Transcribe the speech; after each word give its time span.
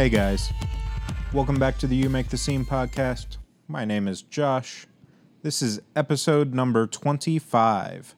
Hey 0.00 0.08
guys, 0.08 0.50
welcome 1.30 1.58
back 1.58 1.76
to 1.76 1.86
the 1.86 1.94
You 1.94 2.08
Make 2.08 2.30
the 2.30 2.38
Scene 2.38 2.64
podcast. 2.64 3.36
My 3.68 3.84
name 3.84 4.08
is 4.08 4.22
Josh. 4.22 4.86
This 5.42 5.60
is 5.60 5.82
episode 5.94 6.54
number 6.54 6.86
25. 6.86 8.14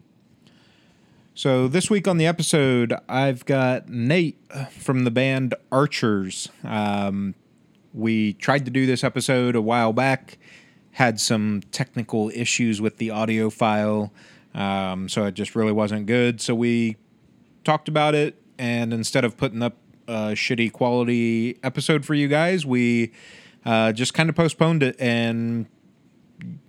So, 1.35 1.67
this 1.67 1.91
week 1.91 2.07
on 2.07 2.19
the 2.19 2.27
episode, 2.27 2.95
I've 3.09 3.45
got 3.47 3.89
Nate 3.89 4.39
from 4.71 5.03
the 5.03 5.11
band 5.11 5.57
Archers. 5.73 6.51
Um, 6.63 7.35
we 7.93 8.35
tried 8.35 8.65
to 8.67 8.71
do 8.71 8.87
this 8.87 9.03
episode 9.03 9.57
a 9.57 9.61
while 9.61 9.93
back, 9.93 10.39
had 10.93 11.19
some 11.19 11.63
technical 11.73 12.31
issues 12.33 12.81
with 12.81 12.99
the 12.99 13.11
audio 13.11 13.51
file, 13.51 14.13
um, 14.55 15.09
so 15.09 15.25
it 15.25 15.35
just 15.35 15.57
really 15.57 15.73
wasn't 15.73 16.07
good. 16.07 16.41
So, 16.41 16.55
we 16.55 16.97
talked 17.65 17.89
about 17.89 18.15
it, 18.15 18.41
and 18.57 18.93
instead 18.93 19.25
of 19.25 19.37
putting 19.37 19.65
up 19.65 19.79
a 20.09 20.33
shitty 20.33 20.73
quality 20.73 21.59
episode 21.63 22.05
for 22.05 22.15
you 22.15 22.29
guys, 22.29 22.67
we 22.67 23.13
uh, 23.65 23.93
just 23.93 24.15
kind 24.15 24.29
of 24.29 24.35
postponed 24.35 24.83
it 24.83 24.97
and 24.99 25.67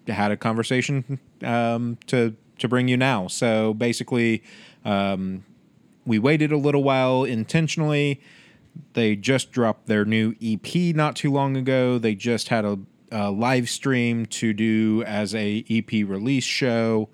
had 0.07 0.31
a 0.31 0.37
conversation 0.37 1.19
um, 1.43 1.97
to 2.07 2.35
to 2.59 2.67
bring 2.67 2.87
you 2.87 2.97
now. 2.97 3.27
So 3.27 3.73
basically, 3.73 4.43
um, 4.85 5.43
we 6.05 6.19
waited 6.19 6.51
a 6.51 6.57
little 6.57 6.83
while 6.83 7.23
intentionally. 7.23 8.21
They 8.93 9.15
just 9.15 9.51
dropped 9.51 9.87
their 9.87 10.05
new 10.05 10.35
EP 10.41 10.95
not 10.95 11.15
too 11.15 11.31
long 11.31 11.57
ago. 11.57 11.97
They 11.97 12.15
just 12.15 12.49
had 12.49 12.65
a, 12.65 12.79
a 13.11 13.31
live 13.31 13.69
stream 13.69 14.25
to 14.27 14.53
do 14.53 15.03
as 15.05 15.33
a 15.35 15.63
EP 15.69 15.91
release 15.91 16.43
show. 16.43 17.09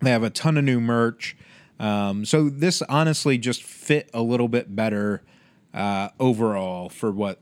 They 0.00 0.10
have 0.10 0.22
a 0.22 0.30
ton 0.30 0.56
of 0.56 0.64
new 0.64 0.80
merch. 0.80 1.36
Um, 1.78 2.24
so 2.24 2.48
this 2.48 2.82
honestly 2.82 3.38
just 3.38 3.62
fit 3.62 4.10
a 4.14 4.22
little 4.22 4.48
bit 4.48 4.74
better 4.74 5.22
uh, 5.72 6.10
overall 6.20 6.88
for 6.88 7.10
what 7.10 7.40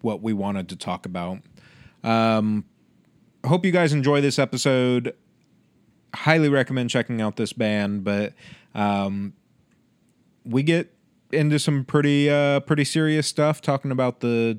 what 0.00 0.22
we 0.22 0.32
wanted 0.32 0.68
to 0.68 0.76
talk 0.76 1.06
about. 1.06 1.38
Um, 2.04 2.64
hope 3.44 3.64
you 3.64 3.72
guys 3.72 3.92
enjoy 3.92 4.20
this 4.20 4.38
episode. 4.38 5.14
Highly 6.14 6.48
recommend 6.48 6.90
checking 6.90 7.20
out 7.20 7.36
this 7.36 7.52
band, 7.52 8.04
but 8.04 8.34
um, 8.74 9.32
we 10.44 10.62
get 10.62 10.94
into 11.30 11.58
some 11.58 11.84
pretty 11.84 12.28
uh, 12.28 12.60
pretty 12.60 12.84
serious 12.84 13.26
stuff, 13.26 13.60
talking 13.60 13.90
about 13.90 14.20
the 14.20 14.58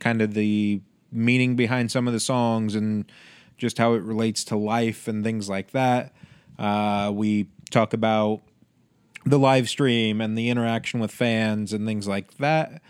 kind 0.00 0.22
of 0.22 0.34
the 0.34 0.80
meaning 1.12 1.56
behind 1.56 1.90
some 1.90 2.06
of 2.06 2.14
the 2.14 2.20
songs 2.20 2.74
and 2.74 3.10
just 3.58 3.76
how 3.76 3.92
it 3.92 4.02
relates 4.02 4.44
to 4.44 4.56
life 4.56 5.06
and 5.06 5.22
things 5.22 5.48
like 5.48 5.72
that. 5.72 6.14
Uh, 6.58 7.10
we 7.12 7.48
talk 7.70 7.92
about 7.92 8.42
the 9.24 9.38
live 9.38 9.68
stream 9.68 10.20
and 10.20 10.36
the 10.36 10.48
interaction 10.48 11.00
with 11.00 11.10
fans 11.10 11.72
and 11.72 11.86
things 11.86 12.08
like 12.08 12.36
that. 12.38 12.82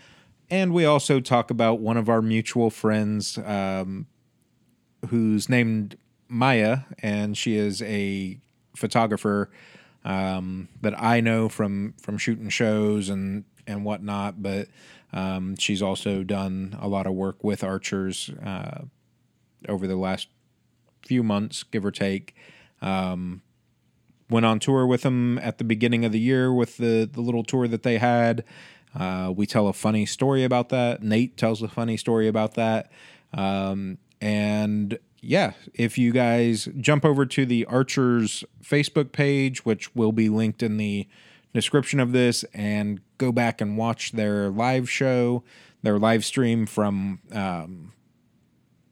And 0.49 0.73
we 0.73 0.85
also 0.85 1.19
talk 1.19 1.49
about 1.49 1.79
one 1.79 1.97
of 1.97 2.09
our 2.09 2.21
mutual 2.21 2.69
friends 2.69 3.37
um, 3.37 4.07
who's 5.07 5.47
named 5.47 5.97
Maya, 6.27 6.79
and 6.99 7.37
she 7.37 7.55
is 7.55 7.81
a 7.83 8.37
photographer 8.75 9.49
um, 10.03 10.67
that 10.81 10.99
I 11.01 11.21
know 11.21 11.47
from 11.47 11.93
from 12.01 12.17
shooting 12.17 12.49
shows 12.49 13.09
and 13.09 13.45
and 13.65 13.85
whatnot. 13.85 14.41
But 14.41 14.67
um, 15.13 15.55
she's 15.57 15.81
also 15.81 16.23
done 16.23 16.77
a 16.81 16.87
lot 16.87 17.07
of 17.07 17.13
work 17.13 17.43
with 17.43 17.63
archers 17.63 18.29
uh, 18.43 18.81
over 19.69 19.87
the 19.87 19.95
last 19.95 20.27
few 21.05 21.23
months, 21.23 21.63
give 21.63 21.85
or 21.85 21.91
take. 21.91 22.35
Um, 22.81 23.41
went 24.31 24.45
on 24.45 24.59
tour 24.59 24.87
with 24.87 25.01
them 25.03 25.37
at 25.39 25.57
the 25.59 25.63
beginning 25.63 26.05
of 26.05 26.11
the 26.11 26.19
year 26.19 26.51
with 26.51 26.77
the 26.77 27.07
the 27.11 27.21
little 27.21 27.43
tour 27.43 27.67
that 27.67 27.83
they 27.83 27.99
had. 27.99 28.43
Uh, 28.97 29.31
we 29.35 29.45
tell 29.45 29.67
a 29.67 29.73
funny 29.73 30.05
story 30.05 30.43
about 30.43 30.69
that. 30.69 31.03
Nate 31.03 31.37
tells 31.37 31.61
a 31.61 31.67
funny 31.67 31.97
story 31.97 32.27
about 32.27 32.55
that. 32.55 32.91
Um, 33.33 33.97
and 34.19 34.97
yeah, 35.21 35.53
if 35.73 35.97
you 35.97 36.11
guys 36.11 36.67
jump 36.77 37.05
over 37.05 37.25
to 37.25 37.45
the 37.45 37.65
Archers 37.65 38.43
Facebook 38.63 39.11
page, 39.11 39.65
which 39.65 39.95
will 39.95 40.11
be 40.11 40.29
linked 40.29 40.63
in 40.63 40.77
the 40.77 41.07
description 41.53 41.99
of 41.99 42.11
this, 42.11 42.43
and 42.53 43.01
go 43.17 43.31
back 43.31 43.61
and 43.61 43.77
watch 43.77 44.11
their 44.11 44.49
live 44.49 44.89
show, 44.89 45.43
their 45.83 45.99
live 45.99 46.25
stream 46.25 46.65
from 46.65 47.19
um, 47.31 47.93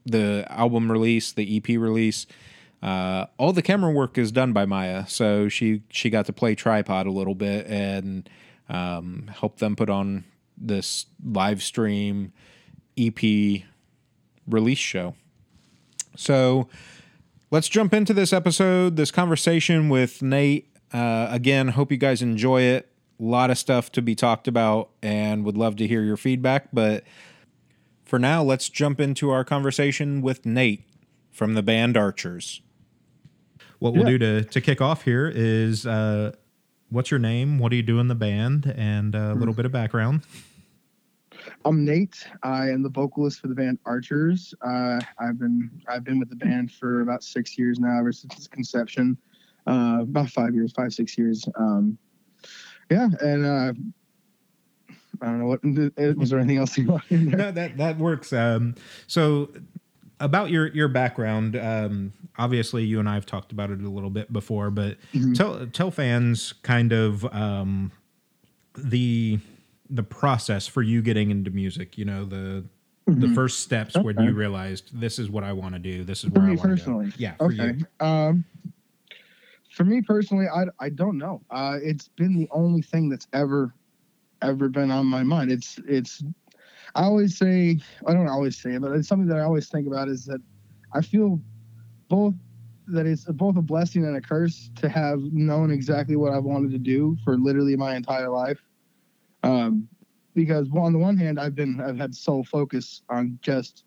the 0.06 0.46
album 0.50 0.92
release, 0.92 1.32
the 1.32 1.58
EP 1.58 1.68
release. 1.80 2.26
Uh, 2.82 3.26
all 3.38 3.52
the 3.52 3.62
camera 3.62 3.92
work 3.92 4.18
is 4.18 4.32
done 4.32 4.54
by 4.54 4.66
Maya, 4.66 5.06
so 5.08 5.50
she 5.50 5.84
she 5.90 6.10
got 6.10 6.26
to 6.28 6.34
play 6.34 6.56
tripod 6.56 7.08
a 7.08 7.12
little 7.12 7.36
bit 7.36 7.68
and 7.68 8.30
um, 8.70 9.30
help 9.34 9.58
them 9.58 9.76
put 9.76 9.90
on 9.90 10.24
this 10.58 11.06
live 11.24 11.62
stream 11.62 12.32
EP 12.98 13.64
release 14.48 14.78
show. 14.78 15.16
So 16.16 16.70
let's 17.52 17.68
jump 17.68 17.94
into 17.94 18.14
this 18.14 18.32
episode, 18.34 18.96
this 18.96 19.12
conversation 19.12 19.90
with 19.90 20.22
Nate. 20.22 20.74
Uh, 20.94 21.28
again, 21.30 21.70
hope 21.70 21.92
you 21.92 21.98
guys 21.98 22.22
enjoy 22.22 22.62
it. 22.62 22.92
A 23.20 23.24
lot 23.24 23.52
of 23.52 23.58
stuff 23.58 23.92
to 23.94 24.02
be 24.02 24.16
talked 24.16 24.48
about 24.48 24.90
and 25.02 25.44
would 25.44 25.58
love 25.58 25.76
to 25.78 25.88
hear 25.88 26.02
your 26.02 26.18
feedback. 26.18 26.70
But 26.72 27.04
for 28.06 28.18
now, 28.18 28.42
let's 28.42 28.70
jump 28.70 29.00
into 29.00 29.30
our 29.30 29.44
conversation 29.44 30.22
with 30.22 30.46
Nate 30.46 30.84
from 31.32 31.54
the 31.54 31.64
band 31.64 31.98
Archers. 31.98 32.62
What 33.80 33.94
we'll 33.94 34.04
yeah. 34.04 34.18
do 34.18 34.42
to, 34.42 34.44
to 34.44 34.62
kick 34.62 34.82
off 34.82 35.04
here 35.04 35.32
is 35.34 35.86
uh, 35.86 36.34
what's 36.90 37.10
your 37.10 37.20
name? 37.20 37.60
What 37.60 37.70
do 37.70 37.78
you 37.78 37.84
do 37.84 38.00
in 38.00 38.08
the 38.08 38.16
band? 38.16 38.74
And 38.78 39.16
a 39.16 39.34
little 39.34 39.54
mm. 39.54 39.58
bit 39.58 39.66
of 39.66 39.72
background. 39.72 40.24
I'm 41.66 41.86
Nate. 41.86 42.28
I 42.44 42.70
am 42.70 42.84
the 42.84 42.90
vocalist 42.90 43.40
for 43.40 43.48
the 43.48 43.56
band 43.56 43.80
Archers. 43.86 44.54
Uh, 44.62 45.00
I've 45.20 45.40
been 45.40 45.70
I've 45.88 46.04
been 46.04 46.20
with 46.20 46.30
the 46.30 46.36
band 46.36 46.72
for 46.72 47.02
about 47.02 47.24
six 47.24 47.58
years 47.58 47.80
now, 47.80 48.00
ever 48.00 48.12
since 48.12 48.36
its 48.36 48.48
conception. 48.48 49.18
Uh, 49.66 50.00
about 50.02 50.30
five 50.30 50.54
years, 50.54 50.74
five 50.74 50.94
six 50.94 51.18
years. 51.18 51.48
Um, 51.58 51.98
yeah, 52.92 53.08
and 53.22 53.46
uh, 53.46 53.74
I 55.22 55.26
don't 55.26 55.40
know 55.40 55.46
what 55.46 56.18
was 56.18 56.30
there 56.30 56.40
anything 56.40 56.58
else 56.58 56.78
you 56.78 56.88
wanted? 56.88 57.28
No, 57.38 57.52
that 57.52 57.78
that 57.78 57.98
works. 57.98 58.34
Um, 58.34 58.76
so 59.08 59.50
about 60.20 60.50
your 60.50 60.68
your 60.68 60.88
background, 60.88 61.56
um, 61.56 62.14
obviously 62.38 62.84
you 62.84 63.00
and 63.00 63.08
I 63.08 63.14
have 63.16 63.26
talked 63.26 63.52
about 63.52 63.70
it 63.72 63.82
a 63.82 63.90
little 63.90 64.10
bit 64.10 64.32
before, 64.32 64.70
but 64.70 64.98
mm-hmm. 65.14 65.34
tell 65.34 65.66
tell 65.68 65.92
fans 65.92 66.54
kind 66.64 66.92
of 66.92 67.26
um, 67.34 67.92
the 68.78 69.40
the 69.90 70.04
process 70.04 70.68
for 70.68 70.82
you 70.82 71.02
getting 71.02 71.32
into 71.32 71.52
music. 71.52 71.98
You 71.98 72.06
know 72.06 72.26
the 72.26 72.64
mm-hmm. 73.08 73.20
the 73.20 73.30
first 73.30 73.62
steps 73.62 73.96
okay. 73.96 74.04
when 74.04 74.20
you 74.20 74.34
realized 74.34 75.00
this 75.00 75.20
is 75.20 75.30
what 75.30 75.44
I 75.44 75.54
want 75.54 75.74
to 75.74 75.80
do. 75.80 76.04
This 76.04 76.24
is 76.24 76.32
for 76.32 76.40
where 76.40 76.50
me 76.50 76.60
I 76.60 76.66
want 76.68 76.80
to 76.80 76.86
go. 76.86 77.06
Yeah. 77.18 77.36
For 77.36 77.46
okay. 77.54 77.76
You. 77.78 78.06
Um, 78.06 78.46
for 79.72 79.86
me 79.86 80.02
personally, 80.02 80.48
I 80.48 80.66
I 80.80 80.90
don't 80.90 81.18
know. 81.18 81.42
Uh, 81.50 81.78
it's 81.82 82.10
been 82.10 82.38
the 82.38 82.48
only 82.52 82.82
thing 82.82 83.10
that's 83.10 83.28
ever 83.34 83.74
ever 84.42 84.70
been 84.70 84.92
on 84.92 85.06
my 85.06 85.24
mind. 85.24 85.52
It's 85.52 85.80
it's. 85.88 86.24
I 86.96 87.04
always 87.04 87.38
say 87.38 87.80
I 88.06 88.14
don't 88.14 88.28
always 88.28 88.60
say 88.60 88.74
it, 88.74 88.82
but 88.82 88.92
it's 88.94 89.08
something 89.08 89.28
that 89.28 89.38
I 89.38 89.42
always 89.42 89.70
think 89.70 89.88
about 89.88 90.08
is 90.08 90.26
that 90.26 90.42
I 90.94 91.02
feel 91.02 91.42
both 92.08 92.34
that 92.88 93.06
it's 93.06 93.26
both 93.26 93.56
a 93.56 93.62
blessing 93.62 94.06
and 94.06 94.16
a 94.18 94.22
curse 94.22 94.72
to 94.78 94.90
have 94.90 95.22
known 95.22 95.72
exactly 95.72 96.16
what 96.16 96.34
I 96.34 96.40
wanted 96.40 96.72
to 96.72 96.80
do 96.80 97.18
for 97.24 97.38
literally 97.38 97.76
my 97.76 97.96
entire 97.96 98.30
life. 98.30 98.60
Um, 99.44 99.88
because 100.34 100.68
on 100.76 100.94
the 100.94 101.00
one 101.00 101.18
hand, 101.18 101.40
I've 101.40 101.56
been 101.56 101.82
I've 101.82 101.98
had 101.98 102.16
sole 102.16 102.44
focus 102.44 103.02
on 103.10 103.38
just 103.42 103.84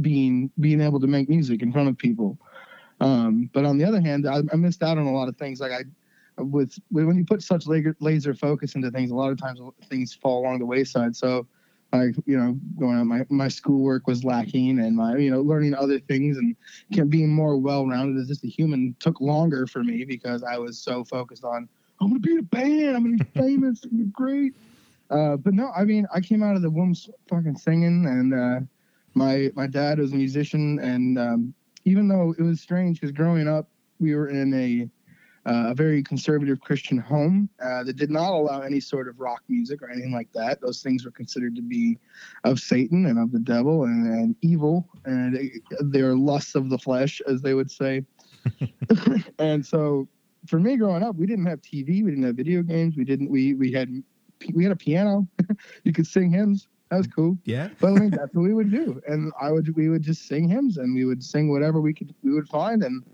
being 0.00 0.50
being 0.60 0.80
able 0.80 1.00
to 1.00 1.06
make 1.06 1.28
music 1.28 1.62
in 1.62 1.72
front 1.72 1.88
of 1.88 1.98
people. 1.98 2.38
Um, 3.00 3.50
but 3.52 3.64
on 3.64 3.76
the 3.76 3.84
other 3.84 4.00
hand, 4.00 4.26
I, 4.26 4.42
I, 4.52 4.56
missed 4.56 4.82
out 4.82 4.96
on 4.96 5.06
a 5.06 5.12
lot 5.12 5.28
of 5.28 5.36
things. 5.36 5.60
Like 5.60 5.72
I, 5.72 5.84
with 6.42 6.78
when 6.90 7.16
you 7.16 7.24
put 7.24 7.42
such 7.42 7.66
laser, 7.66 7.94
laser 8.00 8.34
focus 8.34 8.74
into 8.74 8.90
things, 8.90 9.10
a 9.10 9.14
lot 9.14 9.30
of 9.30 9.38
times 9.38 9.60
things 9.88 10.14
fall 10.14 10.40
along 10.40 10.60
the 10.60 10.66
wayside. 10.66 11.14
So, 11.14 11.46
like 11.92 12.14
you 12.26 12.36
know, 12.36 12.58
going 12.78 12.96
on 12.96 13.06
my 13.06 13.24
my 13.28 13.48
schoolwork 13.48 14.06
was 14.06 14.24
lacking, 14.24 14.80
and 14.80 14.96
my 14.96 15.16
you 15.16 15.30
know 15.30 15.40
learning 15.40 15.74
other 15.74 15.98
things 15.98 16.36
and 16.36 17.10
being 17.10 17.32
more 17.32 17.56
well 17.56 17.86
rounded 17.86 18.20
as 18.20 18.28
just 18.28 18.44
a 18.44 18.48
human 18.48 18.94
took 18.98 19.20
longer 19.20 19.66
for 19.66 19.82
me 19.82 20.04
because 20.04 20.42
I 20.42 20.58
was 20.58 20.78
so 20.78 21.04
focused 21.04 21.44
on 21.44 21.68
I'm 22.00 22.08
gonna 22.08 22.20
be 22.20 22.32
in 22.32 22.38
a 22.38 22.42
band, 22.42 22.96
I'm 22.96 23.04
gonna 23.04 23.16
be 23.16 23.40
famous, 23.40 23.84
I'm 23.84 23.90
gonna 23.90 24.04
be 24.04 24.10
great. 24.10 24.54
Uh, 25.10 25.36
but 25.36 25.54
no, 25.54 25.70
I 25.76 25.84
mean, 25.84 26.06
I 26.12 26.20
came 26.20 26.42
out 26.42 26.56
of 26.56 26.62
the 26.62 26.70
womb 26.70 26.94
fucking 27.28 27.56
singing, 27.56 28.06
and 28.06 28.34
uh, 28.34 28.60
my 29.14 29.50
my 29.54 29.66
dad 29.66 29.98
was 29.98 30.12
a 30.12 30.16
musician, 30.16 30.78
and 30.80 31.18
um, 31.18 31.54
even 31.84 32.08
though 32.08 32.34
it 32.38 32.42
was 32.42 32.60
strange 32.60 33.00
because 33.00 33.12
growing 33.12 33.48
up, 33.48 33.68
we 34.00 34.14
were 34.14 34.28
in 34.28 34.52
a 34.54 34.88
uh, 35.46 35.70
a 35.70 35.74
very 35.74 36.02
conservative 36.02 36.60
Christian 36.60 36.98
home 36.98 37.48
uh, 37.62 37.84
that 37.84 37.96
did 37.96 38.10
not 38.10 38.32
allow 38.32 38.60
any 38.62 38.80
sort 38.80 39.06
of 39.08 39.20
rock 39.20 39.42
music 39.48 39.80
or 39.80 39.88
anything 39.88 40.12
like 40.12 40.28
that. 40.34 40.60
Those 40.60 40.82
things 40.82 41.04
were 41.04 41.12
considered 41.12 41.54
to 41.54 41.62
be 41.62 41.98
of 42.42 42.58
Satan 42.58 43.06
and 43.06 43.18
of 43.18 43.30
the 43.30 43.38
devil 43.38 43.84
and, 43.84 44.06
and 44.06 44.36
evil, 44.42 44.88
and 45.04 45.38
they're 45.80 46.16
lusts 46.16 46.56
of 46.56 46.68
the 46.68 46.78
flesh, 46.78 47.22
as 47.28 47.42
they 47.42 47.54
would 47.54 47.70
say. 47.70 48.04
and 49.38 49.64
so, 49.64 50.08
for 50.48 50.58
me 50.58 50.76
growing 50.76 51.02
up, 51.02 51.14
we 51.14 51.26
didn't 51.26 51.46
have 51.46 51.62
TV, 51.62 52.02
we 52.02 52.10
didn't 52.10 52.24
have 52.24 52.36
video 52.36 52.62
games, 52.62 52.96
we 52.96 53.04
didn't 53.04 53.30
we 53.30 53.54
we 53.54 53.70
had 53.70 53.88
we 54.52 54.64
had 54.64 54.72
a 54.72 54.76
piano. 54.76 55.26
you 55.84 55.92
could 55.92 56.06
sing 56.06 56.30
hymns. 56.30 56.66
That 56.90 56.98
was 56.98 57.06
cool. 57.08 57.36
Yeah. 57.44 57.68
But 57.80 57.88
I 57.88 57.90
mean, 57.94 58.10
that's 58.10 58.32
what 58.34 58.42
we 58.42 58.54
would 58.54 58.70
do, 58.70 59.00
and 59.06 59.32
I 59.40 59.52
would 59.52 59.74
we 59.76 59.88
would 59.88 60.02
just 60.02 60.26
sing 60.26 60.48
hymns, 60.48 60.76
and 60.76 60.94
we 60.94 61.04
would 61.04 61.22
sing 61.22 61.50
whatever 61.50 61.80
we 61.80 61.94
could 61.94 62.14
we 62.22 62.32
would 62.32 62.48
find, 62.48 62.82
and 62.82 63.04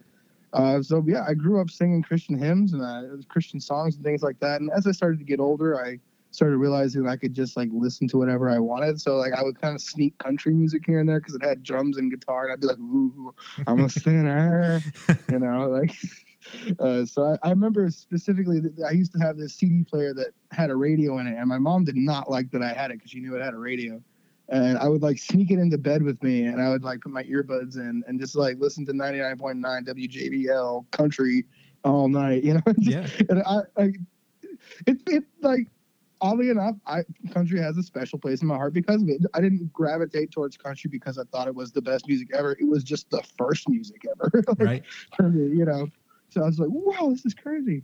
uh, 0.53 0.83
so 0.83 1.03
yeah, 1.07 1.25
I 1.27 1.35
grew 1.35 1.61
up 1.61 1.71
singing 1.71 2.03
Christian 2.03 2.39
hymns 2.39 2.73
and 2.73 2.83
uh, 2.83 3.23
Christian 3.29 3.61
songs 3.61 3.97
and 3.97 4.05
things 4.05 4.23
like 4.23 4.39
that. 4.41 4.61
And 4.61 4.71
as 4.71 4.87
I 4.87 4.93
started 4.93 5.19
to 5.19 5.25
get 5.25 5.41
older, 5.41 5.83
I 5.83 5.99
started 6.31 6.57
realizing 6.57 7.07
I 7.07 7.17
could 7.17 7.35
just 7.35 7.57
like 7.57 7.69
listen 7.73 8.09
to 8.09 8.19
whatever 8.19 8.51
I 8.51 8.59
wanted. 8.59 9.01
So 9.01 9.17
like 9.17 9.33
I 9.33 9.43
would 9.43 9.61
kind 9.61 9.75
of 9.75 9.81
sneak 9.81 10.17
country 10.19 10.53
music 10.53 10.83
here 10.87 11.01
and 11.01 11.09
there 11.09 11.21
because 11.21 11.35
it 11.35 11.45
had 11.45 11.63
drums 11.63 11.97
and 11.97 12.11
guitar, 12.11 12.45
and 12.45 12.53
I'd 12.53 12.61
be 12.61 12.67
like, 12.67 12.79
"Ooh, 12.79 13.35
I'm 13.67 13.85
a 13.85 13.89
sinner," 13.89 14.81
you 15.31 15.39
know, 15.39 15.69
like. 15.69 15.95
Uh, 16.81 17.05
so 17.05 17.23
I, 17.23 17.47
I, 17.47 17.51
remember 17.51 17.89
specifically 17.91 18.59
that 18.59 18.75
I 18.85 18.91
used 18.91 19.13
to 19.13 19.19
have 19.21 19.37
this 19.37 19.55
CD 19.55 19.85
player 19.85 20.13
that 20.15 20.33
had 20.51 20.71
a 20.71 20.77
radio 20.77 21.19
in 21.19 21.29
it, 21.29 21.37
and 21.39 21.49
my 21.49 21.59
mom 21.59 21.85
did 21.85 21.95
not 21.95 22.29
like 22.29 22.51
that 22.51 22.63
I 22.63 22.73
had 22.73 22.91
it 22.91 22.95
because 22.95 23.13
she 23.13 23.21
knew 23.21 23.37
it 23.37 23.43
had 23.43 23.55
a 23.55 23.59
radio. 23.59 24.03
And 24.53 24.77
I 24.77 24.87
would 24.87 25.03
like 25.03 25.19
sneak 25.19 25.51
it 25.51 25.59
into 25.59 25.79
bed 25.79 26.03
with 26.03 26.23
me, 26.23 26.45
and 26.45 26.61
I 26.61 26.69
would 26.69 26.85
like 26.85 27.01
put 27.01 27.11
my 27.11 27.25
earbuds 27.25 27.77
in 27.77 28.05
and 28.07 28.21
just 28.21 28.37
like 28.37 28.59
listen 28.59 28.85
to 28.87 28.93
99.9 28.93 29.61
WJBL 29.63 30.91
country 30.91 31.45
all 31.85 32.09
night, 32.09 32.45
you 32.45 32.55
know. 32.55 32.61
yeah. 32.79 33.07
And 33.31 33.43
I, 33.43 33.61
I 33.77 33.93
it, 34.87 34.99
it 35.07 35.25
like 35.41 35.69
oddly 36.21 36.51
enough, 36.51 36.77
I 36.87 37.03
country 37.33 37.61
has 37.61 37.77
a 37.79 37.83
special 37.83 38.19
place 38.19 38.43
in 38.43 38.49
my 38.49 38.57
heart 38.57 38.75
because 38.75 39.03
of 39.03 39.09
it. 39.09 39.23
I 39.35 39.41
didn't 39.41 39.73
gravitate 39.73 40.31
towards 40.31 40.57
country 40.57 40.89
because 40.89 41.19
I 41.19 41.25
thought 41.33 41.49
it 41.49 41.55
was 41.55 41.73
the 41.73 41.83
best 41.83 42.07
music 42.07 42.29
ever. 42.35 42.53
It 42.53 42.69
was 42.69 42.85
just 42.85 43.11
the 43.11 43.23
first 43.37 43.69
music 43.69 44.07
ever, 44.11 44.45
like, 44.59 44.61
right? 44.61 44.85
You 45.19 45.65
know. 45.65 45.89
So 46.31 46.43
I 46.43 46.47
was 46.47 46.59
like, 46.59 46.71
wow, 46.71 47.11
this 47.11 47.27
is 47.27 47.35
crazy. 47.35 47.83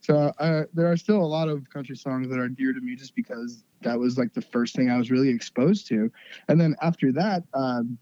So 0.00 0.32
uh, 0.38 0.64
there 0.72 0.90
are 0.90 0.96
still 0.96 1.20
a 1.20 1.26
lot 1.26 1.48
of 1.48 1.68
country 1.70 1.96
songs 1.96 2.28
that 2.28 2.38
are 2.38 2.48
dear 2.48 2.72
to 2.72 2.80
me 2.80 2.94
just 2.94 3.14
because 3.14 3.64
that 3.82 3.98
was 3.98 4.16
like 4.16 4.32
the 4.32 4.42
first 4.42 4.74
thing 4.74 4.90
I 4.90 4.96
was 4.96 5.10
really 5.10 5.28
exposed 5.28 5.86
to. 5.88 6.10
And 6.48 6.60
then 6.60 6.76
after 6.82 7.12
that, 7.12 7.44
um, 7.54 7.98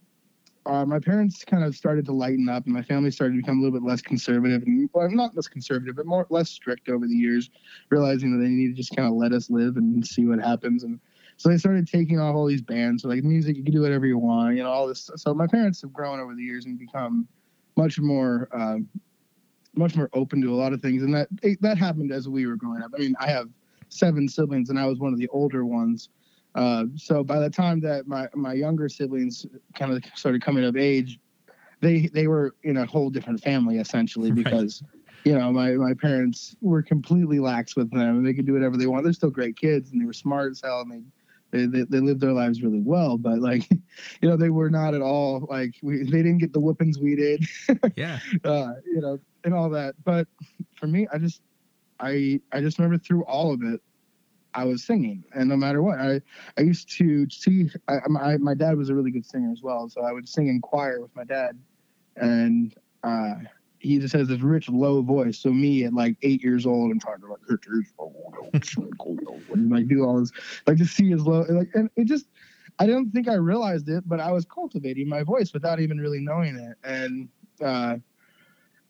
uh, 0.66 0.84
my 0.84 0.98
parents 0.98 1.44
kind 1.44 1.62
of 1.62 1.76
started 1.76 2.04
to 2.04 2.12
lighten 2.12 2.48
up 2.48 2.64
and 2.64 2.74
my 2.74 2.82
family 2.82 3.10
started 3.10 3.34
to 3.34 3.40
become 3.40 3.58
a 3.58 3.62
little 3.62 3.78
bit 3.78 3.86
less 3.86 4.02
conservative 4.02 4.62
and 4.62 4.90
well, 4.92 5.08
not 5.10 5.34
less 5.36 5.46
conservative, 5.46 5.94
but 5.96 6.06
more 6.06 6.26
less 6.28 6.50
strict 6.50 6.88
over 6.88 7.06
the 7.06 7.14
years, 7.14 7.50
realizing 7.90 8.36
that 8.36 8.44
they 8.44 8.50
need 8.50 8.68
to 8.68 8.74
just 8.74 8.94
kind 8.94 9.08
of 9.08 9.14
let 9.14 9.32
us 9.32 9.48
live 9.48 9.76
and 9.76 10.04
see 10.04 10.26
what 10.26 10.40
happens. 10.40 10.82
And 10.82 10.98
so 11.36 11.48
they 11.48 11.56
started 11.56 11.86
taking 11.86 12.18
off 12.18 12.34
all 12.34 12.46
these 12.46 12.62
bans. 12.62 13.02
So 13.02 13.08
like 13.08 13.22
music, 13.22 13.56
you 13.56 13.62
can 13.62 13.72
do 13.72 13.82
whatever 13.82 14.06
you 14.06 14.18
want, 14.18 14.56
you 14.56 14.62
know, 14.62 14.70
all 14.70 14.88
this. 14.88 15.08
So 15.16 15.34
my 15.34 15.46
parents 15.46 15.82
have 15.82 15.92
grown 15.92 16.18
over 16.18 16.34
the 16.34 16.42
years 16.42 16.66
and 16.66 16.78
become 16.78 17.28
much 17.76 18.00
more 18.00 18.48
um, 18.52 18.88
much 19.76 19.96
more 19.96 20.10
open 20.12 20.40
to 20.42 20.52
a 20.52 20.56
lot 20.56 20.72
of 20.72 20.80
things, 20.80 21.02
and 21.02 21.14
that 21.14 21.28
that 21.60 21.78
happened 21.78 22.12
as 22.12 22.28
we 22.28 22.46
were 22.46 22.56
growing 22.56 22.82
up. 22.82 22.92
I 22.94 22.98
mean, 22.98 23.14
I 23.20 23.28
have 23.28 23.48
seven 23.88 24.28
siblings, 24.28 24.70
and 24.70 24.78
I 24.78 24.86
was 24.86 24.98
one 24.98 25.12
of 25.12 25.18
the 25.18 25.28
older 25.28 25.64
ones. 25.64 26.08
Uh, 26.54 26.84
so 26.96 27.22
by 27.22 27.38
the 27.38 27.50
time 27.50 27.80
that 27.80 28.06
my 28.06 28.28
my 28.34 28.54
younger 28.54 28.88
siblings 28.88 29.46
kind 29.74 29.92
of 29.92 30.02
started 30.14 30.42
coming 30.42 30.64
of 30.64 30.76
age, 30.76 31.18
they 31.80 32.08
they 32.08 32.26
were 32.26 32.54
in 32.62 32.78
a 32.78 32.86
whole 32.86 33.10
different 33.10 33.42
family 33.42 33.78
essentially 33.78 34.30
because. 34.30 34.82
Right. 34.82 34.92
You 35.24 35.36
know, 35.36 35.50
my, 35.50 35.72
my 35.72 35.92
parents 35.92 36.54
were 36.60 36.84
completely 36.84 37.40
lax 37.40 37.74
with 37.74 37.90
them, 37.90 38.18
and 38.18 38.24
they 38.24 38.32
could 38.32 38.46
do 38.46 38.52
whatever 38.52 38.76
they 38.76 38.86
want. 38.86 39.02
They're 39.02 39.12
still 39.12 39.28
great 39.28 39.56
kids, 39.56 39.90
and 39.90 40.00
they 40.00 40.06
were 40.06 40.12
smart 40.12 40.52
as 40.52 40.60
hell, 40.62 40.82
and 40.82 40.92
they 40.92 41.02
they, 41.50 41.66
they, 41.66 41.82
they 41.82 42.00
lived 42.00 42.20
their 42.20 42.32
lives 42.32 42.62
really 42.62 42.80
well, 42.80 43.16
but 43.16 43.38
like, 43.38 43.68
you 44.20 44.28
know, 44.28 44.36
they 44.36 44.50
were 44.50 44.70
not 44.70 44.94
at 44.94 45.02
all 45.02 45.46
like 45.50 45.74
we, 45.82 46.02
they 46.02 46.22
didn't 46.22 46.38
get 46.38 46.52
the 46.52 46.60
whoopings 46.60 46.98
we 46.98 47.16
did. 47.16 47.44
yeah. 47.96 48.18
Uh, 48.44 48.74
you 48.84 49.00
know, 49.00 49.18
and 49.46 49.54
all 49.54 49.70
that. 49.70 49.94
But 50.04 50.28
for 50.74 50.86
me, 50.86 51.06
I 51.12 51.18
just, 51.18 51.40
I, 52.00 52.40
I 52.52 52.60
just 52.60 52.78
remember 52.78 52.98
through 52.98 53.24
all 53.24 53.52
of 53.54 53.62
it, 53.62 53.80
I 54.52 54.64
was 54.64 54.84
singing, 54.84 55.22
and 55.34 55.50
no 55.50 55.56
matter 55.56 55.82
what, 55.82 55.98
I, 55.98 56.20
I 56.56 56.62
used 56.62 56.90
to 56.96 57.28
see. 57.28 57.70
I, 57.88 57.98
my 58.08 58.38
my 58.38 58.54
dad 58.54 58.78
was 58.78 58.88
a 58.88 58.94
really 58.94 59.10
good 59.10 59.26
singer 59.26 59.52
as 59.52 59.60
well, 59.60 59.86
so 59.90 60.00
I 60.00 60.12
would 60.12 60.26
sing 60.26 60.48
in 60.48 60.62
choir 60.62 60.98
with 60.98 61.14
my 61.14 61.24
dad, 61.24 61.58
and 62.16 62.74
uh, 63.04 63.34
he 63.80 63.98
just 63.98 64.14
has 64.14 64.28
this 64.28 64.40
rich 64.40 64.70
low 64.70 65.02
voice. 65.02 65.38
So 65.38 65.50
me 65.52 65.84
at 65.84 65.92
like 65.92 66.16
eight 66.22 66.42
years 66.42 66.64
old 66.64 66.90
and 66.90 66.98
trying 67.00 67.20
to 67.20 67.26
like 67.26 67.40
and 69.52 69.70
like 69.70 69.88
do 69.88 70.04
all 70.04 70.20
this 70.20 70.32
like 70.66 70.78
just 70.78 70.96
see 70.96 71.10
his 71.10 71.26
low 71.26 71.44
like 71.50 71.68
and 71.74 71.90
it 71.96 72.06
just 72.06 72.26
I 72.78 72.86
don't 72.86 73.10
think 73.10 73.28
I 73.28 73.34
realized 73.34 73.88
it, 73.90 74.08
but 74.08 74.20
I 74.20 74.32
was 74.32 74.46
cultivating 74.46 75.06
my 75.08 75.22
voice 75.22 75.52
without 75.52 75.80
even 75.80 75.98
really 75.98 76.20
knowing 76.20 76.56
it. 76.56 76.76
And 76.82 77.28
uh 77.62 77.96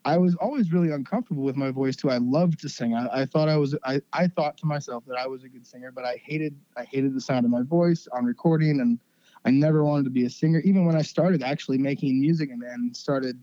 I 0.06 0.16
was 0.16 0.36
always 0.36 0.72
really 0.72 0.92
uncomfortable 0.92 1.42
with 1.42 1.56
my 1.56 1.72
voice 1.72 1.96
too. 1.96 2.10
I 2.10 2.18
loved 2.18 2.60
to 2.60 2.68
sing. 2.68 2.94
I, 2.94 3.22
I 3.22 3.26
thought 3.26 3.48
I 3.48 3.56
was 3.56 3.76
I, 3.84 4.00
I 4.12 4.28
thought 4.28 4.56
to 4.58 4.66
myself 4.66 5.04
that 5.08 5.16
I 5.18 5.26
was 5.26 5.42
a 5.42 5.48
good 5.48 5.66
singer, 5.66 5.90
but 5.90 6.04
I 6.04 6.22
hated 6.24 6.56
I 6.76 6.84
hated 6.84 7.12
the 7.12 7.20
sound 7.20 7.44
of 7.44 7.50
my 7.50 7.62
voice 7.62 8.06
on 8.12 8.24
recording 8.24 8.80
and 8.80 9.00
I 9.44 9.50
never 9.50 9.84
wanted 9.84 10.04
to 10.04 10.10
be 10.10 10.24
a 10.24 10.30
singer. 10.30 10.60
Even 10.60 10.86
when 10.86 10.94
I 10.94 11.02
started 11.02 11.42
actually 11.42 11.78
making 11.78 12.20
music 12.20 12.50
and 12.50 12.62
then 12.62 12.94
started 12.94 13.36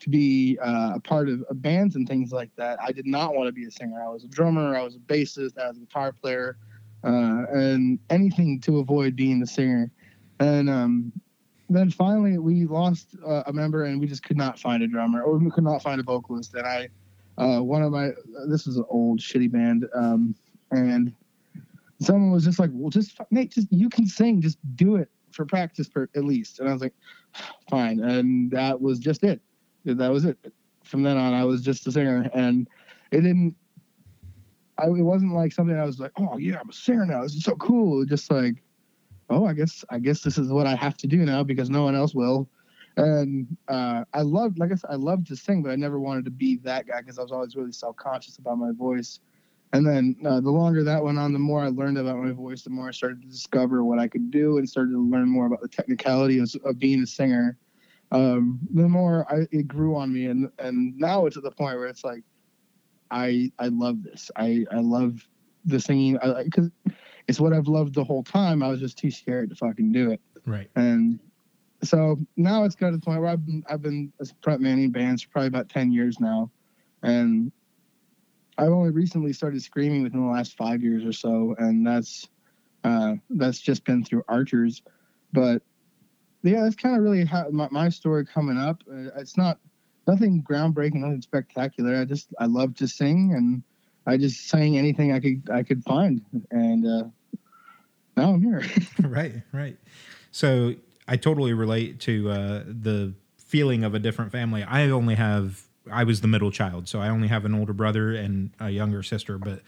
to 0.00 0.10
be 0.10 0.58
uh, 0.62 0.92
a 0.96 1.00
part 1.00 1.30
of, 1.30 1.44
bands 1.62 1.96
and 1.96 2.06
things 2.06 2.30
like 2.30 2.50
that. 2.56 2.78
I 2.82 2.92
did 2.92 3.06
not 3.06 3.34
want 3.34 3.46
to 3.48 3.52
be 3.52 3.64
a 3.66 3.70
singer. 3.70 4.02
I 4.04 4.08
was 4.08 4.24
a 4.24 4.28
drummer, 4.28 4.76
I 4.76 4.82
was 4.82 4.96
a 4.96 4.98
bassist, 4.98 5.58
I 5.58 5.68
was 5.68 5.76
a 5.78 5.80
guitar 5.80 6.12
player, 6.12 6.58
uh, 7.04 7.44
and 7.52 7.98
anything 8.10 8.60
to 8.62 8.80
avoid 8.80 9.16
being 9.16 9.40
the 9.40 9.46
singer. 9.46 9.90
And 10.40 10.68
um, 10.68 11.12
then 11.74 11.90
finally, 11.90 12.38
we 12.38 12.66
lost 12.66 13.16
uh, 13.26 13.42
a 13.46 13.52
member, 13.52 13.84
and 13.84 14.00
we 14.00 14.06
just 14.06 14.22
could 14.22 14.36
not 14.36 14.58
find 14.58 14.82
a 14.82 14.86
drummer, 14.86 15.22
or 15.22 15.38
we 15.38 15.50
could 15.50 15.64
not 15.64 15.82
find 15.82 16.00
a 16.00 16.04
vocalist. 16.04 16.54
And 16.54 16.66
I, 16.66 16.88
uh, 17.38 17.60
one 17.62 17.82
of 17.82 17.92
my, 17.92 18.10
this 18.48 18.66
is 18.66 18.76
an 18.76 18.84
old 18.88 19.20
shitty 19.20 19.50
band, 19.50 19.88
um, 19.94 20.34
and 20.70 21.14
someone 22.00 22.32
was 22.32 22.44
just 22.44 22.58
like, 22.58 22.70
"Well, 22.72 22.90
just 22.90 23.18
Nate, 23.30 23.52
just 23.52 23.68
you 23.70 23.88
can 23.88 24.06
sing, 24.06 24.40
just 24.40 24.58
do 24.76 24.96
it 24.96 25.08
for 25.30 25.44
practice, 25.44 25.88
for 25.88 26.08
at 26.16 26.24
least." 26.24 26.60
And 26.60 26.68
I 26.68 26.72
was 26.72 26.82
like, 26.82 26.94
"Fine," 27.70 28.00
and 28.00 28.50
that 28.50 28.80
was 28.80 28.98
just 28.98 29.22
it 29.24 29.40
that 29.84 30.10
was 30.10 30.24
it. 30.24 30.38
From 30.84 31.02
then 31.02 31.16
on, 31.16 31.32
I 31.32 31.44
was 31.44 31.62
just 31.62 31.86
a 31.86 31.92
singer, 31.92 32.28
and 32.34 32.68
it 33.10 33.20
didn't. 33.20 33.54
I, 34.78 34.86
it 34.86 35.02
wasn't 35.02 35.34
like 35.34 35.52
something 35.52 35.78
I 35.78 35.84
was 35.84 36.00
like, 36.00 36.12
oh 36.16 36.38
yeah, 36.38 36.58
I'm 36.58 36.70
a 36.70 36.72
singer 36.72 37.06
now. 37.06 37.22
This 37.22 37.34
is 37.34 37.44
so 37.44 37.54
cool. 37.56 38.04
Just 38.04 38.30
like, 38.30 38.62
oh, 39.32 39.46
I 39.46 39.52
guess 39.52 39.84
I 39.90 39.98
guess 39.98 40.22
this 40.22 40.38
is 40.38 40.48
what 40.52 40.66
I 40.66 40.74
have 40.74 40.96
to 40.98 41.06
do 41.06 41.18
now 41.18 41.42
because 41.42 41.70
no 41.70 41.84
one 41.84 41.94
else 41.94 42.14
will. 42.14 42.48
And 42.96 43.56
uh, 43.68 44.04
I 44.12 44.20
loved, 44.20 44.58
like 44.58 44.70
I 44.70 44.74
said, 44.74 44.90
I 44.90 44.96
loved 44.96 45.26
to 45.28 45.36
sing, 45.36 45.62
but 45.62 45.70
I 45.70 45.76
never 45.76 45.98
wanted 45.98 46.26
to 46.26 46.30
be 46.30 46.56
that 46.58 46.86
guy 46.86 47.00
because 47.00 47.18
I 47.18 47.22
was 47.22 47.32
always 47.32 47.56
really 47.56 47.72
self 47.72 47.96
conscious 47.96 48.38
about 48.38 48.58
my 48.58 48.72
voice. 48.72 49.20
And 49.72 49.86
then 49.86 50.16
uh, 50.26 50.40
the 50.40 50.50
longer 50.50 50.84
that 50.84 51.02
went 51.02 51.18
on, 51.18 51.32
the 51.32 51.38
more 51.38 51.62
I 51.62 51.68
learned 51.68 51.96
about 51.96 52.18
my 52.18 52.32
voice, 52.32 52.62
the 52.62 52.70
more 52.70 52.88
I 52.88 52.90
started 52.90 53.22
to 53.22 53.28
discover 53.28 53.82
what 53.82 53.98
I 53.98 54.06
could 54.06 54.30
do 54.30 54.58
and 54.58 54.68
started 54.68 54.90
to 54.90 54.98
learn 55.00 55.26
more 55.26 55.46
about 55.46 55.62
the 55.62 55.68
technicality 55.68 56.38
of, 56.40 56.54
of 56.64 56.78
being 56.78 57.02
a 57.02 57.06
singer 57.06 57.56
um, 58.12 58.60
the 58.74 58.88
more 58.88 59.26
I, 59.32 59.46
it 59.50 59.66
grew 59.66 59.96
on 59.96 60.12
me, 60.12 60.26
and 60.26 60.50
and 60.58 60.96
now 60.98 61.24
it's 61.24 61.38
at 61.38 61.42
the 61.42 61.50
point 61.50 61.78
where 61.78 61.86
it's 61.86 62.04
like, 62.04 62.22
I 63.10 63.50
I 63.58 63.68
love 63.68 64.02
this. 64.02 64.30
I 64.36 64.66
I 64.70 64.80
love 64.80 65.26
the 65.64 65.80
singing 65.80 66.18
because 66.44 66.70
it's 67.28 67.40
what 67.40 67.52
I've 67.52 67.68
loved 67.68 67.94
the 67.94 68.04
whole 68.04 68.22
time. 68.22 68.62
I 68.62 68.68
was 68.68 68.80
just 68.80 68.98
too 68.98 69.10
scared 69.10 69.50
to 69.50 69.56
fucking 69.56 69.92
do 69.92 70.10
it. 70.10 70.20
Right. 70.46 70.68
And 70.76 71.20
so 71.82 72.16
now 72.36 72.64
it's 72.64 72.74
got 72.74 72.90
to 72.90 72.96
the 72.96 73.02
point 73.02 73.20
where 73.20 73.30
I've 73.30 73.44
been 73.44 73.64
I've 73.68 73.82
been 73.82 74.12
a 74.20 74.26
front 74.42 74.60
manning 74.60 74.90
bands 74.90 75.22
for 75.22 75.30
probably 75.30 75.48
about 75.48 75.68
ten 75.68 75.92
years 75.92 76.20
now, 76.20 76.50
and 77.02 77.52
I've 78.58 78.70
only 78.70 78.90
recently 78.90 79.32
started 79.32 79.62
screaming 79.62 80.02
within 80.02 80.20
the 80.20 80.32
last 80.32 80.56
five 80.56 80.82
years 80.82 81.04
or 81.04 81.12
so, 81.12 81.54
and 81.58 81.86
that's 81.86 82.28
uh, 82.84 83.14
that's 83.30 83.60
just 83.60 83.84
been 83.84 84.04
through 84.04 84.24
Archers. 84.28 84.82
But 85.32 85.62
yeah, 86.42 86.62
that's 86.62 86.76
kind 86.76 86.96
of 86.96 87.02
really 87.02 87.24
how 87.24 87.48
my, 87.50 87.68
my 87.70 87.88
story 87.88 88.26
coming 88.26 88.58
up. 88.58 88.82
Uh, 88.90 89.10
it's 89.16 89.36
not 89.36 89.58
nothing 90.06 90.42
groundbreaking, 90.48 90.96
nothing 90.96 91.22
spectacular. 91.22 91.96
I 91.96 92.04
just 92.04 92.32
I 92.38 92.46
love 92.46 92.74
to 92.76 92.88
sing, 92.88 93.32
and 93.34 93.62
I 94.06 94.16
just 94.16 94.48
sang 94.48 94.76
anything 94.76 95.12
I 95.12 95.20
could 95.20 95.48
I 95.52 95.62
could 95.62 95.84
find, 95.84 96.22
and 96.50 96.86
uh, 96.86 97.04
now 98.16 98.32
I'm 98.34 98.42
here. 98.42 98.62
right, 99.02 99.42
right. 99.52 99.76
So 100.30 100.74
I 101.06 101.16
totally 101.16 101.52
relate 101.52 102.00
to 102.00 102.30
uh, 102.30 102.62
the 102.66 103.14
feeling 103.38 103.84
of 103.84 103.94
a 103.94 103.98
different 103.98 104.32
family. 104.32 104.62
I 104.62 104.88
only 104.90 105.14
have 105.14 105.62
I 105.90 106.04
was 106.04 106.20
the 106.20 106.28
middle 106.28 106.50
child, 106.50 106.88
so 106.88 107.00
I 107.00 107.08
only 107.08 107.28
have 107.28 107.44
an 107.44 107.54
older 107.54 107.72
brother 107.72 108.12
and 108.14 108.50
a 108.60 108.70
younger 108.70 109.02
sister, 109.02 109.38
but 109.38 109.60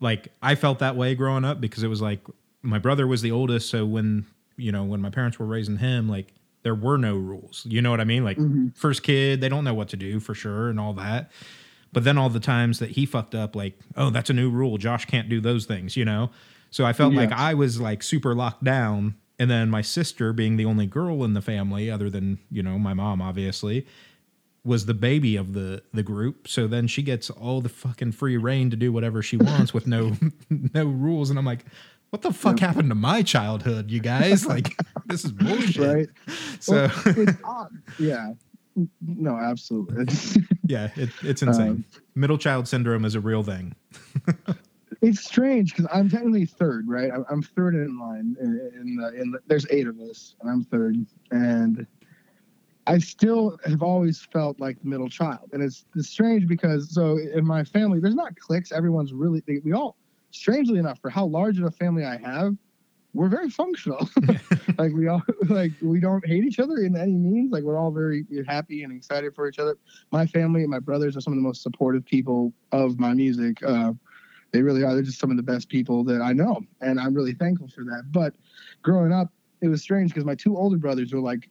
like 0.00 0.28
I 0.42 0.54
felt 0.54 0.78
that 0.80 0.96
way 0.96 1.14
growing 1.14 1.44
up 1.44 1.60
because 1.60 1.82
it 1.82 1.88
was 1.88 2.02
like 2.02 2.20
my 2.62 2.78
brother 2.78 3.06
was 3.06 3.22
the 3.22 3.30
oldest, 3.30 3.70
so 3.70 3.86
when 3.86 4.26
you 4.56 4.72
know, 4.72 4.84
when 4.84 5.00
my 5.00 5.10
parents 5.10 5.38
were 5.38 5.46
raising 5.46 5.78
him, 5.78 6.08
like 6.08 6.32
there 6.62 6.74
were 6.74 6.96
no 6.96 7.16
rules. 7.16 7.66
You 7.68 7.82
know 7.82 7.90
what 7.90 8.00
I 8.00 8.04
mean? 8.04 8.24
Like 8.24 8.38
mm-hmm. 8.38 8.68
first 8.74 9.02
kid, 9.02 9.40
they 9.40 9.48
don't 9.48 9.64
know 9.64 9.74
what 9.74 9.88
to 9.88 9.96
do 9.96 10.20
for 10.20 10.34
sure 10.34 10.68
and 10.68 10.80
all 10.80 10.94
that. 10.94 11.30
But 11.94 12.04
then 12.04 12.18
all 12.18 12.28
the 12.28 12.40
times 12.40 12.80
that 12.80 12.90
he 12.90 13.06
fucked 13.06 13.34
up, 13.34 13.56
like, 13.56 13.78
oh, 13.96 14.10
that's 14.10 14.28
a 14.28 14.34
new 14.34 14.50
rule. 14.50 14.76
Josh 14.76 15.06
can't 15.06 15.28
do 15.28 15.40
those 15.40 15.64
things, 15.64 15.96
you 15.96 16.04
know? 16.04 16.30
So 16.70 16.84
I 16.84 16.92
felt 16.92 17.14
yeah. 17.14 17.20
like 17.20 17.32
I 17.32 17.54
was 17.54 17.80
like 17.80 18.02
super 18.02 18.34
locked 18.34 18.64
down. 18.64 19.14
And 19.38 19.50
then 19.50 19.70
my 19.70 19.80
sister, 19.80 20.32
being 20.32 20.56
the 20.56 20.64
only 20.64 20.86
girl 20.86 21.24
in 21.24 21.34
the 21.34 21.40
family, 21.40 21.90
other 21.90 22.10
than, 22.10 22.38
you 22.50 22.62
know, 22.62 22.78
my 22.78 22.94
mom, 22.94 23.22
obviously, 23.22 23.86
was 24.64 24.86
the 24.86 24.94
baby 24.94 25.36
of 25.36 25.52
the 25.52 25.82
the 25.92 26.02
group. 26.02 26.48
So 26.48 26.66
then 26.66 26.86
she 26.86 27.02
gets 27.02 27.30
all 27.30 27.60
the 27.60 27.68
fucking 27.68 28.12
free 28.12 28.36
reign 28.36 28.70
to 28.70 28.76
do 28.76 28.92
whatever 28.92 29.22
she 29.22 29.36
wants 29.38 29.72
with 29.72 29.86
no 29.86 30.16
no 30.74 30.84
rules. 30.84 31.30
And 31.30 31.38
I'm 31.38 31.44
like, 31.44 31.64
what 32.10 32.22
the 32.22 32.32
fuck 32.32 32.60
yeah. 32.60 32.68
happened 32.68 32.90
to 32.90 32.94
my 32.94 33.22
childhood, 33.22 33.90
you 33.90 34.00
guys? 34.00 34.46
Like, 34.54 34.76
this 35.06 35.24
is 35.24 35.32
bullshit. 35.32 35.78
Right. 35.78 36.08
So, 36.60 36.74
well, 36.74 36.90
it's 37.06 37.38
odd. 37.44 37.70
yeah. 37.98 38.32
No, 39.00 39.36
absolutely. 39.36 40.06
Yeah, 40.66 40.90
it, 40.96 41.10
it's 41.22 41.42
insane. 41.42 41.68
Um, 41.68 41.84
Middle 42.14 42.38
child 42.38 42.66
syndrome 42.68 43.04
is 43.04 43.14
a 43.14 43.20
real 43.20 43.42
thing. 43.42 43.74
it's 45.02 45.24
strange 45.24 45.74
because 45.74 45.90
I'm 45.92 46.08
technically 46.08 46.46
third, 46.46 46.88
right? 46.88 47.10
I'm, 47.12 47.24
I'm 47.28 47.42
third 47.42 47.74
in 47.74 47.98
line. 47.98 48.36
In, 48.40 48.70
in, 48.80 48.96
the, 48.96 49.20
in 49.20 49.30
the, 49.32 49.40
there's 49.46 49.66
eight 49.70 49.86
of 49.86 49.98
us, 50.00 50.34
and 50.40 50.50
I'm 50.50 50.64
third. 50.64 50.96
And 51.30 51.86
I 52.86 52.98
still 52.98 53.58
have 53.66 53.82
always 53.82 54.20
felt 54.32 54.58
like 54.60 54.80
the 54.80 54.88
middle 54.88 55.08
child, 55.08 55.50
and 55.52 55.62
it's, 55.62 55.84
it's 55.94 56.08
strange 56.08 56.46
because 56.46 56.94
so 56.94 57.18
in 57.18 57.44
my 57.44 57.64
family, 57.64 58.00
there's 58.00 58.14
not 58.14 58.38
cliques. 58.38 58.72
Everyone's 58.72 59.12
really 59.12 59.42
they, 59.46 59.58
we 59.64 59.72
all, 59.72 59.96
strangely 60.30 60.78
enough, 60.78 60.98
for 61.00 61.10
how 61.10 61.26
large 61.26 61.58
of 61.58 61.64
a 61.64 61.70
family 61.70 62.04
I 62.04 62.16
have, 62.16 62.56
we're 63.14 63.28
very 63.28 63.48
functional. 63.48 64.08
like 64.78 64.92
we 64.92 65.06
all 65.06 65.22
like 65.48 65.72
we 65.80 66.00
don't 66.00 66.26
hate 66.26 66.44
each 66.44 66.58
other 66.58 66.78
in 66.78 66.96
any 66.96 67.14
means. 67.14 67.52
Like 67.52 67.62
we're 67.62 67.78
all 67.78 67.90
very 67.90 68.26
happy 68.46 68.82
and 68.82 68.92
excited 68.92 69.34
for 69.34 69.48
each 69.48 69.58
other. 69.58 69.78
My 70.10 70.26
family 70.26 70.62
and 70.62 70.70
my 70.70 70.80
brothers 70.80 71.16
are 71.16 71.20
some 71.20 71.32
of 71.32 71.38
the 71.38 71.42
most 71.42 71.62
supportive 71.62 72.04
people 72.04 72.52
of 72.72 72.98
my 72.98 73.14
music. 73.14 73.62
Uh, 73.62 73.92
they 74.52 74.62
really 74.62 74.82
are. 74.82 74.94
They're 74.94 75.02
just 75.02 75.20
some 75.20 75.30
of 75.30 75.36
the 75.36 75.42
best 75.42 75.68
people 75.68 76.04
that 76.04 76.20
I 76.20 76.32
know, 76.32 76.60
and 76.80 77.00
I'm 77.00 77.14
really 77.14 77.34
thankful 77.34 77.68
for 77.68 77.84
that. 77.84 78.04
But 78.10 78.34
growing 78.82 79.12
up, 79.12 79.32
it 79.60 79.68
was 79.68 79.82
strange 79.82 80.10
because 80.10 80.24
my 80.24 80.34
two 80.34 80.56
older 80.56 80.76
brothers 80.76 81.12
were 81.12 81.20
like 81.20 81.48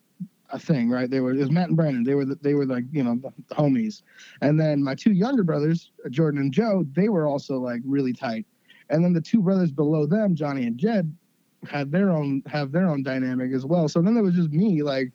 a 0.49 0.59
thing, 0.59 0.89
right? 0.89 1.09
They 1.09 1.19
were 1.19 1.33
it 1.33 1.39
was 1.39 1.51
Matt 1.51 1.69
and 1.69 1.77
Brandon. 1.77 2.03
They 2.03 2.15
were 2.15 2.25
the, 2.25 2.35
they 2.35 2.53
were 2.53 2.65
like 2.65 2.83
you 2.91 3.03
know 3.03 3.15
the, 3.15 3.31
the 3.47 3.55
homies, 3.55 4.03
and 4.41 4.59
then 4.59 4.83
my 4.83 4.95
two 4.95 5.11
younger 5.11 5.43
brothers, 5.43 5.91
Jordan 6.09 6.41
and 6.41 6.53
Joe, 6.53 6.85
they 6.93 7.09
were 7.09 7.27
also 7.27 7.57
like 7.57 7.81
really 7.85 8.13
tight. 8.13 8.45
And 8.89 9.03
then 9.03 9.13
the 9.13 9.21
two 9.21 9.41
brothers 9.41 9.71
below 9.71 10.05
them, 10.05 10.35
Johnny 10.35 10.67
and 10.67 10.77
Jed, 10.77 11.15
had 11.69 11.91
their 11.91 12.09
own 12.09 12.43
have 12.47 12.71
their 12.71 12.87
own 12.87 13.03
dynamic 13.03 13.51
as 13.53 13.65
well. 13.65 13.87
So 13.87 14.01
then 14.01 14.13
there 14.13 14.23
was 14.23 14.35
just 14.35 14.51
me 14.51 14.83
like, 14.83 15.11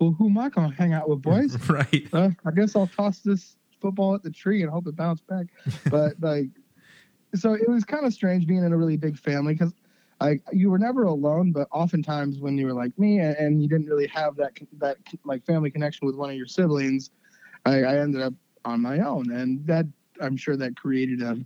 well, 0.00 0.14
who 0.18 0.28
am 0.28 0.38
I 0.38 0.48
gonna 0.48 0.74
hang 0.74 0.92
out 0.92 1.08
with, 1.08 1.22
boys? 1.22 1.56
right. 1.68 2.06
Uh, 2.12 2.30
I 2.44 2.50
guess 2.50 2.76
I'll 2.76 2.86
toss 2.86 3.20
this 3.20 3.56
football 3.80 4.14
at 4.14 4.22
the 4.22 4.30
tree 4.30 4.62
and 4.62 4.70
hope 4.70 4.86
it 4.86 4.96
bounces 4.96 5.24
back. 5.26 5.46
But 5.90 6.14
like, 6.20 6.48
so 7.34 7.54
it 7.54 7.68
was 7.68 7.84
kind 7.84 8.06
of 8.06 8.12
strange 8.12 8.46
being 8.46 8.64
in 8.64 8.72
a 8.72 8.76
really 8.76 8.96
big 8.96 9.18
family 9.18 9.54
because 9.54 9.74
like 10.20 10.42
you 10.52 10.70
were 10.70 10.78
never 10.78 11.04
alone, 11.04 11.52
but 11.52 11.68
oftentimes 11.72 12.38
when 12.38 12.56
you 12.56 12.66
were 12.66 12.72
like 12.72 12.98
me 12.98 13.18
and, 13.18 13.36
and 13.36 13.62
you 13.62 13.68
didn't 13.68 13.86
really 13.86 14.06
have 14.08 14.36
that 14.36 14.52
that 14.78 14.98
like 15.24 15.44
family 15.44 15.70
connection 15.70 16.06
with 16.06 16.16
one 16.16 16.30
of 16.30 16.36
your 16.36 16.46
siblings, 16.46 17.10
I, 17.64 17.82
I 17.82 17.98
ended 17.98 18.22
up 18.22 18.34
on 18.64 18.80
my 18.80 19.00
own, 19.00 19.30
and 19.30 19.66
that 19.66 19.86
I'm 20.20 20.36
sure 20.36 20.56
that 20.56 20.76
created 20.76 21.22
a 21.22 21.38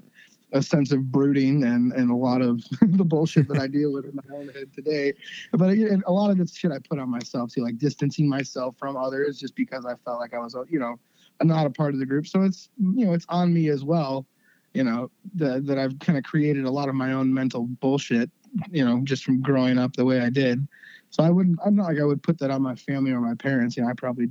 a 0.52 0.62
sense 0.62 0.92
of 0.92 1.10
brooding 1.12 1.64
and 1.64 1.92
and 1.92 2.10
a 2.10 2.14
lot 2.14 2.42
of 2.42 2.62
the 2.82 3.04
bullshit 3.04 3.48
that 3.48 3.58
I 3.58 3.66
deal 3.66 3.92
with 3.92 4.04
in 4.04 4.16
my 4.16 4.36
own 4.36 4.48
head 4.48 4.72
today. 4.74 5.12
But 5.52 5.70
a 5.70 6.12
lot 6.12 6.30
of 6.30 6.38
this 6.38 6.54
shit 6.54 6.72
I 6.72 6.78
put 6.78 6.98
on 6.98 7.08
myself 7.08 7.52
too, 7.52 7.62
like 7.62 7.78
distancing 7.78 8.28
myself 8.28 8.76
from 8.78 8.96
others 8.96 9.38
just 9.38 9.54
because 9.54 9.86
I 9.86 9.94
felt 10.04 10.20
like 10.20 10.34
I 10.34 10.38
was, 10.38 10.56
you 10.68 10.78
know, 10.78 10.98
not 11.42 11.66
a 11.66 11.70
part 11.70 11.94
of 11.94 12.00
the 12.00 12.06
group. 12.06 12.26
So 12.26 12.42
it's 12.42 12.70
you 12.78 13.06
know 13.06 13.12
it's 13.12 13.26
on 13.28 13.52
me 13.52 13.68
as 13.68 13.84
well, 13.84 14.26
you 14.74 14.84
know, 14.84 15.10
that 15.34 15.66
that 15.66 15.78
I've 15.78 15.98
kind 15.98 16.18
of 16.18 16.24
created 16.24 16.64
a 16.64 16.70
lot 16.70 16.88
of 16.88 16.94
my 16.94 17.12
own 17.12 17.32
mental 17.32 17.66
bullshit, 17.80 18.30
you 18.70 18.84
know, 18.84 19.00
just 19.04 19.24
from 19.24 19.40
growing 19.40 19.78
up 19.78 19.94
the 19.94 20.04
way 20.04 20.20
I 20.20 20.30
did. 20.30 20.66
So 21.10 21.24
I 21.24 21.30
wouldn't. 21.30 21.58
I'm 21.64 21.74
not 21.74 21.86
like 21.86 21.98
I 21.98 22.04
would 22.04 22.22
put 22.22 22.38
that 22.38 22.50
on 22.50 22.62
my 22.62 22.74
family 22.74 23.10
or 23.10 23.20
my 23.20 23.34
parents. 23.34 23.76
You 23.76 23.82
know, 23.82 23.88
I 23.88 23.94
probably 23.94 24.28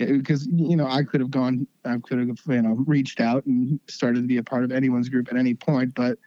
Uh, 0.00 0.06
because 0.06 0.46
you 0.46 0.76
know 0.76 0.86
I 0.86 1.04
could 1.04 1.20
have 1.20 1.30
gone, 1.30 1.66
I 1.84 1.98
could 1.98 2.18
have 2.18 2.40
you 2.46 2.62
know 2.62 2.74
reached 2.86 3.20
out 3.20 3.46
and 3.46 3.78
started 3.88 4.22
to 4.22 4.26
be 4.26 4.38
a 4.38 4.42
part 4.42 4.64
of 4.64 4.72
anyone's 4.72 5.08
group 5.08 5.28
at 5.30 5.36
any 5.36 5.54
point, 5.54 5.94
but 5.94 6.18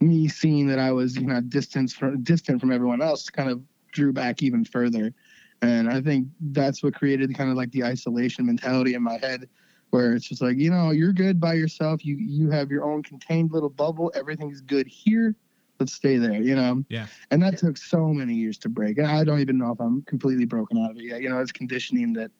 me 0.00 0.26
seeing 0.26 0.66
that 0.68 0.78
I 0.78 0.92
was 0.92 1.16
you 1.16 1.26
know 1.26 1.40
distant 1.42 1.90
from 1.92 2.22
distant 2.22 2.60
from 2.60 2.72
everyone 2.72 3.02
else 3.02 3.28
kind 3.28 3.50
of 3.50 3.60
drew 3.92 4.12
back 4.12 4.42
even 4.42 4.64
further, 4.64 5.12
and 5.60 5.90
I 5.90 6.00
think 6.00 6.28
that's 6.40 6.82
what 6.82 6.94
created 6.94 7.34
kind 7.36 7.50
of 7.50 7.56
like 7.56 7.70
the 7.72 7.84
isolation 7.84 8.46
mentality 8.46 8.94
in 8.94 9.02
my 9.02 9.18
head, 9.18 9.48
where 9.90 10.14
it's 10.14 10.26
just 10.26 10.40
like 10.40 10.56
you 10.56 10.70
know 10.70 10.90
you're 10.90 11.12
good 11.12 11.38
by 11.38 11.54
yourself, 11.54 12.04
you 12.04 12.16
you 12.16 12.50
have 12.50 12.70
your 12.70 12.90
own 12.90 13.02
contained 13.02 13.52
little 13.52 13.68
bubble, 13.68 14.10
everything's 14.14 14.62
good 14.62 14.86
here. 14.86 15.36
Let's 15.78 15.94
stay 15.94 16.16
there, 16.18 16.42
you 16.42 16.54
know. 16.54 16.84
Yeah. 16.90 17.06
And 17.30 17.42
that 17.42 17.56
took 17.56 17.78
so 17.78 18.08
many 18.08 18.34
years 18.34 18.56
to 18.58 18.70
break, 18.70 18.96
and 18.96 19.06
I 19.06 19.24
don't 19.24 19.40
even 19.40 19.58
know 19.58 19.72
if 19.72 19.80
I'm 19.80 20.02
completely 20.02 20.46
broken 20.46 20.78
out 20.78 20.90
of 20.90 20.96
it 20.96 21.04
yet. 21.04 21.20
You 21.20 21.28
know, 21.28 21.40
it's 21.40 21.52
conditioning 21.52 22.14
that 22.14 22.30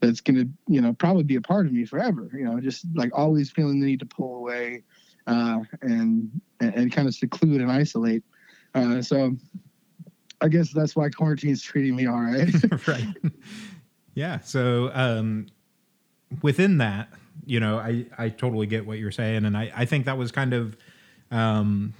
that's 0.00 0.20
going 0.20 0.36
to 0.36 0.48
you 0.66 0.80
know 0.80 0.92
probably 0.94 1.22
be 1.22 1.36
a 1.36 1.40
part 1.40 1.66
of 1.66 1.72
me 1.72 1.84
forever 1.84 2.30
you 2.32 2.44
know 2.44 2.60
just 2.60 2.84
like 2.94 3.10
always 3.16 3.50
feeling 3.50 3.80
the 3.80 3.86
need 3.86 4.00
to 4.00 4.06
pull 4.06 4.36
away 4.36 4.82
uh, 5.26 5.60
and, 5.82 6.40
and, 6.60 6.90
kind 6.90 7.06
of 7.06 7.14
seclude 7.14 7.60
and 7.60 7.70
isolate. 7.70 8.24
Uh, 8.74 9.02
so 9.02 9.36
i 10.40 10.48
guess 10.48 10.72
that's 10.72 10.96
why 10.96 11.08
quarantine's 11.08 11.62
treating 11.62 11.94
me 11.94 12.06
all 12.06 12.20
right. 12.20 12.52
Right. 12.88 13.06
Yeah 14.14 14.40
so 14.40 14.90
um, 14.94 15.46
within 16.42 16.78
that 16.78 17.08
you 17.46 17.58
know 17.58 17.78
i 17.78 18.06
i 18.18 18.28
totally 18.28 18.66
get 18.66 18.86
what 18.86 18.98
you're 18.98 19.10
saying 19.10 19.44
and 19.44 19.56
i 19.56 19.72
i 19.74 19.84
think 19.84 20.04
that 20.04 20.18
was 20.18 20.30
kind 20.30 20.52
of 20.52 20.76
um 21.30 21.94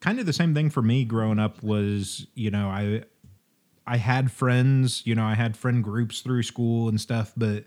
kind 0.00 0.18
of 0.18 0.26
the 0.26 0.32
same 0.32 0.54
thing 0.54 0.70
for 0.70 0.82
me 0.82 1.04
growing 1.04 1.38
up 1.38 1.62
was 1.62 2.26
you 2.34 2.50
know 2.50 2.68
i 2.68 3.02
I 3.88 3.96
had 3.96 4.30
friends, 4.30 5.02
you 5.06 5.14
know, 5.14 5.24
I 5.24 5.34
had 5.34 5.56
friend 5.56 5.82
groups 5.82 6.20
through 6.20 6.42
school 6.42 6.90
and 6.90 7.00
stuff, 7.00 7.32
but 7.34 7.64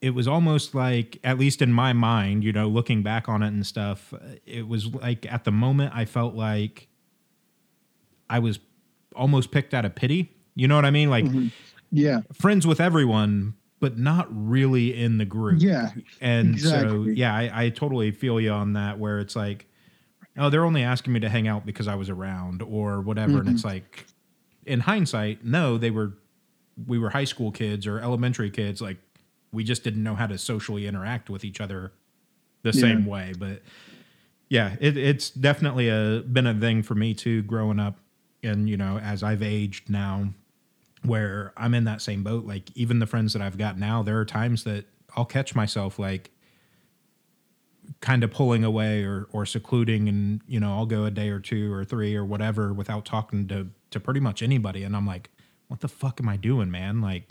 it 0.00 0.10
was 0.10 0.26
almost 0.26 0.74
like, 0.74 1.20
at 1.22 1.38
least 1.38 1.62
in 1.62 1.72
my 1.72 1.92
mind, 1.92 2.42
you 2.42 2.52
know, 2.52 2.66
looking 2.66 3.04
back 3.04 3.28
on 3.28 3.44
it 3.44 3.48
and 3.48 3.64
stuff, 3.64 4.12
it 4.44 4.66
was 4.66 4.92
like 4.92 5.24
at 5.32 5.44
the 5.44 5.52
moment 5.52 5.92
I 5.94 6.04
felt 6.04 6.34
like 6.34 6.88
I 8.28 8.40
was 8.40 8.58
almost 9.14 9.52
picked 9.52 9.72
out 9.72 9.84
of 9.84 9.94
pity. 9.94 10.34
You 10.56 10.66
know 10.66 10.74
what 10.74 10.84
I 10.84 10.90
mean? 10.90 11.08
Like, 11.08 11.26
mm-hmm. 11.26 11.46
yeah, 11.92 12.22
friends 12.32 12.66
with 12.66 12.80
everyone, 12.80 13.54
but 13.78 13.96
not 13.96 14.26
really 14.30 15.00
in 15.00 15.18
the 15.18 15.24
group. 15.24 15.62
Yeah. 15.62 15.90
And 16.20 16.54
exactly. 16.54 16.90
so, 16.90 17.10
yeah, 17.10 17.34
I, 17.34 17.66
I 17.66 17.68
totally 17.68 18.10
feel 18.10 18.40
you 18.40 18.50
on 18.50 18.72
that, 18.72 18.98
where 18.98 19.20
it's 19.20 19.36
like, 19.36 19.66
oh, 20.36 20.50
they're 20.50 20.64
only 20.64 20.82
asking 20.82 21.12
me 21.12 21.20
to 21.20 21.28
hang 21.28 21.46
out 21.46 21.64
because 21.64 21.86
I 21.86 21.94
was 21.94 22.10
around 22.10 22.62
or 22.62 23.00
whatever. 23.00 23.34
Mm-hmm. 23.34 23.46
And 23.46 23.56
it's 23.56 23.64
like, 23.64 24.06
in 24.66 24.80
hindsight, 24.80 25.44
no, 25.44 25.78
they 25.78 25.90
were 25.90 26.14
we 26.86 26.98
were 26.98 27.10
high 27.10 27.24
school 27.24 27.50
kids 27.50 27.86
or 27.86 28.00
elementary 28.00 28.50
kids. 28.50 28.80
Like 28.80 28.98
we 29.52 29.64
just 29.64 29.84
didn't 29.84 30.02
know 30.02 30.14
how 30.14 30.26
to 30.26 30.38
socially 30.38 30.86
interact 30.86 31.28
with 31.28 31.44
each 31.44 31.60
other 31.60 31.92
the 32.62 32.70
yeah. 32.70 32.80
same 32.80 33.06
way. 33.06 33.34
But 33.38 33.62
yeah, 34.48 34.76
it, 34.80 34.96
it's 34.96 35.30
definitely 35.30 35.88
a 35.88 36.22
been 36.22 36.46
a 36.46 36.54
thing 36.54 36.82
for 36.82 36.94
me 36.94 37.14
too, 37.14 37.42
growing 37.42 37.78
up, 37.78 37.98
and 38.42 38.68
you 38.68 38.76
know, 38.76 38.98
as 38.98 39.22
I've 39.22 39.42
aged 39.42 39.90
now, 39.90 40.28
where 41.04 41.52
I'm 41.56 41.74
in 41.74 41.84
that 41.84 42.00
same 42.00 42.22
boat. 42.22 42.44
Like 42.44 42.70
even 42.74 42.98
the 42.98 43.06
friends 43.06 43.32
that 43.32 43.42
I've 43.42 43.58
got 43.58 43.78
now, 43.78 44.02
there 44.02 44.18
are 44.18 44.24
times 44.24 44.64
that 44.64 44.86
I'll 45.16 45.24
catch 45.24 45.54
myself 45.54 45.98
like 45.98 46.30
kind 48.00 48.22
of 48.24 48.30
pulling 48.30 48.64
away 48.64 49.02
or 49.02 49.26
or 49.32 49.44
secluding 49.44 50.08
and 50.08 50.40
you 50.46 50.60
know 50.60 50.72
I'll 50.72 50.86
go 50.86 51.04
a 51.04 51.10
day 51.10 51.28
or 51.28 51.40
two 51.40 51.72
or 51.72 51.84
three 51.84 52.14
or 52.14 52.24
whatever 52.24 52.72
without 52.72 53.04
talking 53.04 53.48
to 53.48 53.68
to 53.92 54.00
pretty 54.00 54.20
much 54.20 54.42
anybody 54.42 54.82
and 54.84 54.96
I'm 54.96 55.06
like 55.06 55.30
what 55.68 55.80
the 55.80 55.88
fuck 55.88 56.20
am 56.20 56.28
I 56.28 56.36
doing 56.36 56.70
man 56.70 57.00
like 57.00 57.28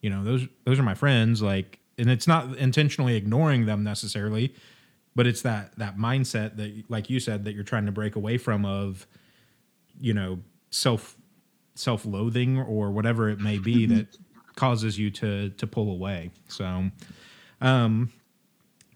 you 0.00 0.10
know 0.10 0.24
those 0.24 0.46
those 0.64 0.78
are 0.78 0.82
my 0.82 0.94
friends 0.94 1.42
like 1.42 1.78
and 1.96 2.10
it's 2.10 2.26
not 2.26 2.56
intentionally 2.56 3.16
ignoring 3.16 3.66
them 3.66 3.84
necessarily 3.84 4.54
but 5.14 5.26
it's 5.26 5.42
that 5.42 5.76
that 5.78 5.96
mindset 5.96 6.56
that 6.56 6.84
like 6.88 7.10
you 7.10 7.20
said 7.20 7.44
that 7.44 7.54
you're 7.54 7.64
trying 7.64 7.86
to 7.86 7.92
break 7.92 8.16
away 8.16 8.38
from 8.38 8.64
of 8.64 9.06
you 10.00 10.14
know 10.14 10.38
self 10.70 11.16
self-loathing 11.74 12.58
or 12.58 12.90
whatever 12.90 13.28
it 13.28 13.40
may 13.40 13.58
be 13.58 13.86
that 13.86 14.16
causes 14.56 14.98
you 14.98 15.10
to 15.10 15.50
to 15.50 15.66
pull 15.66 15.90
away 15.90 16.30
so 16.48 16.90
um 17.60 18.10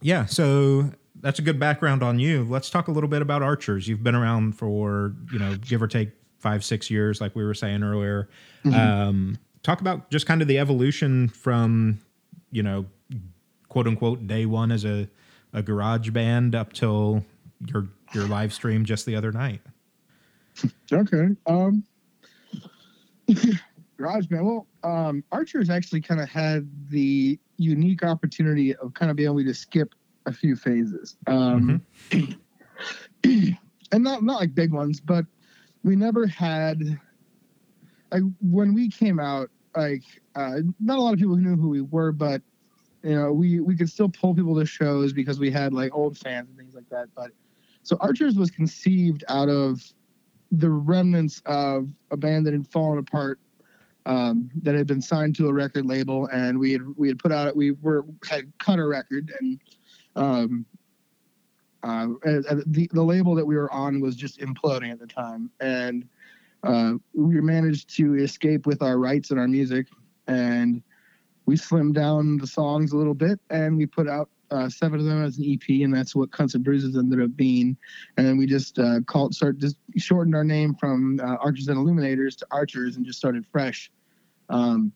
yeah, 0.02 0.26
so 0.26 0.90
that's 1.20 1.38
a 1.38 1.42
good 1.42 1.58
background 1.58 2.02
on 2.02 2.18
you. 2.18 2.44
Let's 2.44 2.68
talk 2.68 2.88
a 2.88 2.90
little 2.90 3.08
bit 3.08 3.22
about 3.22 3.42
Archers. 3.42 3.88
You've 3.88 4.02
been 4.02 4.16
around 4.16 4.56
for, 4.56 5.14
you 5.32 5.38
know, 5.38 5.56
give 5.56 5.80
or 5.80 5.86
take 5.86 6.10
five, 6.42 6.64
six 6.64 6.90
years, 6.90 7.20
like 7.20 7.34
we 7.36 7.44
were 7.44 7.54
saying 7.54 7.82
earlier. 7.82 8.28
Mm-hmm. 8.64 8.78
Um, 8.78 9.38
talk 9.62 9.80
about 9.80 10.10
just 10.10 10.26
kind 10.26 10.42
of 10.42 10.48
the 10.48 10.58
evolution 10.58 11.28
from, 11.28 12.00
you 12.50 12.62
know, 12.62 12.86
quote 13.68 13.86
unquote 13.86 14.26
day 14.26 14.44
one 14.44 14.72
as 14.72 14.84
a, 14.84 15.08
a 15.52 15.62
garage 15.62 16.10
band 16.10 16.54
up 16.54 16.72
till 16.72 17.24
your 17.66 17.88
your 18.12 18.26
live 18.26 18.52
stream 18.52 18.84
just 18.84 19.06
the 19.06 19.16
other 19.16 19.32
night. 19.32 19.60
Okay. 20.92 21.28
Um 21.46 21.84
garage 23.96 24.26
band. 24.26 24.44
Well, 24.44 24.66
um 24.82 25.22
Archers 25.30 25.70
actually 25.70 26.00
kind 26.00 26.20
of 26.20 26.28
had 26.28 26.68
the 26.90 27.38
unique 27.56 28.02
opportunity 28.02 28.74
of 28.76 28.92
kind 28.94 29.10
of 29.10 29.16
being 29.16 29.28
able 29.28 29.44
to 29.44 29.54
skip 29.54 29.94
a 30.26 30.32
few 30.32 30.56
phases. 30.56 31.16
Um, 31.26 31.82
mm-hmm. 32.10 32.32
and 33.92 34.04
not 34.04 34.22
not 34.22 34.40
like 34.40 34.54
big 34.54 34.72
ones, 34.72 35.00
but 35.00 35.24
we 35.82 35.96
never 35.96 36.26
had 36.26 36.98
like 38.10 38.22
when 38.40 38.74
we 38.74 38.88
came 38.88 39.18
out, 39.18 39.50
like 39.76 40.02
uh, 40.34 40.58
not 40.80 40.98
a 40.98 41.00
lot 41.00 41.14
of 41.14 41.18
people 41.18 41.36
knew 41.36 41.56
who 41.56 41.68
we 41.68 41.80
were, 41.80 42.12
but 42.12 42.42
you 43.02 43.14
know, 43.14 43.32
we 43.32 43.60
we 43.60 43.76
could 43.76 43.90
still 43.90 44.08
pull 44.08 44.34
people 44.34 44.58
to 44.58 44.66
shows 44.66 45.12
because 45.12 45.40
we 45.40 45.50
had 45.50 45.72
like 45.72 45.94
old 45.94 46.16
fans 46.16 46.48
and 46.48 46.58
things 46.58 46.74
like 46.74 46.88
that. 46.90 47.08
But 47.14 47.30
so 47.82 47.96
Archers 48.00 48.36
was 48.36 48.50
conceived 48.50 49.24
out 49.28 49.48
of 49.48 49.82
the 50.52 50.70
remnants 50.70 51.42
of 51.46 51.88
a 52.10 52.16
band 52.16 52.46
that 52.46 52.52
had 52.52 52.66
fallen 52.68 52.98
apart 52.98 53.40
um, 54.06 54.50
that 54.62 54.74
had 54.74 54.86
been 54.86 55.00
signed 55.00 55.34
to 55.36 55.48
a 55.48 55.52
record 55.52 55.86
label, 55.86 56.26
and 56.32 56.58
we 56.58 56.72
had 56.72 56.82
we 56.96 57.08
had 57.08 57.18
put 57.18 57.32
out 57.32 57.56
we 57.56 57.72
were 57.72 58.04
had 58.28 58.52
cut 58.58 58.78
a 58.78 58.86
record, 58.86 59.32
and 59.40 59.60
um, 60.16 60.66
uh, 61.82 62.06
the 62.24 62.88
the 62.92 63.02
label 63.02 63.34
that 63.34 63.44
we 63.44 63.56
were 63.56 63.72
on 63.72 64.00
was 64.00 64.16
just 64.16 64.38
imploding 64.38 64.90
at 64.90 64.98
the 64.98 65.06
time, 65.06 65.50
and 65.60 66.08
uh, 66.62 66.94
we 67.14 67.40
managed 67.40 67.94
to 67.96 68.14
escape 68.14 68.66
with 68.66 68.82
our 68.82 68.98
rights 68.98 69.30
and 69.30 69.40
our 69.40 69.48
music, 69.48 69.86
and 70.28 70.82
we 71.46 71.56
slimmed 71.56 71.94
down 71.94 72.38
the 72.38 72.46
songs 72.46 72.92
a 72.92 72.96
little 72.96 73.14
bit, 73.14 73.40
and 73.50 73.76
we 73.76 73.86
put 73.86 74.08
out 74.08 74.28
uh, 74.52 74.68
seven 74.68 75.00
of 75.00 75.06
them 75.06 75.24
as 75.24 75.38
an 75.38 75.44
EP, 75.50 75.82
and 75.82 75.92
that's 75.92 76.14
what 76.14 76.30
Cuts 76.30 76.54
and 76.54 76.62
Bruises 76.62 76.96
ended 76.96 77.20
up 77.20 77.34
being. 77.36 77.76
And 78.16 78.26
then 78.26 78.36
we 78.36 78.46
just 78.46 78.78
uh, 78.78 79.00
called, 79.06 79.34
start 79.34 79.58
just 79.58 79.76
shortened 79.96 80.36
our 80.36 80.44
name 80.44 80.74
from 80.74 81.18
uh, 81.20 81.36
Archers 81.36 81.68
and 81.68 81.78
Illuminators 81.78 82.36
to 82.36 82.46
Archers, 82.50 82.96
and 82.96 83.04
just 83.04 83.18
started 83.18 83.46
fresh. 83.46 83.90
Um, 84.50 84.92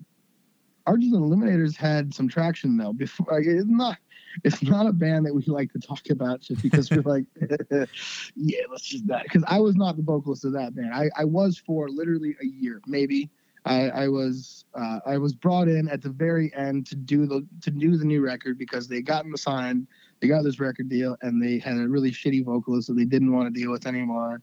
Archers 0.87 1.13
and 1.13 1.25
Illuminators 1.25 1.77
had 1.77 2.15
some 2.15 2.29
traction 2.29 2.77
though. 2.77 2.93
Before 2.93 3.27
like, 3.31 3.47
it's 3.47 3.67
not, 3.67 3.97
it's 4.45 4.63
not 4.63 4.87
a 4.87 4.93
band 4.93 5.27
that 5.27 5.35
we 5.35 5.43
like 5.47 5.73
to 5.73 5.79
talk 5.79 6.11
about 6.11 6.41
just 6.41 6.63
because 6.63 6.91
we're 6.91 7.03
like, 7.03 7.25
yeah, 8.37 8.61
let's 8.71 8.85
just 8.85 9.07
that. 9.07 9.25
Because 9.25 9.45
I 9.47 9.59
was 9.59 9.77
not 9.77 9.97
the 9.97 10.03
vocalist 10.03 10.45
of 10.45 10.53
that 10.53 10.75
band. 10.75 10.93
I, 10.95 11.11
I 11.17 11.25
was 11.25 11.59
for 11.59 11.89
literally 11.89 12.37
a 12.41 12.47
year, 12.47 12.81
maybe. 12.87 13.31
I, 13.65 13.89
I 13.89 14.09
was 14.09 14.65
uh, 14.75 15.01
I 15.05 15.19
was 15.19 15.35
brought 15.35 15.67
in 15.67 15.89
at 15.89 16.01
the 16.01 16.09
very 16.09 16.55
end 16.55 16.87
to 16.87 16.95
do 16.95 17.27
the 17.27 17.45
to 17.63 17.71
do 17.71 17.97
the 17.97 18.05
new 18.05 18.25
record 18.25 18.59
because 18.59 18.87
they 18.87 19.03
gotten 19.03 19.33
the 19.33 19.39
sign, 19.39 19.89
they 20.21 20.29
got 20.29 20.45
this 20.45 20.61
record 20.61 20.89
deal, 20.89 21.17
and 21.23 21.43
they 21.43 21.59
had 21.59 21.77
a 21.77 21.89
really 21.89 22.13
shitty 22.13 22.45
vocalist 22.45 22.87
that 22.89 22.95
they 22.95 23.05
didn't 23.05 23.33
want 23.33 23.53
to 23.53 23.61
deal 23.61 23.73
with 23.73 23.87
anymore. 23.87 24.41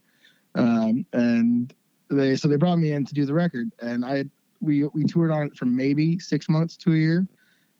Um, 0.55 1.05
and 1.13 1.73
they 2.09 2.35
so 2.35 2.49
they 2.49 2.57
brought 2.57 2.77
me 2.77 2.91
in 2.91 3.05
to 3.05 3.13
do 3.13 3.25
the 3.25 3.33
record, 3.33 3.71
and 3.81 4.03
I 4.03 4.25
we 4.59 4.83
we 4.87 5.05
toured 5.05 5.31
on 5.31 5.47
it 5.47 5.55
for 5.55 5.65
maybe 5.65 6.19
six 6.19 6.49
months 6.49 6.75
to 6.77 6.91
a 6.91 6.95
year. 6.95 7.27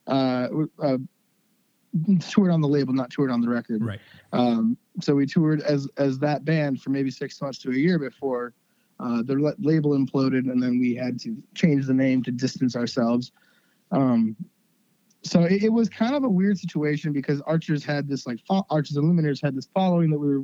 Uh, 0.08 0.48
uh, 0.82 0.98
toured 2.19 2.51
on 2.51 2.62
the 2.62 2.67
label, 2.67 2.93
not 2.93 3.09
toured 3.09 3.31
on 3.31 3.41
the 3.41 3.50
record. 3.50 3.83
Right. 3.83 4.00
Um, 4.31 4.77
so 5.01 5.15
we 5.15 5.25
toured 5.25 5.62
as 5.62 5.88
as 5.97 6.19
that 6.19 6.45
band 6.45 6.81
for 6.81 6.89
maybe 6.89 7.12
six 7.12 7.41
months 7.41 7.59
to 7.59 7.71
a 7.71 7.75
year 7.75 8.00
before 8.00 8.53
uh, 9.00 9.21
the 9.23 9.55
label 9.59 9.91
imploded, 9.91 10.51
and 10.51 10.62
then 10.62 10.79
we 10.79 10.95
had 10.95 11.19
to 11.21 11.35
change 11.55 11.85
the 11.85 11.93
name 11.93 12.23
to 12.23 12.31
distance 12.31 12.75
ourselves. 12.75 13.31
Um, 13.91 14.35
so 15.25 15.43
it, 15.43 15.63
it, 15.63 15.69
was 15.69 15.88
kind 15.88 16.15
of 16.15 16.25
a 16.25 16.29
weird 16.29 16.57
situation 16.57 17.13
because 17.13 17.41
Archers 17.41 17.83
had 17.83 18.09
this 18.09 18.27
like 18.27 18.39
fo- 18.45 18.65
Archers 18.69 18.97
and 18.97 19.05
Illuminators 19.05 19.41
had 19.41 19.55
this 19.55 19.69
following 19.73 20.09
that 20.09 20.19
we 20.19 20.27
were 20.27 20.43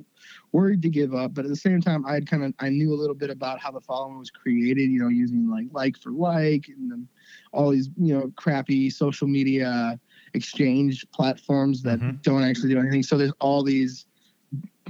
worried 0.54 0.82
to 0.84 0.90
give 0.90 1.14
up, 1.14 1.34
but 1.34 1.44
at 1.44 1.50
the 1.50 1.56
same 1.56 1.82
time, 1.82 2.06
I 2.06 2.14
had 2.14 2.30
kind 2.30 2.44
of 2.44 2.54
I 2.60 2.70
knew 2.70 2.94
a 2.94 2.96
little 2.96 3.16
bit 3.16 3.30
about 3.30 3.60
how 3.60 3.72
the 3.72 3.82
following 3.82 4.18
was 4.18 4.32
created. 4.32 4.90
You 4.90 5.00
know, 5.00 5.10
using 5.10 5.50
like 5.50 5.68
like 5.72 5.98
for 5.98 6.12
like 6.12 6.70
and 6.70 6.92
then 6.92 7.08
all 7.52 7.72
these 7.72 7.90
you 7.98 8.18
know 8.18 8.32
crappy 8.38 8.90
social 8.90 9.28
media 9.28 10.00
exchange 10.34 11.06
platforms 11.12 11.82
that 11.84 12.00
mm-hmm. 12.00 12.18
don't 12.22 12.44
actually 12.44 12.74
do 12.74 12.80
anything. 12.80 13.04
So 13.04 13.18
there's 13.18 13.34
all 13.40 13.64
these 13.64 14.06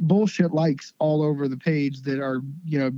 bullshit 0.01 0.51
likes 0.51 0.93
all 1.00 1.22
over 1.22 1.48
the 1.48 1.58
page 1.58 2.01
that 2.01 2.19
are 2.19 2.41
you 2.65 2.79
know 2.79 2.91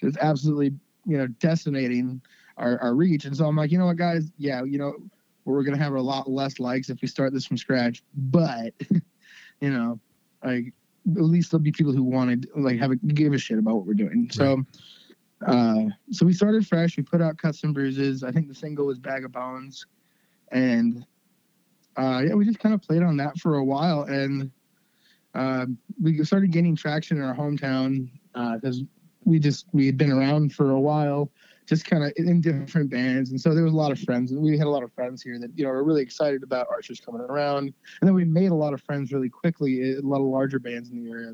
just 0.00 0.18
absolutely 0.18 0.72
you 1.04 1.16
know 1.16 1.26
decimating 1.26 2.20
our, 2.56 2.78
our 2.80 2.94
reach. 2.94 3.24
And 3.24 3.36
so 3.36 3.46
I'm 3.46 3.56
like, 3.56 3.70
you 3.70 3.78
know 3.78 3.86
what, 3.86 3.96
guys, 3.96 4.30
yeah, 4.38 4.64
you 4.64 4.78
know, 4.78 4.94
we're 5.44 5.62
gonna 5.62 5.78
have 5.78 5.92
a 5.92 6.00
lot 6.00 6.28
less 6.28 6.58
likes 6.58 6.90
if 6.90 7.00
we 7.02 7.08
start 7.08 7.32
this 7.32 7.46
from 7.46 7.56
scratch, 7.56 8.02
but 8.14 8.72
you 9.60 9.70
know, 9.70 10.00
like 10.44 10.72
at 11.14 11.22
least 11.22 11.50
there'll 11.50 11.62
be 11.62 11.72
people 11.72 11.92
who 11.92 12.02
wanted 12.02 12.48
like 12.56 12.78
have 12.78 12.90
a 12.90 12.96
give 12.96 13.32
a 13.32 13.38
shit 13.38 13.58
about 13.58 13.76
what 13.76 13.86
we're 13.86 13.94
doing. 13.94 14.28
So. 14.30 14.64
Uh, 15.46 15.84
so 16.10 16.24
we 16.24 16.32
started 16.32 16.66
fresh. 16.66 16.96
We 16.96 17.02
put 17.02 17.20
out 17.20 17.36
cuts 17.36 17.62
and 17.62 17.74
bruises. 17.74 18.24
I 18.24 18.32
think 18.32 18.48
the 18.48 18.54
single 18.54 18.86
was 18.86 18.98
Bag 18.98 19.22
of 19.22 19.32
Bones, 19.32 19.84
and 20.50 21.04
uh, 21.96 22.22
yeah, 22.26 22.34
we 22.34 22.44
just 22.44 22.58
kind 22.58 22.74
of 22.74 22.82
played 22.82 23.02
on 23.02 23.16
that 23.16 23.38
for 23.38 23.56
a 23.56 23.64
while, 23.64 24.02
and 24.02 24.50
uh, 25.34 25.66
we 26.00 26.22
started 26.24 26.50
gaining 26.50 26.76
traction 26.76 27.16
in 27.16 27.22
our 27.22 27.34
hometown 27.34 28.08
because 28.32 28.80
uh, 28.80 28.84
we 29.24 29.38
just 29.38 29.66
we 29.72 29.86
had 29.86 29.96
been 29.96 30.12
around 30.12 30.54
for 30.54 30.70
a 30.70 30.80
while, 30.80 31.30
just 31.66 31.86
kind 31.86 32.04
of 32.04 32.12
in 32.16 32.40
different 32.40 32.90
bands, 32.90 33.30
and 33.30 33.40
so 33.40 33.54
there 33.54 33.64
was 33.64 33.72
a 33.72 33.76
lot 33.76 33.92
of 33.92 33.98
friends, 34.00 34.30
and 34.32 34.40
we 34.42 34.58
had 34.58 34.66
a 34.66 34.70
lot 34.70 34.82
of 34.82 34.92
friends 34.92 35.22
here 35.22 35.38
that 35.38 35.50
you 35.56 35.64
know 35.64 35.70
were 35.70 35.84
really 35.84 36.02
excited 36.02 36.42
about 36.42 36.66
Archers 36.70 37.00
coming 37.00 37.22
around, 37.22 37.72
and 38.00 38.08
then 38.08 38.14
we 38.14 38.24
made 38.24 38.50
a 38.50 38.54
lot 38.54 38.74
of 38.74 38.82
friends 38.82 39.12
really 39.12 39.30
quickly. 39.30 39.94
A 39.94 40.00
lot 40.00 40.20
of 40.20 40.26
larger 40.26 40.58
bands 40.58 40.90
in 40.90 41.02
the 41.02 41.10
area, 41.10 41.32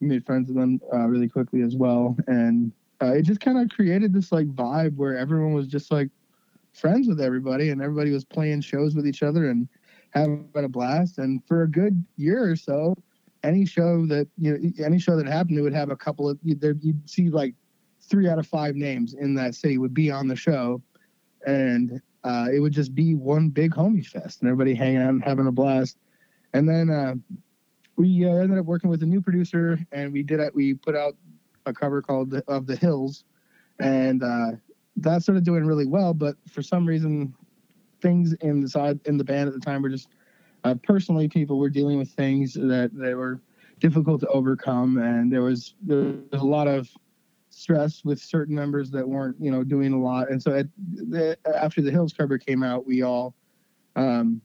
we 0.00 0.08
made 0.08 0.26
friends 0.26 0.48
with 0.48 0.56
them 0.56 0.80
uh, 0.92 1.06
really 1.06 1.28
quickly 1.28 1.62
as 1.62 1.74
well, 1.74 2.16
and 2.26 2.70
uh, 3.02 3.14
it 3.14 3.22
just 3.22 3.40
kind 3.40 3.58
of 3.58 3.70
created 3.70 4.12
this 4.12 4.30
like 4.30 4.46
vibe 4.48 4.94
where 4.96 5.16
everyone 5.16 5.54
was 5.54 5.66
just 5.66 5.90
like 5.90 6.08
friends 6.74 7.08
with 7.08 7.20
everybody, 7.20 7.70
and 7.70 7.80
everybody 7.80 8.10
was 8.10 8.26
playing 8.26 8.60
shows 8.60 8.94
with 8.94 9.06
each 9.06 9.22
other 9.22 9.48
and 9.48 9.68
having 10.12 10.48
a 10.54 10.68
blast. 10.68 11.18
And 11.18 11.42
for 11.46 11.62
a 11.62 11.68
good 11.68 12.04
year 12.16 12.50
or 12.50 12.56
so, 12.56 12.94
any 13.42 13.66
show 13.66 14.06
that 14.06 14.28
you 14.38 14.52
know 14.52 14.84
any 14.84 14.98
show 14.98 15.16
that 15.16 15.26
happened 15.26 15.58
it 15.58 15.62
would 15.62 15.74
have 15.74 15.90
a 15.90 15.96
couple 15.96 16.28
of 16.28 16.38
you'd 16.42 17.10
see 17.10 17.28
like 17.28 17.54
three 18.00 18.28
out 18.28 18.38
of 18.38 18.46
five 18.46 18.74
names 18.74 19.14
in 19.14 19.34
that 19.34 19.54
city 19.54 19.78
would 19.78 19.94
be 19.94 20.10
on 20.10 20.28
the 20.28 20.36
show. 20.36 20.82
And 21.46 22.00
uh, 22.24 22.48
it 22.52 22.60
would 22.60 22.72
just 22.72 22.94
be 22.94 23.14
one 23.14 23.48
big 23.48 23.72
homie 23.72 24.06
fest 24.06 24.40
and 24.40 24.48
everybody 24.48 24.74
hanging 24.74 24.98
out 24.98 25.10
and 25.10 25.24
having 25.24 25.46
a 25.46 25.52
blast. 25.52 25.96
And 26.52 26.68
then 26.68 26.90
uh, 26.90 27.14
we 27.96 28.24
uh, 28.24 28.34
ended 28.34 28.58
up 28.58 28.66
working 28.66 28.90
with 28.90 29.02
a 29.02 29.06
new 29.06 29.20
producer 29.20 29.78
and 29.92 30.12
we 30.12 30.22
did 30.22 30.40
it 30.40 30.54
we 30.54 30.74
put 30.74 30.94
out 30.94 31.16
a 31.66 31.72
cover 31.72 32.02
called 32.02 32.34
of 32.48 32.66
the 32.66 32.76
hills. 32.76 33.24
And 33.80 34.22
uh, 34.22 34.52
that 34.96 35.22
started 35.22 35.44
doing 35.44 35.64
really 35.64 35.86
well 35.86 36.12
but 36.12 36.36
for 36.48 36.62
some 36.62 36.86
reason 36.86 37.34
things 38.02 38.34
in 38.34 38.60
the 38.60 38.68
side 38.68 39.00
in 39.06 39.16
the 39.16 39.24
band 39.24 39.48
at 39.48 39.54
the 39.54 39.60
time 39.60 39.80
were 39.80 39.88
just 39.88 40.08
uh, 40.64 40.74
personally, 40.82 41.28
people 41.28 41.58
were 41.58 41.70
dealing 41.70 41.98
with 41.98 42.10
things 42.10 42.54
that, 42.54 42.90
they 42.92 43.14
were 43.14 43.40
difficult 43.80 44.20
to 44.20 44.28
overcome, 44.28 44.98
and 44.98 45.32
there 45.32 45.42
was 45.42 45.74
there 45.82 46.14
was 46.32 46.40
a 46.40 46.44
lot 46.44 46.68
of 46.68 46.88
stress 47.50 48.04
with 48.04 48.20
certain 48.20 48.54
members 48.54 48.90
that 48.90 49.06
weren't 49.06 49.36
you 49.40 49.50
know 49.50 49.64
doing 49.64 49.92
a 49.92 50.00
lot. 50.00 50.30
And 50.30 50.40
so 50.40 50.54
at, 50.54 50.66
the, 50.94 51.36
after 51.52 51.82
the 51.82 51.90
Hills 51.90 52.12
cover 52.12 52.38
came 52.38 52.62
out, 52.62 52.86
we 52.86 53.02
all 53.02 53.34
um, 53.96 54.40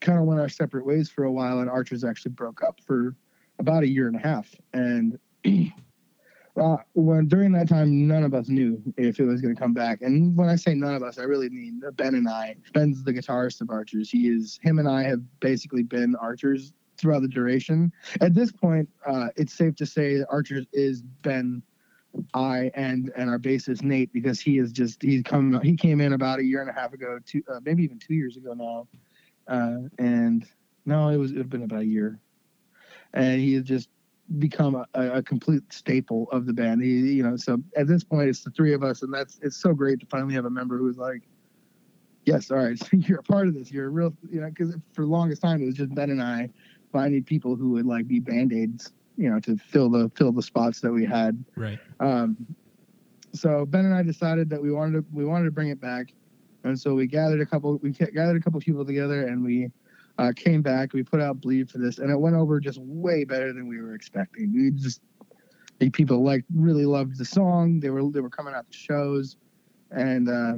kind 0.00 0.18
of 0.18 0.24
went 0.24 0.40
our 0.40 0.48
separate 0.48 0.84
ways 0.84 1.08
for 1.08 1.24
a 1.24 1.32
while, 1.32 1.60
and 1.60 1.70
Archers 1.70 2.02
actually 2.02 2.32
broke 2.32 2.62
up 2.64 2.80
for 2.84 3.14
about 3.60 3.84
a 3.84 3.88
year 3.88 4.08
and 4.08 4.16
a 4.16 4.20
half, 4.20 4.52
and 4.72 5.18
Uh, 6.56 6.76
when 6.94 7.28
during 7.28 7.52
that 7.52 7.68
time, 7.68 8.06
none 8.08 8.24
of 8.24 8.34
us 8.34 8.48
knew 8.48 8.82
if 8.96 9.20
it 9.20 9.24
was 9.24 9.40
going 9.40 9.54
to 9.54 9.60
come 9.60 9.72
back. 9.72 10.02
And 10.02 10.36
when 10.36 10.48
I 10.48 10.56
say 10.56 10.74
none 10.74 10.94
of 10.94 11.02
us, 11.02 11.18
I 11.18 11.22
really 11.22 11.48
mean 11.48 11.80
Ben 11.94 12.14
and 12.14 12.28
I. 12.28 12.56
Ben's 12.74 13.02
the 13.04 13.12
guitarist 13.12 13.60
of 13.60 13.70
Archers. 13.70 14.10
He 14.10 14.28
is 14.28 14.58
him 14.62 14.78
and 14.78 14.88
I 14.88 15.04
have 15.04 15.20
basically 15.40 15.82
been 15.82 16.16
Archers 16.16 16.72
throughout 16.98 17.22
the 17.22 17.28
duration. 17.28 17.92
At 18.20 18.34
this 18.34 18.52
point, 18.52 18.88
uh, 19.06 19.28
it's 19.36 19.54
safe 19.54 19.74
to 19.76 19.86
say 19.86 20.18
that 20.18 20.26
Archers 20.28 20.66
is 20.72 21.02
Ben, 21.22 21.62
I, 22.34 22.70
and 22.74 23.10
and 23.16 23.30
our 23.30 23.38
bassist 23.38 23.82
Nate 23.82 24.12
because 24.12 24.40
he 24.40 24.58
is 24.58 24.72
just 24.72 25.02
he's 25.02 25.22
come 25.22 25.60
he 25.62 25.76
came 25.76 26.00
in 26.00 26.12
about 26.12 26.40
a 26.40 26.44
year 26.44 26.60
and 26.60 26.68
a 26.68 26.72
half 26.72 26.92
ago, 26.92 27.18
two 27.24 27.42
uh, 27.50 27.60
maybe 27.64 27.84
even 27.84 27.98
two 27.98 28.14
years 28.14 28.36
ago 28.36 28.52
now, 28.52 28.88
uh, 29.48 29.88
and 29.98 30.46
no, 30.84 31.08
it 31.08 31.16
was 31.16 31.32
it 31.32 31.38
had 31.38 31.50
been 31.50 31.62
about 31.62 31.82
a 31.82 31.86
year, 31.86 32.18
and 33.14 33.40
he 33.40 33.58
just 33.60 33.88
become 34.38 34.76
a, 34.76 34.86
a, 34.94 35.22
complete 35.22 35.62
staple 35.72 36.28
of 36.30 36.46
the 36.46 36.52
band. 36.52 36.82
He, 36.82 36.90
you 36.90 37.22
know, 37.22 37.36
so 37.36 37.58
at 37.76 37.86
this 37.86 38.04
point, 38.04 38.28
it's 38.28 38.44
the 38.44 38.50
three 38.50 38.72
of 38.72 38.82
us, 38.82 39.02
and 39.02 39.12
that's 39.12 39.38
it's 39.42 39.56
so 39.56 39.72
great 39.72 40.00
to 40.00 40.06
finally 40.06 40.34
have 40.34 40.44
a 40.44 40.50
member 40.50 40.78
who's 40.78 40.96
like, 40.96 41.22
"Yes, 42.24 42.50
all 42.50 42.58
right, 42.58 42.78
so 42.78 42.86
you're 42.92 43.20
a 43.20 43.24
part 43.24 43.48
of 43.48 43.54
this. 43.54 43.70
You're 43.70 43.86
a 43.86 43.90
real, 43.90 44.14
you 44.30 44.40
know." 44.40 44.48
Because 44.48 44.76
for 44.92 45.02
the 45.02 45.08
longest 45.08 45.42
time, 45.42 45.62
it 45.62 45.66
was 45.66 45.74
just 45.74 45.94
Ben 45.94 46.10
and 46.10 46.22
I 46.22 46.50
finding 46.92 47.24
people 47.24 47.56
who 47.56 47.70
would 47.70 47.86
like 47.86 48.06
be 48.06 48.20
band 48.20 48.52
aids, 48.52 48.92
you 49.16 49.30
know, 49.30 49.40
to 49.40 49.56
fill 49.56 49.90
the 49.90 50.10
fill 50.14 50.32
the 50.32 50.42
spots 50.42 50.80
that 50.80 50.92
we 50.92 51.04
had. 51.04 51.42
Right. 51.56 51.78
Um, 51.98 52.36
so 53.32 53.64
Ben 53.66 53.84
and 53.84 53.94
I 53.94 54.02
decided 54.02 54.48
that 54.50 54.62
we 54.62 54.70
wanted 54.70 55.00
to 55.00 55.04
we 55.12 55.24
wanted 55.24 55.46
to 55.46 55.50
bring 55.50 55.68
it 55.68 55.80
back, 55.80 56.12
and 56.62 56.78
so 56.78 56.94
we 56.94 57.06
gathered 57.06 57.40
a 57.40 57.46
couple 57.46 57.78
we 57.78 57.90
gathered 57.90 58.36
a 58.36 58.40
couple 58.40 58.60
people 58.60 58.84
together, 58.84 59.26
and 59.26 59.42
we 59.42 59.70
uh, 60.20 60.32
came 60.36 60.60
back. 60.60 60.92
We 60.92 61.02
put 61.02 61.20
out 61.20 61.40
Bleed 61.40 61.70
for 61.70 61.78
this, 61.78 61.98
and 61.98 62.10
it 62.10 62.20
went 62.20 62.36
over 62.36 62.60
just 62.60 62.78
way 62.78 63.24
better 63.24 63.54
than 63.54 63.66
we 63.66 63.80
were 63.80 63.94
expecting. 63.94 64.52
We 64.52 64.70
just 64.70 65.00
people 65.92 66.22
like 66.22 66.44
really 66.54 66.84
loved 66.84 67.16
the 67.16 67.24
song. 67.24 67.80
They 67.80 67.88
were 67.88 68.10
they 68.10 68.20
were 68.20 68.28
coming 68.28 68.52
out 68.54 68.70
to 68.70 68.76
shows, 68.76 69.38
and 69.90 70.28
uh, 70.28 70.54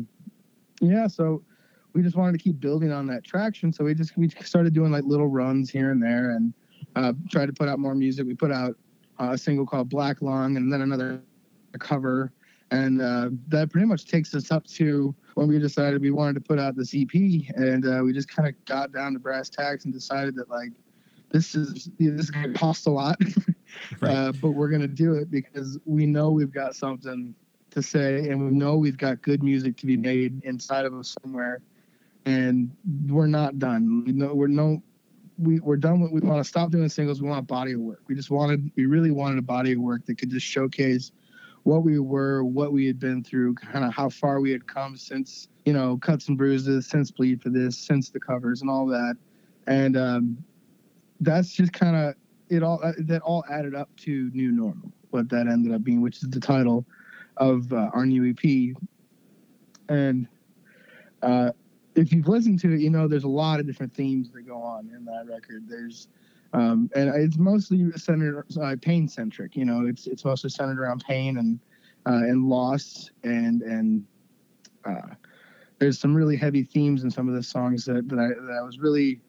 yeah, 0.81 1.07
so 1.07 1.45
we 1.93 2.03
just 2.03 2.17
wanted 2.17 2.33
to 2.33 2.43
keep 2.43 2.59
building 2.59 2.91
on 2.91 3.07
that 3.07 3.23
traction. 3.23 3.73
So 3.73 3.85
we 3.85 3.95
just 3.95 4.17
we 4.17 4.29
started 4.31 4.75
doing 4.75 4.91
like 4.91 5.05
little 5.05 5.29
runs 5.29 5.71
here 5.71 5.93
and 5.93 6.03
there, 6.03 6.33
and 6.33 6.53
uh, 6.97 7.13
tried 7.31 7.47
to 7.47 7.53
put 7.53 7.69
out 7.69 7.79
more 7.79 7.95
music. 7.95 8.27
We 8.27 8.35
put 8.35 8.51
out 8.51 8.77
uh, 9.21 9.31
a 9.31 9.39
single 9.39 9.65
called 9.65 9.89
Black 9.89 10.23
Lung, 10.23 10.57
and 10.57 10.73
then 10.73 10.83
another 10.83 11.21
cover, 11.79 12.33
and 12.73 13.03
uh, 13.03 13.29
that 13.49 13.71
pretty 13.71 13.87
much 13.87 14.07
takes 14.07 14.35
us 14.35 14.51
up 14.51 14.67
to 14.67 15.15
when 15.35 15.47
we 15.47 15.59
decided 15.59 16.01
we 16.01 16.11
wanted 16.11 16.35
to 16.35 16.41
put 16.41 16.59
out 16.59 16.75
this 16.75 16.95
EP, 16.95 17.13
and 17.55 17.87
uh, 17.87 18.01
we 18.03 18.15
just 18.15 18.29
kind 18.29 18.49
of 18.49 18.55
got 18.65 18.93
down 18.93 19.13
to 19.13 19.19
brass 19.19 19.51
tacks 19.51 19.85
and 19.85 19.93
decided 19.93 20.35
that 20.37 20.49
like 20.49 20.71
this 21.31 21.55
is 21.55 21.91
this 21.99 22.19
is 22.19 22.31
going 22.31 22.51
to 22.51 22.59
cost 22.59 22.87
a 22.87 22.91
lot, 22.91 23.21
Right. 24.01 24.11
uh, 24.11 24.33
but 24.41 24.53
we're 24.53 24.71
gonna 24.71 24.89
do 24.89 25.15
it 25.15 25.31
because 25.31 25.79
we 25.85 26.07
know 26.07 26.31
we've 26.31 26.53
got 26.53 26.75
something 26.75 27.35
to 27.71 27.83
say, 27.83 28.31
and 28.31 28.43
we 28.43 28.51
know 28.57 28.77
we've 28.77 28.97
got 28.97 29.21
good 29.21 29.43
music 29.43 29.77
to 29.79 29.87
be 29.87 29.99
made 29.99 30.43
inside 30.45 30.87
of 30.87 30.95
us 30.95 31.15
somewhere, 31.23 31.61
and 32.25 32.75
we're 33.07 33.27
not 33.27 33.59
done. 33.59 34.03
We 34.07 34.13
know 34.13 34.35
we're 34.35 34.49
no. 34.49 34.83
We, 35.39 35.61
we're 35.61 35.79
done 35.79 36.01
with 36.01 36.13
we 36.13 36.21
want 36.21 36.45
to 36.45 36.49
stop 36.49 36.71
doing 36.71 36.89
singles 36.91 37.21
we 37.21 37.27
want 37.27 37.41
a 37.41 37.43
body 37.43 37.73
of 37.73 37.81
work 37.81 38.03
we 38.07 38.15
just 38.15 38.31
wanted 38.31 38.71
we 38.77 38.85
really 38.85 39.11
wanted 39.11 39.39
a 39.39 39.43
body 39.43 39.73
of 39.73 39.81
work 39.81 40.05
that 40.05 40.19
could 40.19 40.31
just 40.31 40.47
showcase 40.47 41.11
what 41.65 41.85
we 41.85 41.99
were, 41.99 42.45
what 42.45 42.73
we 42.73 42.87
had 42.87 42.99
been 42.99 43.23
through, 43.23 43.55
kind 43.55 43.85
of 43.85 43.95
how 43.95 44.09
far 44.09 44.41
we 44.41 44.51
had 44.51 44.67
come 44.67 44.97
since, 44.97 45.49
you 45.65 45.73
know, 45.73 45.97
cuts 45.99 46.29
and 46.29 46.37
bruises, 46.37 46.87
since 46.87 47.11
bleed 47.11 47.41
for 47.41 47.51
this, 47.51 47.77
since 47.77 48.11
the 48.11 48.19
covers 48.19 48.63
and 48.63 48.71
all 48.71 48.87
that. 48.87 49.17
And 49.67 49.97
um, 49.97 50.45
that's 51.21 51.53
just 51.53 51.73
kind 51.73 51.97
of 51.97 52.15
it 52.49 52.63
all 52.63 52.81
uh, 52.83 52.93
that 52.99 53.23
all 53.23 53.45
added 53.51 53.75
up 53.75 53.89
to 53.97 54.31
new 54.35 54.51
normal, 54.51 54.91
what 55.11 55.29
that 55.31 55.47
ended 55.47 55.73
up 55.73 55.85
being, 55.85 56.01
which 56.01 56.23
is 56.23 56.31
the 56.31 56.41
title 56.41 56.85
of 57.37 57.73
uh, 57.73 57.91
our 57.95 58.05
new 58.05 58.29
EP. 58.29 58.77
And 59.89 60.27
uh, 61.23 61.53
if 61.95 62.13
you've 62.13 62.29
listened 62.29 62.59
to 62.61 62.73
it, 62.73 62.81
you 62.81 62.91
know 62.91 63.07
there's 63.07 63.25
a 63.25 63.29
lot 63.29 63.61
of 63.61 63.67
different 63.67 63.95
themes 63.95 64.31
that 64.33 64.43
go 64.43 64.61
on 64.61 64.91
in 64.95 65.05
that 65.05 65.27
record. 65.29 65.69
There's 65.69 66.09
um, 66.53 66.91
and 66.95 67.09
it's 67.15 67.39
mostly 67.39 67.91
centered 67.97 68.45
uh, 68.61 68.77
pain 68.81 69.09
centric. 69.09 69.57
You 69.57 69.65
know, 69.65 69.87
it's 69.87 70.07
it's 70.07 70.25
mostly 70.25 70.51
centered 70.51 70.79
around 70.79 71.05
pain 71.07 71.39
and 71.39 71.59
uh, 72.07 72.27
and 72.29 72.47
loss 72.47 73.11
and 73.23 73.63
and 73.63 74.05
uh, 74.85 75.15
there's 75.79 75.99
some 75.99 76.15
really 76.15 76.37
heavy 76.37 76.63
themes 76.63 77.05
in 77.05 77.11
some 77.11 77.29
of 77.29 77.35
the 77.35 77.43
songs 77.43 77.85
that, 77.87 78.09
that 78.09 78.19
I 78.19 78.29
that 78.29 78.59
I 78.59 78.63
was 78.63 78.79
really 78.79 79.21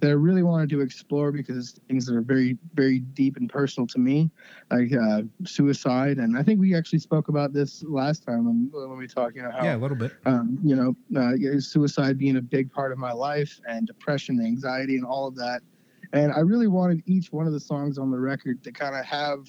that 0.00 0.08
I 0.08 0.14
really 0.14 0.42
wanted 0.42 0.68
to 0.70 0.80
explore 0.80 1.30
because 1.30 1.78
things 1.88 2.06
that 2.06 2.16
are 2.16 2.22
very 2.22 2.58
very 2.74 2.98
deep 2.98 3.36
and 3.36 3.48
personal 3.48 3.86
to 3.88 3.98
me, 3.98 4.30
like 4.70 4.92
uh, 4.92 5.22
suicide. 5.44 6.18
And 6.18 6.36
I 6.36 6.42
think 6.42 6.58
we 6.58 6.74
actually 6.74 6.98
spoke 6.98 7.28
about 7.28 7.52
this 7.52 7.84
last 7.84 8.26
time 8.26 8.44
when, 8.46 8.70
when 8.72 8.98
we 8.98 9.06
talked. 9.06 9.36
You 9.36 9.42
know 9.42 9.52
how 9.52 9.64
yeah, 9.64 9.76
a 9.76 9.78
little 9.78 9.96
bit. 9.96 10.12
um, 10.26 10.58
you 10.64 10.74
know, 10.74 10.96
uh, 11.20 11.60
suicide 11.60 12.18
being 12.18 12.36
a 12.38 12.42
big 12.42 12.72
part 12.72 12.90
of 12.90 12.98
my 12.98 13.12
life 13.12 13.60
and 13.68 13.86
depression, 13.86 14.44
anxiety, 14.44 14.96
and 14.96 15.04
all 15.04 15.28
of 15.28 15.36
that. 15.36 15.62
And 16.12 16.32
I 16.32 16.40
really 16.40 16.66
wanted 16.66 17.02
each 17.06 17.32
one 17.32 17.46
of 17.46 17.52
the 17.52 17.60
songs 17.60 17.98
on 17.98 18.10
the 18.10 18.18
record 18.18 18.62
to 18.64 18.72
kind 18.72 18.94
of 18.94 19.04
have, 19.04 19.48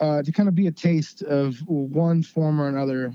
uh, 0.00 0.22
to 0.22 0.32
kind 0.32 0.48
of 0.48 0.54
be 0.54 0.68
a 0.68 0.72
taste 0.72 1.22
of 1.22 1.58
one 1.66 2.22
form 2.22 2.60
or 2.60 2.68
another 2.68 3.12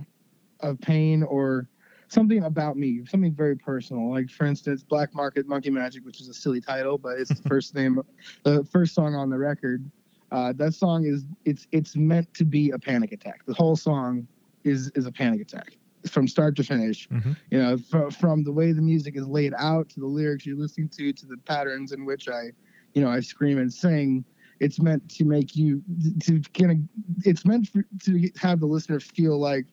of 0.60 0.80
pain 0.82 1.24
or 1.24 1.70
something 2.08 2.44
about 2.44 2.78
me, 2.78 3.06
something 3.06 3.34
very 3.34 3.56
personal. 3.56 4.12
Like, 4.12 4.30
for 4.30 4.46
instance, 4.46 4.84
Black 4.84 5.14
Market 5.14 5.48
Monkey 5.48 5.70
Magic, 5.70 6.06
which 6.06 6.22
is 6.22 6.28
a 6.28 6.34
silly 6.34 6.62
title, 6.62 6.98
but 6.98 7.18
it's 7.18 7.30
the 7.30 7.42
first 7.50 7.76
name, 7.76 8.02
the 8.44 8.64
first 8.66 8.94
song 8.94 9.16
on 9.16 9.30
the 9.30 9.38
record. 9.38 9.90
Uh, 10.32 10.52
that 10.54 10.74
song 10.74 11.06
is 11.06 11.24
it's 11.46 11.68
it's 11.72 11.96
meant 11.96 12.32
to 12.34 12.44
be 12.44 12.72
a 12.72 12.80
panic 12.80 13.12
attack. 13.12 13.46
The 13.46 13.54
whole 13.54 13.76
song 13.76 14.28
is 14.64 14.92
is 14.96 15.06
a 15.06 15.12
panic 15.12 15.40
attack 15.40 15.78
from 16.08 16.28
start 16.28 16.56
to 16.58 16.64
finish. 16.64 17.08
Mhm. 17.10 17.36
You 17.52 17.60
know, 17.62 17.78
fr- 17.78 18.10
from 18.10 18.44
the 18.44 18.52
way 18.52 18.72
the 18.72 18.82
music 18.82 19.16
is 19.18 19.28
laid 19.28 19.54
out 19.58 19.90
to 19.90 20.00
the 20.00 20.06
lyrics 20.08 20.46
you're 20.46 20.58
listening 20.58 20.90
to 20.90 21.14
to 21.14 21.26
the 21.26 21.38
patterns 21.38 21.92
in 21.92 22.06
which 22.06 22.28
I, 22.30 22.52
you 22.94 23.02
know, 23.02 23.10
I 23.10 23.20
scream 23.20 23.58
and 23.58 23.72
sing. 23.72 24.26
It's 24.60 24.80
meant 24.82 25.10
to 25.12 25.26
make 25.26 25.56
you 25.56 25.82
to 26.22 26.42
kind 26.54 26.72
of. 26.72 26.78
It's 27.26 27.46
meant 27.46 27.68
for, 27.70 27.86
to 28.06 28.30
have 28.38 28.60
the 28.60 28.66
listener 28.66 29.00
feel 29.00 29.38
like 29.40 29.66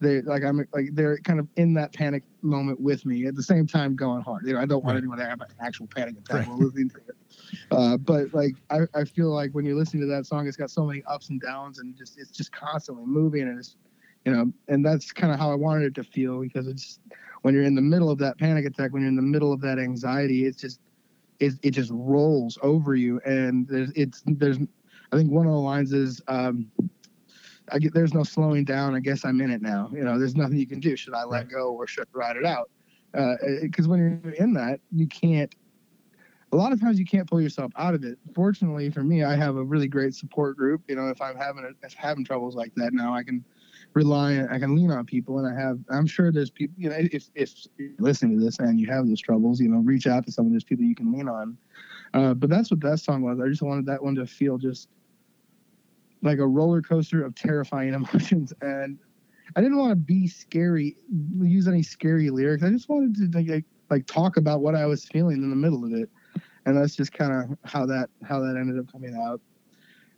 they 0.00 0.22
like 0.22 0.42
I'm 0.42 0.66
like 0.72 0.90
they're 0.92 1.18
kind 1.18 1.38
of 1.38 1.46
in 1.56 1.72
that 1.74 1.92
panic 1.92 2.24
moment 2.42 2.80
with 2.80 3.06
me 3.06 3.26
at 3.26 3.36
the 3.36 3.42
same 3.42 3.66
time 3.66 3.94
going 3.94 4.22
hard. 4.22 4.44
You 4.44 4.54
know, 4.54 4.60
I 4.60 4.66
don't 4.66 4.84
want 4.84 4.94
Right. 4.96 4.98
anyone 4.98 5.18
to 5.18 5.24
have 5.24 5.40
an 5.40 5.46
actual 5.60 5.86
panic 5.86 6.16
attack 6.18 6.40
Right. 6.40 6.48
while 6.48 6.58
listening 6.58 6.90
to 6.90 6.96
it. 6.96 7.16
Uh, 7.70 7.96
but 7.96 8.34
like 8.34 8.56
I, 8.70 8.80
I 8.92 9.04
feel 9.04 9.30
like 9.32 9.52
when 9.52 9.64
you're 9.64 9.76
listening 9.76 10.02
to 10.02 10.08
that 10.08 10.26
song, 10.26 10.48
it's 10.48 10.56
got 10.56 10.70
so 10.70 10.84
many 10.84 11.02
ups 11.06 11.30
and 11.30 11.40
downs 11.40 11.78
and 11.78 11.94
just 11.96 12.18
it's 12.18 12.32
just 12.32 12.50
constantly 12.50 13.04
moving 13.06 13.42
and 13.42 13.56
it's 13.58 13.76
you 14.24 14.32
know, 14.32 14.52
and 14.68 14.84
that's 14.84 15.12
kind 15.12 15.32
of 15.32 15.38
how 15.38 15.50
I 15.50 15.54
wanted 15.54 15.84
it 15.84 15.94
to 15.96 16.04
feel 16.04 16.40
because 16.40 16.66
it's 16.66 16.98
when 17.42 17.54
you're 17.54 17.64
in 17.64 17.74
the 17.74 17.82
middle 17.82 18.10
of 18.10 18.18
that 18.18 18.38
panic 18.38 18.64
attack, 18.64 18.92
when 18.92 19.02
you're 19.02 19.10
in 19.10 19.16
the 19.16 19.22
middle 19.22 19.52
of 19.52 19.60
that 19.60 19.78
anxiety, 19.78 20.46
it's 20.46 20.60
just 20.60 20.80
it, 21.40 21.54
it 21.62 21.70
just 21.72 21.90
rolls 21.92 22.58
over 22.62 22.94
you 22.94 23.20
and 23.26 23.66
there's 23.68 23.90
it's 23.94 24.22
there's 24.26 24.58
I 25.12 25.16
think 25.16 25.30
one 25.30 25.46
of 25.46 25.52
the 25.52 25.58
lines 25.58 25.92
is 25.92 26.22
um 26.28 26.70
I 27.70 27.78
get 27.78 27.94
there's 27.94 28.14
no 28.14 28.22
slowing 28.22 28.64
down. 28.64 28.94
I 28.94 29.00
guess 29.00 29.24
I'm 29.24 29.40
in 29.40 29.50
it 29.50 29.62
now. 29.62 29.90
You 29.92 30.04
know, 30.04 30.18
there's 30.18 30.36
nothing 30.36 30.58
you 30.58 30.66
can 30.66 30.80
do. 30.80 30.96
Should 30.96 31.14
I 31.14 31.24
let 31.24 31.48
go 31.48 31.72
or 31.72 31.86
should 31.86 32.06
I 32.14 32.18
ride 32.18 32.36
it 32.36 32.44
out? 32.44 32.70
Because 33.62 33.88
when 33.88 33.98
you're 34.24 34.34
in 34.34 34.52
that, 34.54 34.80
you 34.90 35.06
can't. 35.06 35.54
A 36.52 36.56
lot 36.56 36.72
of 36.72 36.80
times 36.80 37.00
you 37.00 37.04
can't 37.04 37.28
pull 37.28 37.40
yourself 37.40 37.72
out 37.76 37.94
of 37.94 38.04
it. 38.04 38.16
Fortunately 38.34 38.88
for 38.88 39.02
me, 39.02 39.24
I 39.24 39.34
have 39.34 39.56
a 39.56 39.64
really 39.64 39.88
great 39.88 40.14
support 40.14 40.56
group. 40.56 40.82
You 40.88 40.94
know, 40.94 41.08
if 41.08 41.20
I'm 41.20 41.36
having 41.36 41.64
a, 41.64 41.86
if 41.86 41.94
having 41.94 42.24
troubles 42.24 42.54
like 42.54 42.72
that 42.76 42.92
now, 42.92 43.12
I 43.14 43.22
can 43.24 43.44
rely 43.94 44.36
on, 44.36 44.48
I 44.48 44.58
can 44.58 44.74
lean 44.74 44.90
on 44.90 45.06
people, 45.06 45.38
and 45.38 45.46
I 45.46 45.58
have. 45.58 45.78
I'm 45.90 46.06
sure 46.06 46.32
there's 46.32 46.50
people. 46.50 46.74
You 46.78 46.90
know, 46.90 46.96
if 46.98 47.30
if 47.34 47.52
you're 47.78 47.90
listening 47.98 48.38
to 48.38 48.44
this 48.44 48.58
and 48.58 48.78
you 48.78 48.86
have 48.88 49.06
those 49.06 49.20
troubles, 49.20 49.60
you 49.60 49.68
know, 49.68 49.78
reach 49.78 50.06
out 50.06 50.26
to 50.26 50.32
some 50.32 50.46
of 50.46 50.52
those 50.52 50.64
people 50.64 50.84
you 50.84 50.94
can 50.94 51.12
lean 51.12 51.28
on. 51.28 51.56
Uh, 52.12 52.34
but 52.34 52.48
that's 52.50 52.70
what 52.70 52.80
that 52.80 53.00
song 53.00 53.22
was. 53.22 53.40
I 53.40 53.48
just 53.48 53.62
wanted 53.62 53.86
that 53.86 54.02
one 54.02 54.14
to 54.16 54.26
feel 54.26 54.58
just 54.58 54.88
like 56.24 56.38
a 56.38 56.46
roller 56.46 56.82
coaster 56.82 57.24
of 57.24 57.34
terrifying 57.34 57.94
emotions 57.94 58.52
and 58.62 58.98
i 59.54 59.60
didn't 59.60 59.76
want 59.76 59.90
to 59.90 59.96
be 59.96 60.26
scary 60.26 60.96
use 61.40 61.68
any 61.68 61.82
scary 61.82 62.30
lyrics 62.30 62.64
i 62.64 62.70
just 62.70 62.88
wanted 62.88 63.32
to 63.32 63.38
like, 63.38 63.64
like 63.90 64.06
talk 64.06 64.36
about 64.36 64.60
what 64.60 64.74
i 64.74 64.86
was 64.86 65.04
feeling 65.04 65.36
in 65.36 65.50
the 65.50 65.56
middle 65.56 65.84
of 65.84 65.92
it 65.92 66.08
and 66.66 66.76
that's 66.76 66.96
just 66.96 67.12
kind 67.12 67.32
of 67.32 67.56
how 67.64 67.86
that 67.86 68.08
how 68.24 68.40
that 68.40 68.56
ended 68.56 68.78
up 68.78 68.90
coming 68.90 69.14
out 69.14 69.40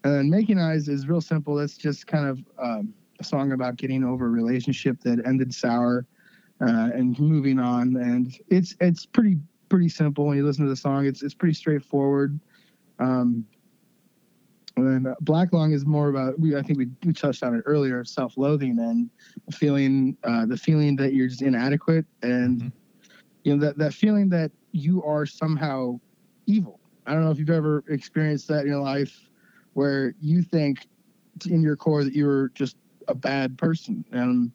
and 0.05 0.15
then 0.15 0.31
making 0.31 0.59
eyes 0.59 0.89
is 0.89 1.09
real 1.09 1.21
simple 1.21 1.57
that's 1.57 1.77
just 1.77 2.07
kind 2.07 2.27
of 2.27 2.39
um, 2.63 2.95
a 3.19 3.25
song 3.25 3.53
about 3.53 3.77
getting 3.77 4.05
over 4.05 4.27
a 4.27 4.31
relationship 4.31 5.01
that 5.01 5.25
ended 5.27 5.53
sour 5.55 6.07
uh, 6.61 6.91
and 6.95 7.19
moving 7.19 7.59
on 7.59 7.97
and 7.97 8.39
it's 8.49 8.75
it's 8.81 9.07
pretty 9.07 9.39
pretty 9.69 9.89
simple 9.89 10.27
when 10.27 10.37
you 10.37 10.45
listen 10.45 10.65
to 10.65 10.71
the 10.71 10.77
song 10.77 11.07
it's 11.07 11.23
it's 11.23 11.35
pretty 11.35 11.55
straightforward 11.55 12.39
um, 12.99 13.45
and 14.77 15.09
Black 15.21 15.53
Lung 15.53 15.73
is 15.73 15.87
more 15.87 16.09
about 16.09 16.39
we 16.39 16.57
I 16.57 16.63
think 16.63 16.79
we, 16.79 16.89
we 17.05 17.13
touched 17.13 17.43
on 17.43 17.55
it 17.55 17.63
earlier 17.67 18.05
self-loathing 18.05 18.79
and 18.79 19.11
feeling 19.55 20.17
uh, 20.25 20.47
the 20.47 20.57
feeling 20.57 20.97
that 20.97 21.15
you're 21.15 21.29
just 21.29 21.43
inadequate 21.43 22.05
and 22.23 22.61
Mhm. 22.63 22.73
you 23.45 23.57
know 23.57 23.67
that 23.67 23.79
that 23.79 23.95
feeling 23.95 24.29
that 24.31 24.51
you 24.73 25.03
are 25.03 25.25
somehow 25.25 25.99
evil. 26.47 26.79
I 27.07 27.13
don't 27.13 27.25
know 27.25 27.31
if 27.31 27.39
you've 27.39 27.51
ever 27.51 27.85
experienced 27.89 28.49
that 28.49 28.63
in 28.63 28.67
your 28.67 28.81
life 28.81 29.31
where 29.75 30.15
you 30.21 30.43
think 30.43 30.87
in 31.49 31.63
your 31.63 31.77
core 31.77 32.05
that 32.05 32.15
you're 32.15 32.49
just 32.51 32.77
a 33.09 33.15
bad 33.15 33.57
person 33.59 34.05
and 34.13 34.53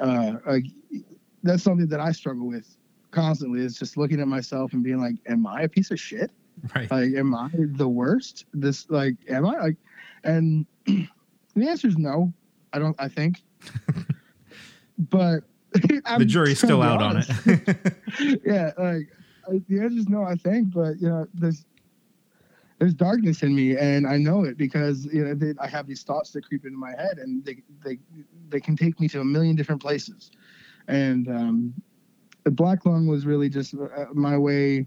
uh, 0.00 0.34
like 0.46 0.64
that's 1.42 1.62
something 1.62 1.88
that 1.88 2.00
I 2.00 2.12
struggle 2.12 2.46
with 2.46 2.76
constantly 3.10 3.60
is 3.60 3.78
just 3.78 3.96
looking 3.96 4.20
at 4.20 4.28
myself 4.28 4.72
and 4.72 4.82
being 4.82 5.00
like 5.00 5.14
am 5.26 5.46
I 5.46 5.62
a 5.62 5.68
piece 5.68 5.90
of 5.90 5.98
shit? 5.98 6.30
Right. 6.74 6.90
like 6.90 7.12
am 7.14 7.34
i 7.34 7.50
the 7.52 7.86
worst 7.86 8.46
this 8.54 8.88
like 8.88 9.14
am 9.28 9.44
i 9.44 9.58
like 9.58 9.76
and 10.24 10.64
the 10.86 11.68
answer 11.68 11.86
is 11.86 11.98
no 11.98 12.32
i 12.72 12.78
don't 12.78 12.96
i 12.98 13.08
think 13.08 13.42
but 14.98 15.40
the 15.72 16.24
jury's 16.24 16.58
still 16.58 16.80
out 16.80 17.02
on 17.02 17.18
it. 17.18 18.40
yeah 18.46 18.72
like 18.78 19.10
the 19.68 19.80
answer 19.80 19.98
is 19.98 20.08
no 20.08 20.22
i 20.22 20.34
think 20.34 20.72
but 20.72 20.98
you 20.98 21.08
know 21.10 21.26
there's 21.34 21.66
there's 22.78 22.94
darkness 22.94 23.42
in 23.42 23.54
me 23.54 23.76
and 23.76 24.06
i 24.06 24.16
know 24.16 24.44
it 24.44 24.56
because 24.56 25.06
you 25.06 25.24
know 25.24 25.34
they, 25.34 25.54
i 25.60 25.66
have 25.66 25.86
these 25.86 26.02
thoughts 26.02 26.30
that 26.30 26.46
creep 26.46 26.64
into 26.64 26.78
my 26.78 26.90
head 26.90 27.18
and 27.18 27.44
they 27.44 27.62
they 27.84 27.98
they 28.48 28.60
can 28.60 28.76
take 28.76 28.98
me 29.00 29.08
to 29.08 29.20
a 29.20 29.24
million 29.24 29.56
different 29.56 29.80
places 29.80 30.30
and 30.88 31.28
um 31.28 31.74
the 32.44 32.50
black 32.50 32.86
lung 32.86 33.06
was 33.08 33.26
really 33.26 33.48
just 33.48 33.74
uh, 33.74 34.06
my 34.14 34.38
way 34.38 34.86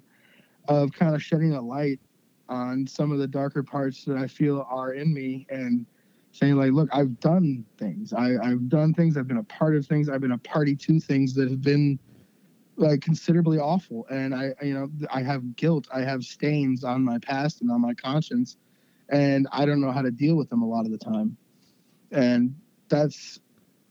of 0.70 0.94
kind 0.94 1.14
of 1.14 1.22
shedding 1.22 1.54
a 1.54 1.62
light 1.62 2.00
on 2.48 2.88
some 2.88 3.12
of 3.12 3.20
the 3.20 3.28
darker 3.28 3.62
parts 3.62 4.06
that 4.06 4.18
I 4.18 4.28
feel 4.28 4.66
are 4.70 4.94
in 4.94 5.14
me 5.14 5.46
and 5.50 5.86
saying 6.32 6.56
like, 6.56 6.72
look, 6.72 6.90
I've 6.94 7.20
done 7.20 7.66
things. 7.78 8.14
I, 8.14 8.38
I've 8.42 8.70
done 8.70 8.94
things. 8.94 9.18
I've 9.18 9.28
been 9.28 9.38
a 9.38 9.44
part 9.44 9.76
of 9.76 9.86
things. 9.86 10.10
I've 10.10 10.22
been 10.22 10.32
a 10.32 10.38
party 10.38 10.76
to 10.76 11.00
things 11.00 11.34
that 11.34 11.50
have 11.50 11.62
been 11.62 12.00
like 12.80 13.02
considerably 13.02 13.60
awful. 13.60 14.08
And 14.10 14.34
I, 14.34 14.54
you 14.62 14.74
know, 14.74 14.90
I 15.12 15.22
have 15.22 15.56
guilt. 15.56 15.88
I 15.94 16.02
have 16.02 16.24
stains 16.24 16.84
on 16.84 17.04
my 17.04 17.20
past 17.20 17.62
and 17.62 17.70
on 17.70 17.82
my 17.82 17.94
conscience, 17.94 18.58
and 19.10 19.48
I 19.52 19.66
don't 19.66 19.82
know 19.82 19.92
how 19.92 20.02
to 20.02 20.12
deal 20.12 20.36
with 20.36 20.50
them 20.50 20.62
a 20.62 20.68
lot 20.68 20.86
of 20.86 20.92
the 20.92 20.98
time. 20.98 21.38
And 22.12 22.56
that's 22.88 23.40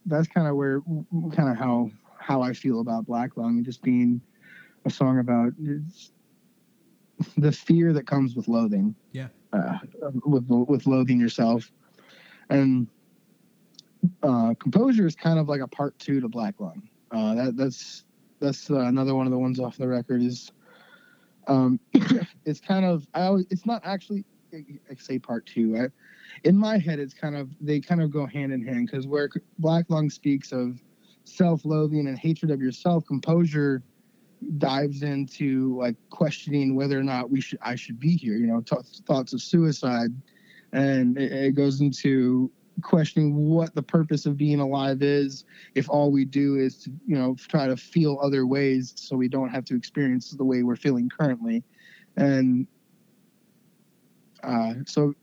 that's 0.06 0.26
kind 0.26 0.48
of 0.48 0.56
where 0.56 0.80
kind 1.32 1.50
of 1.50 1.56
how 1.56 1.90
how 2.18 2.42
I 2.42 2.52
feel 2.52 2.80
about 2.80 3.06
Black 3.06 3.36
Lung 3.36 3.58
and 3.58 3.64
just 3.64 3.82
being 3.82 4.20
a 4.84 4.90
song 4.90 5.18
about 5.18 5.52
the 7.36 7.52
fear 7.52 7.92
that 7.92 8.06
comes 8.06 8.34
with 8.34 8.48
loathing. 8.48 8.94
Yeah. 9.12 9.28
Uh, 9.52 9.78
with 10.24 10.46
with 10.48 10.86
loathing 10.86 11.20
yourself, 11.20 11.70
and 12.50 12.86
uh, 14.22 14.54
composure 14.58 15.06
is 15.06 15.14
kind 15.14 15.38
of 15.38 15.48
like 15.48 15.62
a 15.62 15.68
part 15.68 15.98
two 15.98 16.20
to 16.20 16.28
Black 16.28 16.54
Lung. 16.58 16.88
Uh, 17.10 17.34
that 17.34 17.56
that's 17.56 18.04
that's 18.40 18.70
uh, 18.70 18.80
another 18.80 19.14
one 19.14 19.26
of 19.26 19.32
the 19.32 19.38
ones 19.38 19.60
off 19.60 19.76
the 19.76 19.88
record 19.88 20.22
is. 20.22 20.52
Um, 21.46 21.80
it's 22.44 22.60
kind 22.60 22.84
of 22.84 23.06
I 23.14 23.22
always 23.22 23.46
it's 23.50 23.66
not 23.66 23.82
actually 23.84 24.24
I 24.52 24.94
say 24.98 25.18
part 25.18 25.46
two. 25.46 25.76
I, 25.76 25.88
in 26.44 26.56
my 26.56 26.78
head, 26.78 26.98
it's 26.98 27.14
kind 27.14 27.36
of 27.36 27.48
they 27.60 27.80
kind 27.80 28.02
of 28.02 28.10
go 28.10 28.26
hand 28.26 28.52
in 28.52 28.64
hand 28.64 28.88
because 28.90 29.06
where 29.06 29.28
Black 29.58 29.86
Lung 29.88 30.10
speaks 30.10 30.52
of 30.52 30.80
self-loathing 31.24 32.06
and 32.06 32.18
hatred 32.18 32.50
of 32.50 32.60
yourself, 32.60 33.06
composure 33.06 33.82
dives 34.58 35.02
into 35.02 35.76
like 35.78 35.96
questioning 36.10 36.74
whether 36.74 36.98
or 36.98 37.02
not 37.02 37.30
we 37.30 37.40
should 37.40 37.58
I 37.62 37.74
should 37.74 37.98
be 37.98 38.16
here. 38.16 38.36
You 38.36 38.46
know, 38.46 38.60
t- 38.60 38.76
thoughts 39.06 39.32
of 39.32 39.42
suicide, 39.42 40.10
and 40.72 41.18
it, 41.18 41.32
it 41.32 41.54
goes 41.54 41.80
into 41.80 42.50
questioning 42.82 43.34
what 43.34 43.74
the 43.74 43.82
purpose 43.82 44.26
of 44.26 44.36
being 44.36 44.60
alive 44.60 45.02
is 45.02 45.44
if 45.74 45.88
all 45.88 46.10
we 46.10 46.24
do 46.24 46.56
is 46.56 46.76
to 46.78 46.90
you 47.06 47.16
know 47.16 47.36
try 47.48 47.66
to 47.66 47.76
feel 47.76 48.18
other 48.22 48.46
ways 48.46 48.92
so 48.96 49.16
we 49.16 49.28
don't 49.28 49.48
have 49.48 49.64
to 49.64 49.74
experience 49.74 50.30
the 50.30 50.44
way 50.44 50.62
we're 50.62 50.76
feeling 50.76 51.08
currently. 51.08 51.62
And 52.16 52.66
uh, 54.42 54.74
so 54.86 55.14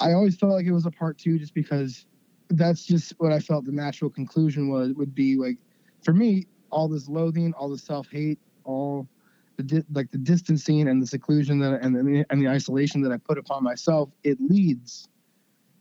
i 0.00 0.12
always 0.12 0.36
felt 0.36 0.52
like 0.52 0.66
it 0.66 0.72
was 0.72 0.86
a 0.86 0.90
part 0.90 1.18
two 1.18 1.38
just 1.38 1.54
because 1.54 2.06
that's 2.50 2.84
just 2.84 3.12
what 3.18 3.32
i 3.32 3.38
felt 3.38 3.64
the 3.64 3.72
natural 3.72 4.10
conclusion 4.10 4.68
was 4.68 4.92
would 4.94 5.14
be 5.14 5.36
like 5.36 5.58
for 6.02 6.12
me 6.12 6.46
all 6.70 6.88
this 6.88 7.08
loathing 7.08 7.52
all 7.54 7.68
the 7.68 7.78
self-hate 7.78 8.38
all 8.64 9.08
the 9.56 9.62
di- 9.62 9.84
like 9.92 10.10
the 10.10 10.18
distancing 10.18 10.88
and 10.88 11.02
the 11.02 11.06
seclusion 11.06 11.58
that 11.58 11.80
and 11.82 11.94
the, 11.94 12.24
and 12.30 12.40
the 12.40 12.48
isolation 12.48 13.02
that 13.02 13.12
i 13.12 13.16
put 13.16 13.38
upon 13.38 13.62
myself 13.62 14.08
it 14.24 14.38
leads 14.40 15.08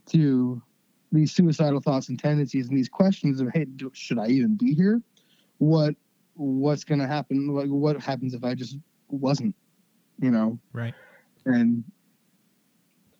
to 0.06 0.62
these 1.12 1.32
suicidal 1.34 1.80
thoughts 1.80 2.10
and 2.10 2.20
tendencies 2.20 2.68
and 2.70 2.78
these 2.78 2.90
questions 2.90 3.40
of 3.42 3.50
hey 3.54 3.66
do, 3.66 3.90
should 3.94 4.20
i 4.20 4.28
even 4.28 4.56
be 4.56 4.74
here? 4.74 5.02
What 5.60 5.96
what's 6.36 6.84
going 6.84 7.00
to 7.00 7.08
happen? 7.08 7.48
Like 7.48 7.70
what 7.70 8.02
happens 8.02 8.34
if 8.34 8.44
i 8.44 8.54
just 8.54 8.78
wasn't 9.10 9.56
you 10.20 10.32
know? 10.32 10.60
Right. 10.74 10.94
and 11.46 11.84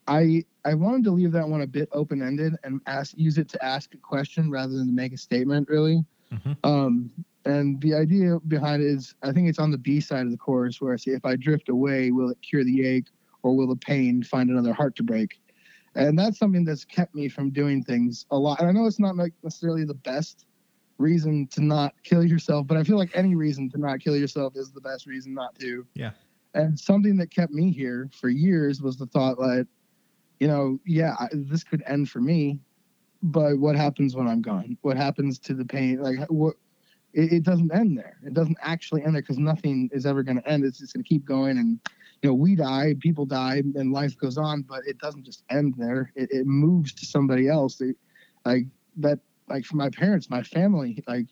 i 0.08 0.44
i 0.66 0.74
wanted 0.74 1.04
to 1.04 1.12
leave 1.12 1.32
that 1.32 1.48
one 1.48 1.62
a 1.62 1.68
bit 1.68 1.90
open 1.92 2.22
ended 2.22 2.54
and 2.64 2.82
ask 2.88 3.14
use 3.18 3.38
it 3.38 3.50
to 3.50 3.64
ask 3.64 3.94
a 3.94 3.98
question 3.98 4.50
rather 4.50 4.74
than 4.74 4.88
to 4.88 4.94
make 4.94 5.14
a 5.14 5.18
statement 5.18 5.68
really. 5.70 6.04
Mhm. 6.34 6.58
um 6.64 7.12
and 7.46 7.80
the 7.82 7.94
idea 7.94 8.40
behind 8.48 8.82
it 8.84 8.88
is 8.88 9.16
i 9.24 9.32
think 9.32 9.48
it's 9.48 9.60
on 9.60 9.72
the 9.72 9.78
b 9.78 10.00
side 10.02 10.26
of 10.26 10.32
the 10.32 10.38
chorus 10.38 10.82
where 10.82 10.94
i 10.94 10.98
say 10.98 11.12
if 11.12 11.24
i 11.26 11.36
drift 11.36 11.70
away 11.70 12.12
will 12.12 12.30
it 12.30 12.38
cure 12.42 12.64
the 12.64 12.86
ache 12.86 13.08
or 13.44 13.56
will 13.56 13.68
the 13.68 13.76
pain 13.78 14.22
find 14.24 14.50
another 14.50 14.74
heart 14.74 14.96
to 14.96 15.04
break 15.04 15.40
and 15.98 16.18
that's 16.18 16.38
something 16.38 16.64
that's 16.64 16.86
kept 16.86 17.14
me 17.16 17.28
from 17.28 17.50
doing 17.50 17.84
things 17.84 18.26
a 18.32 18.38
lot. 18.38 18.60
And 18.60 18.70
i 18.70 18.72
know 18.72 18.86
it's 18.86 19.00
not 19.00 19.16
like 19.16 19.34
necessarily 19.44 19.84
the 19.84 19.94
best 19.94 20.46
reason 20.98 21.48
to 21.52 21.62
not 21.62 21.94
kill 22.04 22.24
yourself 22.24 22.66
but 22.66 22.76
i 22.76 22.84
feel 22.84 22.98
like 22.98 23.12
any 23.14 23.36
reason 23.36 23.70
to 23.70 23.78
not 23.78 24.00
kill 24.00 24.16
yourself 24.16 24.54
is 24.56 24.72
the 24.72 24.82
best 24.82 25.06
reason 25.06 25.34
not 25.34 25.54
to. 25.60 25.86
Yeah. 25.94 26.12
and 26.56 26.80
something 26.80 27.18
that 27.18 27.30
kept 27.30 27.52
me 27.52 27.72
here 27.72 28.10
for 28.20 28.30
years 28.30 28.82
was 28.82 28.98
the 28.98 29.06
thought 29.08 29.38
that 29.38 29.68
you 30.40 30.48
know 30.48 30.80
yeah 30.86 31.16
I, 31.20 31.28
this 31.34 31.64
could 31.64 31.84
end 31.86 32.10
for 32.10 32.20
me 32.20 32.60
but 33.24 33.58
what 33.60 33.76
happens 33.76 34.16
when 34.16 34.28
i'm 34.28 34.42
gone? 34.42 34.78
What 34.82 34.98
happens 34.98 35.40
to 35.40 35.54
the 35.54 35.66
pain? 35.66 36.02
Like 36.02 36.20
what 36.30 36.56
it, 37.14 37.34
it 37.34 37.44
doesn't 37.44 37.74
end 37.74 37.98
there. 37.98 38.18
It 38.26 38.34
doesn't 38.34 38.58
actually 38.62 39.04
end 39.04 39.16
there 39.16 39.22
because 39.22 39.40
nothing 39.40 39.90
is 39.92 40.06
ever 40.06 40.24
going 40.24 40.42
to 40.42 40.48
end. 40.48 40.64
It's 40.64 40.80
just 40.80 40.94
going 40.94 41.04
to 41.04 41.08
keep 41.08 41.26
going 41.26 41.58
and 41.58 41.80
you 42.22 42.30
know 42.30 42.34
we 42.34 42.56
die 42.56 42.96
people 43.00 43.26
die 43.26 43.62
and 43.76 43.92
life 43.92 44.18
goes 44.18 44.38
on 44.38 44.62
but 44.64 44.82
it 44.88 44.98
doesn't 45.00 45.24
just 45.24 45.44
end 45.50 45.74
there. 45.78 46.12
It, 46.16 46.30
it 46.32 46.46
moves 46.46 46.94
to 46.94 47.06
somebody 47.06 47.48
else. 47.48 47.82
It- 47.82 47.98
like 48.46 48.66
that 48.98 49.20
like 49.50 49.66
for 49.66 49.76
my 49.76 49.90
parents 49.90 50.30
my 50.30 50.42
family 50.42 51.04
like 51.08 51.28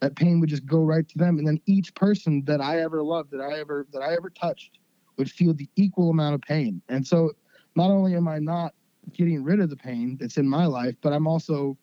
that 0.00 0.16
pain 0.16 0.40
would 0.40 0.48
just 0.48 0.64
go 0.66 0.82
right 0.82 1.06
to 1.08 1.18
them. 1.18 1.38
And 1.38 1.46
then 1.46 1.60
each 1.66 1.94
person 1.94 2.42
that 2.46 2.60
i 2.60 2.80
ever 2.80 3.02
loved 3.02 3.30
that 3.32 3.40
i 3.40 3.58
ever 3.60 3.86
that 3.92 4.02
i 4.02 4.14
ever 4.14 4.30
touched 4.30 4.78
would 5.18 5.30
feel 5.30 5.54
the 5.54 5.68
equal 5.76 6.10
amount 6.10 6.34
of 6.34 6.40
pain. 6.40 6.80
And 6.88 7.06
so 7.06 7.32
not 7.76 7.90
only 7.90 8.14
am 8.14 8.28
i 8.28 8.38
not 8.38 8.74
getting 9.12 9.42
rid 9.42 9.60
of 9.60 9.68
the 9.70 9.76
pain 9.76 10.16
that's 10.18 10.36
in 10.38 10.48
my 10.48 10.64
life 10.66 10.94
but 11.02 11.12
i'm 11.12 11.26
also 11.26 11.76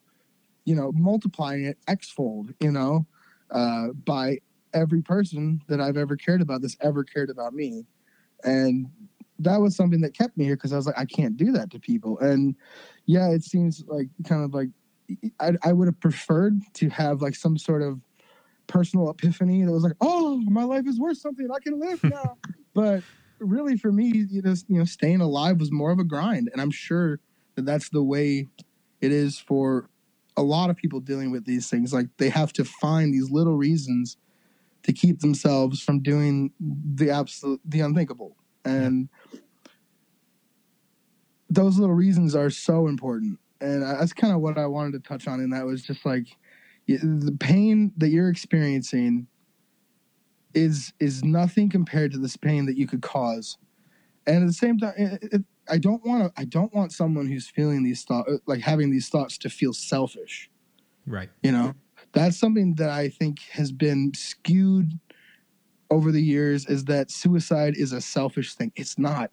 you 0.65 0.75
know 0.75 0.91
multiplying 0.93 1.65
it 1.65 1.77
x-fold 1.87 2.53
you 2.59 2.71
know 2.71 3.05
uh, 3.51 3.87
by 4.05 4.37
every 4.73 5.01
person 5.01 5.61
that 5.67 5.79
i've 5.79 5.97
ever 5.97 6.15
cared 6.15 6.41
about 6.41 6.61
that's 6.61 6.77
ever 6.81 7.03
cared 7.03 7.29
about 7.29 7.53
me 7.53 7.85
and 8.43 8.87
that 9.39 9.59
was 9.59 9.75
something 9.75 10.01
that 10.01 10.15
kept 10.15 10.37
me 10.37 10.45
here 10.45 10.55
because 10.55 10.73
i 10.73 10.75
was 10.75 10.85
like 10.85 10.97
i 10.97 11.05
can't 11.05 11.37
do 11.37 11.51
that 11.51 11.71
to 11.71 11.79
people. 11.79 12.19
And 12.19 12.55
yeah 13.05 13.29
it 13.29 13.43
seems 13.43 13.83
like 13.87 14.07
kind 14.27 14.43
of 14.43 14.53
like 14.53 14.69
i, 15.39 15.53
I 15.63 15.73
would 15.73 15.87
have 15.87 15.99
preferred 15.99 16.61
to 16.75 16.89
have 16.89 17.21
like 17.21 17.35
some 17.35 17.57
sort 17.57 17.81
of 17.81 17.99
personal 18.67 19.09
epiphany 19.09 19.63
that 19.63 19.71
was 19.71 19.83
like 19.83 19.95
oh 20.01 20.37
my 20.45 20.63
life 20.63 20.87
is 20.87 20.99
worth 20.99 21.17
something. 21.17 21.47
I 21.53 21.59
can 21.59 21.79
live 21.79 22.03
now. 22.03 22.37
But 22.73 23.03
really 23.39 23.75
for 23.77 23.91
me 23.91 24.25
you 24.29 24.41
know, 24.41 24.53
you 24.67 24.79
know 24.79 24.85
staying 24.85 25.21
alive 25.21 25.59
was 25.59 25.71
more 25.71 25.91
of 25.91 25.99
a 25.99 26.03
grind. 26.03 26.49
And 26.53 26.61
i'm 26.61 26.71
sure 26.71 27.19
that 27.55 27.65
that's 27.65 27.89
the 27.89 28.03
way 28.03 28.47
it 29.01 29.11
is 29.11 29.39
for 29.39 29.89
a 30.37 30.43
lot 30.43 30.69
of 30.69 30.77
people 30.77 30.99
dealing 30.99 31.31
with 31.31 31.45
these 31.45 31.69
things. 31.69 31.93
Like 31.93 32.07
they 32.17 32.29
have 32.29 32.53
to 32.53 32.63
find 32.63 33.13
these 33.13 33.29
little 33.29 33.55
reasons 33.55 34.17
to 34.83 34.93
keep 34.93 35.19
themselves 35.19 35.81
from 35.81 36.01
doing 36.01 36.51
the 36.59 37.09
absolute 37.09 37.61
the 37.65 37.81
unthinkable. 37.81 38.37
And 38.63 39.09
those 41.49 41.77
little 41.77 41.95
reasons 41.95 42.35
are 42.35 42.49
so 42.49 42.87
important. 42.87 43.39
And 43.59 43.83
that's 43.83 44.13
kind 44.13 44.33
of 44.33 44.41
what 44.41 44.57
i 44.57 44.65
wanted 44.65 44.93
to 44.93 44.99
touch 45.07 45.27
on 45.27 45.39
and 45.39 45.53
that 45.53 45.65
was 45.65 45.83
just 45.83 46.05
like 46.05 46.27
the 46.87 47.35
pain 47.39 47.91
that 47.97 48.09
you're 48.09 48.29
experiencing 48.29 49.27
is 50.53 50.93
is 50.99 51.23
nothing 51.23 51.69
compared 51.69 52.11
to 52.11 52.17
this 52.17 52.35
pain 52.35 52.65
that 52.65 52.75
you 52.75 52.87
could 52.87 53.01
cause. 53.01 53.57
And 54.27 54.43
at 54.43 54.47
the 54.47 54.53
same 54.53 54.77
time 54.77 54.93
it, 54.97 55.23
it, 55.31 55.41
i 55.69 55.77
don't 55.77 56.03
want 56.05 56.23
to 56.23 56.41
i 56.41 56.45
don't 56.45 56.73
want 56.73 56.91
someone 56.91 57.27
who's 57.27 57.47
feeling 57.49 57.83
these 57.83 58.03
thoughts 58.03 58.31
like 58.47 58.61
having 58.61 58.91
these 58.91 59.09
thoughts 59.09 59.37
to 59.39 59.49
feel 59.49 59.73
selfish. 59.73 60.49
Right. 61.07 61.29
you 61.43 61.51
know 61.51 61.73
that's 62.13 62.37
something 62.37 62.75
that 62.75 62.89
i 62.89 63.07
think 63.09 63.39
has 63.51 63.71
been 63.71 64.11
skewed 64.13 64.99
over 65.91 66.11
the 66.11 66.21
years 66.21 66.65
is 66.65 66.85
that 66.85 67.11
suicide 67.11 67.75
is 67.75 67.91
a 67.91 68.01
selfish 68.01 68.55
thing. 68.55 68.71
It's 68.75 68.97
not. 68.97 69.29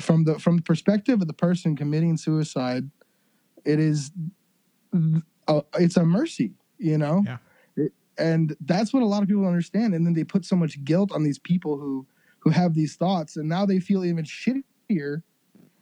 From 0.00 0.24
the 0.24 0.40
from 0.40 0.56
the 0.56 0.62
perspective 0.62 1.22
of 1.22 1.28
the 1.28 1.32
person 1.32 1.76
committing 1.76 2.16
suicide 2.16 2.90
it 3.64 3.78
is 3.78 4.10
uh, 5.46 5.60
it's 5.78 5.96
a 5.96 6.04
mercy 6.04 6.52
you 6.78 6.98
know? 6.98 7.22
Yeah. 7.24 7.36
It- 7.76 7.92
and 8.18 8.56
that's 8.60 8.92
what 8.92 9.02
a 9.02 9.06
lot 9.06 9.22
of 9.22 9.28
people 9.28 9.46
understand. 9.46 9.94
And 9.94 10.04
then 10.04 10.12
they 10.12 10.24
put 10.24 10.44
so 10.44 10.56
much 10.56 10.82
guilt 10.84 11.12
on 11.12 11.22
these 11.22 11.38
people 11.38 11.78
who 11.78 12.06
who 12.40 12.50
have 12.50 12.74
these 12.74 12.96
thoughts 12.96 13.36
and 13.36 13.48
now 13.48 13.64
they 13.64 13.78
feel 13.78 14.04
even 14.04 14.24
shittier 14.24 15.22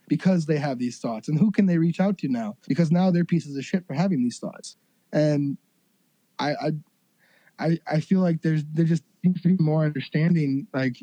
because 0.09 0.45
they 0.45 0.59
have 0.59 0.79
these 0.79 0.99
thoughts. 0.99 1.29
And 1.29 1.38
who 1.38 1.51
can 1.51 1.64
they 1.64 1.79
reach 1.79 1.99
out 1.99 2.18
to 2.18 2.29
now? 2.29 2.57
Because 2.68 2.92
now 2.92 3.11
they're 3.11 3.25
pieces 3.25 3.57
of 3.57 3.64
shit 3.64 3.87
for 3.87 3.95
having 3.95 4.23
these 4.23 4.38
thoughts. 4.38 4.77
And 5.11 5.57
I, 6.42 6.50
I, 6.66 6.70
I, 7.59 7.78
I 7.87 8.00
feel 8.00 8.20
like 8.20 8.42
there's 8.42 8.64
there 8.72 8.85
just 8.85 9.05
seems 9.22 9.40
to 9.42 9.57
be 9.57 9.62
more 9.62 9.85
understanding, 9.85 10.66
like, 10.74 10.96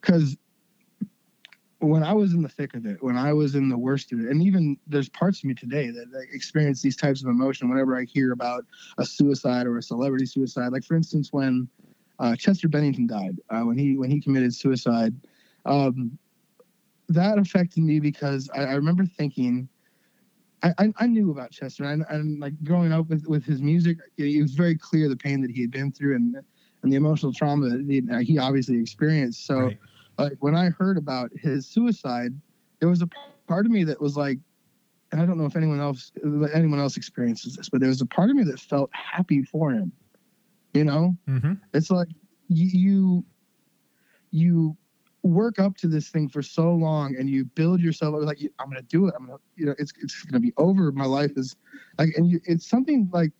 because 0.00 0.36
when 1.80 2.02
I 2.02 2.12
was 2.12 2.34
in 2.34 2.42
the 2.42 2.48
thick 2.48 2.74
of 2.74 2.86
it, 2.86 3.02
when 3.02 3.16
I 3.16 3.32
was 3.32 3.54
in 3.54 3.68
the 3.68 3.76
worst 3.78 4.12
of 4.12 4.20
it, 4.20 4.26
and 4.26 4.42
even 4.42 4.76
there's 4.86 5.08
parts 5.08 5.38
of 5.38 5.44
me 5.44 5.54
today 5.54 5.90
that, 5.90 6.06
experience 6.32 6.82
these 6.82 6.96
types 6.96 7.22
of 7.22 7.28
emotion 7.28 7.68
whenever 7.68 7.98
I 7.98 8.04
hear 8.04 8.32
about 8.32 8.64
a 8.98 9.04
suicide 9.04 9.66
or 9.66 9.78
a 9.78 9.82
celebrity 9.82 10.26
suicide. 10.26 10.72
Like 10.72 10.84
for 10.84 10.96
instance, 10.96 11.28
when 11.32 11.68
uh, 12.18 12.36
Chester 12.36 12.68
Bennington 12.68 13.06
died, 13.06 13.36
uh, 13.50 13.62
when 13.62 13.78
he 13.78 13.96
when 13.96 14.10
he 14.10 14.20
committed 14.20 14.54
suicide, 14.54 15.14
um, 15.66 16.18
that 17.08 17.38
affected 17.38 17.82
me 17.82 18.00
because 18.00 18.48
I, 18.54 18.64
I 18.64 18.74
remember 18.74 19.04
thinking. 19.04 19.68
I, 20.62 20.92
I, 20.98 21.06
knew 21.06 21.30
about 21.30 21.52
Chester 21.52 21.84
and, 21.84 22.04
and 22.10 22.38
like 22.38 22.52
growing 22.64 22.92
up 22.92 23.08
with, 23.08 23.26
with 23.26 23.44
his 23.44 23.62
music, 23.62 23.98
it, 24.18 24.42
was 24.42 24.52
very 24.52 24.76
clear 24.76 25.08
the 25.08 25.16
pain 25.16 25.40
that 25.40 25.50
he 25.50 25.62
had 25.62 25.70
been 25.70 25.90
through 25.90 26.16
and 26.16 26.36
and 26.82 26.92
the 26.92 26.96
emotional 26.96 27.32
trauma 27.32 27.68
that 27.68 27.84
he, 27.86 28.24
he 28.24 28.38
obviously 28.38 28.78
experienced. 28.78 29.46
So 29.46 29.58
Right. 29.58 29.78
like 30.18 30.36
when 30.40 30.54
I 30.54 30.70
heard 30.70 30.96
about 30.96 31.30
his 31.34 31.66
suicide, 31.66 32.32
there 32.78 32.88
was 32.88 33.02
a 33.02 33.08
part 33.48 33.66
of 33.66 33.72
me 33.72 33.84
that 33.84 34.00
was 34.00 34.16
like, 34.16 34.38
and 35.12 35.20
I 35.20 35.26
don't 35.26 35.38
know 35.38 35.44
if 35.44 35.56
anyone 35.56 35.80
else 35.80 36.12
anyone 36.54 36.78
else 36.78 36.96
experiences 36.96 37.56
this, 37.56 37.68
but 37.68 37.80
there 37.80 37.88
was 37.88 38.00
a 38.00 38.06
part 38.06 38.30
of 38.30 38.36
me 38.36 38.44
that 38.44 38.60
felt 38.60 38.90
happy 38.92 39.42
for 39.42 39.72
him. 39.72 39.92
You 40.72 40.84
know, 40.84 41.16
Mm-hmm. 41.28 41.54
it's 41.74 41.90
like 41.90 42.08
you, 42.48 43.24
you 44.30 44.76
work 45.22 45.58
up 45.58 45.76
to 45.76 45.86
this 45.86 46.08
thing 46.08 46.28
for 46.28 46.42
so 46.42 46.72
long 46.72 47.16
and 47.16 47.28
you 47.28 47.44
build 47.44 47.80
yourself 47.80 48.14
up 48.14 48.22
like 48.22 48.38
I'm 48.58 48.68
gonna 48.68 48.82
do 48.82 49.06
it. 49.06 49.14
I'm 49.18 49.26
gonna 49.26 49.38
you 49.56 49.66
know 49.66 49.74
it's 49.78 49.92
it's 50.00 50.22
gonna 50.24 50.40
be 50.40 50.52
over. 50.56 50.92
My 50.92 51.04
life 51.04 51.32
is 51.36 51.56
like 51.98 52.10
and 52.16 52.26
you 52.26 52.40
it's 52.44 52.66
something 52.66 53.08
like 53.12 53.32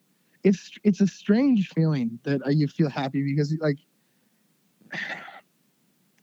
it's 0.44 0.70
it's 0.84 1.00
a 1.00 1.06
strange 1.06 1.68
feeling 1.68 2.18
that 2.22 2.44
uh, 2.46 2.50
you 2.50 2.68
feel 2.68 2.88
happy 2.88 3.22
because 3.22 3.56
like 3.60 3.78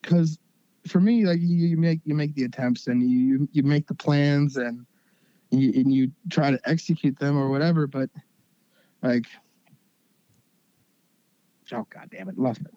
because 0.01 0.37
for 0.87 0.99
me 0.99 1.25
like 1.25 1.39
you, 1.39 1.67
you 1.67 1.77
make 1.77 1.99
you 2.03 2.15
make 2.15 2.33
the 2.35 2.43
attempts 2.43 2.87
and 2.87 3.09
you 3.09 3.47
you 3.51 3.63
make 3.63 3.87
the 3.87 3.95
plans 3.95 4.57
and 4.57 4.85
you, 5.51 5.71
and 5.75 5.93
you 5.93 6.11
try 6.29 6.51
to 6.51 6.59
execute 6.65 7.17
them 7.19 7.37
or 7.37 7.49
whatever 7.49 7.87
but 7.87 8.09
like 9.01 9.25
oh 11.73 11.85
god 11.89 12.09
damn 12.11 12.29
it 12.29 12.37
lost 12.37 12.61
my 12.61 12.69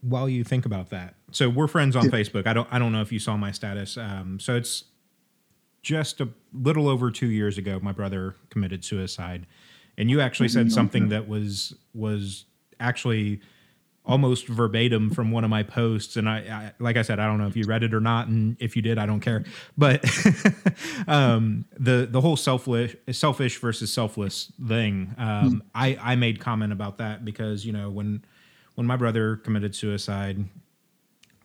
while 0.00 0.28
you 0.28 0.44
think 0.44 0.66
about 0.66 0.90
that, 0.90 1.14
so 1.30 1.48
we're 1.48 1.68
friends 1.68 1.96
on 1.96 2.04
yeah. 2.04 2.10
Facebook. 2.10 2.46
I 2.46 2.52
don't 2.52 2.68
I 2.70 2.78
don't 2.78 2.92
know 2.92 3.02
if 3.02 3.12
you 3.12 3.18
saw 3.18 3.36
my 3.36 3.52
status. 3.52 3.96
Um, 3.96 4.38
so 4.40 4.56
it's 4.56 4.84
just 5.82 6.20
a 6.20 6.28
little 6.52 6.88
over 6.88 7.10
two 7.10 7.28
years 7.28 7.58
ago. 7.58 7.78
My 7.82 7.92
brother 7.92 8.34
committed 8.50 8.84
suicide, 8.84 9.46
and 9.96 10.10
you 10.10 10.20
actually 10.20 10.48
said 10.48 10.66
mm-hmm. 10.66 10.74
something 10.74 11.08
that 11.10 11.28
was 11.28 11.74
was 11.94 12.46
actually 12.80 13.40
almost 14.04 14.48
verbatim 14.48 15.10
from 15.10 15.30
one 15.30 15.44
of 15.44 15.50
my 15.50 15.62
posts. 15.62 16.16
And 16.16 16.28
I, 16.28 16.38
I 16.38 16.72
like 16.80 16.96
i 16.96 17.02
said 17.02 17.20
i 17.20 17.26
don't 17.26 17.38
know 17.38 17.46
if 17.46 17.56
you 17.56 17.64
read 17.64 17.82
it 17.82 17.94
or 17.94 18.00
not. 18.00 18.28
And 18.28 18.56
if 18.60 18.76
you 18.76 18.82
did 18.82 18.98
i 18.98 19.06
don't 19.06 19.20
care. 19.20 19.44
But 19.76 20.04
um 21.08 21.64
the 21.78 22.08
the 22.10 22.20
whole 22.20 22.36
selfish 22.36 22.96
selfish 23.12 23.58
versus 23.58 23.92
selfless 23.92 24.52
thing 24.66 25.14
um 25.18 25.62
i 25.74 25.96
i 26.00 26.16
made 26.16 26.40
comment 26.40 26.72
about 26.72 26.98
that 26.98 27.24
because 27.24 27.64
you 27.64 27.72
know 27.72 27.90
when 27.90 28.24
when 28.74 28.86
my 28.86 28.96
brother 28.96 29.36
committed 29.36 29.74
suicide 29.74 30.44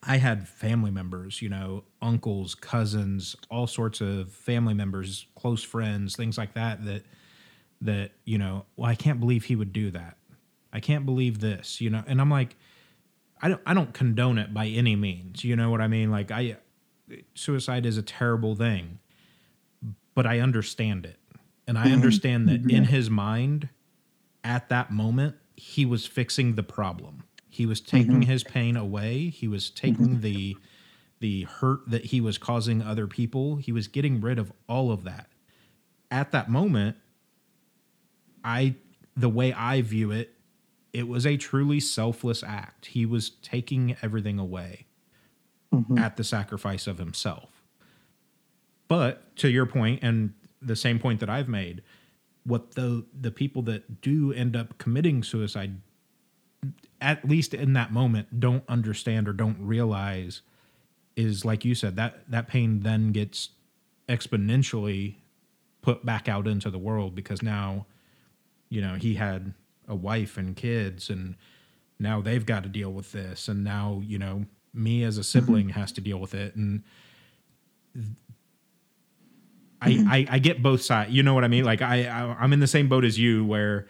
I 0.03 0.17
had 0.17 0.47
family 0.47 0.91
members, 0.91 1.41
you 1.41 1.49
know, 1.49 1.83
uncles, 2.01 2.55
cousins, 2.55 3.35
all 3.49 3.67
sorts 3.67 3.99
of 3.99 4.31
family 4.31 4.73
members, 4.73 5.27
close 5.35 5.63
friends, 5.63 6.15
things 6.15 6.37
like 6.37 6.53
that 6.53 6.85
that 6.85 7.03
that, 7.81 8.11
you 8.25 8.37
know, 8.37 8.65
well, 8.75 8.89
I 8.89 8.95
can't 8.95 9.19
believe 9.19 9.45
he 9.45 9.55
would 9.55 9.73
do 9.73 9.91
that. 9.91 10.16
I 10.77 10.79
can't 10.79 11.07
believe 11.07 11.39
this, 11.39 11.81
you 11.81 11.89
know. 11.89 12.03
And 12.05 12.21
I'm 12.21 12.29
like 12.29 12.55
I 13.41 13.49
don't 13.49 13.61
I 13.65 13.73
don't 13.73 13.95
condone 13.95 14.37
it 14.37 14.53
by 14.53 14.67
any 14.67 14.95
means. 14.95 15.43
You 15.43 15.55
know 15.55 15.71
what 15.71 15.81
I 15.81 15.87
mean? 15.87 16.11
Like 16.11 16.29
I 16.29 16.57
suicide 17.33 17.87
is 17.87 17.97
a 17.97 18.03
terrible 18.03 18.55
thing. 18.55 18.99
But 20.13 20.27
I 20.27 20.39
understand 20.39 21.07
it. 21.07 21.17
And 21.67 21.79
I 21.79 21.85
mm-hmm. 21.85 21.93
understand 21.93 22.47
that 22.49 22.61
mm-hmm. 22.61 22.69
in 22.69 22.83
his 22.85 23.09
mind 23.09 23.69
at 24.43 24.69
that 24.69 24.91
moment 24.91 25.35
he 25.55 25.83
was 25.83 26.05
fixing 26.05 26.53
the 26.53 26.63
problem. 26.63 27.23
He 27.49 27.65
was 27.65 27.81
taking 27.81 28.21
mm-hmm. 28.21 28.29
his 28.29 28.43
pain 28.43 28.77
away. 28.77 29.29
He 29.29 29.47
was 29.47 29.71
taking 29.71 30.21
the 30.21 30.57
the 31.19 31.45
hurt 31.45 31.89
that 31.89 32.05
he 32.05 32.21
was 32.21 32.37
causing 32.37 32.83
other 32.83 33.07
people. 33.07 33.55
He 33.55 33.71
was 33.71 33.87
getting 33.87 34.21
rid 34.21 34.37
of 34.37 34.53
all 34.69 34.91
of 34.91 35.05
that. 35.05 35.27
At 36.11 36.31
that 36.33 36.51
moment, 36.51 36.97
I 38.43 38.75
the 39.15 39.29
way 39.29 39.51
I 39.51 39.81
view 39.81 40.11
it, 40.11 40.36
it 40.93 41.07
was 41.07 41.25
a 41.25 41.37
truly 41.37 41.79
selfless 41.79 42.43
act. 42.43 42.87
He 42.87 43.05
was 43.05 43.29
taking 43.29 43.95
everything 44.01 44.39
away 44.39 44.85
mm-hmm. 45.73 45.97
at 45.97 46.17
the 46.17 46.23
sacrifice 46.23 46.87
of 46.87 46.97
himself. 46.97 47.63
But 48.87 49.35
to 49.37 49.49
your 49.49 49.65
point 49.65 49.99
and 50.01 50.33
the 50.61 50.75
same 50.75 50.99
point 50.99 51.19
that 51.19 51.29
I've 51.29 51.49
made, 51.49 51.81
what 52.43 52.75
the 52.75 53.05
the 53.19 53.31
people 53.31 53.61
that 53.63 54.01
do 54.01 54.31
end 54.31 54.55
up 54.55 54.77
committing 54.77 55.21
suicide 55.21 55.81
at 56.99 57.27
least 57.27 57.53
in 57.53 57.73
that 57.73 57.91
moment 57.91 58.39
don't 58.39 58.63
understand 58.67 59.27
or 59.27 59.33
don't 59.33 59.57
realize 59.59 60.41
is 61.15 61.43
like 61.43 61.65
you 61.65 61.75
said 61.75 61.95
that 61.97 62.23
that 62.29 62.47
pain 62.47 62.79
then 62.79 63.11
gets 63.11 63.49
exponentially 64.07 65.15
put 65.81 66.05
back 66.05 66.27
out 66.29 66.47
into 66.47 66.69
the 66.69 66.77
world 66.77 67.13
because 67.13 67.43
now 67.43 67.85
you 68.69 68.81
know 68.81 68.95
he 68.95 69.15
had 69.15 69.53
a 69.87 69.95
wife 69.95 70.37
and 70.37 70.55
kids 70.55 71.09
and 71.09 71.35
now 71.99 72.21
they've 72.21 72.45
got 72.45 72.63
to 72.63 72.69
deal 72.69 72.91
with 72.91 73.11
this 73.11 73.47
and 73.47 73.63
now 73.63 74.01
you 74.05 74.19
know 74.19 74.45
me 74.73 75.03
as 75.03 75.17
a 75.17 75.23
sibling 75.23 75.69
has 75.69 75.91
to 75.91 76.01
deal 76.01 76.19
with 76.19 76.33
it 76.33 76.55
and 76.55 76.83
I, 79.81 79.89
mm-hmm. 79.89 80.07
I 80.09 80.27
I 80.29 80.39
get 80.39 80.63
both 80.63 80.81
sides. 80.81 81.11
You 81.11 81.23
know 81.23 81.33
what 81.33 81.43
I 81.43 81.47
mean? 81.47 81.63
Like 81.63 81.81
I, 81.81 82.05
I 82.05 82.35
I'm 82.39 82.53
in 82.53 82.59
the 82.59 82.67
same 82.67 82.87
boat 82.87 83.05
as 83.05 83.17
you 83.17 83.45
where 83.45 83.87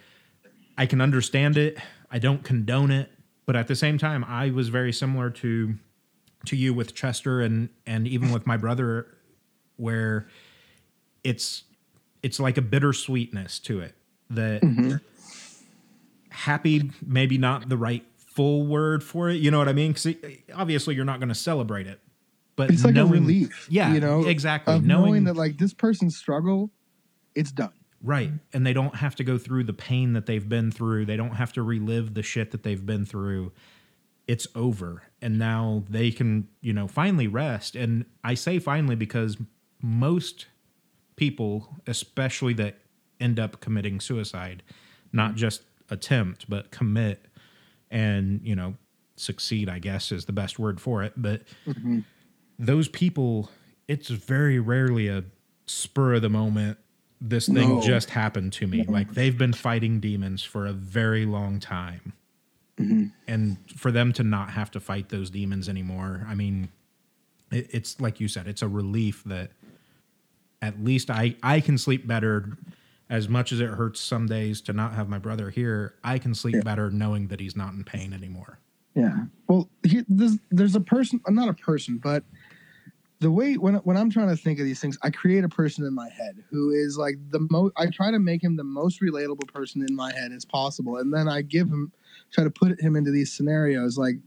I 0.78 0.86
can 0.86 1.02
understand 1.02 1.58
it. 1.58 1.78
I 2.12 2.20
don't 2.20 2.44
condone 2.44 2.92
it, 2.92 3.10
but 3.46 3.56
at 3.56 3.68
the 3.68 3.76
same 3.76 3.98
time, 3.98 4.24
I 4.24 4.52
was 4.52 4.70
very 4.70 4.94
similar 4.94 5.30
to 5.32 5.76
to 6.46 6.56
you 6.56 6.74
with 6.74 6.94
Chester 6.94 7.42
and 7.42 7.70
and 7.86 8.08
even 8.08 8.32
with 8.32 8.46
my 8.46 8.58
brother, 8.58 9.08
where 9.78 10.28
it's 11.24 11.64
it's 12.22 12.40
like 12.40 12.58
a 12.58 12.62
bittersweetness 12.62 13.62
to 13.64 13.80
it 13.80 13.96
that 14.30 14.62
mm-hmm. 14.62 14.98
Happy 16.38 16.92
maybe 17.06 17.38
not 17.38 17.68
the 17.68 17.78
right 17.78 18.06
full 18.18 18.68
word 18.68 19.04
for 19.04 19.30
it. 19.30 19.36
You 19.36 19.50
know 19.50 19.58
what 19.58 19.68
I 19.68 19.74
mean? 19.74 19.94
Because 19.94 20.16
obviously 20.54 20.96
you're 20.96 21.06
not 21.06 21.20
going 21.20 21.30
to 21.30 21.36
celebrate 21.36 21.88
it, 21.88 22.00
but 22.56 22.70
It's 22.70 22.86
like 22.86 22.94
knowing- 22.94 23.10
a 23.10 23.14
relief. 23.14 23.68
Yeah, 23.70 23.94
you 23.94 24.00
know, 24.00 24.26
exactly. 24.26 24.80
Knowing, 24.80 25.06
knowing, 25.06 25.24
that 25.26 25.36
like 25.36 25.58
this 25.58 25.74
person's 25.74 26.16
struggle, 26.16 26.72
it's 27.34 27.52
done. 27.52 27.72
Right. 28.04 28.32
And 28.54 28.66
they 28.66 28.74
don't 28.74 28.96
have 28.96 29.16
to 29.16 29.24
go 29.24 29.40
through 29.40 29.64
the 29.64 29.74
pain 29.74 30.14
that 30.14 30.28
they've 30.28 30.48
been 30.48 30.70
through. 30.72 31.06
They 31.06 31.18
don't 31.18 31.36
have 31.36 31.52
to 31.54 31.64
relive 31.64 32.14
the 32.14 32.22
shit 32.22 32.52
that 32.52 32.62
they've 32.62 32.86
been 32.86 33.06
through. 33.06 33.52
It's 34.28 34.46
over. 34.54 35.02
And 35.20 35.40
now 35.40 35.84
they 35.90 36.12
can, 36.12 36.48
you 36.62 36.74
know, 36.74 36.88
finally 36.88 37.26
rest. 37.28 37.76
And 37.76 38.06
I 38.24 38.36
say 38.36 38.60
finally 38.60 38.96
because 38.96 39.38
most 39.82 40.46
people, 41.16 41.76
especially 41.88 42.54
that 42.54 42.78
end 43.20 43.40
up 43.40 43.60
committing 43.62 44.00
suicide, 44.00 44.62
not 45.12 45.34
just 45.34 45.64
attempt, 45.90 46.50
but 46.50 46.72
commit 46.72 47.26
and, 47.90 48.42
you 48.44 48.56
know, 48.56 48.76
succeed, 49.16 49.70
I 49.70 49.80
guess 49.80 50.12
is 50.12 50.26
the 50.26 50.34
best 50.34 50.60
word 50.60 50.80
for 50.80 51.04
it. 51.04 51.14
But 51.18 51.44
mm-hmm. 51.66 52.00
those 52.60 52.88
people, 52.88 53.50
it's 53.88 54.10
very 54.10 54.60
rarely 54.60 55.08
a 55.08 55.24
spur 55.66 56.16
of 56.16 56.22
the 56.22 56.30
moment. 56.30 56.78
This 57.20 57.48
thing 57.48 57.76
No. 57.76 57.82
just 57.82 58.12
happened 58.12 58.54
to 58.54 58.68
me. 58.68 58.84
Like 58.84 59.14
they've 59.14 59.38
been 59.38 59.54
fighting 59.54 60.00
demons 60.00 60.44
for 60.44 60.68
a 60.68 60.74
very 60.74 61.26
long 61.26 61.60
time. 61.60 62.14
Mm-hmm. 62.80 63.08
And 63.28 63.58
for 63.76 63.92
them 63.92 64.14
to 64.14 64.24
not 64.24 64.52
have 64.52 64.70
to 64.72 64.80
fight 64.80 65.10
those 65.10 65.32
demons 65.32 65.68
anymore, 65.68 66.28
I 66.28 66.36
mean, 66.36 66.70
it, 67.52 67.70
it's 67.72 68.00
like 68.00 68.20
you 68.20 68.28
said, 68.28 68.48
it's 68.48 68.62
a 68.62 68.68
relief 68.68 69.24
that 69.26 69.50
at 70.62 70.84
least 70.84 71.10
I, 71.10 71.36
I 71.42 71.60
can 71.60 71.80
sleep 71.80 72.06
better 72.06 72.56
as 73.10 73.30
much 73.30 73.52
as 73.52 73.60
it 73.60 73.70
hurts 73.70 74.00
some 74.00 74.26
days 74.26 74.62
to 74.62 74.74
not 74.74 74.94
have 74.94 75.08
my 75.08 75.18
brother 75.18 75.50
here. 75.50 75.96
I 76.04 76.20
can 76.20 76.36
sleep 76.36 76.64
better 76.64 76.90
knowing 76.90 77.28
that 77.28 77.40
he's 77.40 77.56
not 77.56 77.74
in 77.74 77.84
pain 77.84 78.14
anymore. 78.14 78.60
Yeah. 78.96 79.26
Well, 79.48 79.70
he, 79.84 80.04
there's 80.10 80.38
there's 80.50 80.76
a 80.76 80.82
person, 80.82 81.22
uh, 81.28 81.32
not 81.32 81.50
a 81.50 81.54
person, 81.54 82.00
but 82.00 82.24
the 83.20 83.32
way 83.32 83.56
when 83.56 83.76
when 83.76 83.96
I'm 83.96 84.10
trying 84.10 84.30
to 84.30 84.36
think 84.36 84.60
of 84.60 84.66
these 84.66 84.80
things, 84.80 84.98
I 85.04 85.10
create 85.10 85.44
a 85.44 85.50
person 85.50 85.86
in 85.86 85.94
my 85.94 86.10
head 86.10 86.44
who 86.50 86.72
is 86.72 86.98
like 86.98 87.16
the 87.30 87.48
most. 87.52 87.74
I 87.78 87.88
try 87.88 88.12
to 88.12 88.20
make 88.20 88.44
him 88.44 88.56
the 88.56 88.64
most 88.64 89.02
relatable 89.02 89.48
person 89.54 89.86
in 89.88 89.96
my 89.96 90.14
head 90.14 90.32
as 90.32 90.46
possible, 90.46 90.98
and 90.98 91.14
then 91.14 91.28
I 91.28 91.42
give 91.42 91.68
him 91.68 91.92
try 92.32 92.44
to 92.44 92.50
put 92.50 92.80
him 92.82 92.96
into 92.96 93.12
these 93.12 93.32
scenarios. 93.32 93.98
Like 93.98 94.18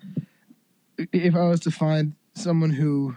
if 1.12 1.34
I 1.34 1.48
was 1.48 1.60
to 1.60 1.70
find 1.70 2.14
someone 2.34 2.70
who 2.70 3.16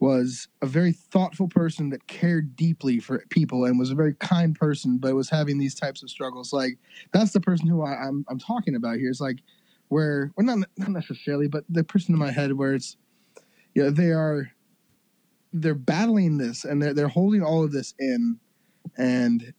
was 0.00 0.48
a 0.62 0.66
very 0.66 0.92
thoughtful 0.92 1.48
person 1.48 1.90
that 1.90 2.06
cared 2.06 2.54
deeply 2.54 3.00
for 3.00 3.24
people 3.30 3.64
and 3.64 3.78
was 3.78 3.90
a 3.90 3.96
very 3.96 4.14
kind 4.14 4.54
person, 4.54 4.98
but 4.98 5.14
was 5.14 5.28
having 5.28 5.58
these 5.58 5.74
types 5.74 6.02
of 6.02 6.10
struggles. 6.10 6.52
Like 6.52 6.78
that's 7.12 7.32
the 7.32 7.40
person 7.40 7.66
who 7.66 7.82
I, 7.82 7.94
I'm 7.94 8.24
I'm 8.28 8.38
talking 8.38 8.76
about 8.76 8.96
here. 8.96 9.10
It's 9.10 9.20
like 9.20 9.38
where, 9.88 10.30
well, 10.36 10.46
not 10.46 10.68
not 10.76 10.90
necessarily, 10.90 11.48
but 11.48 11.64
the 11.68 11.82
person 11.82 12.14
in 12.14 12.18
my 12.18 12.30
head 12.30 12.52
where 12.52 12.74
it's, 12.74 12.96
you 13.74 13.82
know, 13.82 13.90
they 13.90 14.12
are, 14.12 14.52
they're 15.52 15.74
battling 15.74 16.38
this 16.38 16.64
and 16.64 16.80
they're 16.80 16.94
they're 16.94 17.08
holding 17.08 17.42
all 17.42 17.64
of 17.64 17.72
this 17.72 17.94
in, 17.98 18.38
and 18.96 19.52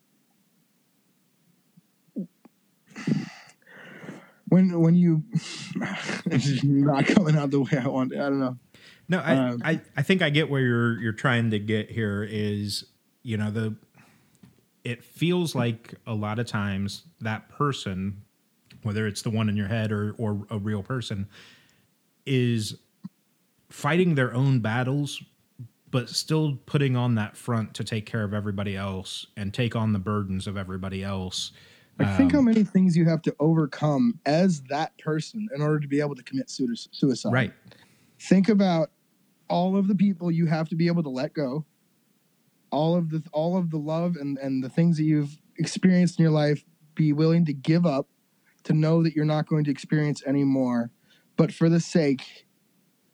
when 4.48 4.80
when 4.80 4.96
you, 4.96 5.24
it's 6.26 6.46
just 6.46 6.64
not 6.64 7.06
coming 7.08 7.36
out 7.36 7.52
the 7.52 7.62
way 7.62 7.78
I 7.84 7.88
want. 7.88 8.14
I 8.14 8.30
don't 8.30 8.40
know. 8.40 8.58
No, 9.10 9.20
I, 9.20 9.36
Um, 9.36 9.62
I, 9.66 9.82
I 9.98 10.04
think 10.04 10.22
I 10.22 10.30
get 10.30 10.50
where 10.50 10.62
you're 10.62 11.00
you're 11.02 11.12
trying 11.14 11.50
to 11.52 11.60
get 11.60 11.90
here 11.90 12.26
is 12.30 12.86
you 13.24 13.38
know 13.38 13.52
the 13.52 13.76
it 14.84 15.04
feels 15.04 15.56
like 15.56 15.96
a 16.08 16.14
lot 16.14 16.40
of 16.40 16.46
times 16.46 17.04
that 17.20 17.50
person 17.50 18.22
whether 18.84 19.06
it's 19.08 19.24
the 19.24 19.30
one 19.30 19.50
in 19.50 19.58
your 19.58 19.68
head 19.68 19.92
or 19.92 20.16
or 20.18 20.46
a 20.50 20.58
real 20.58 20.84
person 20.84 21.28
is 22.26 22.76
fighting 23.70 24.16
their 24.16 24.34
own 24.34 24.60
battles 24.60 25.22
but 25.92 26.08
still 26.08 26.56
putting 26.68 26.96
on 26.96 27.16
that 27.16 27.36
front 27.36 27.74
to 27.74 27.84
take 27.84 28.06
care 28.06 28.24
of 28.24 28.32
everybody 28.34 28.78
else 28.78 29.26
and 29.36 29.54
take 29.54 29.76
on 29.76 29.92
the 29.92 30.00
burdens 30.00 30.46
of 30.48 30.56
everybody 30.56 31.04
else 31.04 31.52
Like, 31.98 32.16
think 32.16 32.32
how 32.32 32.42
many 32.42 32.64
things 32.64 32.96
you 32.96 33.06
have 33.06 33.22
to 33.24 33.36
overcome 33.40 34.20
as 34.26 34.62
that 34.70 34.96
person 35.00 35.50
in 35.54 35.62
order 35.62 35.80
to 35.80 35.88
be 35.88 36.00
able 36.00 36.16
to 36.16 36.24
commit 36.24 36.50
suicide. 36.50 37.34
right 37.34 37.54
Think 38.22 38.50
about 38.50 38.92
all 39.50 39.76
of 39.78 39.88
the 39.88 39.96
people 39.96 40.32
you 40.32 40.46
have 40.46 40.70
to 40.70 40.76
be 40.76 40.88
able 40.88 41.04
to 41.04 41.10
let 41.10 41.34
go, 41.34 41.66
all 42.72 42.96
of 42.96 43.10
the 43.10 43.24
all 43.34 43.58
of 43.58 43.72
the 43.72 43.78
love 43.78 44.16
and 44.16 44.38
and 44.38 44.64
the 44.64 44.70
things 44.70 44.98
that 44.98 45.04
you've 45.04 45.38
experienced 45.58 46.20
in 46.20 46.24
your 46.24 46.32
life. 46.32 46.64
Be 46.96 47.14
willing 47.14 47.46
to 47.46 47.54
give 47.54 47.86
up, 47.86 48.08
to 48.64 48.74
know 48.74 49.04
that 49.04 49.16
you're 49.16 49.24
not 49.24 49.48
going 49.48 49.64
to 49.64 49.72
experience 49.72 50.22
anymore, 50.26 50.92
but 51.38 51.54
for 51.54 51.70
the 51.70 51.80
sake 51.80 52.46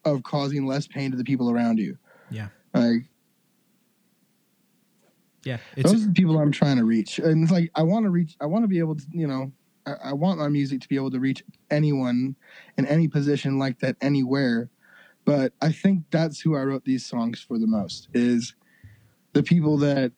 of 0.04 0.24
causing 0.24 0.66
less 0.66 0.88
pain 0.88 1.12
to 1.12 1.18
the 1.18 1.24
people 1.24 1.52
around 1.52 1.78
you. 1.78 1.98
yeah 2.30 2.48
Like 2.74 3.10
yeah 5.44 5.58
it's 5.76 5.92
those 5.92 6.04
are 6.04 6.08
the 6.08 6.14
people 6.14 6.40
I'm 6.40 6.52
trying 6.52 6.78
to 6.78 6.86
reach, 6.86 7.20
and 7.20 7.44
it's 7.44 7.52
like 7.52 7.70
I 7.76 7.84
want 7.84 8.06
to 8.06 8.10
reach. 8.10 8.36
I 8.42 8.46
want 8.46 8.64
to 8.64 8.68
be 8.68 8.80
able 8.80 8.96
to, 8.96 9.04
you 9.12 9.28
know, 9.28 9.52
I, 9.86 9.94
I 10.06 10.14
want 10.14 10.40
my 10.40 10.48
music 10.48 10.82
to 10.82 10.88
be 10.88 10.96
able 10.96 11.12
to 11.12 11.20
reach 11.20 11.44
anyone 11.70 12.36
in 12.78 12.86
any 12.86 13.08
position 13.08 13.60
like 13.60 13.80
that 13.80 13.96
anywhere. 14.02 14.70
But 15.26 15.54
I 15.62 15.72
think 15.72 16.04
that's 16.12 16.40
who 16.40 16.56
I 16.56 16.62
wrote 16.62 16.86
these 16.86 17.06
songs 17.06 17.42
for 17.42 17.58
the 17.58 17.68
most 17.68 18.10
is 18.14 18.56
the 19.34 19.44
people 19.44 19.78
that 19.78 20.12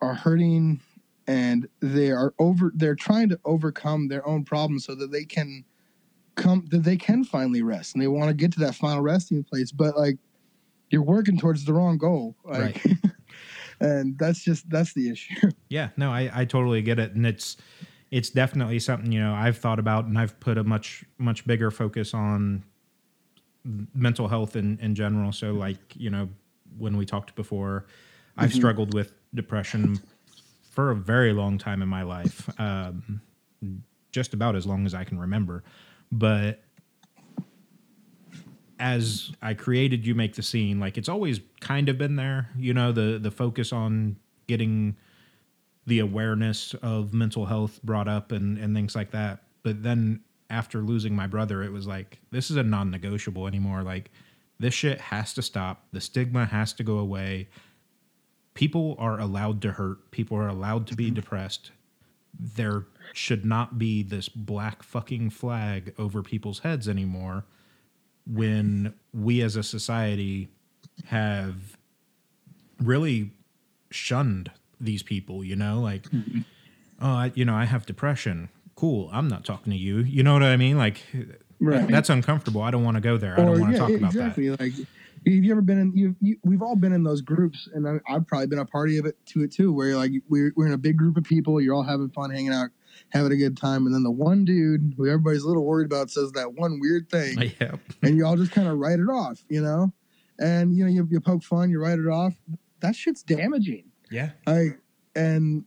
are 0.00 0.14
hurting 0.14 0.80
and 1.26 1.68
they 1.80 2.10
are 2.10 2.34
over 2.38 2.72
they're 2.74 2.94
trying 2.94 3.28
to 3.28 3.40
overcome 3.44 4.08
their 4.08 4.26
own 4.26 4.44
problems 4.44 4.84
so 4.84 4.94
that 4.94 5.10
they 5.10 5.24
can 5.24 5.64
come 6.36 6.64
that 6.70 6.84
they 6.84 6.96
can 6.96 7.24
finally 7.24 7.62
rest 7.62 7.94
and 7.94 8.02
they 8.02 8.06
want 8.06 8.28
to 8.28 8.34
get 8.34 8.52
to 8.52 8.60
that 8.60 8.74
final 8.74 9.02
resting 9.02 9.42
place 9.42 9.72
but 9.72 9.96
like 9.96 10.18
you're 10.90 11.02
working 11.02 11.36
towards 11.36 11.64
the 11.64 11.72
wrong 11.72 11.98
goal 11.98 12.36
like 12.44 12.80
Right. 12.84 13.00
and 13.80 14.16
that's 14.18 14.44
just 14.44 14.68
that's 14.70 14.92
the 14.94 15.10
issue 15.10 15.50
Yeah, 15.68 15.88
no, 15.96 16.10
I, 16.12 16.30
I 16.32 16.44
totally 16.44 16.82
get 16.82 16.98
it, 16.98 17.14
and 17.14 17.26
it's 17.26 17.56
it's 18.10 18.30
definitely 18.30 18.78
something 18.78 19.10
you 19.10 19.20
know 19.20 19.34
I've 19.34 19.58
thought 19.58 19.78
about, 19.78 20.04
and 20.04 20.18
I've 20.18 20.38
put 20.40 20.58
a 20.58 20.64
much 20.64 21.04
much 21.18 21.46
bigger 21.46 21.70
focus 21.70 22.14
on 22.14 22.64
mental 23.94 24.28
health 24.28 24.56
in 24.56 24.78
in 24.80 24.94
general. 24.94 25.32
So, 25.32 25.52
like 25.54 25.94
you 25.96 26.10
know, 26.10 26.28
when 26.78 26.96
we 26.96 27.06
talked 27.06 27.34
before, 27.34 27.86
I've 28.36 28.50
Mhm. 28.50 28.54
struggled 28.54 28.90
with 28.90 29.12
depression 29.34 30.02
for 30.70 30.90
a 30.90 30.96
very 30.96 31.32
long 31.32 31.58
time 31.58 31.82
in 31.82 31.88
my 31.88 32.02
life, 32.02 32.48
um, 32.60 33.20
just 34.12 34.34
about 34.34 34.56
as 34.56 34.66
long 34.66 34.86
as 34.86 34.94
I 34.94 35.04
can 35.04 35.18
remember. 35.18 35.64
But 36.12 36.62
as 38.78 39.32
I 39.40 39.54
created 39.54 40.06
"You 40.06 40.14
Make 40.14 40.34
the 40.34 40.42
Scene," 40.42 40.78
like 40.78 40.98
it's 40.98 41.08
always 41.08 41.40
kind 41.60 41.88
of 41.88 41.96
been 41.98 42.16
there. 42.16 42.50
You 42.56 42.74
know, 42.74 42.92
the 42.92 43.18
the 43.18 43.30
focus 43.30 43.72
on 43.72 44.16
getting 44.46 44.96
the 45.86 45.98
awareness 46.00 46.74
of 46.74 47.14
mental 47.14 47.46
health 47.46 47.82
brought 47.82 48.08
up 48.08 48.32
and 48.32 48.58
and 48.58 48.74
things 48.74 48.94
like 48.94 49.12
that. 49.12 49.44
But 49.62 49.82
then 49.82 50.20
after 50.50 50.80
losing 50.80 51.14
my 51.14 51.26
brother, 51.26 51.62
it 51.62 51.72
was 51.72 51.86
like 51.86 52.20
this 52.30 52.50
is 52.50 52.56
a 52.56 52.62
non-negotiable 52.62 53.46
anymore. 53.46 53.82
Like 53.82 54.10
this 54.58 54.74
shit 54.74 55.00
has 55.00 55.34
to 55.34 55.42
stop. 55.42 55.86
The 55.92 56.00
stigma 56.00 56.46
has 56.46 56.72
to 56.74 56.82
go 56.82 56.98
away. 56.98 57.48
People 58.54 58.96
are 58.98 59.18
allowed 59.20 59.60
to 59.62 59.72
hurt. 59.72 60.10
People 60.10 60.36
are 60.38 60.48
allowed 60.48 60.86
to 60.88 60.96
be 60.96 61.06
mm-hmm. 61.06 61.14
depressed. 61.14 61.72
There 62.38 62.86
should 63.12 63.44
not 63.44 63.78
be 63.78 64.02
this 64.02 64.28
black 64.28 64.82
fucking 64.82 65.30
flag 65.30 65.94
over 65.98 66.22
people's 66.22 66.60
heads 66.60 66.88
anymore 66.88 67.44
when 68.26 68.94
we 69.14 69.40
as 69.40 69.56
a 69.56 69.62
society 69.62 70.48
have 71.06 71.76
really 72.80 73.30
shunned 73.90 74.50
these 74.80 75.02
people, 75.02 75.44
you 75.44 75.56
know, 75.56 75.80
like, 75.80 76.02
mm-hmm. 76.10 76.40
oh, 77.00 77.10
I, 77.10 77.32
you 77.34 77.44
know, 77.44 77.54
I 77.54 77.64
have 77.64 77.86
depression. 77.86 78.48
Cool. 78.76 79.10
I'm 79.12 79.26
not 79.28 79.44
talking 79.44 79.72
to 79.72 79.78
you. 79.78 79.98
You 79.98 80.22
know 80.22 80.32
what 80.34 80.42
I 80.44 80.56
mean? 80.56 80.78
Like, 80.78 81.02
Right. 81.58 81.88
that's 81.88 82.10
uncomfortable. 82.10 82.62
I 82.62 82.70
don't 82.70 82.84
want 82.84 82.96
to 82.96 83.00
go 83.00 83.16
there. 83.16 83.32
I 83.32 83.44
don't 83.44 83.58
want 83.60 83.72
to 83.72 83.78
talk 83.78 83.90
about 83.90 84.12
that. 84.12 84.18
exactly. 84.38 84.50
Like, 84.50 84.72
have 84.72 85.44
you 85.44 85.50
ever 85.50 85.62
been 85.62 85.78
in? 85.80 85.92
You, 85.96 86.14
you, 86.20 86.36
we've 86.44 86.62
all 86.62 86.76
been 86.76 86.92
in 86.92 87.02
those 87.02 87.20
groups, 87.22 87.68
and 87.74 87.88
I, 87.88 87.98
I've 88.08 88.26
probably 88.28 88.46
been 88.46 88.58
a 88.60 88.64
party 88.66 88.98
of 88.98 89.06
it 89.06 89.16
to 89.26 89.42
it 89.42 89.50
too, 89.50 89.72
where 89.72 89.88
you're 89.88 89.96
like 89.96 90.12
we're 90.28 90.52
we're 90.54 90.66
in 90.66 90.72
a 90.72 90.78
big 90.78 90.96
group 90.96 91.16
of 91.16 91.24
people, 91.24 91.60
you're 91.60 91.74
all 91.74 91.82
having 91.82 92.10
fun, 92.10 92.30
hanging 92.30 92.52
out, 92.52 92.68
having 93.08 93.32
a 93.32 93.36
good 93.36 93.56
time, 93.56 93.86
and 93.86 93.94
then 93.94 94.04
the 94.04 94.10
one 94.10 94.44
dude 94.44 94.94
who 94.96 95.06
everybody's 95.08 95.42
a 95.42 95.48
little 95.48 95.64
worried 95.64 95.86
about 95.86 96.10
says 96.10 96.30
that 96.32 96.52
one 96.54 96.78
weird 96.78 97.08
thing. 97.10 97.38
Yeah. 97.60 97.76
and 98.02 98.16
you 98.16 98.24
all 98.26 98.36
just 98.36 98.52
kind 98.52 98.68
of 98.68 98.78
write 98.78 99.00
it 99.00 99.08
off, 99.08 99.42
you 99.48 99.62
know, 99.62 99.92
and 100.38 100.76
you 100.76 100.84
know 100.84 100.90
you, 100.90 101.08
you 101.10 101.20
poke 101.20 101.42
fun, 101.42 101.70
you 101.70 101.80
write 101.82 101.98
it 101.98 102.06
off. 102.06 102.34
That 102.80 102.94
shit's 102.94 103.22
damaging. 103.24 103.86
Yeah. 104.10 104.30
Like, 104.46 104.78
and 105.16 105.64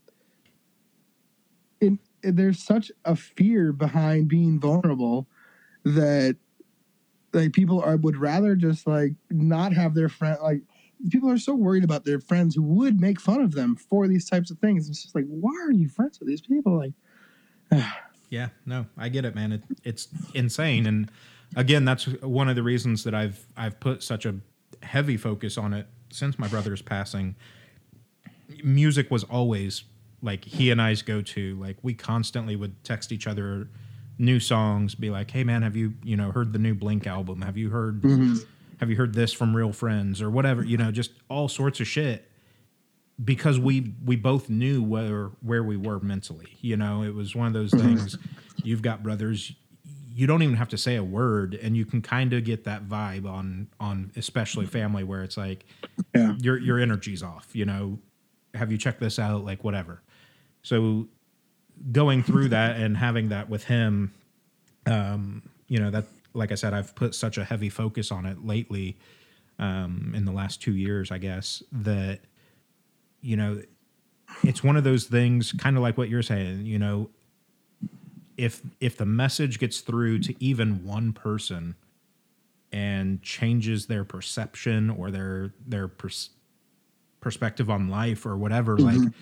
it- 1.80 1.98
there's 2.22 2.62
such 2.62 2.90
a 3.04 3.16
fear 3.16 3.72
behind 3.72 4.28
being 4.28 4.60
vulnerable 4.60 5.26
that 5.84 6.36
like 7.32 7.52
people 7.52 7.80
are 7.80 7.96
would 7.96 8.16
rather 8.16 8.54
just 8.56 8.86
like 8.86 9.12
not 9.30 9.72
have 9.72 9.94
their 9.94 10.08
friend 10.08 10.38
like 10.42 10.62
people 11.08 11.30
are 11.30 11.38
so 11.38 11.54
worried 11.54 11.84
about 11.84 12.04
their 12.04 12.20
friends 12.20 12.54
who 12.54 12.62
would 12.62 13.00
make 13.00 13.20
fun 13.20 13.40
of 13.40 13.52
them 13.52 13.74
for 13.76 14.06
these 14.06 14.28
types 14.28 14.50
of 14.50 14.58
things. 14.58 14.88
It's 14.88 15.02
just 15.02 15.14
like, 15.14 15.24
why 15.26 15.54
are 15.64 15.72
you 15.72 15.88
friends 15.88 16.20
with 16.20 16.28
these 16.28 16.42
people? 16.42 16.76
Like, 16.76 17.86
Yeah, 18.30 18.50
no, 18.64 18.86
I 18.96 19.08
get 19.08 19.24
it, 19.24 19.34
man. 19.34 19.50
It, 19.50 19.62
it's 19.82 20.06
insane, 20.34 20.86
and 20.86 21.10
again, 21.56 21.84
that's 21.84 22.04
one 22.22 22.48
of 22.48 22.54
the 22.54 22.62
reasons 22.62 23.02
that 23.02 23.12
I've 23.12 23.44
I've 23.56 23.80
put 23.80 24.04
such 24.04 24.24
a 24.24 24.36
heavy 24.84 25.16
focus 25.16 25.58
on 25.58 25.74
it 25.74 25.88
since 26.10 26.38
my 26.38 26.46
brother's 26.46 26.80
passing. 26.80 27.34
Music 28.62 29.10
was 29.10 29.24
always 29.24 29.82
like 30.22 30.44
he 30.44 30.70
and 30.70 30.80
I's 30.80 31.02
go 31.02 31.22
to. 31.22 31.56
Like 31.60 31.76
we 31.82 31.94
constantly 31.94 32.56
would 32.56 32.82
text 32.84 33.12
each 33.12 33.26
other 33.26 33.68
new 34.18 34.40
songs, 34.40 34.94
be 34.94 35.10
like, 35.10 35.30
"Hey, 35.30 35.44
man, 35.44 35.62
have 35.62 35.76
you 35.76 35.94
you 36.02 36.16
know 36.16 36.30
heard 36.30 36.52
the 36.52 36.58
new 36.58 36.74
Blink 36.74 37.06
album? 37.06 37.42
Have 37.42 37.56
you 37.56 37.70
heard 37.70 38.02
mm-hmm. 38.02 38.36
have 38.78 38.90
you 38.90 38.96
heard 38.96 39.14
this 39.14 39.32
from 39.32 39.56
Real 39.56 39.72
Friends 39.72 40.20
or 40.20 40.30
whatever? 40.30 40.62
You 40.64 40.76
know, 40.76 40.90
just 40.90 41.12
all 41.28 41.48
sorts 41.48 41.80
of 41.80 41.86
shit." 41.86 42.26
because 43.22 43.58
we 43.58 43.94
we 44.04 44.16
both 44.16 44.48
knew 44.48 44.82
where 44.82 45.30
where 45.42 45.62
we 45.62 45.76
were 45.76 46.00
mentally. 46.00 46.56
You 46.60 46.76
know, 46.76 47.02
it 47.02 47.14
was 47.14 47.34
one 47.34 47.46
of 47.46 47.52
those 47.52 47.70
mm-hmm. 47.70 47.96
things. 47.96 48.18
You've 48.62 48.82
got 48.82 49.02
brothers. 49.02 49.52
You 50.12 50.26
don't 50.26 50.42
even 50.42 50.56
have 50.56 50.68
to 50.70 50.78
say 50.78 50.96
a 50.96 51.04
word, 51.04 51.54
and 51.54 51.76
you 51.76 51.84
can 51.84 52.02
kind 52.02 52.32
of 52.32 52.44
get 52.44 52.64
that 52.64 52.88
vibe 52.88 53.26
on 53.26 53.68
on 53.78 54.12
especially 54.16 54.66
family 54.66 55.04
where 55.04 55.22
it's 55.22 55.36
like, 55.36 55.64
Yeah. 56.14 56.34
your 56.40 56.58
your 56.58 56.78
energy's 56.78 57.22
off. 57.22 57.48
You 57.52 57.66
know, 57.66 57.98
have 58.54 58.72
you 58.72 58.78
checked 58.78 59.00
this 59.00 59.18
out? 59.18 59.44
Like 59.44 59.64
whatever. 59.64 60.02
So 60.62 61.08
going 61.92 62.22
through 62.22 62.48
that 62.50 62.76
and 62.76 62.96
having 62.96 63.28
that 63.30 63.48
with 63.48 63.64
him, 63.64 64.12
um, 64.86 65.42
you 65.68 65.78
know 65.78 65.90
that 65.90 66.04
like 66.32 66.52
I 66.52 66.54
said, 66.54 66.74
I've 66.74 66.94
put 66.94 67.14
such 67.14 67.38
a 67.38 67.44
heavy 67.44 67.68
focus 67.68 68.10
on 68.12 68.26
it 68.26 68.44
lately. 68.44 68.96
Um, 69.58 70.14
in 70.16 70.24
the 70.24 70.32
last 70.32 70.62
two 70.62 70.74
years, 70.74 71.10
I 71.10 71.18
guess 71.18 71.62
that 71.70 72.20
you 73.20 73.36
know, 73.36 73.62
it's 74.42 74.64
one 74.64 74.76
of 74.76 74.84
those 74.84 75.04
things, 75.04 75.52
kind 75.52 75.76
of 75.76 75.82
like 75.82 75.98
what 75.98 76.08
you're 76.08 76.22
saying. 76.22 76.66
You 76.66 76.78
know, 76.78 77.10
if 78.36 78.62
if 78.80 78.96
the 78.96 79.06
message 79.06 79.58
gets 79.58 79.80
through 79.80 80.20
to 80.20 80.34
even 80.42 80.84
one 80.84 81.12
person 81.12 81.74
and 82.72 83.22
changes 83.22 83.86
their 83.86 84.04
perception 84.04 84.90
or 84.90 85.10
their 85.10 85.52
their 85.66 85.88
pers- 85.88 86.30
perspective 87.20 87.68
on 87.68 87.88
life 87.88 88.24
or 88.24 88.36
whatever, 88.36 88.78
like 88.78 89.12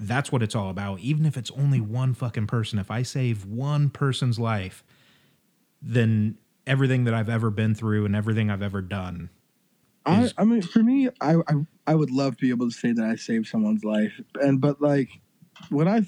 that's 0.00 0.30
what 0.32 0.42
it's 0.42 0.54
all 0.54 0.70
about. 0.70 1.00
Even 1.00 1.26
if 1.26 1.36
it's 1.36 1.50
only 1.52 1.80
one 1.80 2.14
fucking 2.14 2.46
person, 2.46 2.78
if 2.78 2.90
I 2.90 3.02
save 3.02 3.44
one 3.44 3.90
person's 3.90 4.38
life, 4.38 4.84
then 5.82 6.38
everything 6.66 7.04
that 7.04 7.14
I've 7.14 7.28
ever 7.28 7.50
been 7.50 7.74
through 7.74 8.04
and 8.06 8.16
everything 8.16 8.50
I've 8.50 8.62
ever 8.62 8.82
done 8.82 9.30
I, 10.04 10.24
is- 10.24 10.34
I 10.38 10.44
mean, 10.44 10.62
for 10.62 10.82
me, 10.82 11.08
I, 11.20 11.36
I 11.48 11.54
I 11.88 11.94
would 11.94 12.10
love 12.10 12.36
to 12.36 12.40
be 12.40 12.50
able 12.50 12.68
to 12.68 12.74
say 12.74 12.92
that 12.92 13.04
I 13.04 13.16
saved 13.16 13.46
someone's 13.48 13.84
life, 13.84 14.20
and 14.40 14.60
but 14.60 14.80
like 14.80 15.08
what 15.68 15.88
I 15.88 16.02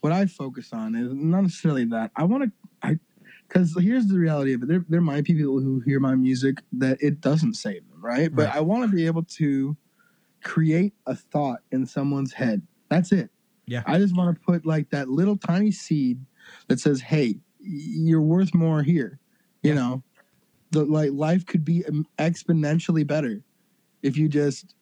what 0.00 0.12
I 0.12 0.26
focus 0.26 0.72
on 0.72 0.94
is 0.94 1.12
not 1.12 1.42
necessarily 1.42 1.84
that. 1.86 2.10
I 2.16 2.24
want 2.24 2.44
to 2.44 2.52
I 2.82 2.98
because 3.48 3.74
here's 3.80 4.06
the 4.08 4.18
reality 4.18 4.52
of 4.54 4.62
it. 4.62 4.68
There 4.68 4.84
there 4.88 5.00
might 5.00 5.24
be 5.24 5.34
people 5.34 5.60
who 5.60 5.80
hear 5.80 6.00
my 6.00 6.14
music 6.14 6.58
that 6.72 6.98
it 7.00 7.20
doesn't 7.20 7.54
save 7.54 7.88
them, 7.88 8.00
right? 8.02 8.34
But 8.34 8.46
Right. 8.46 8.56
I 8.56 8.60
want 8.60 8.90
to 8.90 8.94
be 8.94 9.06
able 9.06 9.24
to 9.24 9.76
create 10.42 10.94
a 11.06 11.14
thought 11.14 11.60
in 11.72 11.86
someone's 11.86 12.32
head. 12.34 12.62
That's 12.94 13.10
it. 13.12 13.30
Yeah. 13.66 13.82
I 13.86 13.98
just 13.98 14.16
want 14.16 14.36
to 14.36 14.40
put 14.44 14.64
like 14.64 14.90
that 14.90 15.08
little 15.08 15.36
tiny 15.36 15.72
seed 15.72 16.24
that 16.68 16.78
says, 16.78 17.00
"Hey, 17.00 17.36
you're 17.60 18.20
worth 18.22 18.54
more 18.54 18.82
here." 18.82 19.18
You 19.62 19.70
Yeah. 19.70 19.76
know, 19.76 20.02
the 20.70 20.84
like 20.84 21.10
life 21.12 21.44
could 21.46 21.64
be 21.64 21.82
exponentially 22.18 23.06
better 23.06 23.42
if 24.02 24.16
you 24.16 24.28
just 24.28 24.74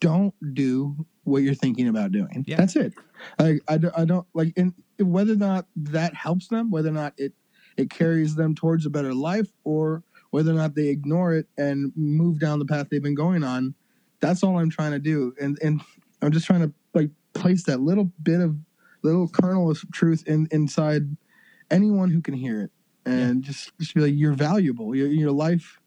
don't 0.00 0.34
do 0.54 1.06
what 1.24 1.42
you're 1.42 1.54
thinking 1.54 1.88
about 1.88 2.10
doing. 2.12 2.44
Yeah. 2.46 2.56
That's 2.56 2.76
it. 2.76 2.94
Like 3.38 3.62
I, 3.68 3.78
don't- 3.78 3.96
I 3.98 4.04
don't 4.04 4.26
like 4.34 4.52
and 4.56 4.72
whether 4.98 5.32
or 5.34 5.36
not 5.36 5.66
that 5.76 6.14
helps 6.14 6.48
them, 6.48 6.70
whether 6.70 6.88
or 6.88 6.92
not 6.92 7.14
it 7.16 7.32
it 7.76 7.90
carries 7.90 8.34
them 8.36 8.54
towards 8.54 8.86
a 8.86 8.90
better 8.90 9.12
life, 9.14 9.48
or 9.64 10.02
whether 10.30 10.50
or 10.50 10.54
not 10.54 10.74
they 10.74 10.88
ignore 10.88 11.34
it 11.34 11.46
and 11.58 11.92
move 11.96 12.38
down 12.40 12.58
the 12.58 12.64
path 12.64 12.88
they've 12.90 13.02
been 13.02 13.14
going 13.16 13.42
on. 13.44 13.74
That's 14.20 14.42
all 14.44 14.58
I'm 14.58 14.70
trying 14.70 14.92
to 14.92 14.98
do, 14.98 15.34
and 15.40 15.58
and 15.62 15.80
I'm 16.22 16.30
just 16.32 16.46
trying 16.46 16.60
to 16.62 16.72
place 17.34 17.64
that 17.64 17.80
little 17.80 18.10
bit 18.22 18.40
of 18.40 18.56
little 19.02 19.28
kernel 19.28 19.70
of 19.70 19.84
truth 19.92 20.24
in 20.26 20.48
inside 20.50 21.16
anyone 21.70 22.10
who 22.10 22.20
can 22.20 22.34
hear 22.34 22.62
it, 22.62 22.70
and 23.04 23.42
just 23.42 23.76
just 23.78 23.94
be 23.94 24.00
like, 24.00 24.14
you're 24.14 24.32
valuable. 24.32 24.94
Your 24.94 25.08
your 25.08 25.32
life 25.32 25.80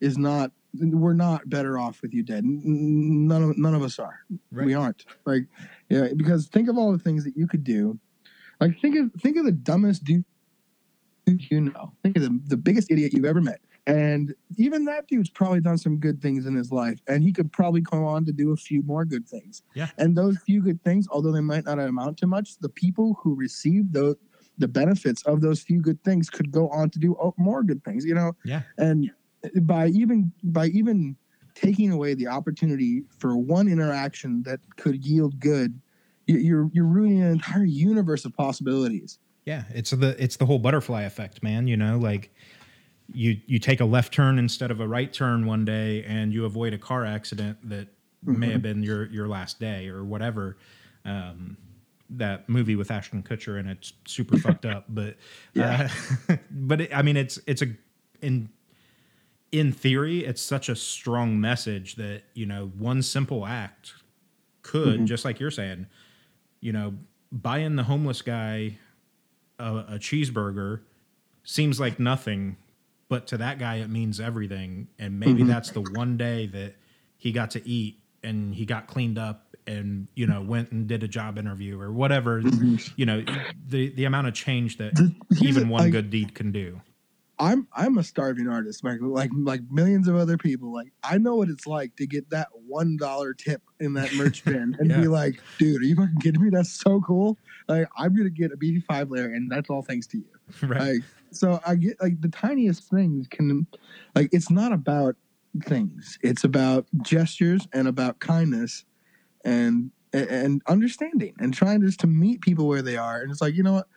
is 0.00 0.16
not. 0.18 0.52
We're 0.74 1.12
not 1.12 1.50
better 1.50 1.78
off 1.78 2.00
with 2.00 2.14
you 2.14 2.22
dead. 2.22 2.44
None 2.46 3.42
of 3.42 3.58
none 3.58 3.74
of 3.74 3.82
us 3.82 3.98
are. 3.98 4.20
We 4.50 4.72
aren't. 4.72 5.04
Like, 5.26 5.42
yeah, 5.90 6.08
because 6.16 6.46
think 6.46 6.68
of 6.70 6.78
all 6.78 6.92
the 6.92 6.98
things 6.98 7.24
that 7.24 7.36
you 7.36 7.46
could 7.46 7.62
do. 7.62 7.98
Like, 8.58 8.80
think 8.80 8.96
of 8.96 9.20
think 9.20 9.36
of 9.36 9.44
the 9.44 9.52
dumbest 9.52 10.04
dude 10.04 10.24
you 11.26 11.60
know. 11.60 11.92
Think 12.02 12.16
of 12.16 12.22
the 12.22 12.40
the 12.46 12.56
biggest 12.56 12.90
idiot 12.90 13.12
you've 13.12 13.24
ever 13.24 13.40
met. 13.40 13.60
And 13.86 14.34
even 14.56 14.84
that 14.84 15.08
dude's 15.08 15.28
probably 15.30 15.60
done 15.60 15.76
some 15.76 15.98
good 15.98 16.22
things 16.22 16.46
in 16.46 16.54
his 16.54 16.70
life, 16.70 17.00
and 17.08 17.22
he 17.22 17.32
could 17.32 17.50
probably 17.52 17.80
go 17.80 18.04
on 18.04 18.24
to 18.26 18.32
do 18.32 18.52
a 18.52 18.56
few 18.56 18.82
more 18.82 19.04
good 19.04 19.28
things. 19.28 19.62
Yeah. 19.74 19.88
And 19.98 20.16
those 20.16 20.38
few 20.38 20.62
good 20.62 20.82
things, 20.84 21.08
although 21.10 21.32
they 21.32 21.40
might 21.40 21.64
not 21.64 21.80
amount 21.80 22.18
to 22.18 22.26
much, 22.28 22.58
the 22.58 22.68
people 22.68 23.18
who 23.22 23.34
receive 23.34 23.92
those 23.92 24.16
the 24.58 24.68
benefits 24.68 25.22
of 25.22 25.40
those 25.40 25.62
few 25.62 25.80
good 25.80 26.02
things 26.04 26.28
could 26.28 26.52
go 26.52 26.68
on 26.68 26.90
to 26.90 26.98
do 26.98 27.16
oh, 27.20 27.34
more 27.38 27.62
good 27.62 27.82
things 27.84 28.04
you 28.04 28.14
know 28.14 28.32
Yeah. 28.44 28.62
and 28.76 29.10
by 29.62 29.88
even 29.88 30.30
by 30.44 30.66
even 30.66 31.16
taking 31.54 31.90
away 31.90 32.12
the 32.12 32.26
opportunity 32.28 33.02
for 33.18 33.34
one 33.36 33.66
interaction 33.66 34.42
that 34.42 34.60
could 34.76 35.04
yield 35.06 35.40
good 35.40 35.80
you're 36.26 36.68
you're 36.72 36.84
ruining 36.84 37.22
an 37.22 37.32
entire 37.32 37.64
universe 37.64 38.26
of 38.26 38.34
possibilities 38.34 39.18
Yeah, 39.46 39.64
it's 39.74 39.90
the 39.90 40.14
it's 40.22 40.36
the 40.36 40.44
whole 40.46 40.58
butterfly 40.58 41.02
effect, 41.02 41.42
man. 41.42 41.66
You 41.66 41.76
know, 41.78 41.98
like 41.98 42.30
you 43.14 43.40
you 43.46 43.58
take 43.58 43.80
a 43.80 43.84
left 43.84 44.12
turn 44.12 44.38
instead 44.38 44.70
of 44.70 44.80
a 44.80 44.86
right 44.88 45.12
turn 45.12 45.46
one 45.46 45.64
day, 45.64 46.04
and 46.04 46.32
you 46.32 46.44
avoid 46.44 46.72
a 46.74 46.78
car 46.78 47.04
accident 47.04 47.58
that 47.68 47.88
may 48.24 48.48
Mhm. 48.48 48.52
have 48.52 48.62
been 48.62 48.82
your 48.82 49.06
your 49.06 49.28
last 49.28 49.58
day 49.60 49.88
or 49.88 50.04
whatever. 50.04 50.56
Um, 51.04 51.56
that 52.10 52.46
movie 52.48 52.76
with 52.76 52.90
Ashton 52.90 53.22
Kutcher 53.22 53.58
and 53.58 53.70
it's 53.70 53.94
super 54.06 54.36
fucked 54.36 54.66
up, 54.66 54.84
but 54.88 55.16
Yeah. 55.54 55.88
uh, 56.28 56.36
but 56.50 56.82
it, 56.82 56.94
I 56.96 57.00
mean 57.02 57.16
it's 57.16 57.38
it's 57.46 57.62
a 57.62 57.68
in 58.20 58.50
in 59.50 59.72
theory 59.72 60.24
it's 60.24 60.40
such 60.42 60.68
a 60.68 60.76
strong 60.76 61.40
message 61.40 61.96
that 61.96 62.22
you 62.34 62.46
know 62.46 62.66
one 62.78 63.02
simple 63.02 63.46
act 63.46 63.94
could 64.62 65.00
Mhm. 65.00 65.06
just 65.06 65.24
like 65.24 65.40
you're 65.40 65.50
saying, 65.50 65.86
you 66.60 66.72
know, 66.72 66.94
buying 67.32 67.76
the 67.76 67.82
homeless 67.84 68.22
guy 68.22 68.78
a, 69.58 69.76
a 69.88 69.98
cheeseburger 69.98 70.80
seems 71.44 71.80
like 71.80 71.98
nothing, 71.98 72.56
but 73.12 73.26
to 73.26 73.36
that 73.36 73.58
guy 73.58 73.76
it 73.76 73.90
means 73.90 74.18
everything. 74.20 74.88
And 74.98 75.20
maybe 75.20 75.42
Mhm. 75.44 75.48
that's 75.48 75.70
the 75.70 75.82
one 75.82 76.16
day 76.16 76.46
that 76.46 76.76
he 77.18 77.30
got 77.30 77.50
to 77.50 77.68
eat 77.68 77.98
and 78.22 78.54
he 78.54 78.64
got 78.64 78.86
cleaned 78.86 79.18
up 79.18 79.54
and 79.66 80.08
you 80.16 80.26
know 80.26 80.40
went 80.40 80.72
and 80.72 80.86
did 80.88 81.02
a 81.02 81.08
job 81.08 81.36
interview 81.36 81.78
or 81.78 81.92
whatever. 81.92 82.40
You 82.96 83.04
know, 83.04 83.22
the 83.68 83.90
the 83.90 84.04
amount 84.06 84.28
of 84.28 84.34
change 84.34 84.78
that 84.78 84.94
even 85.42 85.68
one 85.68 85.82
like, 85.84 85.92
good 85.92 86.08
deed 86.08 86.34
can 86.34 86.52
do. 86.52 86.80
I'm 87.38 87.68
I'm 87.74 87.98
a 87.98 88.02
starving 88.02 88.48
artist, 88.48 88.82
like 88.82 88.98
like 89.02 89.30
like 89.36 89.60
millions 89.70 90.08
of 90.08 90.16
other 90.16 90.38
people. 90.38 90.72
Like 90.72 90.92
I 91.04 91.18
know 91.18 91.36
what 91.36 91.48
it's 91.50 91.66
like 91.66 91.94
to 91.96 92.06
get 92.06 92.30
that 92.30 92.48
one 92.66 92.96
dollar 92.96 93.34
tip 93.34 93.60
in 93.78 93.92
that 93.94 94.12
merch 94.20 94.42
bin 94.44 94.74
and 94.78 94.88
Yeah. 94.90 95.00
be 95.02 95.08
like, 95.08 95.38
dude, 95.58 95.82
are 95.82 95.84
you 95.84 95.96
fucking 95.96 96.20
kidding 96.22 96.42
me? 96.42 96.48
That's 96.50 96.72
so 96.72 97.00
cool. 97.02 97.36
Like 97.68 97.88
I'm 97.98 98.16
gonna 98.16 98.30
get 98.30 98.52
a 98.52 98.56
BT 98.56 98.80
five 98.80 99.10
layer, 99.10 99.26
and 99.26 99.50
that's 99.50 99.68
all 99.68 99.82
thanks 99.82 100.06
to 100.08 100.18
you. 100.18 100.24
Right. 100.62 100.80
Like 100.80 101.02
so, 101.34 101.60
I 101.66 101.76
get 101.76 102.00
like 102.00 102.20
the 102.20 102.28
tiniest 102.28 102.88
things 102.90 103.26
can, 103.28 103.66
like 104.14 104.28
it's 104.32 104.50
not 104.50 104.72
about 104.72 105.16
things. 105.64 106.18
It's 106.22 106.44
about 106.44 106.86
gestures 107.02 107.66
and 107.72 107.88
about 107.88 108.20
kindness, 108.20 108.84
and 109.44 109.90
and 110.12 110.60
understanding 110.66 111.34
and 111.38 111.54
trying 111.54 111.80
just 111.80 112.00
to 112.00 112.06
meet 112.06 112.42
people 112.42 112.68
where 112.68 112.82
they 112.82 112.96
are. 112.96 113.22
And 113.22 113.30
it's 113.30 113.40
like 113.40 113.54
you 113.54 113.62
know 113.62 113.72
what, 113.72 113.88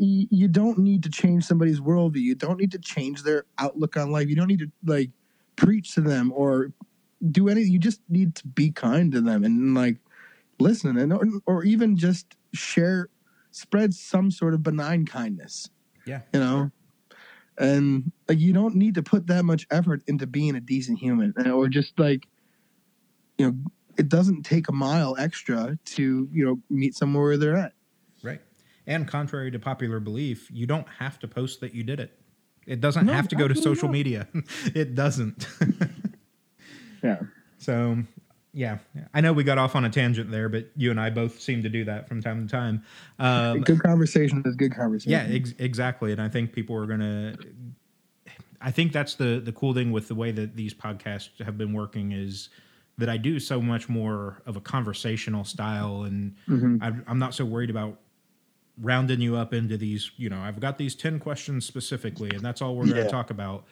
you, 0.00 0.48
don't 0.48 0.78
need 0.78 1.02
to 1.04 1.10
change 1.10 1.44
somebody's 1.44 1.80
worldview. 1.80 2.16
You 2.16 2.34
don't 2.34 2.58
need 2.58 2.72
to 2.72 2.78
change 2.78 3.22
their 3.22 3.44
outlook 3.58 3.96
on 3.96 4.10
life. 4.10 4.28
You 4.28 4.36
don't 4.36 4.48
need 4.48 4.58
to 4.58 4.70
like 4.84 5.10
preach 5.56 5.94
to 5.94 6.00
them 6.00 6.32
or 6.34 6.72
do 7.30 7.48
anything. 7.48 7.72
You 7.72 7.78
just 7.78 8.00
need 8.08 8.34
to 8.36 8.46
be 8.46 8.70
kind 8.70 9.12
to 9.12 9.20
them 9.20 9.44
and 9.44 9.74
like 9.74 9.98
listen 10.58 10.96
and 10.96 11.12
or, 11.12 11.26
or 11.46 11.64
even 11.64 11.96
just 11.96 12.36
share, 12.52 13.08
spread 13.50 13.94
some 13.94 14.30
sort 14.30 14.54
of 14.54 14.62
benign 14.62 15.06
kindness. 15.06 15.70
Yeah. 16.06 16.20
you 16.32 16.40
know. 16.40 16.70
And 17.58 18.10
like 18.28 18.38
you 18.38 18.52
don't 18.52 18.74
need 18.76 18.94
to 18.94 19.02
put 19.02 19.26
that 19.26 19.44
much 19.44 19.66
effort 19.70 20.02
into 20.06 20.26
being 20.26 20.56
a 20.56 20.60
decent 20.60 20.98
human, 20.98 21.34
eh, 21.44 21.50
or 21.50 21.68
just 21.68 21.98
like, 21.98 22.26
you 23.38 23.46
know, 23.46 23.56
it 23.98 24.08
doesn't 24.08 24.42
take 24.44 24.68
a 24.68 24.72
mile 24.72 25.14
extra 25.18 25.78
to 25.84 26.28
you 26.32 26.44
know 26.44 26.58
meet 26.70 26.94
somewhere 26.94 27.22
where 27.24 27.36
they're 27.36 27.56
at. 27.56 27.72
Right. 28.22 28.40
And 28.86 29.06
contrary 29.06 29.50
to 29.50 29.58
popular 29.58 30.00
belief, 30.00 30.50
you 30.50 30.66
don't 30.66 30.88
have 30.88 31.18
to 31.20 31.28
post 31.28 31.60
that 31.60 31.74
you 31.74 31.84
did 31.84 32.00
it. 32.00 32.18
It 32.66 32.80
doesn't 32.80 33.06
No, 33.06 33.12
have 33.12 33.28
to 33.28 33.36
go 33.36 33.46
to 33.46 33.54
social 33.54 33.88
not. 33.88 33.92
media. 33.92 34.28
it 34.74 34.94
doesn't. 34.94 35.46
Yeah. 37.02 37.18
So, 37.58 37.98
yeah, 38.52 38.78
I 39.14 39.20
know 39.20 39.32
we 39.32 39.44
got 39.44 39.56
off 39.58 39.74
on 39.74 39.84
a 39.84 39.90
tangent 39.90 40.30
there, 40.30 40.48
but 40.48 40.70
you 40.76 40.90
and 40.90 41.00
I 41.00 41.08
both 41.10 41.40
seem 41.40 41.62
to 41.62 41.68
do 41.68 41.84
that 41.86 42.06
from 42.08 42.20
time 42.22 42.46
to 42.46 42.50
time. 42.52 42.82
Um, 43.18 43.60
good 43.62 43.82
conversation 43.82 44.42
is 44.44 44.54
good 44.56 44.74
conversation. 44.74 45.10
yeah, 45.12 45.26
ex- 45.34 45.54
exactly. 45.58 46.12
And 46.12 46.20
I 46.20 46.28
think 46.28 46.52
people 46.52 46.76
are 46.76 46.86
going 46.86 47.00
to. 47.00 47.36
I 48.60 48.70
think 48.70 48.92
that's 48.92 49.14
the 49.16 49.40
the 49.44 49.52
cool 49.52 49.74
thing 49.74 49.90
with 49.90 50.06
the 50.08 50.14
way 50.14 50.30
that 50.32 50.54
these 50.54 50.72
podcasts 50.74 51.42
have 51.44 51.56
been 51.58 51.72
working 51.72 52.12
is 52.12 52.50
that 52.98 53.08
I 53.08 53.16
do 53.16 53.40
so 53.40 53.60
much 53.60 53.88
more 53.88 54.42
of 54.46 54.56
a 54.56 54.60
conversational 54.60 55.44
style, 55.44 56.02
and 56.02 56.34
Mhm. 56.48 56.78
I'm, 56.82 57.04
I'm 57.08 57.18
not 57.18 57.34
so 57.34 57.44
worried 57.44 57.70
about 57.70 57.98
rounding 58.78 59.20
you 59.20 59.34
up 59.36 59.52
into 59.54 59.76
these. 59.78 60.10
You 60.16 60.28
know, 60.30 60.38
I've 60.38 60.60
got 60.60 60.76
these 60.78 60.94
ten 60.94 61.18
questions 61.18 61.64
specifically, 61.64 62.30
and 62.30 62.40
that's 62.40 62.60
all 62.62 62.76
we're 62.76 62.84
going 62.84 63.02
to 63.04 63.10
talk 63.10 63.30
about 63.30 63.64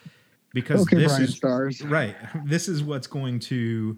because 0.55 0.81
Okay, 0.83 0.97
this 0.97 1.13
Brian 1.13 1.23
is 1.25 1.37
Stars. 1.37 1.83
right 1.83 2.17
this 2.47 2.67
is 2.67 2.83
what's 2.83 3.07
going 3.07 3.39
to 3.41 3.97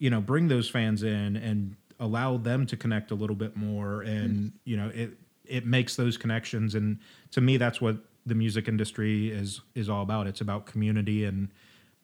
you 0.00 0.10
know 0.10 0.20
bring 0.20 0.48
those 0.48 0.68
fans 0.68 1.04
in 1.04 1.36
and 1.36 1.76
allow 2.00 2.36
them 2.36 2.66
to 2.66 2.76
connect 2.76 3.12
a 3.12 3.14
little 3.14 3.36
bit 3.36 3.56
more 3.56 4.02
and 4.02 4.52
you 4.64 4.76
know 4.76 4.90
it 4.92 5.12
it 5.44 5.64
makes 5.66 5.94
those 5.94 6.16
connections 6.16 6.74
and 6.74 6.98
to 7.30 7.40
me 7.40 7.56
that's 7.56 7.80
what 7.80 7.98
the 8.26 8.34
music 8.34 8.66
industry 8.66 9.30
is 9.30 9.60
is 9.74 9.88
all 9.88 10.02
about 10.02 10.26
it's 10.26 10.40
about 10.40 10.66
community 10.66 11.24
and 11.24 11.48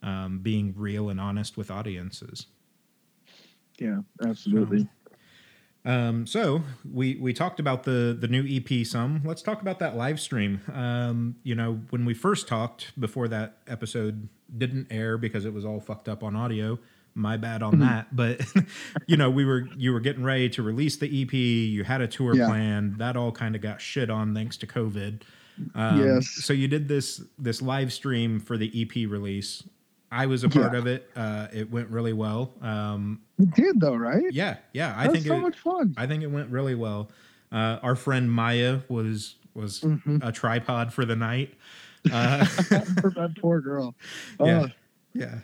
um, 0.03 0.39
being 0.41 0.73
real 0.77 1.09
and 1.09 1.21
honest 1.21 1.57
with 1.57 1.71
audiences 1.71 2.47
Yeah, 3.79 4.01
absolutely. 4.25 4.89
um, 5.85 6.27
so 6.27 6.63
we 6.91 7.17
we 7.17 7.33
talked 7.33 7.61
about 7.61 7.85
the 7.85 8.17
the 8.19 8.29
new 8.29 8.45
EP 8.47 8.85
some. 8.87 9.23
Let's 9.25 9.43
talk 9.43 9.63
about 9.63 9.79
that 9.79 9.97
live 9.97 10.21
stream. 10.21 10.61
Um, 10.73 11.37
you 11.43 11.55
know, 11.55 11.81
when 11.91 12.05
we 12.05 12.15
first 12.15 12.49
talked 12.49 12.99
before 12.99 13.29
that 13.29 13.59
episode 13.67 14.29
didn't 14.57 14.89
air 14.91 15.17
because 15.19 15.45
it 15.45 15.53
was 15.55 15.65
all 15.65 15.81
fucked 15.81 16.09
up 16.09 16.23
on 16.23 16.35
audio. 16.37 16.79
My 17.17 17.37
bad 17.39 17.63
on 17.63 17.79
that. 17.81 18.15
But 18.15 18.43
you 19.07 19.17
know, 19.17 19.31
we 19.31 19.45
were 19.45 19.67
you 19.77 19.93
were 19.93 20.01
getting 20.01 20.23
ready 20.23 20.49
to 20.51 20.63
release 20.63 20.97
the 20.97 21.23
EP. 21.23 21.33
You 21.33 21.83
had 21.83 22.01
a 22.03 22.07
tour 22.07 22.35
Yeah. 22.37 22.47
planned. 22.47 22.99
That 22.99 23.17
all 23.17 23.33
kind 23.33 23.57
of 23.57 23.63
got 23.63 23.81
shit 23.81 24.11
on 24.11 24.35
thanks 24.35 24.57
to 24.59 24.67
COVID. 24.67 25.23
Um, 25.75 26.05
Yes. 26.05 26.29
So 26.29 26.53
you 26.53 26.69
did 26.69 26.87
this 26.89 27.23
this 27.39 27.63
live 27.63 27.93
stream 27.93 28.39
for 28.39 28.59
the 28.59 28.71
EP 28.83 29.09
release. 29.11 29.65
I 30.13 30.27
was 30.27 30.45
a 30.45 30.49
part 30.49 30.73
Yeah. 30.75 30.79
of 30.79 30.87
it. 30.87 31.11
Uh, 31.17 31.49
it 31.53 31.71
went 31.71 31.89
really 31.89 32.13
well. 32.13 32.53
Um, 32.61 33.23
You 33.39 33.47
did 33.47 33.81
though, 33.81 33.97
right? 33.97 34.25
yeah, 34.31 34.59
yeah. 34.73 34.95
I 34.97 35.09
think 35.09 35.27
so 35.27 35.35
it, 35.37 35.41
much 35.41 35.59
fun. 35.59 35.95
I 35.97 36.07
think 36.07 36.23
it 36.23 36.31
went 36.31 36.51
really 36.51 36.75
well. 36.75 37.11
Uh, 37.51 37.79
our 37.83 37.97
friend 37.97 38.31
Maya 38.31 38.81
was 38.89 39.37
was 39.55 39.81
Mhm. 39.81 40.23
a 40.23 40.31
tripod 40.33 40.93
for 40.93 41.05
the 41.07 41.17
night. 41.17 41.55
Uh, 42.13 42.45
For 42.45 43.11
that 43.17 43.35
poor 43.41 43.61
girl. 43.61 43.97
Yeah. 44.39 44.47
Oh, 44.47 44.47
yeah. 44.47 44.67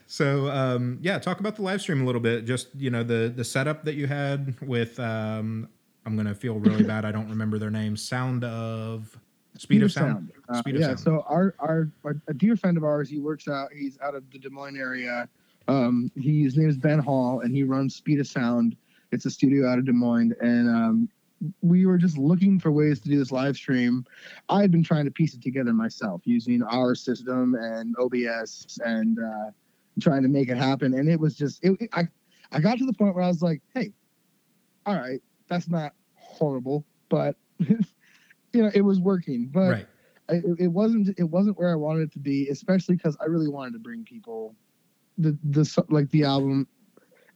So 0.06 0.48
um, 0.50 0.98
yeah, 1.00 1.18
talk 1.18 1.40
about 1.40 1.56
the 1.56 1.62
live 1.62 1.80
stream 1.80 2.02
a 2.02 2.04
little 2.04 2.20
bit. 2.20 2.44
Just 2.44 2.68
you 2.76 2.90
know 2.90 3.02
the 3.02 3.32
the 3.34 3.44
setup 3.44 3.84
that 3.84 3.94
you 3.94 4.06
had 4.06 4.54
with. 4.60 4.98
Um, 4.98 5.68
I'm 6.04 6.16
gonna 6.16 6.34
feel 6.34 6.58
really 6.58 6.84
bad. 6.84 7.04
I 7.04 7.12
don't 7.12 7.28
remember 7.28 7.58
their 7.58 7.70
names. 7.70 8.02
Sound 8.02 8.44
of 8.44 9.16
Speed, 9.56 9.82
of 9.82 9.92
Sound. 9.92 10.32
Uh, 10.48 10.58
Speed 10.58 10.76
of 10.76 10.80
yeah, 10.80 10.86
Sound. 10.88 11.00
so 11.00 11.24
our, 11.28 11.54
our 11.58 11.88
our 12.04 12.16
a 12.28 12.34
dear 12.34 12.56
friend 12.56 12.76
of 12.76 12.84
ours, 12.84 13.08
he 13.08 13.18
works 13.18 13.48
out. 13.48 13.68
He's 13.72 13.98
out 14.00 14.14
of 14.14 14.24
the 14.30 14.38
Des 14.38 14.50
Moines 14.50 14.76
area. 14.76 15.28
Um, 15.68 16.10
he, 16.16 16.42
his 16.42 16.56
name 16.56 16.68
is 16.68 16.76
Ben 16.76 16.98
Hall, 16.98 17.40
and 17.40 17.54
he 17.54 17.62
runs 17.62 17.94
Speed 17.94 18.18
of 18.18 18.26
Sound. 18.26 18.76
It's 19.12 19.26
a 19.26 19.30
studio 19.30 19.68
out 19.68 19.78
of 19.78 19.84
Des 19.84 19.92
Moines, 19.92 20.34
and 20.40 20.68
um, 20.68 21.08
we 21.60 21.86
were 21.86 21.98
just 21.98 22.18
looking 22.18 22.58
for 22.58 22.72
ways 22.72 23.00
to 23.00 23.08
do 23.08 23.18
this 23.18 23.30
live 23.30 23.56
stream. 23.56 24.04
I 24.48 24.60
had 24.60 24.70
been 24.70 24.82
trying 24.82 25.04
to 25.04 25.10
piece 25.10 25.34
it 25.34 25.42
together 25.42 25.72
myself 25.72 26.22
using 26.24 26.62
our 26.62 26.94
system 26.94 27.54
and 27.54 27.94
OBS 27.98 28.78
and 28.84 29.18
uh, 29.18 29.50
trying 30.00 30.22
to 30.22 30.28
make 30.28 30.48
it 30.48 30.56
happen. 30.56 30.94
And 30.94 31.08
it 31.08 31.20
was 31.20 31.36
just 31.36 31.62
it, 31.64 31.76
I 31.92 32.08
I 32.50 32.60
got 32.60 32.78
to 32.78 32.86
the 32.86 32.92
point 32.92 33.14
where 33.14 33.24
I 33.24 33.28
was 33.28 33.42
like, 33.42 33.62
hey, 33.74 33.92
all 34.86 34.96
right, 34.96 35.20
that's 35.48 35.68
not 35.68 35.92
horrible, 36.14 36.84
but 37.08 37.36
you 37.58 37.78
know, 38.54 38.70
it 38.74 38.82
was 38.82 39.00
working. 39.00 39.48
But 39.52 39.70
right. 39.70 39.86
It- 40.28 40.60
it 40.60 40.68
wasn't 40.68 41.14
it 41.18 41.24
wasn't 41.24 41.58
where 41.58 41.70
I 41.70 41.74
wanted 41.74 42.02
it 42.04 42.12
to 42.12 42.18
be, 42.18 42.48
especially 42.48 42.96
because 42.96 43.16
I 43.20 43.24
really 43.26 43.48
wanted 43.48 43.72
to 43.74 43.78
bring 43.78 44.04
people 44.04 44.54
the 45.18 45.36
the 45.44 45.84
like 45.90 46.08
the 46.10 46.24
album 46.24 46.66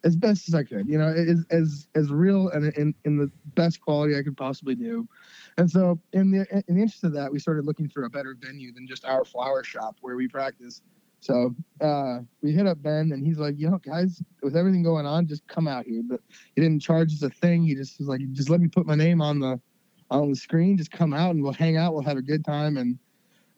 as 0.04 0.16
best 0.16 0.48
as 0.48 0.54
I 0.54 0.62
could, 0.62 0.88
you 0.88 0.96
know, 0.96 1.08
as 1.08 1.44
as 1.50 1.88
as 1.94 2.10
real 2.10 2.48
and 2.50 2.72
in, 2.74 2.94
in 3.04 3.18
the 3.18 3.30
best 3.54 3.80
quality 3.80 4.16
I 4.16 4.22
could 4.22 4.36
possibly 4.36 4.74
do. 4.74 5.06
And 5.58 5.70
so 5.70 6.00
in 6.12 6.30
the 6.30 6.46
in 6.68 6.76
the 6.76 6.82
interest 6.82 7.04
of 7.04 7.12
that, 7.14 7.30
we 7.30 7.38
started 7.38 7.66
looking 7.66 7.88
for 7.88 8.04
a 8.04 8.10
better 8.10 8.36
venue 8.38 8.72
than 8.72 8.86
just 8.86 9.04
our 9.04 9.24
flower 9.24 9.64
shop 9.64 9.96
where 10.00 10.16
we 10.16 10.28
practice. 10.28 10.80
So 11.26 11.56
uh, 11.80 12.20
we 12.40 12.52
hit 12.52 12.68
up 12.68 12.80
Ben, 12.82 13.10
and 13.12 13.26
he's 13.26 13.38
like, 13.38 13.58
"You 13.58 13.68
know, 13.68 13.78
guys, 13.78 14.22
with 14.42 14.56
everything 14.56 14.84
going 14.84 15.06
on, 15.06 15.26
just 15.26 15.44
come 15.48 15.66
out 15.66 15.84
here." 15.84 16.02
But 16.08 16.20
he 16.54 16.62
didn't 16.62 16.80
charge 16.80 17.12
us 17.12 17.22
a 17.22 17.30
thing. 17.30 17.64
He 17.64 17.74
just 17.74 17.98
was 17.98 18.06
like, 18.06 18.20
"Just 18.30 18.48
let 18.48 18.60
me 18.60 18.68
put 18.68 18.86
my 18.86 18.94
name 18.94 19.20
on 19.20 19.40
the 19.40 19.60
on 20.08 20.30
the 20.30 20.36
screen. 20.36 20.76
Just 20.76 20.92
come 20.92 21.12
out 21.12 21.32
and 21.32 21.42
we'll 21.42 21.52
hang 21.52 21.76
out. 21.76 21.94
We'll 21.94 22.04
have 22.04 22.16
a 22.16 22.22
good 22.22 22.44
time." 22.44 22.76
And 22.76 22.96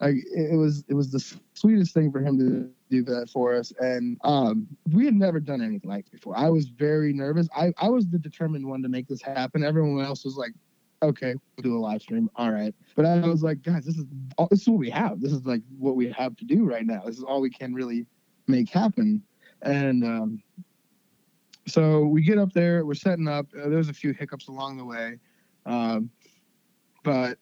like, 0.01 0.15
it 0.35 0.57
was 0.57 0.83
it 0.87 0.95
was 0.95 1.11
the 1.11 1.23
sweetest 1.53 1.93
thing 1.93 2.11
for 2.11 2.21
him 2.21 2.39
to 2.39 2.71
do 2.89 3.03
that 3.03 3.29
for 3.29 3.55
us. 3.55 3.71
And 3.79 4.17
um, 4.23 4.67
we 4.91 5.05
had 5.05 5.13
never 5.13 5.39
done 5.39 5.61
anything 5.61 5.91
like 5.91 6.05
this 6.05 6.19
before. 6.19 6.35
I 6.35 6.49
was 6.49 6.69
very 6.69 7.13
nervous. 7.13 7.47
I 7.55 7.71
I 7.77 7.89
was 7.89 8.07
the 8.07 8.17
determined 8.17 8.65
one 8.65 8.81
to 8.81 8.89
make 8.89 9.07
this 9.07 9.21
happen. 9.21 9.63
Everyone 9.63 10.03
else 10.03 10.25
was 10.25 10.37
like 10.37 10.53
okay, 11.01 11.35
we'll 11.55 11.63
do 11.63 11.77
a 11.77 11.79
live 11.79 12.01
stream. 12.01 12.29
All 12.35 12.51
right. 12.51 12.73
But 12.95 13.05
I 13.05 13.19
was 13.19 13.43
like, 13.43 13.61
guys, 13.63 13.85
this 13.85 13.97
is 13.97 14.05
all, 14.37 14.47
this 14.49 14.61
is 14.61 14.69
what 14.69 14.79
we 14.79 14.89
have. 14.89 15.21
This 15.21 15.31
is 15.31 15.45
like 15.45 15.61
what 15.77 15.95
we 15.95 16.11
have 16.11 16.35
to 16.37 16.45
do 16.45 16.65
right 16.65 16.85
now. 16.85 17.03
This 17.05 17.17
is 17.17 17.23
all 17.23 17.41
we 17.41 17.49
can 17.49 17.73
really 17.73 18.05
make 18.47 18.69
happen. 18.69 19.23
And 19.61 20.03
um, 20.03 20.43
so 21.67 22.05
we 22.05 22.21
get 22.21 22.37
up 22.37 22.53
there, 22.53 22.85
we're 22.85 22.93
setting 22.95 23.27
up. 23.27 23.47
Uh, 23.53 23.69
there's 23.69 23.89
a 23.89 23.93
few 23.93 24.13
hiccups 24.13 24.47
along 24.47 24.77
the 24.77 24.85
way, 24.85 25.17
um, 25.65 26.09
but 27.03 27.37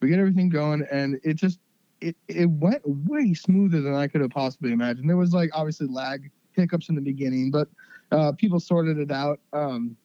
we 0.00 0.08
get 0.08 0.18
everything 0.18 0.48
going, 0.48 0.86
and 0.90 1.18
it 1.24 1.34
just 1.34 1.60
it 2.00 2.16
it 2.28 2.46
went 2.46 2.82
way 2.84 3.34
smoother 3.34 3.80
than 3.80 3.94
I 3.94 4.06
could 4.06 4.20
have 4.20 4.30
possibly 4.30 4.72
imagined. 4.72 5.08
There 5.08 5.16
was 5.16 5.32
like 5.32 5.50
obviously 5.52 5.86
lag 5.86 6.30
hiccups 6.52 6.88
in 6.88 6.94
the 6.94 7.00
beginning, 7.00 7.50
but 7.50 7.68
uh, 8.12 8.32
people 8.32 8.60
sorted 8.60 8.98
it 8.98 9.10
out. 9.10 9.40
Um, 9.52 9.96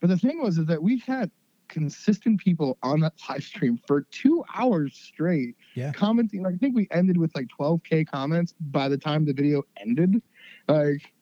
but 0.00 0.10
the 0.10 0.18
thing 0.18 0.42
was 0.42 0.58
is 0.58 0.66
that 0.66 0.82
we 0.82 0.98
had 0.98 1.30
consistent 1.68 2.40
people 2.40 2.78
on 2.82 3.00
that 3.00 3.12
live 3.28 3.42
stream 3.42 3.78
for 3.86 4.02
two 4.10 4.44
hours 4.54 4.94
straight, 4.94 5.56
Yeah. 5.74 5.92
commenting. 5.92 6.42
Like 6.42 6.54
I 6.54 6.58
think 6.58 6.74
we 6.76 6.88
ended 6.90 7.16
with 7.16 7.34
like 7.34 7.48
12k 7.58 8.06
comments 8.06 8.54
by 8.60 8.88
the 8.88 8.98
time 8.98 9.24
the 9.24 9.32
video 9.32 9.62
ended. 9.78 10.22
Like 10.68 11.12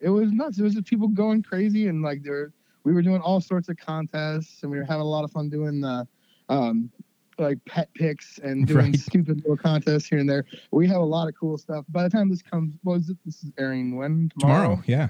it 0.00 0.08
was 0.08 0.32
nuts. 0.32 0.58
It 0.58 0.62
was 0.62 0.74
just 0.74 0.86
people 0.86 1.08
going 1.08 1.42
crazy 1.42 1.88
and 1.88 2.02
like 2.02 2.22
there 2.22 2.52
we 2.84 2.92
were 2.92 3.02
doing 3.02 3.20
all 3.20 3.40
sorts 3.40 3.68
of 3.68 3.76
contests 3.76 4.62
and 4.62 4.70
we 4.72 4.76
were 4.78 4.84
having 4.84 5.02
a 5.02 5.08
lot 5.08 5.22
of 5.24 5.30
fun 5.30 5.48
doing 5.48 5.80
the 5.80 6.06
um 6.48 6.90
like 7.38 7.58
pet 7.64 7.88
picks 7.94 8.38
and 8.38 8.66
doing 8.72 8.86
Right. 8.92 8.96
stupid 8.98 9.36
little 9.38 9.56
contests 9.56 10.06
here 10.06 10.18
and 10.18 10.28
there. 10.28 10.44
We 10.70 10.86
have 10.88 11.00
a 11.00 11.04
lot 11.04 11.28
of 11.28 11.34
cool 11.38 11.56
stuff. 11.58 11.84
By 11.88 12.02
the 12.02 12.10
time 12.10 12.28
this 12.28 12.42
comes, 12.42 12.74
was 12.84 13.08
it? 13.08 13.16
This 13.24 13.42
is 13.44 13.50
airing 13.58 13.96
when 13.96 14.30
Tomorrow, 14.38 14.82
yeah. 14.86 15.08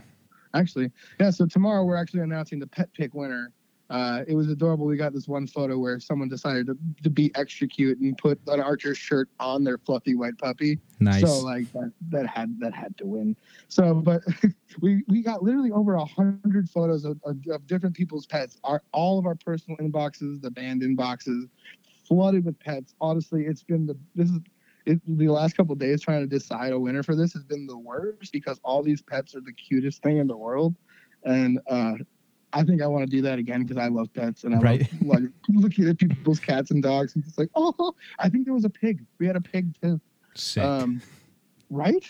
actually. 0.55 0.91
Yeah, 1.19 1.31
so 1.31 1.47
tomorrow 1.47 1.85
we're 1.85 1.97
actually 1.97 2.21
announcing 2.21 2.59
the 2.59 2.67
pet 2.67 2.93
pick 2.95 3.13
winner. 3.15 3.53
Uh, 3.93 4.25
it 4.27 4.35
was 4.35 4.49
adorable. 4.49 4.87
We 4.87 4.97
got 4.97 5.13
this 5.13 5.29
one 5.29 5.47
photo 5.47 5.77
where 5.79 6.01
someone 6.01 6.31
decided 6.31 6.67
to, 6.69 6.79
to 7.03 7.11
be 7.11 7.31
extra 7.35 7.69
cute 7.69 7.99
and 7.99 8.17
put 8.17 8.41
an 8.47 8.59
Archer 8.59 8.95
shirt 8.95 9.29
on 9.39 9.65
their 9.65 9.77
fluffy 9.77 10.15
white 10.15 10.39
puppy. 10.39 10.79
Nice. 10.99 11.21
So 11.21 11.41
like 11.41 11.71
that, 11.75 11.93
that 12.09 12.27
had 12.27 12.59
that 12.61 12.73
had 12.73 12.97
to 12.97 13.07
win. 13.07 13.37
So, 13.69 13.93
but 13.93 14.23
we 14.81 15.03
we 15.09 15.21
got 15.21 15.43
literally 15.43 15.73
over 15.73 15.93
a 15.93 16.07
hundred 16.07 16.71
photos 16.71 17.05
of, 17.05 17.21
of, 17.25 17.37
of 17.51 17.67
different 17.67 17.95
people's 17.95 18.25
pets. 18.25 18.57
Our 18.65 18.83
all 18.93 19.19
of 19.19 19.27
our 19.27 19.35
personal 19.35 19.77
inboxes, 19.77 20.41
the 20.41 20.51
band 20.51 20.81
inboxes, 20.81 21.51
flooded 22.09 22.47
with 22.47 22.59
pets. 22.61 22.95
Honestly, 22.99 23.45
it's 23.45 23.63
been 23.63 23.85
the 23.85 23.99
this 24.15 24.31
is 24.31 24.39
it, 24.87 25.03
the 25.07 25.29
last 25.29 25.55
couple 25.55 25.75
of 25.75 25.79
days 25.79 26.01
trying 26.01 26.23
to 26.23 26.27
decide 26.27 26.73
a 26.73 26.79
winner 26.81 27.03
for 27.03 27.15
this 27.15 27.35
has 27.35 27.45
been 27.45 27.67
the 27.67 27.77
worst 27.77 28.33
because 28.33 28.59
all 28.65 28.83
these 28.83 29.03
pets 29.03 29.35
are 29.35 29.43
the 29.43 29.53
cutest 29.53 30.03
thing 30.03 30.17
in 30.17 30.27
the 30.27 30.37
world, 30.37 30.75
and 31.25 31.61
uh, 31.69 31.93
I 32.53 32.63
think 32.63 32.83
I 32.83 32.87
want 32.87 33.05
to 33.05 33.11
do 33.11 33.23
that 33.23 33.39
again 33.39 33.63
because 33.63 33.77
I 33.77 33.89
love 33.89 34.13
pets 34.13 34.45
and 34.45 34.55
I 34.55 34.59
Right. 34.59 34.89
love 35.03 35.21
like 35.21 35.31
looking 35.49 35.89
at 35.89 35.99
people's 35.99 36.41
cats 36.41 36.71
and 36.71 36.83
dogs 36.83 37.15
and 37.15 37.25
just 37.25 37.39
like 37.39 37.49
oh 37.55 37.95
I 38.19 38.29
think 38.29 38.45
there 38.45 38.55
was 38.55 38.65
a 38.65 38.71
pig. 38.71 39.05
We 39.19 39.27
had 39.27 39.37
a 39.37 39.41
pig 39.41 39.75
too. 39.83 40.01
Sick. 40.35 40.63
Um, 40.65 41.03
right? 41.71 42.05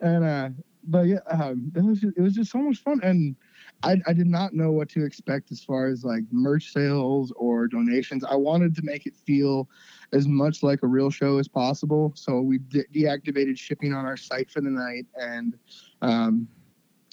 And 0.00 0.24
uh, 0.24 0.48
but 0.86 1.06
yeah, 1.06 1.18
um, 1.30 1.72
it 1.74 1.82
was 1.82 2.00
just, 2.00 2.16
it 2.16 2.20
was 2.20 2.34
just 2.34 2.50
so 2.50 2.58
much 2.58 2.78
fun, 2.78 3.00
and 3.02 3.34
I 3.82 3.96
I 4.06 4.12
did 4.12 4.26
not 4.26 4.52
know 4.52 4.70
what 4.70 4.88
to 4.90 5.04
expect 5.04 5.50
as 5.50 5.62
far 5.64 5.86
as 5.86 6.04
like 6.04 6.24
merch 6.30 6.72
sales 6.72 7.32
or 7.36 7.66
donations. 7.68 8.22
I 8.24 8.34
wanted 8.34 8.74
to 8.76 8.82
make 8.82 9.06
it 9.06 9.16
feel 9.16 9.68
as 10.12 10.28
much 10.28 10.62
like 10.62 10.82
a 10.82 10.86
real 10.86 11.10
show 11.10 11.38
as 11.38 11.48
possible, 11.48 12.12
so 12.14 12.40
we 12.40 12.58
de- 12.58 12.84
deactivated 12.94 13.56
shipping 13.58 13.94
on 13.94 14.04
our 14.04 14.16
site 14.16 14.50
for 14.50 14.60
the 14.60 14.68
night, 14.70 15.06
and 15.18 15.56
um, 16.02 16.46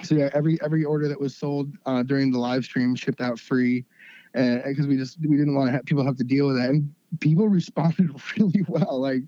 so 0.03 0.15
yeah, 0.15 0.29
every 0.33 0.59
every 0.63 0.83
order 0.83 1.07
that 1.07 1.19
was 1.19 1.35
sold 1.35 1.73
uh, 1.85 2.03
during 2.03 2.31
the 2.31 2.39
live 2.39 2.63
stream 2.63 2.95
shipped 2.95 3.21
out 3.21 3.39
free, 3.39 3.85
and 4.33 4.63
because 4.63 4.87
we 4.87 4.97
just 4.97 5.19
we 5.21 5.37
didn't 5.37 5.55
want 5.55 5.67
to 5.67 5.71
have 5.73 5.85
people 5.85 6.05
have 6.05 6.17
to 6.17 6.23
deal 6.23 6.47
with 6.47 6.57
that, 6.57 6.69
and 6.69 6.93
people 7.19 7.47
responded 7.49 8.09
really 8.37 8.65
well, 8.67 8.99
like 8.99 9.23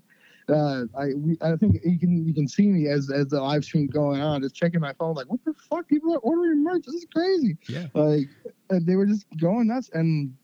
uh, 0.48 0.84
I 0.96 1.14
we, 1.14 1.38
I 1.40 1.56
think 1.56 1.80
you 1.84 1.98
can 1.98 2.26
you 2.26 2.34
can 2.34 2.48
see 2.48 2.66
me 2.68 2.88
as 2.88 3.10
as 3.10 3.28
the 3.28 3.40
live 3.40 3.64
stream 3.64 3.86
going 3.86 4.20
on, 4.20 4.42
just 4.42 4.54
checking 4.54 4.80
my 4.80 4.92
phone, 4.94 5.14
like 5.14 5.26
what 5.26 5.44
the 5.44 5.54
fuck, 5.54 5.88
people 5.88 6.14
are 6.14 6.18
ordering 6.18 6.62
merch. 6.62 6.84
This 6.86 6.94
is 6.96 7.06
crazy. 7.14 7.56
yeah. 7.68 7.86
Like 7.94 8.28
and 8.70 8.86
they 8.86 8.96
were 8.96 9.06
just 9.06 9.26
going 9.38 9.68
nuts, 9.68 9.90
and 9.92 10.34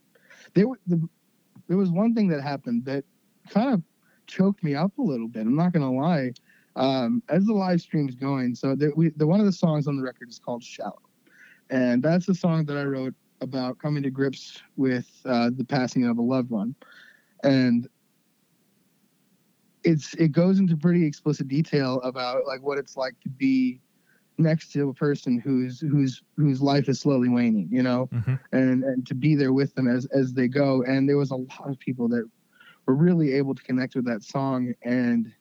they 0.55 0.65
were 0.65 0.79
the, 0.87 1.09
there 1.69 1.77
was 1.77 1.91
one 1.91 2.15
thing 2.15 2.29
that 2.29 2.43
happened 2.43 2.85
that 2.87 3.05
kind 3.51 3.75
of 3.75 3.83
choked 4.27 4.63
me 4.63 4.75
up 4.75 4.97
a 4.99 5.03
little 5.03 5.29
bit. 5.29 5.43
I'm 5.43 5.57
not 5.57 5.73
gonna 5.73 5.93
lie. 5.93 6.33
Um, 6.77 7.23
as 7.29 7.47
the 7.47 7.53
live 7.53 7.81
stream's 7.81 8.15
going, 8.15 8.55
so 8.55 8.75
the, 8.75 8.93
we, 8.97 9.11
the 9.11 9.27
one 9.27 9.41
of 9.41 9.47
the 9.47 9.53
songs 9.53 9.87
on 9.89 9.97
the 9.97 10.03
record 10.03 10.29
is 10.29 10.39
called 10.39 10.63
"Shallow," 10.63 11.03
and 11.69 12.03
that's 12.03 12.27
the 12.27 12.35
song 12.35 12.65
that 12.67 12.77
I 12.77 12.85
wrote 12.85 13.15
about 13.41 13.79
coming 13.79 14.03
to 14.03 14.11
grips 14.11 14.63
with 14.77 15.09
uh, 15.25 15.51
the 15.57 15.65
passing 15.65 16.05
of 16.07 16.19
a 16.19 16.23
loved 16.23 16.51
one, 16.51 16.75
and 17.43 17.89
it's 19.83 20.15
it 20.15 20.33
goes 20.33 20.59
into 20.59 20.77
pretty 20.77 21.05
explicit 21.07 21.49
detail 21.49 22.01
about 22.03 22.47
like 22.47 22.63
what 22.63 22.79
it's 22.79 22.97
like 22.97 23.19
to 23.23 23.29
be 23.29 23.81
next 24.39 24.73
to 24.73 24.89
a 24.89 24.95
person 24.95 25.39
whose 25.39 25.81
whose 25.81 26.23
whose 26.37 26.63
life 26.63 26.89
is 26.89 27.01
slowly 27.01 27.29
waning, 27.29 27.69
you 27.71 27.83
know, 27.83 28.09
Mhm. 28.13 28.39
and 28.53 28.85
and 28.85 29.07
to 29.07 29.15
be 29.15 29.35
there 29.35 29.53
with 29.53 29.75
them 29.75 29.89
as 29.89 30.07
as 30.07 30.33
they 30.35 30.49
go. 30.49 30.83
And 30.83 31.09
there 31.09 31.17
was 31.19 31.31
a 31.31 31.37
lot 31.37 31.69
of 31.69 31.79
people 31.79 32.09
that 32.09 32.29
were 32.87 32.95
really 32.95 33.33
able 33.33 33.55
to 33.55 33.63
connect 33.63 33.95
with 33.95 34.05
that 34.07 34.23
song, 34.23 34.73
and 34.83 35.33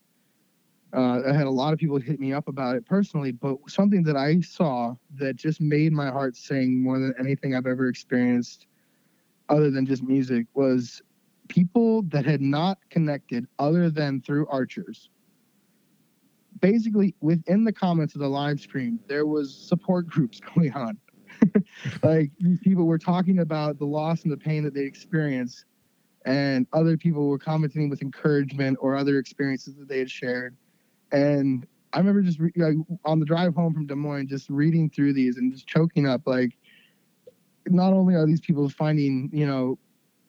uh, 0.94 1.22
I 1.28 1.34
had 1.34 1.46
a 1.46 1.52
lot 1.52 1.74
of 1.74 1.80
people 1.80 2.00
hit 2.00 2.20
me 2.20 2.34
up 2.34 2.48
about 2.48 2.76
it 2.76 2.86
personally. 2.86 3.32
But 3.32 3.58
something 3.68 4.04
that 4.04 4.16
I 4.16 4.42
saw 4.42 4.96
that 5.16 5.36
just 5.36 5.62
made 5.62 5.94
my 5.94 6.10
heart 6.10 6.36
sing 6.36 6.82
more 6.82 7.00
than 7.00 7.14
anything 7.20 7.56
I've 7.56 7.68
ever 7.68 7.88
experienced, 7.88 8.68
other 9.50 9.70
than 9.70 9.86
just 9.86 10.04
music, 10.04 10.48
was 10.54 11.02
people 11.48 12.04
that 12.04 12.26
had 12.26 12.42
not 12.42 12.78
connected 12.90 13.46
other 13.58 13.90
than 13.90 14.22
through 14.22 14.48
archers 14.48 15.10
basically 16.62 17.16
within 17.22 17.64
the 17.64 17.74
comments 17.74 18.16
of 18.16 18.22
the 18.22 18.28
live 18.28 18.60
stream 18.60 19.00
there 19.08 19.26
was 19.26 19.54
support 19.54 20.08
groups 20.08 20.40
going 20.56 20.72
on 20.74 20.98
like 22.04 22.32
these 22.40 22.60
people 22.60 22.86
were 22.86 22.98
talking 22.98 23.40
about 23.40 23.80
the 23.80 23.86
loss 23.86 24.24
and 24.24 24.32
the 24.32 24.38
pain 24.38 24.64
that 24.64 24.74
they 24.74 24.84
experienced 24.84 25.66
and 26.26 26.68
other 26.74 26.98
people 26.98 27.28
were 27.28 27.40
commenting 27.40 27.90
with 27.90 28.02
encouragement 28.02 28.78
or 28.82 28.96
other 28.96 29.18
experiences 29.18 29.76
that 29.76 29.88
they 29.88 30.00
had 30.00 30.12
shared 30.12 30.56
and 31.12 31.68
i 31.94 31.98
remember 31.98 32.22
just 32.22 32.40
re- 32.40 32.52
like, 32.56 32.76
on 33.06 33.20
the 33.20 33.26
drive 33.26 33.56
home 33.56 33.74
from 33.74 33.86
des 33.86 33.96
moines 33.96 34.28
just 34.28 34.50
reading 34.50 34.90
through 34.90 35.14
these 35.14 35.38
and 35.38 35.52
just 35.52 35.68
choking 35.68 36.08
up 36.08 36.22
like 36.26 36.58
not 37.68 37.94
only 37.94 38.16
are 38.16 38.26
these 38.26 38.42
people 38.42 38.68
finding 38.70 39.30
you 39.32 39.46
know 39.46 39.78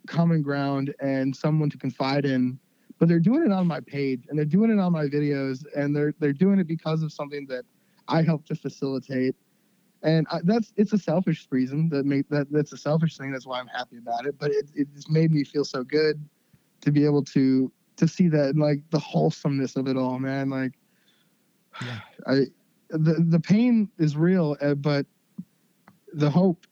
common 0.06 0.42
ground 0.42 0.94
and 1.00 1.34
someone 1.34 1.70
to 1.70 1.78
confide 1.78 2.24
in 2.24 2.58
but 3.00 3.08
they're 3.08 3.18
doing 3.18 3.42
it 3.42 3.50
on 3.50 3.66
my 3.66 3.80
page 3.80 4.24
and 4.28 4.38
they're 4.38 4.44
doing 4.44 4.70
it 4.70 4.78
on 4.78 4.92
my 4.92 5.06
videos 5.06 5.64
and 5.74 5.96
they're 5.96 6.14
they're 6.20 6.32
doing 6.34 6.60
it 6.60 6.66
because 6.66 7.02
of 7.02 7.12
something 7.12 7.46
that 7.46 7.64
I 8.06 8.22
helped 8.22 8.48
to 8.48 8.54
facilitate. 8.54 9.34
And 10.02 10.26
I, 10.30 10.40
that's 10.44 10.72
it's 10.76 10.92
a 10.92 10.98
selfish 10.98 11.46
reason 11.50 11.88
that 11.90 12.04
make 12.04 12.28
that 12.28 12.50
that's 12.50 12.72
a 12.72 12.76
selfish 12.76 13.16
thing. 13.16 13.32
That's 13.32 13.46
why 13.46 13.58
I'm 13.58 13.68
happy 13.68 13.96
about 13.96 14.26
it. 14.26 14.38
But 14.38 14.50
it, 14.50 14.70
it 14.74 14.94
just 14.94 15.10
made 15.10 15.30
me 15.30 15.44
feel 15.44 15.64
so 15.64 15.82
good 15.82 16.22
to 16.82 16.92
be 16.92 17.04
able 17.04 17.24
to 17.24 17.72
to 18.00 18.08
see 18.08 18.28
that 18.28 18.50
and 18.50 18.58
like 18.58 18.80
the 18.90 18.98
wholesomeness 18.98 19.76
of 19.76 19.88
it 19.88 19.96
all 19.96 20.18
man 20.18 20.50
like 20.50 20.72
Yeah. 21.84 22.00
I 22.26 22.46
the 22.90 23.24
the 23.28 23.40
pain 23.40 23.88
is 23.98 24.16
real 24.16 24.56
uh, 24.60 24.74
but 24.74 25.06
the 26.12 26.30
hope 26.30 26.66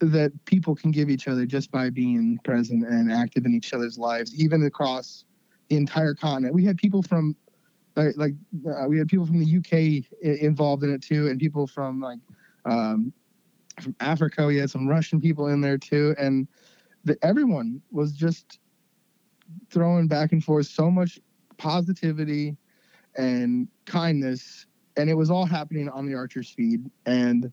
that 0.00 0.32
people 0.46 0.74
can 0.74 0.90
give 0.90 1.08
each 1.08 1.28
other 1.28 1.46
just 1.46 1.70
by 1.70 1.88
being 1.88 2.38
present 2.44 2.84
and 2.84 3.12
active 3.12 3.46
in 3.46 3.54
each 3.54 3.72
other's 3.72 3.98
lives 3.98 4.34
even 4.34 4.64
across 4.64 5.24
the 5.68 5.76
entire 5.76 6.14
continent. 6.14 6.54
We 6.54 6.64
had 6.64 6.76
people 6.76 7.02
from 7.02 7.36
like, 7.94 8.16
like 8.16 8.34
uh, 8.66 8.86
we 8.88 8.98
had 8.98 9.08
people 9.08 9.26
from 9.26 9.38
the 9.38 9.56
UK 9.58 10.04
involved 10.22 10.82
in 10.82 10.92
it 10.92 11.02
too, 11.02 11.28
and 11.28 11.38
people 11.38 11.66
from 11.66 12.00
like 12.00 12.18
um, 12.64 13.12
from 13.80 13.94
Africa. 14.00 14.46
We 14.46 14.56
had 14.56 14.70
some 14.70 14.88
Russian 14.88 15.20
people 15.20 15.48
in 15.48 15.60
there 15.60 15.78
too, 15.78 16.14
and 16.18 16.48
the, 17.04 17.16
everyone 17.22 17.80
was 17.90 18.12
just 18.12 18.58
throwing 19.70 20.08
back 20.08 20.32
and 20.32 20.42
forth 20.42 20.66
so 20.66 20.90
much 20.90 21.18
positivity 21.58 22.56
and 23.16 23.68
kindness, 23.86 24.66
and 24.96 25.08
it 25.10 25.14
was 25.14 25.30
all 25.30 25.46
happening 25.46 25.88
on 25.88 26.06
the 26.06 26.14
Archer's 26.14 26.50
feed, 26.50 26.90
and 27.06 27.52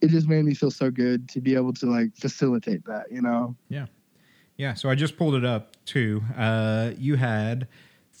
it 0.00 0.08
just 0.08 0.28
made 0.28 0.44
me 0.44 0.54
feel 0.54 0.70
so 0.70 0.90
good 0.90 1.28
to 1.30 1.40
be 1.40 1.54
able 1.54 1.72
to 1.74 1.86
like 1.86 2.14
facilitate 2.16 2.84
that, 2.84 3.10
you 3.10 3.22
know. 3.22 3.56
Yeah, 3.68 3.86
Yeah. 4.56 4.74
so 4.74 4.90
I 4.90 4.94
just 4.94 5.16
pulled 5.16 5.34
it 5.34 5.44
up 5.44 5.76
too. 5.86 6.22
Uh, 6.36 6.92
you 6.98 7.16
had 7.16 7.66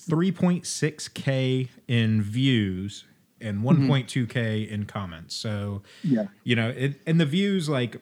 3.6k 0.08 1.68
in 1.88 2.22
views 2.22 3.04
and 3.40 3.62
1.2k 3.62 4.68
in 4.68 4.86
comments. 4.86 5.34
So 5.34 5.82
Yeah. 6.02 6.24
you 6.44 6.56
know, 6.56 6.70
it, 6.70 7.00
and 7.06 7.20
the 7.20 7.26
views 7.26 7.68
like 7.68 8.00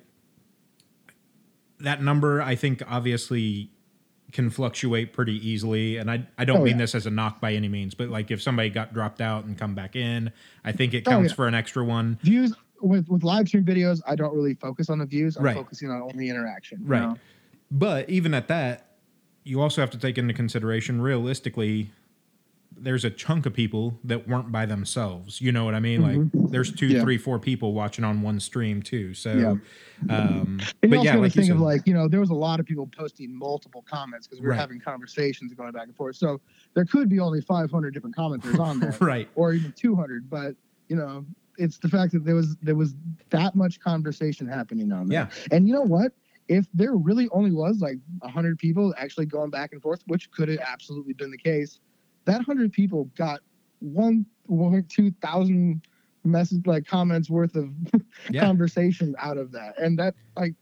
that 1.80 2.02
number, 2.02 2.40
I 2.40 2.54
think 2.54 2.82
obviously 2.88 3.70
can 4.34 4.50
fluctuate 4.50 5.14
pretty 5.14 5.34
easily. 5.48 5.96
And 5.96 6.10
I 6.10 6.26
I 6.36 6.44
don't 6.44 6.58
Oh, 6.58 6.64
mean 6.64 6.74
yeah. 6.74 6.82
this 6.82 6.94
as 6.94 7.06
a 7.06 7.10
knock 7.10 7.40
by 7.40 7.54
any 7.54 7.68
means, 7.68 7.94
but 7.94 8.10
like 8.10 8.30
if 8.30 8.42
somebody 8.42 8.68
got 8.68 8.92
dropped 8.92 9.22
out 9.22 9.44
and 9.44 9.56
come 9.56 9.74
back 9.74 9.96
in, 9.96 10.30
I 10.64 10.72
think 10.72 10.92
it 10.92 11.04
Oh, 11.06 11.10
counts 11.12 11.30
yeah. 11.30 11.36
for 11.36 11.48
an 11.48 11.54
extra 11.54 11.82
one. 11.82 12.18
views 12.22 12.52
with 12.82 13.08
with 13.08 13.22
live 13.22 13.48
stream 13.48 13.64
videos 13.64 14.02
i 14.06 14.14
don't 14.14 14.34
really 14.36 14.52
focus 14.52 14.90
on 14.90 14.98
the 14.98 15.06
views 15.06 15.36
i'm 15.38 15.44
Right. 15.44 15.56
focusing 15.56 15.90
on 15.90 16.02
only 16.02 16.28
interaction 16.28 16.82
Right. 16.84 17.00
know? 17.00 17.16
but 17.70 18.10
even 18.10 18.34
at 18.34 18.48
that, 18.48 18.96
you 19.44 19.62
also 19.62 19.80
have 19.80 19.90
to 19.90 19.98
take 19.98 20.18
into 20.18 20.34
consideration 20.34 21.00
realistically 21.00 21.90
there's 22.76 23.04
a 23.04 23.10
chunk 23.10 23.46
of 23.46 23.54
people 23.54 23.98
that 24.04 24.28
weren't 24.28 24.50
by 24.52 24.66
themselves. 24.66 25.40
You 25.40 25.52
know 25.52 25.64
what 25.64 25.74
I 25.74 25.80
mean? 25.80 26.00
Mhm. 26.00 26.24
Like 26.24 26.50
there's 26.50 26.72
two, 26.72 26.88
Yeah. 26.88 27.00
three, 27.02 27.18
four 27.18 27.38
people 27.38 27.72
watching 27.72 28.04
on 28.04 28.22
one 28.22 28.40
stream 28.40 28.82
too. 28.82 29.14
So, 29.14 29.36
Yeah. 29.38 29.54
um, 30.08 30.60
And 30.82 30.90
but 30.90 30.98
also 30.98 31.04
yeah, 31.10 31.16
like 31.16 31.34
you 31.36 31.42
think 31.42 31.52
of 31.52 31.60
like, 31.60 31.86
you 31.86 31.94
know, 31.94 32.08
there 32.08 32.20
was 32.20 32.30
a 32.30 32.34
lot 32.34 32.60
of 32.60 32.66
people 32.66 32.86
posting 32.96 33.36
multiple 33.36 33.82
comments 33.88 34.26
because 34.26 34.40
we 34.40 34.46
were 34.46 34.50
Right. 34.52 34.60
having 34.60 34.80
conversations 34.80 35.54
going 35.54 35.72
back 35.72 35.86
and 35.86 35.96
forth. 35.96 36.16
So 36.16 36.40
there 36.74 36.84
could 36.84 37.08
be 37.08 37.20
only 37.20 37.40
500 37.40 37.94
different 37.94 38.16
commenters 38.16 38.58
on 38.58 38.80
there 38.80 38.96
right, 39.00 39.28
or 39.34 39.52
even 39.54 39.72
200. 39.72 40.28
But, 40.28 40.56
you 40.88 40.96
know, 40.96 41.24
it's 41.56 41.78
the 41.78 41.88
fact 41.88 42.12
that 42.12 42.24
there 42.24 42.34
was 42.34 42.56
there 42.56 42.74
was 42.76 42.94
that 43.30 43.54
much 43.54 43.78
conversation 43.80 44.46
happening 44.46 44.90
on 44.92 45.08
there. 45.08 45.30
yeah, 45.32 45.46
And 45.56 45.66
you 45.68 45.74
know 45.74 45.82
what? 45.82 46.12
If 46.48 46.66
there 46.74 46.94
really 46.94 47.28
only 47.30 47.52
was 47.52 47.80
like 47.80 47.98
100 48.18 48.58
people 48.58 48.94
actually 48.98 49.24
going 49.24 49.48
back 49.50 49.72
and 49.72 49.80
forth, 49.80 50.02
which 50.08 50.30
could 50.30 50.48
have 50.50 50.58
absolutely 50.58 51.14
been 51.14 51.30
the 51.30 51.38
case, 51.38 51.80
that 52.24 52.36
100 52.36 52.72
people 52.72 53.04
got 53.16 53.40
one, 53.80 54.26
one, 54.46 54.84
two 54.88 55.10
thousand 55.22 55.82
message 56.24 56.66
like 56.66 56.86
comments 56.86 57.28
worth 57.28 57.54
of 57.54 57.70
yeah, 58.30 58.40
conversation 58.40 59.14
out 59.18 59.36
of 59.36 59.52
that. 59.52 59.78
And 59.78 59.98
that, 59.98 60.14
like, 60.36 60.54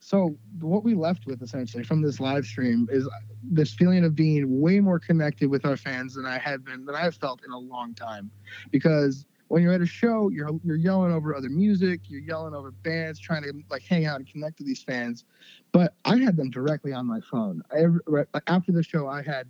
so 0.00 0.36
what 0.60 0.82
we 0.82 0.94
left 0.94 1.26
with 1.26 1.42
essentially 1.42 1.84
from 1.84 2.02
this 2.02 2.20
live 2.20 2.44
stream 2.44 2.88
is 2.90 3.06
uh, 3.06 3.10
this 3.42 3.74
feeling 3.74 4.04
of 4.04 4.14
being 4.14 4.60
way 4.60 4.80
more 4.80 4.98
connected 4.98 5.48
with 5.50 5.64
our 5.64 5.76
fans 5.76 6.14
than 6.14 6.26
I 6.26 6.38
had 6.38 6.64
been, 6.64 6.84
than 6.84 6.94
I've 6.94 7.14
felt 7.14 7.42
in 7.44 7.52
a 7.52 7.58
long 7.58 7.94
time. 7.94 8.30
Because 8.70 9.26
when 9.48 9.62
you're 9.62 9.72
at 9.72 9.80
a 9.80 9.86
show, 9.86 10.30
you're 10.30 10.50
you're 10.64 10.76
yelling 10.76 11.12
over 11.12 11.36
other 11.36 11.50
music, 11.50 12.02
you're 12.08 12.22
yelling 12.22 12.54
over 12.54 12.70
bands, 12.70 13.20
trying 13.20 13.42
to 13.42 13.52
like 13.68 13.82
hang 13.82 14.06
out 14.06 14.16
and 14.16 14.28
connect 14.28 14.58
with 14.58 14.66
these 14.66 14.82
fans. 14.82 15.24
But 15.72 15.94
I 16.04 16.18
had 16.18 16.36
them 16.36 16.50
directly 16.50 16.92
on 16.92 17.06
my 17.06 17.20
phone. 17.20 17.62
Like, 18.06 18.28
after 18.46 18.72
the 18.72 18.82
show, 18.82 19.06
I 19.06 19.22
had 19.22 19.46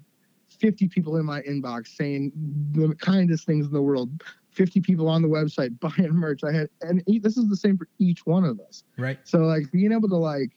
50 0.61 0.89
people 0.89 1.17
in 1.17 1.25
my 1.25 1.41
inbox 1.43 1.89
saying 1.97 2.33
the 2.73 2.95
kindest 2.97 3.47
things 3.47 3.67
in 3.67 3.73
the 3.73 3.83
world. 3.83 4.23
50 4.51 4.81
people 4.81 5.09
on 5.09 5.23
the 5.23 5.29
website 5.29 5.79
buying 5.81 6.13
merch. 6.13 6.45
I 6.45 6.53
had, 6.53 6.69
and 6.83 7.03
this 7.07 7.37
is 7.37 7.49
the 7.49 7.57
same 7.57 7.79
for 7.79 7.89
each 7.99 8.27
one 8.27 8.45
of 8.45 8.61
us. 8.61 8.85
right, 8.99 9.19
So 9.25 9.39
like 9.39 9.71
being 9.73 9.93
able 9.93 10.09
to 10.09 10.17
like, 10.17 10.51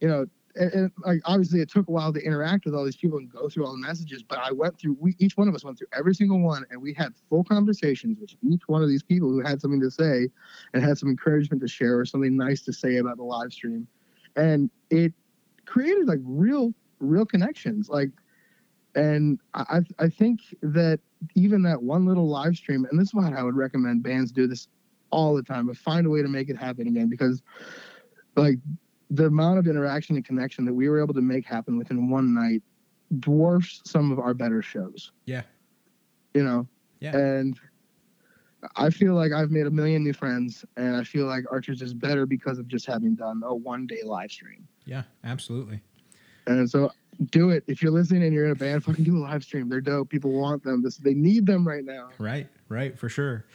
you 0.00 0.08
know, 0.08 0.26
and, 0.56 0.72
and, 0.72 0.92
like 1.04 1.20
obviously 1.24 1.60
it 1.60 1.70
took 1.70 1.88
a 1.88 1.90
while 1.90 2.12
to 2.12 2.20
interact 2.20 2.64
with 2.64 2.74
all 2.74 2.84
these 2.84 2.96
people 2.96 3.18
and 3.18 3.30
go 3.30 3.48
through 3.48 3.66
all 3.66 3.72
the 3.72 3.78
messages, 3.78 4.22
but 4.22 4.38
I 4.38 4.52
went 4.52 4.78
through. 4.78 4.96
We 4.98 5.14
each 5.18 5.36
one 5.36 5.48
of 5.48 5.54
us 5.54 5.64
went 5.64 5.78
through 5.78 5.88
every 5.92 6.14
single 6.14 6.40
one, 6.40 6.64
and 6.70 6.80
we 6.80 6.94
had 6.94 7.12
full 7.28 7.44
conversations 7.44 8.18
with 8.20 8.34
each 8.42 8.62
one 8.66 8.82
of 8.82 8.88
these 8.88 9.02
people 9.02 9.28
who 9.28 9.40
had 9.40 9.60
something 9.60 9.80
to 9.80 9.90
say, 9.90 10.28
and 10.72 10.82
had 10.82 10.98
some 10.98 11.08
encouragement 11.08 11.60
to 11.62 11.68
share 11.68 11.98
or 11.98 12.04
something 12.04 12.36
nice 12.36 12.62
to 12.62 12.72
say 12.72 12.96
about 12.96 13.18
the 13.18 13.22
live 13.22 13.52
stream, 13.52 13.86
and 14.36 14.70
it 14.90 15.12
created 15.66 16.06
like 16.06 16.20
real, 16.22 16.72
real 17.00 17.26
connections. 17.26 17.88
Like, 17.88 18.10
and 18.96 19.38
I 19.54 19.82
I 19.98 20.08
think 20.08 20.40
that 20.62 20.98
even 21.34 21.62
that 21.62 21.82
one 21.82 22.06
little 22.06 22.28
live 22.28 22.56
stream, 22.56 22.86
and 22.90 22.98
this 22.98 23.08
is 23.08 23.14
why 23.14 23.32
I 23.32 23.42
would 23.42 23.54
recommend 23.54 24.02
bands 24.02 24.32
do 24.32 24.46
this 24.46 24.68
all 25.10 25.34
the 25.34 25.42
time, 25.42 25.66
but 25.66 25.76
find 25.76 26.06
a 26.06 26.10
way 26.10 26.22
to 26.22 26.28
make 26.28 26.48
it 26.48 26.56
happen 26.56 26.88
again 26.88 27.08
because 27.08 27.42
like 28.36 28.58
the 29.10 29.26
amount 29.26 29.58
of 29.58 29.66
interaction 29.66 30.16
and 30.16 30.24
connection 30.24 30.64
that 30.64 30.74
we 30.74 30.88
were 30.88 31.00
able 31.00 31.14
to 31.14 31.20
make 31.20 31.46
happen 31.46 31.78
within 31.78 32.10
one 32.10 32.34
night 32.34 32.62
dwarfs 33.20 33.82
some 33.84 34.10
of 34.10 34.18
our 34.18 34.34
better 34.34 34.62
shows. 34.62 35.12
Yeah. 35.26 35.42
You 36.34 36.42
know? 36.42 36.66
Yeah. 37.00 37.16
And 37.16 37.58
I 38.74 38.90
feel 38.90 39.14
like 39.14 39.32
I've 39.32 39.50
made 39.50 39.66
a 39.66 39.70
million 39.70 40.02
new 40.02 40.12
friends 40.12 40.64
and 40.76 40.96
I 40.96 41.04
feel 41.04 41.26
like 41.26 41.44
Archers 41.52 41.82
is 41.82 41.94
better 41.94 42.26
because 42.26 42.58
of 42.58 42.66
just 42.66 42.84
having 42.86 43.14
done 43.14 43.42
a 43.44 43.54
one 43.54 43.86
day 43.86 44.00
live 44.04 44.32
stream. 44.32 44.66
yeah, 44.86 45.02
absolutely. 45.24 45.80
And 46.48 46.68
so 46.68 46.90
do 47.30 47.50
it. 47.50 47.64
If 47.66 47.82
you're 47.82 47.92
listening 47.92 48.22
and 48.22 48.32
you're 48.32 48.46
in 48.46 48.52
a 48.52 48.56
band, 48.56 48.84
fucking 48.84 49.04
do 49.04 49.16
a 49.16 49.20
live 49.20 49.42
stream. 49.42 49.68
They're 49.68 49.80
dope. 49.80 50.08
People 50.08 50.32
want 50.32 50.62
them. 50.62 50.82
This 50.82 50.96
they 50.96 51.14
need 51.14 51.46
them 51.46 51.66
right 51.66 51.84
now. 51.84 52.10
Right, 52.18 52.48
right, 52.68 52.98
for 52.98 53.08
sure. 53.08 53.46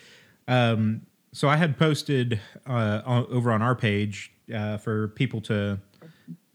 Um, 0.48 1.02
so 1.34 1.48
I 1.48 1.56
had 1.56 1.78
posted 1.78 2.40
uh, 2.68 3.02
on, 3.06 3.26
over 3.30 3.52
on 3.52 3.62
our 3.62 3.76
page 3.76 4.34
uh, 4.54 4.78
for 4.78 5.10
people 5.10 5.42
to, 5.42 5.80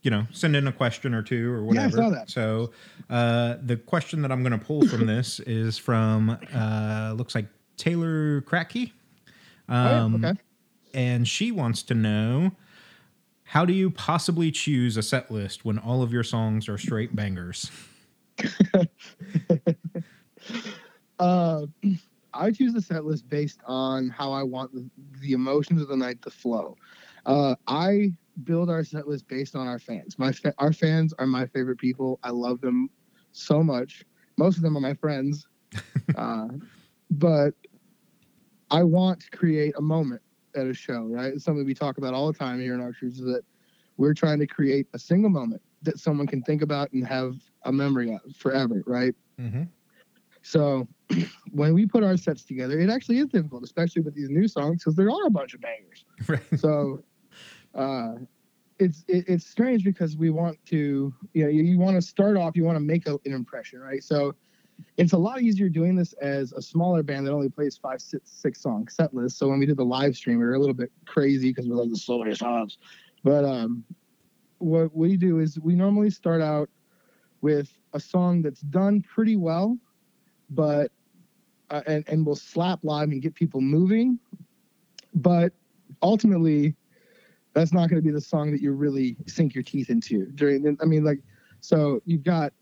you 0.01 0.11
know, 0.11 0.27
send 0.31 0.55
in 0.55 0.67
a 0.67 0.71
question 0.71 1.13
or 1.13 1.23
two 1.23 1.51
or 1.51 1.63
whatever. 1.63 1.97
Yeah, 1.97 2.03
I 2.03 2.09
saw 2.09 2.15
that. 2.15 2.29
So 2.29 2.71
uh, 3.09 3.55
the 3.61 3.77
question 3.77 4.21
that 4.21 4.31
I'm 4.31 4.43
going 4.43 4.57
to 4.57 4.63
pull 4.63 4.87
from 4.87 5.07
this 5.07 5.39
is 5.45 5.77
from 5.77 6.37
uh, 6.53 7.13
looks 7.15 7.33
like 7.33 7.47
Taylor 7.77 8.41
Cracky, 8.41 8.93
um, 9.69 10.23
oh, 10.23 10.27
okay. 10.27 10.39
and 10.93 11.27
she 11.27 11.51
wants 11.51 11.83
to 11.83 11.93
know. 11.93 12.51
How 13.47 13.63
do 13.63 13.73
you 13.73 13.89
possibly 13.89 14.51
choose 14.51 14.97
a 14.97 15.01
set 15.01 15.31
list 15.31 15.63
when 15.63 15.79
all 15.79 16.01
of 16.01 16.11
your 16.11 16.23
songs 16.23 16.67
are 16.67 16.77
straight 16.77 17.15
bangers? 17.15 17.71
Uh, 21.19 21.65
I 22.31 22.51
choose 22.51 22.73
the 22.73 22.81
set 22.81 23.03
list 23.03 23.27
based 23.27 23.59
on 23.65 24.09
how 24.09 24.31
I 24.31 24.43
want 24.43 24.71
the, 24.71 24.87
the 25.19 25.31
emotions 25.31 25.81
of 25.81 25.87
the 25.87 25.97
night 25.97 26.21
to 26.21 26.29
flow. 26.29 26.75
Uh, 27.25 27.55
I 27.65 28.11
build 28.43 28.69
our 28.69 28.83
set 28.83 29.07
list 29.07 29.27
based 29.27 29.55
on 29.55 29.67
our 29.67 29.79
fans. 29.79 30.19
My 30.19 30.31
fa- 30.31 30.53
our 30.59 30.71
fans 30.71 31.15
are 31.17 31.25
my 31.25 31.47
favorite 31.47 31.79
people. 31.79 32.19
I 32.21 32.29
love 32.29 32.61
them 32.61 32.91
so 33.31 33.63
much. 33.63 34.05
Most 34.37 34.57
of 34.57 34.61
them 34.61 34.77
are 34.77 34.81
my 34.81 34.93
friends, 34.93 35.47
uh, 36.15 36.49
but 37.09 37.55
I 38.69 38.83
want 38.83 39.21
to 39.21 39.29
create 39.31 39.73
a 39.75 39.81
moment 39.81 40.21
at 40.57 40.67
a 40.67 40.73
show. 40.73 41.03
Right, 41.03 41.33
it's 41.33 41.43
something 41.43 41.65
we 41.65 41.73
talk 41.73 41.97
about 41.97 42.13
all 42.13 42.31
the 42.31 42.37
time 42.37 42.59
here 42.59 42.73
in 42.73 42.81
our 42.81 42.91
church. 42.91 43.13
Is 43.13 43.19
that 43.19 43.41
we're 43.97 44.13
trying 44.13 44.39
to 44.39 44.47
create 44.47 44.87
a 44.93 44.99
single 44.99 45.29
moment 45.29 45.61
that 45.83 45.99
someone 45.99 46.27
can 46.27 46.41
think 46.41 46.61
about 46.61 46.91
and 46.91 47.05
have 47.05 47.35
a 47.63 47.71
memory 47.71 48.13
of 48.13 48.35
forever. 48.35 48.83
Right. 48.85 49.15
Mm-hmm. 49.39 49.63
So 50.41 50.87
when 51.51 51.73
we 51.73 51.85
put 51.85 52.03
our 52.03 52.17
sets 52.17 52.43
together, 52.43 52.79
it 52.79 52.89
actually 52.89 53.19
is 53.19 53.27
difficult, 53.27 53.63
especially 53.63 54.01
with 54.01 54.15
these 54.15 54.29
new 54.29 54.47
songs, 54.47 54.83
because 54.83 54.95
there 54.95 55.09
are 55.09 55.25
a 55.25 55.31
bunch 55.31 55.53
of 55.53 55.61
bangers. 55.61 56.05
Right. 56.27 56.59
So 56.59 57.03
uh, 57.75 58.15
it's 58.79 59.03
it, 59.07 59.25
it's 59.27 59.45
strange 59.45 59.83
because 59.83 60.17
we 60.17 60.29
want 60.29 60.57
to, 60.67 61.13
you 61.33 61.43
know, 61.43 61.49
you, 61.49 61.63
you 61.63 61.79
want 61.79 61.95
to 61.95 62.01
start 62.01 62.37
off, 62.37 62.55
you 62.55 62.63
want 62.63 62.75
to 62.75 62.83
make 62.83 63.07
a, 63.07 63.13
an 63.25 63.33
impression, 63.33 63.79
right? 63.79 64.03
So 64.03 64.35
it's 64.97 65.13
a 65.13 65.17
lot 65.17 65.41
easier 65.41 65.69
doing 65.69 65.95
this 65.95 66.13
as 66.13 66.53
a 66.53 66.61
smaller 66.61 67.03
band 67.03 67.25
that 67.27 67.31
only 67.31 67.49
plays 67.49 67.77
five, 67.77 68.01
six, 68.01 68.29
six 68.29 68.61
song 68.61 68.87
set 68.87 69.13
list. 69.13 69.37
So 69.37 69.47
when 69.47 69.59
we 69.59 69.65
did 69.65 69.77
the 69.77 69.85
live 69.85 70.15
stream, 70.15 70.39
we 70.39 70.45
were 70.45 70.55
a 70.55 70.59
little 70.59 70.73
bit 70.73 70.91
crazy 71.05 71.49
because 71.49 71.67
we're 71.67 71.75
like 71.75 71.89
the 71.89 72.17
many 72.19 72.35
songs. 72.35 72.77
But 73.23 73.45
um, 73.45 73.83
what 74.59 74.95
we 74.95 75.17
do 75.17 75.39
is 75.39 75.59
we 75.59 75.75
normally 75.75 76.09
start 76.09 76.41
out 76.41 76.69
with 77.41 77.71
a 77.93 77.99
song 77.99 78.41
that's 78.41 78.61
done 78.61 79.01
pretty 79.01 79.35
well, 79.35 79.77
but 80.49 80.91
uh, 81.69 81.81
and 81.85 82.03
and 82.07 82.25
we'll 82.25 82.35
slap 82.35 82.79
live 82.83 83.09
and 83.09 83.21
get 83.21 83.35
people 83.35 83.61
moving. 83.61 84.19
But 85.13 85.53
ultimately, 86.01 86.75
that's 87.53 87.73
not 87.73 87.89
going 87.89 88.01
to 88.01 88.05
be 88.05 88.11
the 88.11 88.21
song 88.21 88.51
that 88.51 88.61
you 88.61 88.71
really 88.71 89.17
sink 89.25 89.55
your 89.55 89.63
teeth 89.63 89.89
into 89.89 90.25
during. 90.35 90.77
I 90.81 90.85
mean, 90.85 91.03
like, 91.03 91.19
so 91.59 92.01
you've 92.05 92.23
got, 92.23 92.53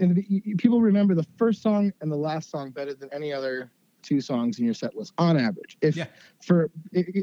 and 0.00 0.16
the, 0.16 0.54
people 0.58 0.80
remember 0.80 1.14
the 1.14 1.26
first 1.36 1.62
song 1.62 1.92
and 2.00 2.10
the 2.10 2.16
last 2.16 2.50
song 2.50 2.70
better 2.70 2.94
than 2.94 3.08
any 3.12 3.32
other 3.32 3.70
two 4.02 4.20
songs 4.20 4.58
in 4.58 4.64
your 4.64 4.74
set 4.74 4.96
list 4.96 5.12
on 5.18 5.36
average. 5.38 5.76
If 5.82 5.96
Yeah. 5.96 6.06
for 6.44 6.70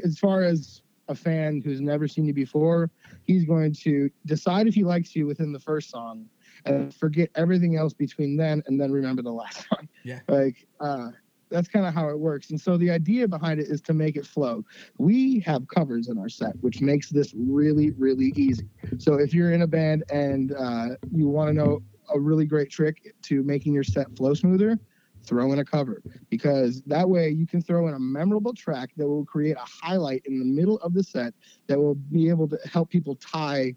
as 0.04 0.18
far 0.18 0.42
as 0.44 0.82
a 1.08 1.14
fan 1.14 1.60
who's 1.64 1.80
never 1.80 2.06
seen 2.06 2.24
you 2.26 2.34
before, 2.34 2.90
he's 3.24 3.44
going 3.44 3.72
to 3.72 4.10
decide 4.26 4.66
if 4.66 4.74
he 4.74 4.84
likes 4.84 5.16
you 5.16 5.26
within 5.26 5.52
the 5.52 5.58
first 5.58 5.90
song 5.90 6.26
and 6.66 6.94
forget 6.94 7.30
everything 7.34 7.76
else 7.76 7.94
between 7.94 8.36
then 8.36 8.62
and 8.66 8.80
then 8.80 8.92
remember 8.92 9.22
the 9.22 9.32
last 9.32 9.66
song. 9.68 9.88
Yeah. 10.04 10.20
Like 10.28 10.66
uh 10.80 11.10
that's 11.50 11.66
kind 11.66 11.86
of 11.86 11.94
how 11.94 12.10
it 12.10 12.18
works. 12.18 12.50
And 12.50 12.60
so 12.60 12.76
the 12.76 12.90
idea 12.90 13.26
behind 13.26 13.58
it 13.58 13.68
is 13.68 13.80
to 13.82 13.94
make 13.94 14.16
it 14.16 14.26
flow. 14.26 14.62
We 14.98 15.40
have 15.40 15.66
covers 15.68 16.08
in 16.08 16.18
our 16.18 16.28
set, 16.28 16.52
which 16.60 16.82
makes 16.82 17.08
this 17.08 17.32
really, 17.34 17.90
really 17.92 18.34
easy. 18.36 18.68
So 18.98 19.14
if 19.14 19.32
you're 19.32 19.52
in 19.52 19.62
a 19.62 19.66
band 19.66 20.04
and 20.12 20.52
uh, 20.52 20.88
you 21.10 21.26
want 21.26 21.48
to 21.48 21.54
know 21.54 21.80
a 22.12 22.18
really 22.18 22.44
great 22.44 22.70
trick 22.70 23.14
to 23.22 23.42
making 23.42 23.74
your 23.74 23.84
set 23.84 24.14
flow 24.16 24.34
smoother, 24.34 24.78
throw 25.24 25.52
in 25.52 25.58
a 25.58 25.64
cover 25.64 26.02
because 26.30 26.82
that 26.82 27.08
way 27.08 27.28
you 27.28 27.46
can 27.46 27.60
throw 27.60 27.88
in 27.88 27.94
a 27.94 27.98
memorable 27.98 28.54
track 28.54 28.90
that 28.96 29.06
will 29.06 29.24
create 29.24 29.56
a 29.56 29.64
highlight 29.64 30.22
in 30.24 30.38
the 30.38 30.44
middle 30.44 30.78
of 30.78 30.94
the 30.94 31.02
set 31.02 31.34
that 31.66 31.78
will 31.78 31.94
be 31.94 32.28
able 32.28 32.48
to 32.48 32.58
help 32.64 32.88
people 32.88 33.16
tie 33.16 33.74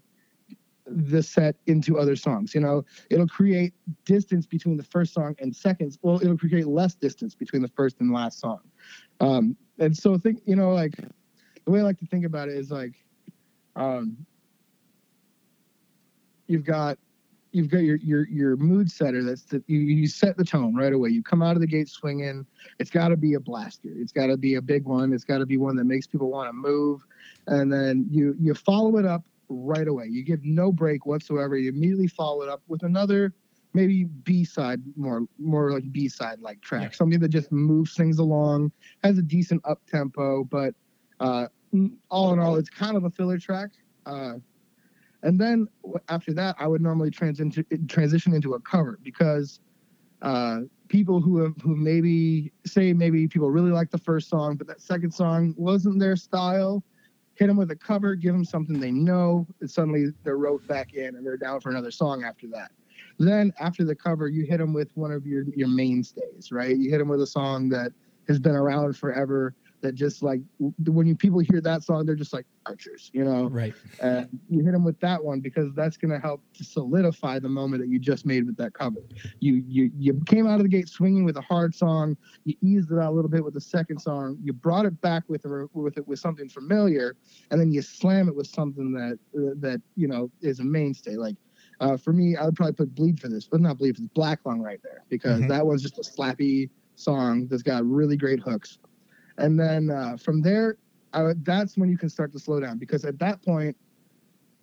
the 0.86 1.22
set 1.22 1.56
into 1.66 1.98
other 1.98 2.16
songs. 2.16 2.54
You 2.54 2.60
know, 2.60 2.84
it'll 3.10 3.28
create 3.28 3.72
distance 4.04 4.46
between 4.46 4.76
the 4.76 4.82
first 4.82 5.14
song 5.14 5.34
and 5.38 5.54
seconds. 5.54 5.98
Well, 6.02 6.20
it'll 6.22 6.38
create 6.38 6.66
less 6.66 6.94
distance 6.94 7.34
between 7.34 7.62
the 7.62 7.68
first 7.68 8.00
and 8.00 8.12
last 8.12 8.40
song. 8.40 8.60
Um, 9.20 9.56
and 9.78 9.96
so 9.96 10.18
think, 10.18 10.40
you 10.44 10.56
know, 10.56 10.72
like 10.72 10.94
the 11.64 11.70
way 11.70 11.80
I 11.80 11.82
like 11.82 11.98
to 11.98 12.06
think 12.06 12.24
about 12.24 12.48
it 12.48 12.56
is 12.56 12.70
like, 12.70 12.94
um, 13.76 14.16
you've 16.46 16.64
got 16.64 16.98
you've 17.52 17.68
got 17.68 17.78
your 17.78 17.96
your 17.96 18.26
your 18.28 18.56
mood 18.56 18.90
setter 18.90 19.22
that's 19.22 19.42
that 19.44 19.62
you, 19.66 19.78
you 19.78 20.06
set 20.06 20.36
the 20.36 20.44
tone 20.44 20.74
right 20.74 20.92
away 20.92 21.10
you 21.10 21.22
come 21.22 21.42
out 21.42 21.54
of 21.54 21.60
the 21.60 21.66
gate 21.66 21.88
swinging 21.88 22.44
it's 22.78 22.90
got 22.90 23.08
to 23.08 23.16
be 23.16 23.34
a 23.34 23.40
blaster 23.40 23.90
it's 23.96 24.12
got 24.12 24.26
to 24.26 24.36
be 24.36 24.54
a 24.56 24.62
big 24.62 24.84
one 24.84 25.12
it's 25.12 25.24
got 25.24 25.38
to 25.38 25.46
be 25.46 25.56
one 25.56 25.76
that 25.76 25.84
makes 25.84 26.06
people 26.06 26.30
want 26.30 26.48
to 26.48 26.52
move 26.52 27.04
and 27.46 27.72
then 27.72 28.06
you 28.10 28.34
you 28.40 28.54
follow 28.54 28.96
it 28.98 29.06
up 29.06 29.22
right 29.48 29.88
away. 29.88 30.06
You 30.08 30.24
give 30.24 30.44
no 30.44 30.72
break 30.72 31.06
whatsoever. 31.06 31.56
You 31.56 31.68
immediately 31.70 32.06
follow 32.06 32.42
it 32.42 32.48
up 32.48 32.62
with 32.68 32.82
another 32.82 33.32
maybe 33.74 34.04
B 34.04 34.44
side 34.44 34.80
more 34.96 35.26
more 35.38 35.72
like 35.72 35.90
B 35.92 36.08
side 36.08 36.40
like 36.40 36.60
track, 36.60 36.90
Yeah. 36.92 36.96
something 36.96 37.20
that 37.20 37.28
just 37.28 37.50
moves 37.52 37.94
things 37.94 38.18
along, 38.18 38.72
has 39.02 39.18
a 39.18 39.22
decent 39.22 39.62
up 39.64 39.80
tempo, 39.86 40.44
but 40.44 40.74
uh, 41.20 41.48
all 42.10 42.32
in 42.32 42.38
all, 42.38 42.56
it's 42.56 42.68
kind 42.68 42.96
of 42.96 43.04
a 43.04 43.10
filler 43.10 43.38
track. 43.38 43.70
Uh, 44.04 44.34
and 45.22 45.38
then 45.38 45.68
after 46.08 46.32
that, 46.34 46.56
I 46.58 46.66
would 46.66 46.80
normally 46.80 47.10
transition 47.10 47.64
transition 47.88 48.34
into 48.34 48.54
a 48.54 48.60
cover 48.60 48.98
because 49.02 49.60
uh, 50.20 50.60
people 50.88 51.20
who 51.20 51.38
have 51.38 51.54
who 51.62 51.76
maybe 51.76 52.52
say 52.66 52.92
maybe 52.92 53.28
people 53.28 53.50
really 53.50 53.70
like 53.70 53.90
the 53.90 53.98
first 53.98 54.28
song, 54.28 54.56
but 54.56 54.66
that 54.66 54.80
second 54.80 55.12
song 55.12 55.54
wasn't 55.56 55.98
their 55.98 56.16
style. 56.16 56.82
Hit 57.34 57.46
them 57.46 57.56
with 57.56 57.70
a 57.70 57.76
cover, 57.76 58.14
give 58.14 58.34
them 58.34 58.44
something 58.44 58.78
they 58.78 58.90
know, 58.90 59.46
and 59.60 59.70
suddenly 59.70 60.08
they're 60.22 60.36
roped 60.36 60.68
back 60.68 60.92
in 60.92 61.16
and 61.16 61.24
they're 61.24 61.38
down 61.38 61.60
for 61.60 61.70
another 61.70 61.90
song 61.90 62.24
after 62.24 62.46
that. 62.48 62.72
Then 63.18 63.52
after 63.58 63.84
the 63.84 63.94
cover, 63.94 64.28
you 64.28 64.44
hit 64.44 64.58
them 64.58 64.72
with 64.72 64.90
one 64.96 65.12
of 65.12 65.26
your 65.26 65.44
your 65.56 65.68
mainstays, 65.68 66.50
right? 66.50 66.76
You 66.76 66.90
hit 66.90 66.98
them 66.98 67.08
with 67.08 67.22
a 67.22 67.26
song 67.26 67.68
that 67.70 67.92
has 68.28 68.38
been 68.38 68.54
around 68.54 68.96
forever. 68.96 69.54
That 69.82 69.94
just 69.96 70.22
like 70.22 70.40
when 70.86 71.06
you 71.06 71.16
people 71.16 71.40
hear 71.40 71.60
that 71.60 71.82
song, 71.82 72.06
they're 72.06 72.14
just 72.14 72.32
like 72.32 72.46
archers, 72.66 73.10
you 73.12 73.24
know. 73.24 73.48
Right. 73.48 73.74
And 74.00 74.28
you 74.48 74.64
hit 74.64 74.72
them 74.72 74.84
with 74.84 74.98
that 75.00 75.22
one 75.22 75.40
because 75.40 75.74
that's 75.74 75.96
going 75.96 76.12
to 76.12 76.20
help 76.20 76.42
to 76.54 76.64
solidify 76.64 77.40
the 77.40 77.48
moment 77.48 77.82
that 77.82 77.88
you 77.88 77.98
just 77.98 78.24
made 78.24 78.46
with 78.46 78.56
that 78.58 78.74
cover. 78.74 79.00
You 79.40 79.62
you 79.66 79.90
you 79.98 80.20
came 80.26 80.46
out 80.46 80.56
of 80.56 80.62
the 80.62 80.68
gate 80.68 80.88
swinging 80.88 81.24
with 81.24 81.36
a 81.36 81.40
hard 81.40 81.74
song. 81.74 82.16
You 82.44 82.54
eased 82.62 82.92
it 82.92 82.98
out 82.98 83.10
a 83.10 83.14
little 83.14 83.30
bit 83.30 83.44
with 83.44 83.54
the 83.54 83.60
second 83.60 83.98
song. 83.98 84.38
You 84.42 84.52
brought 84.52 84.86
it 84.86 85.00
back 85.00 85.24
with 85.28 85.44
a, 85.44 85.66
with 85.72 85.98
it 85.98 86.06
with 86.06 86.20
something 86.20 86.48
familiar, 86.48 87.16
and 87.50 87.60
then 87.60 87.72
you 87.72 87.82
slam 87.82 88.28
it 88.28 88.36
with 88.36 88.46
something 88.46 88.92
that 88.92 89.18
uh, 89.36 89.54
that 89.56 89.82
you 89.96 90.06
know 90.06 90.30
is 90.40 90.60
a 90.60 90.64
mainstay. 90.64 91.16
Like 91.16 91.36
uh, 91.80 91.96
for 91.96 92.12
me, 92.12 92.36
I 92.36 92.44
would 92.44 92.54
probably 92.54 92.74
put 92.74 92.94
bleed 92.94 93.18
for 93.18 93.28
this, 93.28 93.48
but 93.48 93.60
not 93.60 93.78
bleed 93.78 93.96
for 93.96 94.02
this. 94.02 94.10
Black 94.14 94.40
Lung 94.44 94.60
right 94.60 94.80
there 94.84 95.02
because 95.08 95.40
Mhm. 95.40 95.48
that 95.48 95.66
one's 95.66 95.82
just 95.82 95.98
a 95.98 96.02
slappy 96.02 96.70
song 96.94 97.48
that's 97.48 97.62
got 97.62 97.84
really 97.84 98.16
great 98.16 98.38
hooks. 98.38 98.78
And 99.38 99.58
then 99.58 99.90
uh, 99.90 100.16
from 100.16 100.42
there, 100.42 100.76
I 101.12 101.32
that's 101.42 101.76
when 101.76 101.90
you 101.90 101.98
can 101.98 102.08
start 102.08 102.32
to 102.32 102.38
slow 102.38 102.60
down 102.60 102.78
because 102.78 103.04
at 103.04 103.18
that 103.18 103.42
point, 103.42 103.76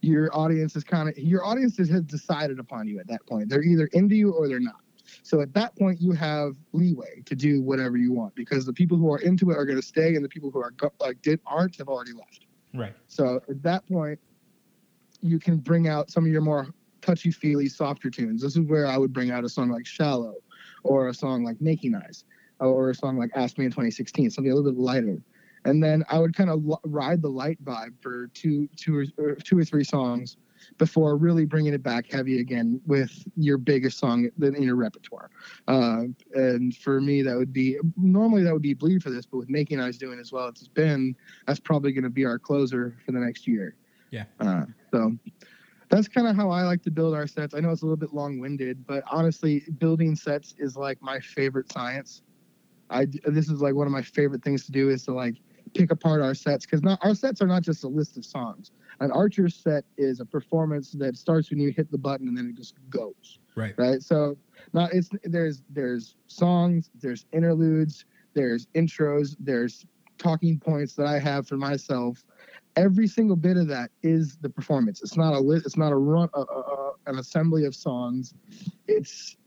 your 0.01 0.35
audience 0.35 0.75
is 0.75 0.83
kind 0.83 1.09
of 1.09 1.17
your 1.17 1.45
audience 1.45 1.77
has 1.77 1.89
decided 2.03 2.59
upon 2.59 2.87
you 2.87 2.99
at 2.99 3.07
that 3.07 3.25
point. 3.27 3.49
They're 3.49 3.63
either 3.63 3.87
into 3.93 4.15
you 4.15 4.31
or 4.31 4.47
they're 4.47 4.59
not. 4.59 4.81
So 5.23 5.41
at 5.41 5.53
that 5.55 5.75
point, 5.75 5.99
you 5.99 6.11
have 6.13 6.55
leeway 6.71 7.23
to 7.25 7.35
do 7.35 7.61
whatever 7.61 7.97
you 7.97 8.13
want 8.13 8.35
because 8.35 8.65
the 8.65 8.73
people 8.73 8.97
who 8.97 9.11
are 9.11 9.19
into 9.19 9.49
it 9.49 9.57
are 9.57 9.65
going 9.65 9.79
to 9.79 9.85
stay, 9.85 10.15
and 10.15 10.23
the 10.23 10.29
people 10.29 10.51
who 10.51 10.61
are 10.61 10.71
go- 10.71 10.93
like 10.99 11.21
did 11.21 11.39
aren't 11.45 11.75
have 11.77 11.87
already 11.87 12.13
left. 12.13 12.45
Right. 12.73 12.93
So 13.07 13.41
at 13.49 13.61
that 13.63 13.87
point, 13.87 14.19
you 15.21 15.39
can 15.39 15.57
bring 15.57 15.87
out 15.87 16.09
some 16.09 16.25
of 16.25 16.31
your 16.31 16.41
more 16.41 16.67
touchy 17.01 17.31
feely, 17.31 17.67
softer 17.67 18.09
tunes. 18.09 18.41
This 18.41 18.55
is 18.55 18.61
where 18.61 18.85
I 18.85 18.97
would 18.97 19.11
bring 19.11 19.31
out 19.31 19.43
a 19.43 19.49
song 19.49 19.69
like 19.69 19.85
Shallow 19.85 20.35
or 20.83 21.09
a 21.09 21.13
song 21.13 21.43
like 21.43 21.59
Making 21.59 21.95
Eyes 21.95 22.23
or 22.59 22.89
a 22.89 22.95
song 22.95 23.17
like 23.17 23.31
Ask 23.35 23.57
Me 23.57 23.65
in 23.65 23.71
2016, 23.71 24.29
something 24.31 24.51
a 24.51 24.55
little 24.55 24.71
bit 24.71 24.79
lighter. 24.79 25.21
And 25.65 25.83
then 25.83 26.03
I 26.09 26.19
would 26.19 26.35
kind 26.35 26.49
of 26.49 26.63
l- 26.67 26.81
ride 26.85 27.21
the 27.21 27.29
light 27.29 27.63
vibe 27.63 27.93
for 28.01 28.27
two, 28.33 28.69
two, 28.75 28.97
or, 28.97 29.05
or 29.17 29.35
two 29.35 29.57
or 29.57 29.65
three 29.65 29.83
songs 29.83 30.37
before 30.77 31.17
really 31.17 31.45
bringing 31.45 31.73
it 31.73 31.83
back 31.83 32.11
heavy 32.11 32.39
again 32.39 32.81
with 32.85 33.11
your 33.35 33.57
biggest 33.57 33.97
song 33.97 34.29
in 34.41 34.63
your 34.63 34.75
repertoire. 34.75 35.29
Uh, 35.67 36.03
and 36.33 36.75
for 36.77 37.01
me, 37.01 37.21
that 37.21 37.35
would 37.35 37.53
be 37.53 37.77
normally 37.97 38.43
that 38.43 38.53
would 38.53 38.61
be 38.61 38.73
bleed 38.73 39.01
for 39.03 39.09
this, 39.09 39.25
but 39.25 39.37
with 39.37 39.49
Making 39.49 39.79
Eyes 39.79 39.97
doing 39.97 40.19
as 40.19 40.31
well 40.31 40.47
as 40.47 40.55
it's 40.55 40.67
been, 40.67 41.15
that's 41.47 41.59
probably 41.59 41.91
going 41.91 42.03
to 42.03 42.09
be 42.09 42.25
our 42.25 42.39
closer 42.39 42.97
for 43.05 43.11
the 43.11 43.19
next 43.19 43.47
year. 43.47 43.75
Yeah. 44.11 44.25
Uh, 44.39 44.65
so 44.91 45.17
that's 45.89 46.07
kind 46.07 46.27
of 46.27 46.35
how 46.35 46.49
I 46.49 46.63
like 46.63 46.83
to 46.83 46.91
build 46.91 47.15
our 47.15 47.27
sets. 47.27 47.53
I 47.55 47.59
know 47.59 47.71
it's 47.71 47.81
a 47.81 47.85
little 47.85 47.97
bit 47.97 48.13
long 48.13 48.39
winded, 48.39 48.85
but 48.85 49.03
honestly, 49.09 49.63
building 49.79 50.15
sets 50.15 50.55
is 50.57 50.77
like 50.77 51.01
my 51.01 51.19
favorite 51.19 51.71
science. 51.71 52.21
I 52.89 53.05
this 53.25 53.49
is 53.49 53.61
like 53.61 53.75
one 53.75 53.87
of 53.87 53.93
my 53.93 54.01
favorite 54.01 54.43
things 54.43 54.65
to 54.65 54.71
do 54.71 54.89
is 54.89 55.03
to 55.05 55.13
like 55.13 55.35
pick 55.75 55.91
apart 55.91 56.21
our 56.21 56.33
sets 56.33 56.65
because 56.65 56.81
not 56.81 56.99
our 57.03 57.13
sets 57.13 57.41
are 57.41 57.47
not 57.47 57.61
just 57.61 57.83
a 57.83 57.87
list 57.87 58.17
of 58.17 58.25
songs. 58.25 58.71
An 58.99 59.11
Archer 59.11 59.47
set 59.49 59.85
is 59.97 60.19
a 60.19 60.25
performance 60.25 60.91
that 60.91 61.15
starts 61.15 61.49
when 61.49 61.59
you 61.59 61.71
hit 61.71 61.91
the 61.91 61.97
button 61.97 62.27
and 62.27 62.37
then 62.37 62.47
it 62.47 62.57
just 62.57 62.75
goes. 62.89 63.39
Right. 63.55 63.73
right? 63.77 64.01
So 64.01 64.37
not 64.73 64.93
it's 64.93 65.09
there's 65.23 65.63
there's 65.69 66.15
songs 66.27 66.89
there's 67.01 67.25
interludes 67.33 68.05
there's 68.33 68.67
intros 68.75 69.35
there's 69.39 69.85
talking 70.17 70.59
points 70.59 70.95
that 70.95 71.05
i 71.05 71.19
have 71.19 71.47
for 71.47 71.57
myself. 71.57 72.23
Every 72.75 73.07
single 73.07 73.35
bit 73.35 73.57
of 73.57 73.67
that 73.67 73.91
is 74.03 74.37
the 74.37 74.49
performance. 74.49 75.01
It's 75.01 75.17
not 75.17 75.33
a 75.33 75.39
list 75.39 75.65
it's 75.65 75.77
not 75.77 75.91
a 75.91 75.95
run 75.95 76.29
a, 76.33 76.39
a, 76.39 76.43
a- 76.43 76.93
an 77.07 77.17
assembly 77.19 77.65
of 77.65 77.73
songs. 77.75 78.33
It's 78.87 79.37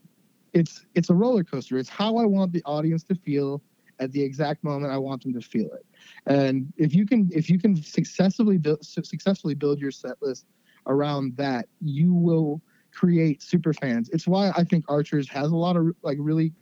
it's 0.53 0.85
it's 0.95 1.09
a 1.09 1.13
roller 1.13 1.43
coaster 1.43 1.77
it's 1.77 1.89
how 1.89 2.17
i 2.17 2.25
want 2.25 2.51
the 2.51 2.61
audience 2.65 3.03
to 3.03 3.15
feel 3.15 3.61
at 3.99 4.11
the 4.11 4.21
exact 4.21 4.63
moment 4.63 4.91
i 4.91 4.97
want 4.97 5.21
them 5.23 5.33
to 5.33 5.41
feel 5.41 5.69
it 5.73 5.85
and 6.27 6.71
if 6.77 6.93
you 6.95 7.05
can 7.05 7.29
if 7.33 7.49
you 7.49 7.59
can 7.59 7.75
successfully 7.75 8.57
build 8.57 8.83
su- 8.83 9.03
successfully 9.03 9.55
build 9.55 9.79
your 9.79 9.91
set 9.91 10.15
list 10.21 10.45
around 10.87 11.35
that 11.37 11.67
you 11.81 12.13
will 12.13 12.61
create 12.93 13.41
super 13.41 13.73
fans. 13.73 14.09
It's 14.09 14.27
why 14.27 14.51
I 14.55 14.63
think 14.63 14.85
Archers 14.87 15.27
has 15.29 15.51
a 15.51 15.55
lot 15.55 15.75
of 15.75 15.87
like 16.03 16.17
really, 16.19 16.53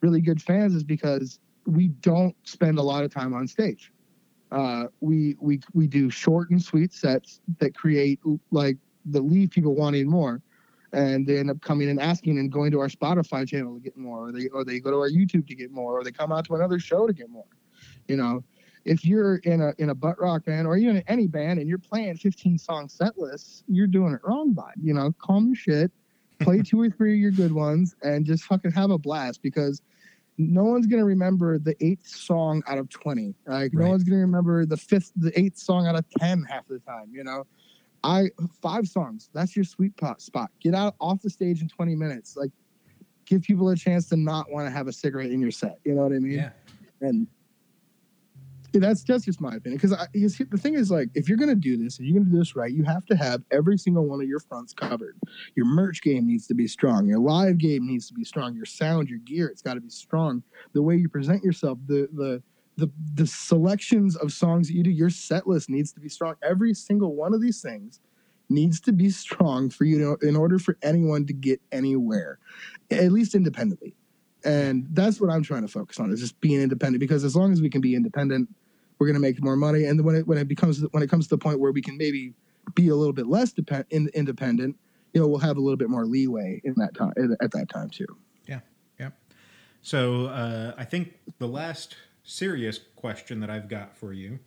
really 0.00 0.20
good 0.20 0.40
fans 0.40 0.74
is 0.74 0.84
because 0.84 1.40
we 1.66 1.88
don't 1.88 2.34
spend 2.44 2.78
a 2.78 2.82
lot 2.82 3.04
of 3.04 3.12
time 3.12 3.34
on 3.34 3.46
stage. 3.46 3.92
Uh, 4.50 4.86
we 5.00 5.36
we 5.40 5.60
we 5.74 5.86
do 5.86 6.10
short 6.10 6.50
and 6.50 6.62
sweet 6.62 6.92
sets 6.92 7.40
that 7.58 7.74
create 7.74 8.20
like 8.50 8.76
that 9.06 9.22
leave 9.22 9.50
people 9.50 9.74
wanting 9.74 10.08
more, 10.08 10.42
and 10.92 11.26
they 11.26 11.38
end 11.38 11.50
up 11.50 11.60
coming 11.60 11.88
and 11.88 12.00
asking 12.00 12.38
and 12.38 12.50
going 12.50 12.70
to 12.72 12.80
our 12.80 12.88
Spotify 12.88 13.46
channel 13.46 13.74
to 13.74 13.80
get 13.80 13.96
more, 13.96 14.28
or 14.28 14.32
they 14.32 14.48
or 14.48 14.64
they 14.64 14.80
go 14.80 14.90
to 14.90 14.96
our 14.98 15.10
YouTube 15.10 15.46
to 15.48 15.54
get 15.54 15.70
more, 15.70 15.98
or 15.98 16.04
they 16.04 16.10
come 16.12 16.32
out 16.32 16.44
to 16.46 16.54
another 16.54 16.78
show 16.78 17.06
to 17.06 17.12
get 17.12 17.30
more. 17.30 17.44
You 18.08 18.16
know, 18.16 18.44
if 18.84 19.04
you're 19.04 19.36
in 19.36 19.60
a 19.60 19.72
in 19.78 19.90
a 19.90 19.94
butt 19.94 20.20
rock 20.20 20.44
band 20.44 20.66
or 20.66 20.76
even 20.76 20.96
in 20.96 21.04
any 21.06 21.26
band 21.26 21.60
and 21.60 21.68
you're 21.68 21.78
playing 21.78 22.16
15 22.16 22.58
song 22.58 22.88
set 22.88 23.18
lists, 23.18 23.62
you're 23.68 23.86
doing 23.86 24.14
it 24.14 24.20
wrong, 24.24 24.52
bud. 24.52 24.72
You 24.82 24.94
know, 24.94 25.14
calm 25.20 25.46
your 25.46 25.56
shit, 25.56 25.92
play 26.40 26.62
two 26.66 26.80
or 26.80 26.90
three 26.90 27.14
of 27.14 27.20
your 27.20 27.30
good 27.32 27.52
ones, 27.52 27.94
and 28.02 28.24
just 28.24 28.44
fucking 28.44 28.72
have 28.72 28.90
a 28.90 28.98
blast 28.98 29.42
because 29.42 29.82
no 30.38 30.64
one's 30.64 30.86
gonna 30.86 31.04
remember 31.04 31.58
the 31.58 31.76
eighth 31.84 32.06
song 32.06 32.62
out 32.66 32.78
of 32.78 32.88
20. 32.88 33.34
Like 33.46 33.74
no 33.74 33.82
Right. 33.82 33.90
one's 33.90 34.04
gonna 34.04 34.20
remember 34.22 34.64
the 34.64 34.76
fifth, 34.76 35.12
the 35.16 35.38
eighth 35.38 35.58
song 35.58 35.86
out 35.86 35.96
of 35.96 36.04
10 36.18 36.44
half 36.48 36.66
the 36.66 36.78
time. 36.78 37.08
You 37.12 37.24
know, 37.24 37.44
I 38.02 38.30
five 38.62 38.86
songs. 38.88 39.30
That's 39.32 39.54
your 39.54 39.64
sweet 39.64 39.96
pot 39.96 40.20
spot. 40.20 40.50
Get 40.60 40.74
out 40.74 40.94
off 41.00 41.20
the 41.22 41.30
stage 41.30 41.62
in 41.62 41.68
20 41.68 41.94
minutes. 41.94 42.36
Like, 42.36 42.50
give 43.26 43.42
people 43.42 43.68
a 43.70 43.76
chance 43.76 44.08
to 44.08 44.16
not 44.16 44.50
want 44.50 44.66
to 44.66 44.70
have 44.70 44.88
a 44.88 44.92
cigarette 44.92 45.30
in 45.30 45.40
your 45.40 45.50
set. 45.50 45.78
You 45.84 45.94
know 45.94 46.02
what 46.02 46.12
I 46.12 46.18
mean? 46.18 46.32
Yeah. 46.32 46.50
and 47.00 47.26
that's 48.72 49.02
that's 49.02 49.24
just 49.24 49.40
my 49.40 49.56
opinion 49.56 49.80
because 49.80 49.90
the 49.90 50.58
thing 50.58 50.74
is 50.74 50.90
like 50.90 51.08
if 51.14 51.28
you're 51.28 51.38
gonna 51.38 51.56
do 51.56 51.76
this 51.76 51.98
and 51.98 52.06
you're 52.06 52.16
gonna 52.18 52.30
do 52.30 52.38
this 52.38 52.54
right 52.54 52.72
you 52.72 52.84
have 52.84 53.04
to 53.06 53.16
have 53.16 53.42
every 53.50 53.76
single 53.76 54.06
one 54.06 54.20
of 54.20 54.28
your 54.28 54.38
fronts 54.38 54.72
covered 54.72 55.18
your 55.56 55.66
merch 55.66 56.02
game 56.02 56.26
needs 56.26 56.46
to 56.46 56.54
be 56.54 56.68
strong 56.68 57.06
your 57.06 57.18
live 57.18 57.58
game 57.58 57.86
needs 57.86 58.06
to 58.06 58.14
be 58.14 58.22
strong 58.22 58.54
your 58.54 58.64
sound 58.64 59.08
your 59.08 59.18
gear 59.20 59.48
it's 59.48 59.62
got 59.62 59.74
to 59.74 59.80
be 59.80 59.90
strong 59.90 60.42
the 60.72 60.82
way 60.82 60.94
you 60.94 61.08
present 61.08 61.42
yourself 61.42 61.78
the 61.86 62.08
the 62.12 62.40
the 62.80 62.90
the 63.14 63.26
selections 63.26 64.16
of 64.16 64.32
songs 64.32 64.68
that 64.68 64.74
you 64.74 64.82
do 64.82 64.90
your 64.90 65.10
set 65.10 65.46
list 65.46 65.70
needs 65.70 65.92
to 65.92 66.00
be 66.00 66.08
strong. 66.08 66.34
Every 66.42 66.74
single 66.74 67.14
one 67.14 67.34
of 67.34 67.40
these 67.40 67.62
things 67.62 68.00
needs 68.48 68.80
to 68.80 68.92
be 68.92 69.10
strong 69.10 69.70
for 69.70 69.84
you 69.84 69.98
to, 69.98 70.26
in 70.26 70.34
order 70.34 70.58
for 70.58 70.76
anyone 70.82 71.24
to 71.26 71.32
get 71.32 71.60
anywhere 71.70 72.38
at 72.90 73.12
least 73.12 73.36
independently. 73.36 73.94
And 74.44 74.86
that's 74.90 75.20
what 75.20 75.30
i'm 75.30 75.42
trying 75.42 75.62
to 75.62 75.68
focus 75.68 76.00
on 76.00 76.10
is 76.10 76.18
just 76.18 76.40
being 76.40 76.60
independent 76.60 76.98
because 76.98 77.24
as 77.24 77.36
long 77.36 77.52
as 77.52 77.60
we 77.60 77.70
can 77.70 77.80
be 77.80 77.94
independent 77.94 78.48
we're 79.00 79.06
going 79.06 79.14
to 79.14 79.20
make 79.20 79.42
more 79.42 79.56
money. 79.56 79.84
And 79.86 80.04
when 80.04 80.14
it 80.14 80.26
when 80.26 80.38
it 80.38 80.46
becomes 80.46 80.84
when 80.92 81.02
it 81.02 81.10
comes 81.10 81.26
to 81.26 81.30
the 81.30 81.38
point 81.38 81.58
where 81.58 81.72
we 81.72 81.82
can 81.82 81.96
maybe 81.96 82.34
be 82.74 82.88
a 82.88 82.94
little 82.94 83.14
bit 83.14 83.26
less 83.26 83.52
depend, 83.52 83.86
in, 83.90 84.08
independent 84.14 84.76
you 85.12 85.20
know 85.20 85.26
we'll 85.26 85.40
have 85.40 85.56
a 85.56 85.60
little 85.60 85.76
bit 85.76 85.88
more 85.88 86.06
leeway 86.06 86.60
in 86.62 86.74
that 86.76 86.94
time 86.94 87.12
at 87.40 87.50
that 87.50 87.68
time 87.68 87.90
too. 87.90 88.06
Yeah, 88.46 88.60
yeah. 88.98 89.10
So 89.82 90.26
uh, 90.26 90.74
I 90.76 90.84
think 90.84 91.14
the 91.38 91.48
last 91.48 91.96
serious 92.30 92.78
question 92.96 93.40
that 93.40 93.50
I've 93.50 93.68
got 93.68 93.96
for 93.96 94.12
you 94.12 94.38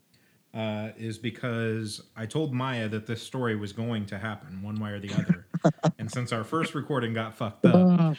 uh, 0.53 0.89
is 0.97 1.17
because 1.17 2.01
I 2.15 2.25
told 2.25 2.53
Maya 2.53 2.87
that 2.89 3.07
this 3.07 3.21
story 3.21 3.55
was 3.55 3.73
going 3.73 4.05
to 4.07 4.17
happen 4.17 4.61
one 4.61 4.79
way 4.79 4.91
or 4.91 4.99
the 4.99 5.13
other, 5.13 5.47
and 5.99 6.11
since 6.11 6.31
our 6.31 6.43
first 6.43 6.73
recording 6.75 7.13
got 7.13 7.35
fucked 7.35 7.65
up, 7.65 7.75
Uh, 7.75 8.13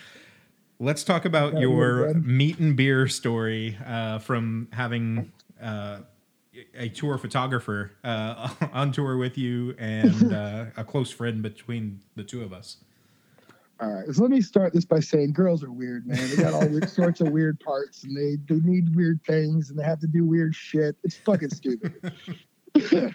let's 0.79 1.05
talk 1.05 1.25
about 1.25 1.59
your 1.59 2.15
meat 2.15 2.59
and 2.59 2.77
beer 2.77 3.09
story 3.09 3.79
uh, 3.87 4.19
from 4.19 4.69
having. 4.73 5.33
Uh, 5.61 6.01
a 6.77 6.89
tour 6.89 7.19
photographer 7.19 7.91
uh, 8.05 8.49
on 8.73 8.93
tour 8.93 9.17
with 9.17 9.37
you 9.37 9.75
and 9.77 10.33
uh, 10.33 10.67
a 10.77 10.85
close 10.85 11.11
friend 11.11 11.43
between 11.43 12.01
the 12.15 12.23
two 12.23 12.45
of 12.45 12.53
us. 12.53 12.77
All 13.81 13.93
right 13.93 14.07
so 14.15 14.23
let 14.23 14.31
me 14.31 14.41
start 14.41 14.73
this 14.73 14.85
by 14.85 15.01
saying 15.01 15.33
girls 15.33 15.65
are 15.65 15.73
weird 15.73 16.07
man 16.07 16.31
they 16.31 16.37
got 16.37 16.55
all 16.55 16.69
weird 16.69 16.89
sorts 16.89 17.21
of 17.21 17.29
weird 17.29 17.59
parts 17.61 18.05
and 18.05 18.17
they 18.17 18.37
they 18.49 18.61
need 18.61 18.95
weird 18.95 19.21
things 19.27 19.71
and 19.71 19.79
they 19.79 19.85
have 19.85 19.99
to 19.99 20.07
do 20.07 20.25
weird 20.25 20.55
shit 20.55 20.97
it's 21.03 21.17
fucking 21.17 21.51
stupid 21.51 21.95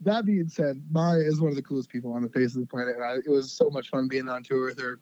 that 0.00 0.24
being 0.24 0.48
said, 0.48 0.82
Maya 0.90 1.18
is 1.18 1.40
one 1.40 1.50
of 1.50 1.56
the 1.56 1.62
coolest 1.62 1.88
people 1.90 2.12
on 2.12 2.22
the 2.22 2.28
face 2.28 2.54
of 2.54 2.60
the 2.60 2.66
planet. 2.66 2.96
And 2.96 3.04
I, 3.04 3.16
it 3.16 3.28
was 3.28 3.50
so 3.50 3.70
much 3.70 3.88
fun 3.88 4.08
being 4.08 4.28
on 4.28 4.42
tour 4.42 4.66
with 4.66 4.80
her. 4.80 4.98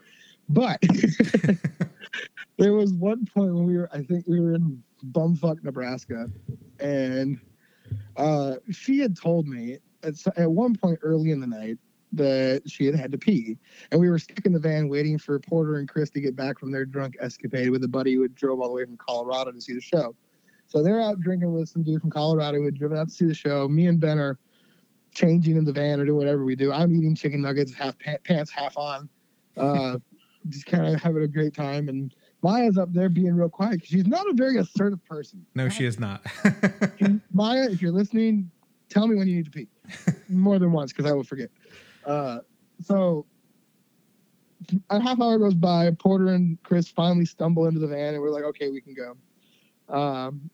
But 0.48 0.80
there 2.58 2.72
was 2.72 2.92
one 2.92 3.26
point 3.26 3.54
when 3.54 3.66
we 3.66 3.76
were, 3.76 3.88
I 3.92 4.02
think 4.02 4.26
we 4.26 4.40
were 4.40 4.54
in 4.54 4.82
bumfuck 5.10 5.62
Nebraska, 5.62 6.30
and 6.78 7.40
uh, 8.16 8.56
she 8.70 8.98
had 8.98 9.16
told 9.16 9.46
me 9.46 9.78
at, 10.02 10.14
at 10.36 10.50
one 10.50 10.74
point 10.74 11.00
early 11.02 11.32
in 11.32 11.40
the 11.40 11.46
night 11.46 11.78
that 12.12 12.62
she 12.66 12.86
had 12.86 12.94
had 12.94 13.12
to 13.12 13.18
pee, 13.18 13.58
and 13.90 14.00
we 14.00 14.08
were 14.08 14.18
stuck 14.18 14.46
in 14.46 14.52
the 14.52 14.58
van 14.58 14.88
waiting 14.88 15.18
for 15.18 15.38
Porter 15.38 15.76
and 15.76 15.88
Chris 15.88 16.10
to 16.10 16.20
get 16.20 16.36
back 16.36 16.58
from 16.58 16.70
their 16.70 16.84
drunk 16.84 17.16
escapade 17.20 17.70
with 17.70 17.82
a 17.84 17.88
buddy 17.88 18.14
who 18.14 18.22
had 18.22 18.34
drove 18.34 18.60
all 18.60 18.68
the 18.68 18.74
way 18.74 18.84
from 18.84 18.96
Colorado 18.96 19.52
to 19.52 19.60
see 19.60 19.74
the 19.74 19.80
show. 19.80 20.14
So 20.68 20.82
they're 20.82 21.00
out 21.00 21.20
drinking 21.20 21.52
with 21.52 21.68
some 21.68 21.82
dude 21.82 22.00
from 22.00 22.10
Colorado 22.10 22.58
who 22.58 22.64
had 22.64 22.74
driven 22.74 22.98
out 22.98 23.08
to 23.08 23.14
see 23.14 23.26
the 23.26 23.34
show. 23.34 23.68
Me 23.68 23.86
and 23.86 24.00
Ben 24.00 24.18
are 24.18 24.38
changing 25.14 25.56
in 25.56 25.64
the 25.64 25.72
van 25.72 26.00
or 26.00 26.04
doing 26.04 26.18
whatever 26.18 26.44
we 26.44 26.56
do. 26.56 26.72
I'm 26.72 26.94
eating 26.94 27.14
chicken 27.14 27.42
nuggets, 27.42 27.72
half 27.72 27.94
pants 28.24 28.50
half 28.50 28.76
on, 28.76 29.08
uh, 29.56 29.98
just 30.48 30.66
kind 30.66 30.86
of 30.94 31.00
having 31.00 31.22
a 31.22 31.28
great 31.28 31.54
time. 31.54 31.88
And 31.88 32.14
Maya's 32.42 32.78
up 32.78 32.92
there 32.92 33.08
being 33.08 33.34
real 33.34 33.48
quiet 33.48 33.72
because 33.72 33.88
she's 33.88 34.06
not 34.06 34.28
a 34.28 34.34
very 34.34 34.58
assertive 34.58 35.04
person. 35.04 35.44
No, 35.54 35.68
she 35.68 35.84
is 35.84 35.98
not. 35.98 36.24
Maya, 37.32 37.68
if 37.70 37.80
you're 37.80 37.92
listening, 37.92 38.50
tell 38.88 39.06
me 39.06 39.16
when 39.16 39.26
you 39.26 39.36
need 39.36 39.46
to 39.46 39.50
pee 39.50 39.68
more 40.28 40.58
than 40.58 40.72
once 40.72 40.92
because 40.92 41.10
I 41.10 41.14
will 41.14 41.24
forget. 41.24 41.50
Uh, 42.06 42.38
so 42.82 43.26
a 44.90 45.00
half 45.00 45.20
hour 45.20 45.38
goes 45.38 45.54
by. 45.54 45.90
Porter 45.90 46.28
and 46.28 46.62
Chris 46.62 46.88
finally 46.88 47.26
stumble 47.26 47.66
into 47.66 47.80
the 47.80 47.86
van, 47.86 48.14
and 48.14 48.22
we're 48.22 48.30
like, 48.30 48.44
okay, 48.44 48.70
we 48.70 48.80
can 48.80 48.94
go. 48.94 49.16
Um, 49.94 50.50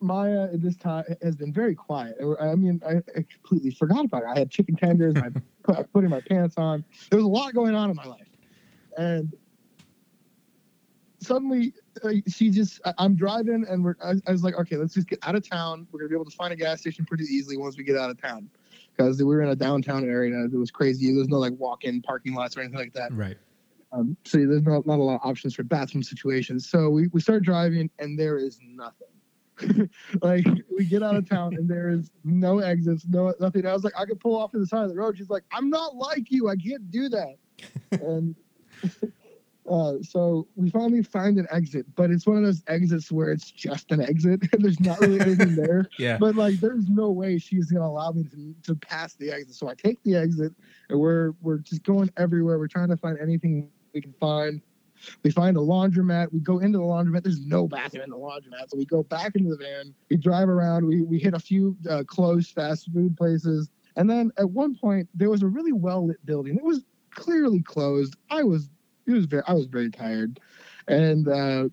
Maya 0.00 0.44
at 0.52 0.62
this 0.62 0.76
time 0.76 1.04
has 1.22 1.36
been 1.36 1.52
very 1.52 1.74
quiet. 1.74 2.16
I 2.40 2.54
mean, 2.54 2.80
I, 2.86 2.96
I 3.18 3.24
completely 3.32 3.70
forgot 3.70 4.04
about 4.04 4.22
it. 4.22 4.26
I 4.34 4.38
had 4.38 4.50
chicken 4.50 4.76
tenders, 4.76 5.16
I 5.16 5.30
put, 5.62 5.92
putting 5.92 6.10
my 6.10 6.20
pants 6.20 6.56
on. 6.58 6.84
There 7.10 7.18
was 7.18 7.24
a 7.24 7.28
lot 7.28 7.54
going 7.54 7.74
on 7.74 7.90
in 7.90 7.96
my 7.96 8.04
life, 8.04 8.28
and 8.96 9.34
suddenly 11.20 11.72
uh, 12.04 12.12
she 12.28 12.50
just 12.50 12.80
I'm 12.98 13.16
driving 13.16 13.64
and 13.68 13.82
we're 13.82 13.96
I, 14.02 14.12
I, 14.26 14.32
was 14.32 14.44
like, 14.44 14.54
okay, 14.54 14.76
let's 14.76 14.94
just 14.94 15.08
get 15.08 15.18
out 15.22 15.34
of 15.34 15.48
town. 15.48 15.86
We're 15.90 16.00
gonna 16.00 16.10
be 16.10 16.14
able 16.14 16.26
to 16.26 16.36
find 16.36 16.52
a 16.52 16.56
gas 16.56 16.80
station 16.80 17.04
pretty 17.04 17.24
easily 17.24 17.56
once 17.56 17.76
we 17.76 17.84
get 17.84 17.96
out 17.96 18.10
of 18.10 18.20
town 18.20 18.48
because 18.96 19.18
we 19.18 19.24
were 19.24 19.42
in 19.42 19.48
a 19.48 19.56
downtown 19.56 20.08
area. 20.08 20.44
It 20.44 20.56
was 20.56 20.70
crazy. 20.70 21.12
There's 21.12 21.28
no 21.28 21.38
like 21.38 21.52
walk-in 21.58 22.02
parking 22.02 22.34
lots 22.34 22.56
or 22.56 22.60
anything 22.60 22.78
like 22.78 22.94
that. 22.94 23.12
Right. 23.12 23.36
Um, 23.92 24.16
so 24.24 24.38
there's 24.38 24.62
not, 24.62 24.86
not 24.86 24.98
a 24.98 25.02
lot 25.02 25.16
of 25.16 25.20
options 25.28 25.54
for 25.54 25.62
bathroom 25.62 26.02
situations. 26.02 26.68
So 26.68 26.90
we, 26.90 27.08
we 27.08 27.20
start 27.20 27.42
driving 27.42 27.90
and 27.98 28.18
there 28.18 28.38
is 28.38 28.58
nothing. 28.62 29.08
like 30.22 30.44
we 30.76 30.84
get 30.84 31.02
out 31.02 31.16
of 31.16 31.26
town 31.28 31.54
and 31.54 31.68
there 31.68 31.88
is 31.88 32.10
no 32.24 32.58
exits, 32.58 33.06
no 33.08 33.32
nothing. 33.40 33.64
I 33.66 33.72
was 33.72 33.84
like, 33.84 33.94
I 33.98 34.04
could 34.04 34.20
pull 34.20 34.36
off 34.36 34.50
to 34.52 34.58
the 34.58 34.66
side 34.66 34.84
of 34.84 34.90
the 34.90 34.96
road. 34.96 35.16
She's 35.16 35.30
like, 35.30 35.44
I'm 35.50 35.70
not 35.70 35.96
like 35.96 36.30
you. 36.30 36.48
I 36.48 36.56
can't 36.56 36.90
do 36.90 37.08
that. 37.08 37.36
and 37.92 38.34
uh, 39.68 39.94
so 40.02 40.46
we 40.54 40.70
finally 40.70 41.02
find 41.02 41.38
an 41.38 41.46
exit, 41.50 41.86
but 41.94 42.10
it's 42.10 42.26
one 42.26 42.36
of 42.36 42.44
those 42.44 42.62
exits 42.68 43.10
where 43.10 43.30
it's 43.32 43.50
just 43.50 43.90
an 43.90 44.00
exit 44.00 44.42
and 44.52 44.64
there's 44.64 44.80
not 44.80 45.00
really 45.00 45.20
anything 45.20 45.54
there. 45.54 45.88
yeah. 45.98 46.18
But 46.18 46.36
like, 46.36 46.60
there's 46.60 46.88
no 46.88 47.10
way 47.10 47.38
she's 47.38 47.70
gonna 47.70 47.86
allow 47.86 48.12
me 48.12 48.24
to, 48.24 48.54
to 48.64 48.74
pass 48.74 49.14
the 49.14 49.30
exit. 49.30 49.54
So 49.54 49.68
I 49.68 49.74
take 49.74 50.02
the 50.02 50.16
exit, 50.16 50.52
and 50.88 50.98
we're 50.98 51.32
we're 51.42 51.58
just 51.58 51.82
going 51.82 52.10
everywhere. 52.16 52.58
We're 52.58 52.68
trying 52.68 52.88
to 52.88 52.96
find 52.96 53.18
anything 53.18 53.70
we 53.92 54.00
can 54.00 54.14
find. 54.20 54.60
We 55.22 55.30
find 55.30 55.56
a 55.56 55.60
laundromat. 55.60 56.32
We 56.32 56.40
go 56.40 56.58
into 56.58 56.78
the 56.78 56.84
laundromat. 56.84 57.22
There's 57.22 57.44
no 57.44 57.68
bathroom 57.68 58.04
in 58.04 58.10
the 58.10 58.16
laundromat. 58.16 58.70
So 58.70 58.78
we 58.78 58.86
go 58.86 59.02
back 59.02 59.34
into 59.34 59.50
the 59.50 59.56
van. 59.56 59.94
We 60.10 60.16
drive 60.16 60.48
around. 60.48 60.86
We, 60.86 61.02
we 61.02 61.18
hit 61.18 61.34
a 61.34 61.38
few 61.38 61.76
uh, 61.88 62.02
closed 62.06 62.52
fast 62.52 62.90
food 62.92 63.16
places. 63.16 63.68
And 63.96 64.08
then 64.08 64.30
at 64.38 64.50
one 64.50 64.74
point, 64.74 65.08
there 65.14 65.30
was 65.30 65.42
a 65.42 65.46
really 65.46 65.72
well 65.72 66.06
lit 66.06 66.24
building. 66.24 66.56
It 66.56 66.64
was 66.64 66.82
clearly 67.10 67.62
closed. 67.62 68.14
I 68.30 68.42
was, 68.42 68.68
it 69.06 69.12
was 69.12 69.26
very, 69.26 69.42
I 69.46 69.52
was 69.52 69.66
very 69.66 69.90
tired. 69.90 70.40
And, 70.88 71.28
uh, 71.28 71.68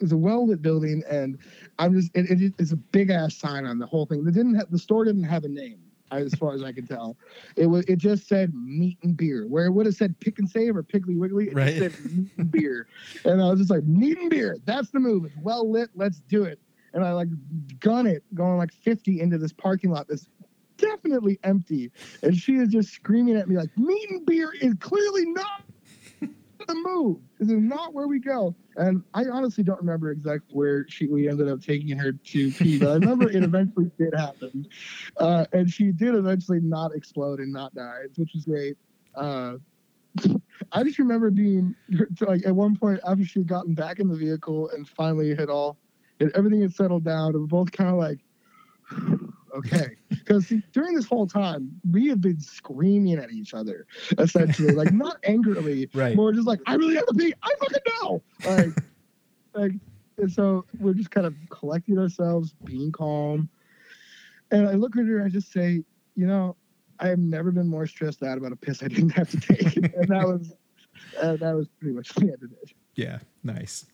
it 0.00 0.06
was 0.06 0.12
a 0.12 0.16
well 0.16 0.46
lit 0.46 0.62
building. 0.62 1.02
And 1.08 1.38
I'm 1.78 1.94
just, 1.94 2.10
it, 2.14 2.28
it, 2.30 2.54
it's 2.58 2.72
a 2.72 2.76
big 2.76 3.10
ass 3.10 3.36
sign 3.36 3.66
on 3.66 3.78
the 3.78 3.86
whole 3.86 4.06
thing. 4.06 4.26
It 4.26 4.34
didn't 4.34 4.56
have, 4.56 4.70
the 4.70 4.78
store 4.78 5.04
didn't 5.04 5.24
have 5.24 5.44
a 5.44 5.48
name 5.48 5.78
as 6.20 6.34
far 6.34 6.54
as 6.54 6.62
I 6.62 6.72
can 6.72 6.86
tell. 6.86 7.16
It 7.56 7.66
was 7.66 7.84
it 7.86 7.96
just 7.96 8.28
said 8.28 8.52
meat 8.54 8.98
and 9.02 9.16
beer. 9.16 9.46
Where 9.46 9.66
it 9.66 9.72
would 9.72 9.86
have 9.86 9.94
said 9.94 10.18
Pick 10.20 10.38
'n 10.38 10.46
Save 10.46 10.76
or 10.76 10.82
Piggly 10.82 11.16
Wiggly, 11.16 11.48
it 11.48 11.54
right. 11.54 11.78
said 11.78 11.92
meat 12.12 12.32
and 12.36 12.50
beer. 12.50 12.86
And 13.24 13.40
I 13.40 13.50
was 13.50 13.60
just 13.60 13.70
like, 13.70 13.84
meat 13.84 14.18
and 14.18 14.30
beer, 14.30 14.58
that's 14.64 14.90
the 14.90 15.00
move. 15.00 15.24
It's 15.24 15.36
well 15.42 15.70
lit, 15.70 15.90
let's 15.94 16.20
do 16.20 16.44
it. 16.44 16.58
And 16.94 17.04
I 17.04 17.12
like 17.12 17.28
gun 17.80 18.06
it, 18.06 18.22
going 18.34 18.58
like 18.58 18.72
50 18.72 19.20
into 19.20 19.38
this 19.38 19.52
parking 19.52 19.90
lot 19.90 20.08
that's 20.08 20.28
definitely 20.76 21.38
empty. 21.42 21.90
And 22.22 22.36
she 22.36 22.56
is 22.56 22.68
just 22.68 22.90
screaming 22.90 23.36
at 23.36 23.48
me 23.48 23.56
like, 23.56 23.76
meat 23.78 24.10
and 24.10 24.26
beer 24.26 24.52
is 24.60 24.74
clearly 24.80 25.26
not 25.26 25.62
the 26.66 26.74
move. 26.74 27.18
This 27.38 27.48
is 27.48 27.60
not 27.60 27.94
where 27.94 28.06
we 28.06 28.18
go. 28.18 28.54
And 28.76 29.02
I 29.14 29.26
honestly 29.26 29.64
don't 29.64 29.80
remember 29.80 30.10
exactly 30.10 30.54
where 30.54 30.86
she 30.88 31.06
we 31.06 31.28
ended 31.28 31.48
up 31.48 31.60
taking 31.62 31.96
her 31.98 32.12
to 32.12 32.52
pee, 32.52 32.78
but 32.78 32.88
I 32.88 32.94
remember 32.94 33.30
it 33.30 33.42
eventually 33.42 33.90
did 33.98 34.14
happen. 34.14 34.66
Uh, 35.16 35.44
and 35.52 35.70
she 35.70 35.92
did 35.92 36.14
eventually 36.14 36.60
not 36.60 36.94
explode 36.94 37.40
and 37.40 37.52
not 37.52 37.74
die, 37.74 38.02
which 38.16 38.34
is 38.34 38.44
great. 38.44 38.76
Uh, 39.14 39.56
I 40.72 40.82
just 40.82 40.98
remember 40.98 41.30
being 41.30 41.74
like 42.20 42.46
at 42.46 42.54
one 42.54 42.76
point 42.76 43.00
after 43.06 43.24
she 43.24 43.40
had 43.40 43.48
gotten 43.48 43.74
back 43.74 43.98
in 43.98 44.08
the 44.08 44.16
vehicle 44.16 44.70
and 44.70 44.88
finally 44.88 45.34
had 45.34 45.48
all 45.48 45.78
and 46.20 46.30
everything 46.34 46.62
had 46.62 46.74
settled 46.74 47.04
down, 47.04 47.32
and 47.34 47.40
we're 47.40 47.46
both 47.46 47.72
kind 47.72 47.90
of 47.90 47.96
like, 47.96 48.18
okay. 49.54 49.96
Because 50.22 50.52
during 50.72 50.94
this 50.94 51.04
whole 51.04 51.26
time, 51.26 51.68
we 51.90 52.06
have 52.06 52.20
been 52.20 52.40
screaming 52.40 53.18
at 53.18 53.32
each 53.32 53.54
other, 53.54 53.86
essentially, 54.18 54.72
like 54.72 54.92
not 54.92 55.16
angrily, 55.24 55.90
right? 55.94 56.14
More 56.14 56.32
just 56.32 56.46
like, 56.46 56.60
I 56.66 56.74
really 56.74 56.94
have 56.94 57.06
to 57.06 57.14
pee. 57.14 57.34
I 57.42 57.52
fucking 57.58 57.82
know. 58.00 58.22
Like, 58.46 58.68
like, 59.54 59.72
and 60.18 60.30
so 60.30 60.64
we're 60.78 60.94
just 60.94 61.10
kind 61.10 61.26
of 61.26 61.34
collecting 61.50 61.98
ourselves, 61.98 62.54
being 62.64 62.92
calm. 62.92 63.48
And 64.52 64.68
I 64.68 64.74
look 64.74 64.96
at 64.96 65.04
her, 65.04 65.18
and 65.18 65.26
I 65.26 65.28
just 65.28 65.52
say, 65.52 65.82
you 66.14 66.26
know, 66.26 66.56
I 67.00 67.08
have 67.08 67.18
never 67.18 67.50
been 67.50 67.66
more 67.66 67.88
stressed 67.88 68.22
out 68.22 68.38
about 68.38 68.52
a 68.52 68.56
piss 68.56 68.80
I 68.82 68.88
didn't 68.88 69.10
have 69.10 69.28
to 69.30 69.40
take, 69.40 69.76
and 69.76 70.08
that 70.08 70.24
was, 70.24 70.54
uh, 71.20 71.36
that 71.36 71.52
was 71.52 71.66
pretty 71.80 71.96
much 71.96 72.14
the 72.14 72.22
end 72.22 72.42
of 72.44 72.52
it. 72.62 72.72
Yeah, 72.94 73.18
nice, 73.42 73.86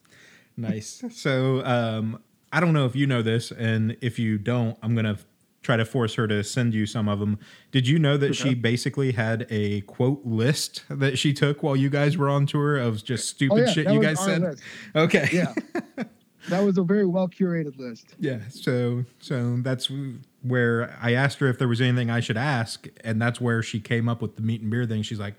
nice. 0.59 1.03
So, 1.11 1.65
um, 1.65 2.23
I 2.53 2.61
don't 2.61 2.73
know 2.73 2.87
if 2.87 2.95
you 2.95 3.07
know 3.07 3.23
this, 3.23 3.51
and 3.51 3.97
if 4.01 4.19
you 4.19 4.39
don't, 4.39 4.77
I'm 4.83 4.95
gonna 4.95 5.19
try 5.63 5.77
to 5.77 5.85
force 5.85 6.15
her 6.15 6.27
to 6.29 6.43
send 6.45 6.75
you 6.75 6.87
some 6.87 7.09
of 7.09 7.19
them. 7.19 7.39
Did 7.73 7.89
you 7.89 7.99
know 7.99 8.17
that 8.17 8.31
okay. 8.31 8.51
she 8.51 8.55
basically 8.55 9.13
had 9.13 9.47
a 9.51 9.83
quote 9.83 10.23
list 10.25 10.85
that 10.89 11.19
she 11.19 11.33
took 11.33 11.63
while 11.63 11.77
you 11.77 11.91
guys 11.91 12.17
were 12.17 12.29
on 12.29 12.47
tour 12.47 12.77
of 12.77 13.05
just 13.05 13.25
oh, 13.25 13.35
stupid 13.35 13.55
oh, 13.55 13.65
yeah, 13.67 13.73
shit 13.73 13.91
you 13.91 14.01
guys 14.01 14.25
said? 14.25 14.43
List. 14.43 14.63
Okay. 14.95 15.29
Yeah. 15.33 15.53
that 16.49 16.65
was 16.65 16.79
a 16.79 16.83
very 16.83 17.07
well 17.07 17.29
curated 17.29 17.79
list. 17.79 18.15
Yeah. 18.19 18.41
So 18.49 19.05
so 19.21 19.59
that's 19.63 19.91
where 20.43 20.97
I 21.01 21.15
asked 21.15 21.39
her 21.41 21.49
if 21.49 21.59
there 21.59 21.69
was 21.69 21.81
anything 21.81 22.11
I 22.11 22.21
should 22.21 22.39
ask, 22.39 22.87
and 23.03 23.21
that's 23.21 23.41
where 23.41 23.63
she 23.63 23.81
came 23.81 24.09
up 24.09 24.23
with 24.23 24.37
the 24.37 24.43
meat 24.43 24.61
and 24.61 24.71
beer 24.71 24.87
thing. 24.87 25.03
She's 25.03 25.19
like, 25.19 25.35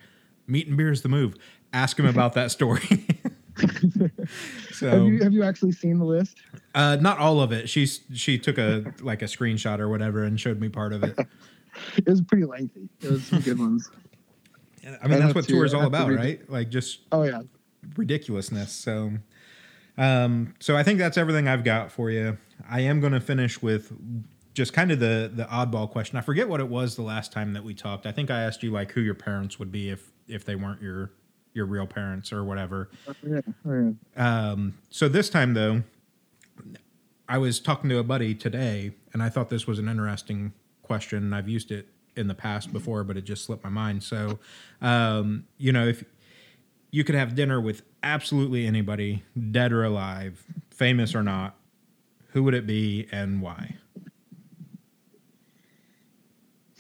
"Meat 0.48 0.68
and 0.68 0.78
beer 0.78 0.92
is 0.92 1.02
the 1.02 1.10
move." 1.10 1.36
Ask 1.72 2.00
him 2.00 2.06
about 2.06 2.34
that 2.34 2.52
story. 2.52 3.06
so 4.72 4.90
have 4.90 5.04
you 5.06 5.24
have 5.24 5.34
you 5.34 5.44
actually 5.44 5.72
seen 5.72 6.00
the 6.00 6.06
list? 6.06 6.38
Uh, 6.76 6.98
not 7.00 7.18
all 7.18 7.42
of 7.42 7.52
it. 7.52 7.70
She's 7.70 8.02
she 8.14 8.38
took 8.38 8.58
a 8.58 8.94
like 9.02 9.22
a 9.22 9.26
screenshot 9.26 9.80
or 9.80 9.90
whatever 9.90 10.24
and 10.24 10.40
showed 10.40 10.60
me 10.60 10.70
part 10.70 10.94
of 10.94 11.04
it. 11.04 11.18
it 11.98 12.08
was 12.08 12.22
pretty 12.22 12.46
lengthy. 12.46 12.90
It 13.02 13.12
was 13.12 13.26
some 13.26 13.42
good 13.42 13.60
ones. 13.60 13.90
I 14.86 15.08
mean, 15.08 15.22
I 15.22 15.26
that's 15.26 15.36
what 15.36 15.48
tour 15.48 15.66
is 15.66 15.74
all 15.74 15.86
about, 15.86 16.12
right? 16.12 16.48
Like 16.50 16.70
just 16.70 17.02
oh 17.12 17.24
yeah, 17.24 17.42
ridiculousness. 17.96 18.72
So, 18.72 19.14
um, 19.98 20.56
so 20.60 20.78
I 20.78 20.84
think 20.84 21.00
that's 21.00 21.18
everything 21.18 21.48
I've 21.48 21.64
got 21.64 21.92
for 21.92 22.10
you. 22.10 22.38
I 22.70 22.82
am 22.82 23.00
going 23.00 23.14
to 23.14 23.22
finish 23.22 23.62
with 23.62 23.92
just 24.54 24.74
kind 24.74 24.92
of 24.92 25.00
the 25.00 25.32
the 25.34 25.46
oddball 25.46 25.90
question. 25.90 26.18
I 26.18 26.22
forget 26.22 26.50
what 26.50 26.60
it 26.60 26.68
was 26.68 26.96
the 26.96 27.02
last 27.02 27.32
time 27.32 27.54
that 27.54 27.64
we 27.64 27.74
talked. 27.74 28.06
I 28.06 28.12
think 28.12 28.32
I 28.32 28.42
asked 28.42 28.64
you 28.64 28.72
like 28.72 28.92
who 28.92 29.02
your 29.02 29.16
parents 29.16 29.60
would 29.60 29.72
be 29.72 29.90
if 29.90 30.12
if 30.28 30.46
they 30.46 30.56
weren't 30.56 30.82
your 30.82 31.12
your 31.54 31.66
real 31.66 31.88
parents 31.88 32.32
or 32.32 32.44
whatever. 32.44 32.90
Oh, 33.08 33.14
yeah. 33.24 33.42
Oh, 33.68 33.94
yeah. 34.16 34.52
Um, 34.52 34.78
so 34.90 35.10
this 35.10 35.30
time 35.30 35.54
though, 35.54 35.84
I 37.28 37.38
was 37.38 37.60
talking 37.60 37.90
to 37.92 38.00
a 38.00 38.04
buddy 38.04 38.34
today, 38.34 38.92
and 39.14 39.22
I 39.22 39.30
thought 39.30 39.50
this 39.50 39.68
was 39.68 39.78
an 39.78 39.88
interesting 39.88 40.52
question. 40.82 41.20
And 41.20 41.36
I've 41.36 41.48
used 41.48 41.72
it 41.72 41.88
in 42.16 42.28
the 42.28 42.34
past 42.34 42.74
before, 42.74 43.04
but 43.04 43.18
it 43.18 43.22
just 43.22 43.46
slipped 43.46 43.64
my 43.64 43.70
mind. 43.70 44.04
So, 44.04 44.40
um, 44.82 45.46
you 45.58 45.72
know, 45.72 45.88
if 45.88 46.04
you 46.92 47.04
could 47.04 47.16
have 47.16 47.36
dinner 47.36 47.62
with 47.62 47.84
absolutely 48.02 48.66
anybody, 48.66 49.24
dead 49.52 49.72
or 49.72 49.84
alive, 49.84 50.44
famous 50.72 51.14
or 51.14 51.22
not, 51.22 51.56
who 52.34 52.44
would 52.44 52.56
it 52.56 52.66
be 52.66 53.08
and 53.12 53.42
why? 53.42 53.76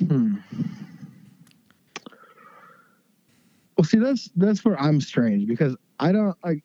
Hmm. 0.07 0.37
Well, 3.77 3.78
see, 3.89 3.97
that's 3.99 4.29
that's 4.35 4.63
where 4.63 4.79
I'm 4.79 5.01
strange 5.01 5.47
because 5.47 5.75
I 5.99 6.11
don't 6.11 6.37
like. 6.43 6.63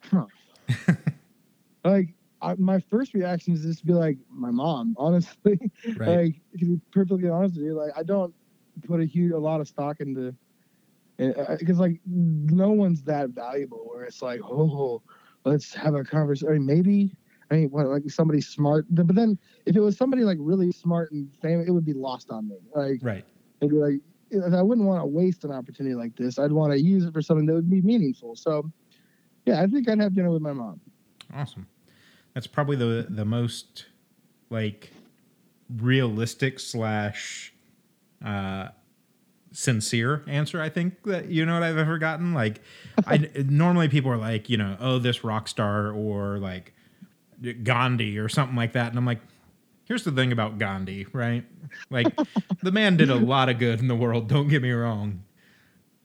Huh. 0.00 0.26
like 1.84 2.14
I, 2.42 2.54
my 2.54 2.80
first 2.80 3.14
reaction 3.14 3.54
is 3.54 3.62
just 3.62 3.80
to 3.80 3.86
be 3.86 3.92
like 3.92 4.18
my 4.30 4.50
mom. 4.50 4.94
Honestly, 4.98 5.58
Right. 5.96 6.08
like 6.08 6.40
to 6.58 6.64
be 6.64 6.80
perfectly 6.92 7.28
honest 7.28 7.56
with 7.56 7.64
you, 7.64 7.74
like 7.74 7.92
I 7.96 8.02
don't 8.02 8.34
put 8.86 9.00
a 9.00 9.04
huge 9.04 9.32
a 9.32 9.38
lot 9.38 9.60
of 9.60 9.68
stock 9.68 10.00
into 10.00 10.34
eh, 11.18 11.32
eh, 11.36 11.56
because 11.58 11.78
like 11.78 12.00
no 12.06 12.70
one's 12.70 13.02
that 13.04 13.30
valuable. 13.30 13.88
Where 13.90 14.04
it's 14.04 14.22
like, 14.22 14.40
oh, 14.42 15.02
let's 15.44 15.74
have 15.74 15.94
a 15.94 16.04
conversation. 16.04 16.48
I 16.48 16.52
mean, 16.58 16.66
maybe. 16.66 17.16
I 17.48 17.54
mean, 17.54 17.70
what 17.70 17.86
like 17.86 18.02
somebody 18.10 18.40
smart, 18.40 18.86
but 18.90 19.14
then 19.14 19.38
if 19.66 19.76
it 19.76 19.80
was 19.80 19.96
somebody 19.96 20.24
like 20.24 20.38
really 20.40 20.72
smart 20.72 21.12
and 21.12 21.28
famous, 21.40 21.68
it 21.68 21.70
would 21.70 21.84
be 21.84 21.92
lost 21.92 22.32
on 22.32 22.48
me. 22.48 22.56
Like, 22.74 22.98
right. 23.02 23.24
it'd 23.60 23.70
be 23.70 23.76
like 23.76 24.00
I 24.54 24.62
wouldn't 24.62 24.86
want 24.86 25.02
to 25.02 25.06
waste 25.06 25.44
an 25.44 25.52
opportunity 25.52 25.94
like 25.94 26.16
this. 26.16 26.38
I'd 26.38 26.52
want 26.52 26.72
to 26.72 26.80
use 26.80 27.04
it 27.04 27.12
for 27.12 27.22
something 27.22 27.46
that 27.46 27.54
would 27.54 27.70
be 27.70 27.82
meaningful. 27.82 28.36
So, 28.36 28.70
yeah, 29.44 29.62
I 29.62 29.66
think 29.66 29.88
I'd 29.88 30.00
have 30.00 30.14
dinner 30.14 30.30
with 30.30 30.42
my 30.42 30.52
mom. 30.52 30.80
Awesome. 31.34 31.66
That's 32.34 32.46
probably 32.46 32.76
the 32.76 33.06
the 33.08 33.24
most 33.24 33.86
like 34.50 34.90
realistic 35.78 36.60
slash 36.60 37.52
uh 38.24 38.68
sincere 39.52 40.22
answer 40.28 40.60
I 40.60 40.68
think 40.68 41.02
that 41.04 41.28
you 41.28 41.46
know 41.46 41.54
what 41.54 41.62
I've 41.62 41.78
ever 41.78 41.98
gotten. 41.98 42.34
Like 42.34 42.60
I 43.06 43.30
normally 43.48 43.88
people 43.88 44.10
are 44.10 44.18
like, 44.18 44.50
you 44.50 44.56
know, 44.56 44.76
oh 44.80 44.98
this 44.98 45.24
rock 45.24 45.48
star 45.48 45.90
or 45.90 46.38
like 46.38 46.74
Gandhi 47.62 48.18
or 48.18 48.28
something 48.28 48.56
like 48.56 48.72
that. 48.72 48.88
And 48.88 48.98
I'm 48.98 49.06
like, 49.06 49.20
here's 49.86 50.04
the 50.04 50.12
thing 50.12 50.32
about 50.32 50.58
Gandhi, 50.58 51.06
right? 51.12 51.44
Like 51.90 52.14
the 52.62 52.72
man 52.72 52.96
did 52.96 53.10
a 53.10 53.14
lot 53.14 53.48
of 53.48 53.58
good 53.58 53.80
in 53.80 53.88
the 53.88 53.96
world, 53.96 54.28
don't 54.28 54.48
get 54.48 54.62
me 54.62 54.70
wrong. 54.70 55.22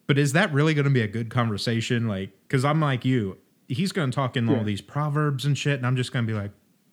But 0.08 0.18
is 0.18 0.34
that 0.34 0.52
really 0.54 0.74
going 0.74 0.86
to 0.86 0.92
be 0.92 1.02
a 1.02 1.08
good 1.08 1.30
conversation? 1.30 2.08
Like, 2.08 2.32
because 2.48 2.66
I'm 2.66 2.82
like 2.82 3.06
you, 3.06 3.38
he's 3.68 3.92
going 3.92 4.12
to 4.12 4.16
talk 4.16 4.36
in 4.36 4.50
all 4.50 4.64
these 4.64 4.82
proverbs 4.82 5.46
and 5.46 5.58
shit, 5.58 5.78
and 5.78 5.88
I'm 5.88 5.96
just 5.96 6.12
going 6.12 6.26
to 6.26 6.32
be 6.32 6.38
like, 6.38 6.52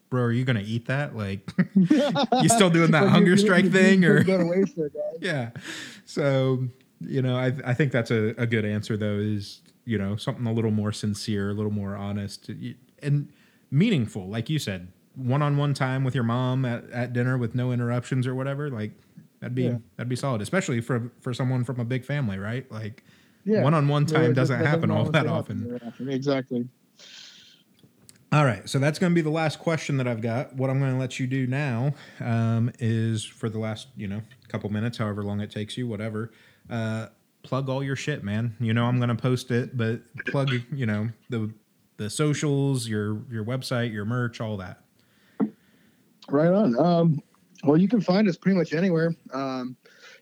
bro, 0.08 0.22
are 0.22 0.32
you 0.32 0.44
going 0.44 0.56
to 0.56 0.62
eat 0.62 0.86
that? 0.86 1.16
Like, 1.16 1.50
you 1.74 2.48
still 2.48 2.70
doing 2.70 2.92
that 2.92 3.08
hunger 3.10 3.36
strike 3.36 3.70
thing, 3.72 4.04
or 4.04 4.22
go 4.22 4.46
waste 4.46 4.76
there, 4.76 4.88
guys. 4.88 5.02
yeah? 5.20 5.50
So, 6.04 6.68
you 7.00 7.22
know, 7.22 7.36
I 7.36 7.52
I 7.64 7.74
think 7.74 7.90
that's 7.92 8.10
a, 8.10 8.34
a 8.38 8.46
good 8.46 8.64
answer 8.64 8.96
though. 8.96 9.18
Is 9.18 9.62
you 9.84 9.98
know 9.98 10.16
something 10.16 10.46
a 10.46 10.52
little 10.52 10.70
more 10.70 10.92
sincere, 10.92 11.50
a 11.50 11.54
little 11.54 11.72
more 11.72 11.96
honest, 11.96 12.50
and 13.02 13.32
meaningful, 13.70 14.28
like 14.28 14.48
you 14.48 14.58
said, 14.58 14.88
one 15.18 15.42
on 15.42 15.56
one 15.56 15.74
time 15.74 16.04
with 16.04 16.14
your 16.14 16.24
mom 16.24 16.64
at, 16.64 16.88
at 16.90 17.12
dinner 17.12 17.36
with 17.36 17.54
no 17.54 17.72
interruptions 17.72 18.26
or 18.26 18.34
whatever. 18.34 18.70
Like 18.70 18.92
that'd 19.40 19.54
be 19.54 19.64
Yeah. 19.64 19.78
that'd 19.96 20.08
be 20.08 20.16
solid, 20.16 20.40
especially 20.40 20.80
for 20.80 21.10
for 21.20 21.34
someone 21.34 21.64
from 21.64 21.80
a 21.80 21.84
big 21.84 22.04
family, 22.04 22.38
right? 22.38 22.70
Like 22.70 23.02
Yeah. 23.44 23.62
one 23.62 23.74
on 23.74 23.88
one 23.88 24.02
Yeah, 24.08 24.14
time 24.14 24.22
that- 24.28 24.34
doesn't 24.34 24.64
happen 24.64 24.90
all 24.90 25.04
that 25.10 25.26
often. 25.26 25.80
often. 25.84 26.08
Exactly. 26.08 26.68
All 28.30 28.44
right, 28.44 28.68
so 28.68 28.78
that's 28.78 28.98
going 28.98 29.10
to 29.10 29.14
be 29.14 29.22
the 29.22 29.30
last 29.30 29.58
question 29.58 29.96
that 29.96 30.06
I've 30.06 30.20
got. 30.20 30.54
What 30.54 30.68
I'm 30.68 30.78
going 30.78 30.92
to 30.92 30.98
let 30.98 31.18
you 31.18 31.26
do 31.26 31.46
now 31.46 31.94
um, 32.20 32.70
is 32.78 33.24
for 33.24 33.48
the 33.48 33.58
last, 33.58 33.88
you 33.96 34.06
know, 34.06 34.20
couple 34.48 34.68
minutes, 34.68 34.98
however 34.98 35.22
long 35.22 35.40
it 35.40 35.50
takes 35.50 35.78
you, 35.78 35.86
whatever. 35.88 36.30
Uh, 36.68 37.06
plug 37.42 37.70
all 37.70 37.82
your 37.82 37.96
shit, 37.96 38.22
man. 38.22 38.54
You 38.60 38.74
know 38.74 38.84
I'm 38.84 38.98
going 38.98 39.08
to 39.08 39.14
post 39.14 39.50
it, 39.50 39.78
but 39.78 40.02
plug, 40.26 40.50
you 40.72 40.84
know, 40.84 41.08
the 41.30 41.50
the 41.96 42.10
socials, 42.10 42.86
your 42.86 43.22
your 43.30 43.44
website, 43.44 43.92
your 43.94 44.04
merch, 44.04 44.42
all 44.42 44.58
that. 44.58 44.82
Right 46.30 46.52
on. 46.52 46.78
Um, 46.78 47.22
well, 47.64 47.76
you 47.76 47.88
can 47.88 48.00
find 48.00 48.28
us 48.28 48.36
pretty 48.36 48.56
much 48.56 48.72
anywhere. 48.74 49.12
Um, 49.32 49.76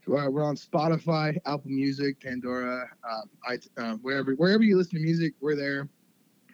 we're 0.06 0.42
on 0.44 0.56
Spotify, 0.56 1.36
Apple 1.46 1.70
Music, 1.70 2.20
Pandora, 2.20 2.88
uh, 3.08 3.20
I, 3.46 3.58
uh, 3.76 3.96
wherever 3.96 4.32
wherever 4.34 4.62
you 4.62 4.76
listen 4.76 4.98
to 4.98 5.04
music, 5.04 5.34
we're 5.40 5.56
there. 5.56 5.88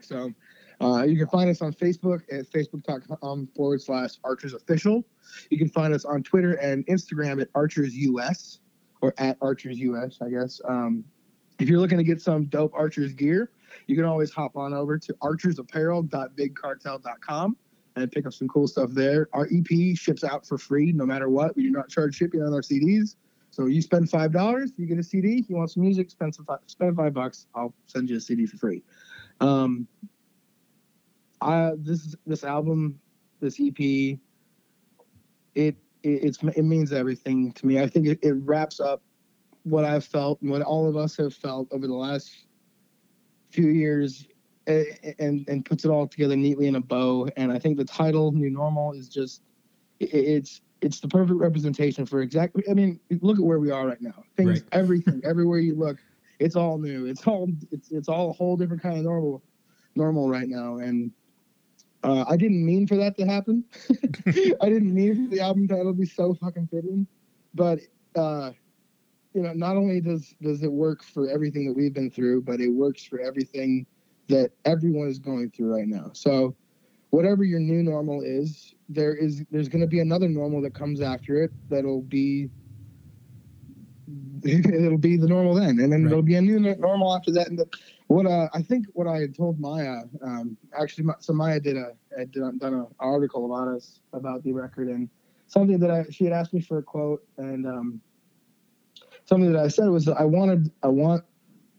So 0.01 0.33
uh, 0.81 1.03
you 1.03 1.19
can 1.19 1.27
find 1.29 1.51
us 1.51 1.61
on 1.61 1.75
Facebook 1.75 2.23
at 2.33 2.51
facebook.com 2.51 3.49
forward 3.55 3.83
slash 3.83 4.13
Archers 4.25 4.55
Official. 4.55 5.05
You 5.51 5.59
can 5.59 5.69
find 5.69 5.93
us 5.95 6.07
on 6.07 6.23
Twitter 6.23 6.55
and 6.55 6.87
Instagram 6.87 7.43
at 7.43 7.49
Archers 7.55 7.95
US 7.95 8.61
or 9.03 9.13
at 9.19 9.37
Archers 9.43 9.79
US, 9.79 10.17
I 10.23 10.31
guess. 10.31 10.63
Um, 10.67 11.05
if 11.59 11.69
you're 11.69 11.79
looking 11.79 11.99
to 11.99 12.05
get 12.05 12.23
some 12.23 12.47
dope 12.47 12.73
Archers 12.75 13.13
gear, 13.13 13.51
you 13.87 13.97
can 13.97 14.07
always 14.07 14.33
hop 14.33 14.57
on 14.57 14.73
over 14.73 14.99
to 14.99 15.13
archersapparel.bigcartel.com 15.23 17.57
and 17.97 18.11
pick 18.11 18.27
up 18.27 18.33
some 18.33 18.49
cool 18.49 18.67
stuff 18.67 18.91
there. 18.93 19.29
Our 19.33 19.49
EP 19.53 19.97
ships 19.97 20.25
out 20.25 20.47
for 20.47 20.59
free 20.59 20.93
no 20.93 21.07
matter 21.07 21.29
what. 21.29 21.57
We 21.57 21.65
do 21.65 21.71
not 21.71 21.89
charge 21.89 22.17
shipping 22.17 22.43
on 22.43 22.53
our 22.53 22.63
CDs. 22.63 23.17
So 23.51 23.67
you 23.67 23.83
spend 23.83 24.09
five 24.09 24.33
dollars, 24.33 24.73
you 24.79 24.87
get 24.87 24.99
a 24.99 25.03
CD. 25.03 25.45
You 25.47 25.57
want 25.57 25.71
some 25.71 25.83
music, 25.83 26.11
spend 26.11 26.35
some 26.35 26.47
spend 26.67 26.97
five 26.97 27.13
bucks. 27.13 27.47
I'll 27.55 27.75
send 27.87 28.09
you 28.09 28.17
a 28.17 28.21
CD 28.21 28.47
for 28.47 28.57
free. 28.57 28.83
Um, 29.41 29.87
I 31.43 31.73
this 31.77 32.17
this 32.27 32.45
album, 32.45 32.99
this 33.41 33.61
EP, 33.61 33.79
it 33.79 34.17
it 35.55 35.77
it's 36.03 36.43
it 36.43 36.63
means 36.63 36.93
everything 36.93 37.53
to 37.53 37.67
me. 37.67 37.79
I 37.79 37.87
think 37.87 38.07
it, 38.07 38.19
it 38.23 38.33
wraps 38.33 38.81
up 38.81 39.03
what 39.65 39.85
I've 39.85 40.05
felt 40.05 40.41
and 40.41 40.51
what 40.51 40.63
all 40.63 40.89
of 40.89 40.97
us 40.97 41.17
have 41.19 41.35
felt 41.35 41.69
over 41.73 41.87
the 41.87 41.95
last 41.95 42.47
few 43.51 43.69
years 43.69 44.27
and 44.67 45.45
and 45.49 45.65
puts 45.65 45.85
it 45.85 45.89
all 45.91 46.07
together 46.07 46.37
neatly 46.37 46.67
in 46.67 46.77
a 46.77 46.81
bow. 46.81 47.29
And 47.37 47.53
I 47.53 47.59
think 47.59 47.77
the 47.77 47.85
title 47.85 48.33
"New 48.33 48.51
Normal" 48.51 48.93
is 48.93 49.09
just 49.09 49.43
it's 50.01 50.61
it's 50.81 51.01
the 51.01 51.09
perfect 51.09 51.39
representation 51.39 52.05
for 52.07 52.23
exactly. 52.23 52.65
I 52.71 52.75
mean, 52.75 52.99
look 53.21 53.39
at 53.39 53.45
where 53.45 53.59
we 53.59 53.71
are 53.71 53.87
right 53.87 54.01
now. 54.01 54.25
Things, 54.37 54.61
Right. 54.61 54.63
everything, 54.73 55.21
everywhere 55.25 55.61
you 55.61 55.75
look, 55.75 55.99
it's 56.39 56.57
all 56.57 56.79
new. 56.79 57.07
It's 57.07 57.27
all 57.27 57.49
it's 57.71 57.91
it's 57.91 58.09
all 58.09 58.31
a 58.31 58.33
whole 58.33 58.57
different 58.57 58.83
kind 58.83 58.99
of 58.99 59.05
normal, 59.05 59.43
normal 59.95 60.29
right 60.29 60.49
now. 60.49 60.79
And 60.79 61.13
uh, 62.03 62.25
I 62.29 62.37
didn't 62.37 62.65
mean 62.65 62.87
for 62.87 62.97
that 62.97 63.17
to 63.19 63.27
happen. 63.27 63.65
I 64.61 64.69
didn't 64.69 64.93
mean 64.93 65.29
for 65.29 65.35
the 65.35 65.41
album 65.41 65.69
title 65.69 65.93
to 65.93 65.99
be 65.99 66.07
so 66.07 66.35
fucking 66.35 66.69
fitting, 66.69 67.07
but 67.55 67.79
uh, 68.17 68.51
you 69.35 69.43
know, 69.43 69.53
not 69.53 69.77
only 69.77 70.01
does 70.01 70.35
does 70.43 70.63
it 70.63 70.73
work 70.73 71.03
for 71.03 71.29
everything 71.29 71.67
that 71.67 71.75
we've 71.75 71.95
been 71.95 72.11
through, 72.11 72.43
but 72.43 72.61
it 72.61 72.69
works 72.69 73.05
for 73.05 73.21
everything 73.21 73.87
that 74.29 74.53
everyone 74.65 75.09
is 75.09 75.19
going 75.19 75.51
through 75.51 75.75
right 75.75 75.87
now. 75.89 76.11
So, 76.15 76.55
whatever 77.11 77.45
your 77.45 77.61
new 77.61 77.83
normal 77.83 78.23
is, 78.23 78.75
there 78.89 79.15
is 79.15 79.45
there's 79.51 79.69
going 79.69 79.81
to 79.83 79.87
be 79.87 80.01
another 80.01 80.29
normal 80.29 80.61
that 80.63 80.75
comes 80.75 81.01
after 81.01 81.43
it 81.43 81.53
that'll 81.69 82.03
be 82.03 82.51
it'll 84.45 84.99
be 84.99 85.17
the 85.17 85.29
normal 85.29 85.55
then, 85.55 85.79
and 85.81 85.93
then 85.93 86.03
Right. 86.03 86.09
there'll 86.09 86.23
be 86.23 86.35
a 86.37 86.43
new 86.43 86.59
normal 86.77 87.15
after 87.15 87.31
that. 87.33 87.49
And 87.49 87.59
the, 87.59 87.67
what 88.09 88.27
uh, 88.27 88.49
I 88.53 88.63
think 88.63 88.87
what 88.95 89.07
I 89.07 89.21
had 89.21 89.35
told 89.35 89.59
Maya, 89.61 90.03
um, 90.23 90.57
actually, 90.79 91.09
so 91.21 91.33
Maya 91.33 91.61
did 91.61 91.77
a 91.77 91.93
had 92.17 92.33
done, 92.33 92.59
done 92.59 92.75
an 92.75 92.87
article 92.99 93.47
about 93.47 93.75
us 93.75 94.01
about 94.13 94.43
the 94.43 94.53
record 94.53 94.89
and 94.89 95.09
something 95.47 95.79
that 95.81 95.91
I 95.91 96.05
she 96.11 96.25
had 96.25 96.33
asked 96.33 96.53
me 96.53 96.61
for 96.61 96.79
a 96.79 96.83
quote 96.83 97.23
and 97.39 97.67
um, 97.67 98.01
something 99.25 99.53
that 99.53 99.63
I 99.63 99.69
said 99.69 99.89
was 99.89 100.05
that 100.07 100.17
I 100.19 100.25
wanted 100.25 100.71
I 100.83 100.89
want 100.89 101.25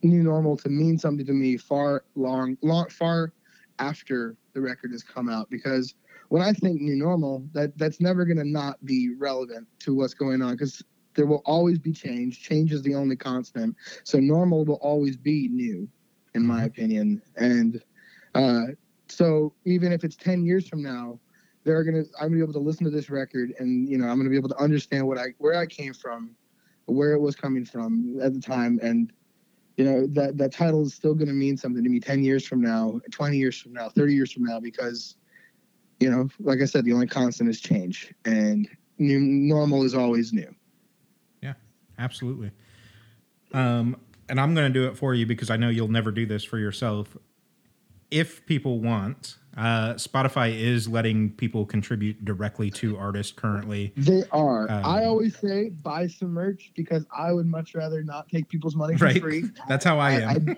new 0.04 0.22
normal 0.22 0.56
to 0.58 0.68
mean 0.68 0.98
something 0.98 1.26
to 1.26 1.32
me 1.32 1.56
far 1.56 2.04
long 2.14 2.56
long 2.62 2.88
far 2.88 3.32
after 3.78 4.36
the 4.52 4.60
record 4.60 4.92
has 4.92 5.02
come 5.02 5.28
out. 5.28 5.50
Because 5.50 5.94
when 6.28 6.42
I 6.42 6.52
think 6.52 6.80
new 6.80 6.96
normal 6.96 7.46
that 7.52 7.76
that's 7.78 8.00
never 8.00 8.24
going 8.24 8.38
to 8.38 8.48
not 8.48 8.84
be 8.84 9.14
relevant 9.18 9.66
to 9.80 9.94
what's 9.94 10.14
going 10.14 10.42
on 10.42 10.52
because 10.52 10.82
there 11.14 11.26
will 11.26 11.42
always 11.44 11.78
be 11.78 11.92
change. 11.92 12.42
Change 12.42 12.72
is 12.72 12.82
the 12.82 12.94
only 12.94 13.16
constant. 13.16 13.76
So 14.04 14.18
normal 14.18 14.64
will 14.64 14.80
always 14.82 15.16
be 15.16 15.48
new 15.48 15.88
in 16.34 16.44
my 16.44 16.64
opinion. 16.64 17.22
And 17.36 17.82
uh, 18.34 18.72
so 19.08 19.54
even 19.64 19.92
if 19.92 20.02
it's 20.02 20.16
10 20.16 20.44
years 20.44 20.68
from 20.68 20.82
now 20.82 21.18
they're 21.62 21.82
gonna 21.82 22.04
i'm 22.20 22.28
gonna 22.28 22.36
be 22.36 22.42
able 22.42 22.52
to 22.52 22.58
listen 22.58 22.84
to 22.84 22.90
this 22.90 23.08
record 23.08 23.54
and 23.58 23.88
you 23.88 23.96
know 23.96 24.06
i'm 24.06 24.18
gonna 24.18 24.28
be 24.28 24.36
able 24.36 24.50
to 24.50 24.56
understand 24.56 25.06
what 25.06 25.16
i 25.16 25.28
where 25.38 25.58
i 25.58 25.64
came 25.64 25.94
from 25.94 26.34
where 26.86 27.12
it 27.12 27.20
was 27.20 27.34
coming 27.34 27.64
from 27.64 28.18
at 28.22 28.34
the 28.34 28.40
time. 28.40 28.78
And 28.82 29.12
you 29.76 29.84
know 29.84 30.06
that 30.06 30.36
that 30.38 30.52
title 30.52 30.82
is 30.82 30.94
still 30.94 31.14
going 31.14 31.28
to 31.28 31.34
mean 31.34 31.56
something 31.56 31.82
to 31.82 31.90
me 31.90 32.00
10 32.00 32.22
years 32.22 32.46
from 32.46 32.60
now 32.60 33.00
20 33.10 33.36
years 33.36 33.60
from 33.60 33.72
now 33.72 33.88
30 33.88 34.14
years 34.14 34.32
from 34.32 34.44
now 34.44 34.60
because 34.60 35.16
you 36.00 36.10
know 36.10 36.28
like 36.40 36.60
i 36.60 36.64
said 36.64 36.84
the 36.84 36.92
only 36.92 37.06
constant 37.06 37.48
is 37.48 37.60
change 37.60 38.14
and 38.24 38.68
new 38.98 39.18
normal 39.20 39.82
is 39.82 39.94
always 39.94 40.32
new 40.32 40.54
Yeah, 41.42 41.54
Absolutely. 41.98 42.50
Um, 43.52 43.96
and 44.28 44.40
I'm 44.40 44.54
going 44.54 44.72
to 44.72 44.78
do 44.78 44.86
it 44.88 44.96
for 44.96 45.14
you 45.14 45.26
because 45.26 45.50
I 45.50 45.56
know 45.56 45.68
you'll 45.68 45.88
never 45.88 46.10
do 46.10 46.26
this 46.26 46.44
for 46.44 46.58
yourself. 46.58 47.16
If 48.10 48.44
people 48.46 48.80
want, 48.80 49.36
uh, 49.56 49.94
Spotify 49.94 50.54
is 50.54 50.88
letting 50.88 51.30
people 51.32 51.64
contribute 51.64 52.24
directly 52.24 52.70
to 52.72 52.96
artists 52.96 53.32
currently. 53.32 53.92
they 53.96 54.24
are 54.32 54.68
Um, 54.70 54.84
i 54.84 55.04
always 55.04 55.36
say 55.38 55.68
buy 55.70 56.06
some 56.06 56.30
merch 56.30 56.72
because 56.74 57.06
i 57.16 57.32
would 57.32 57.46
much 57.46 57.74
rather 57.74 58.02
not 58.02 58.28
take 58.28 58.48
people's 58.48 58.74
money 58.74 58.96
for 58.96 59.04
Right. 59.06 59.20
free 59.20 59.44
That's 59.68 59.84
how 59.84 59.98
I 59.98 60.12
am. 60.20 60.56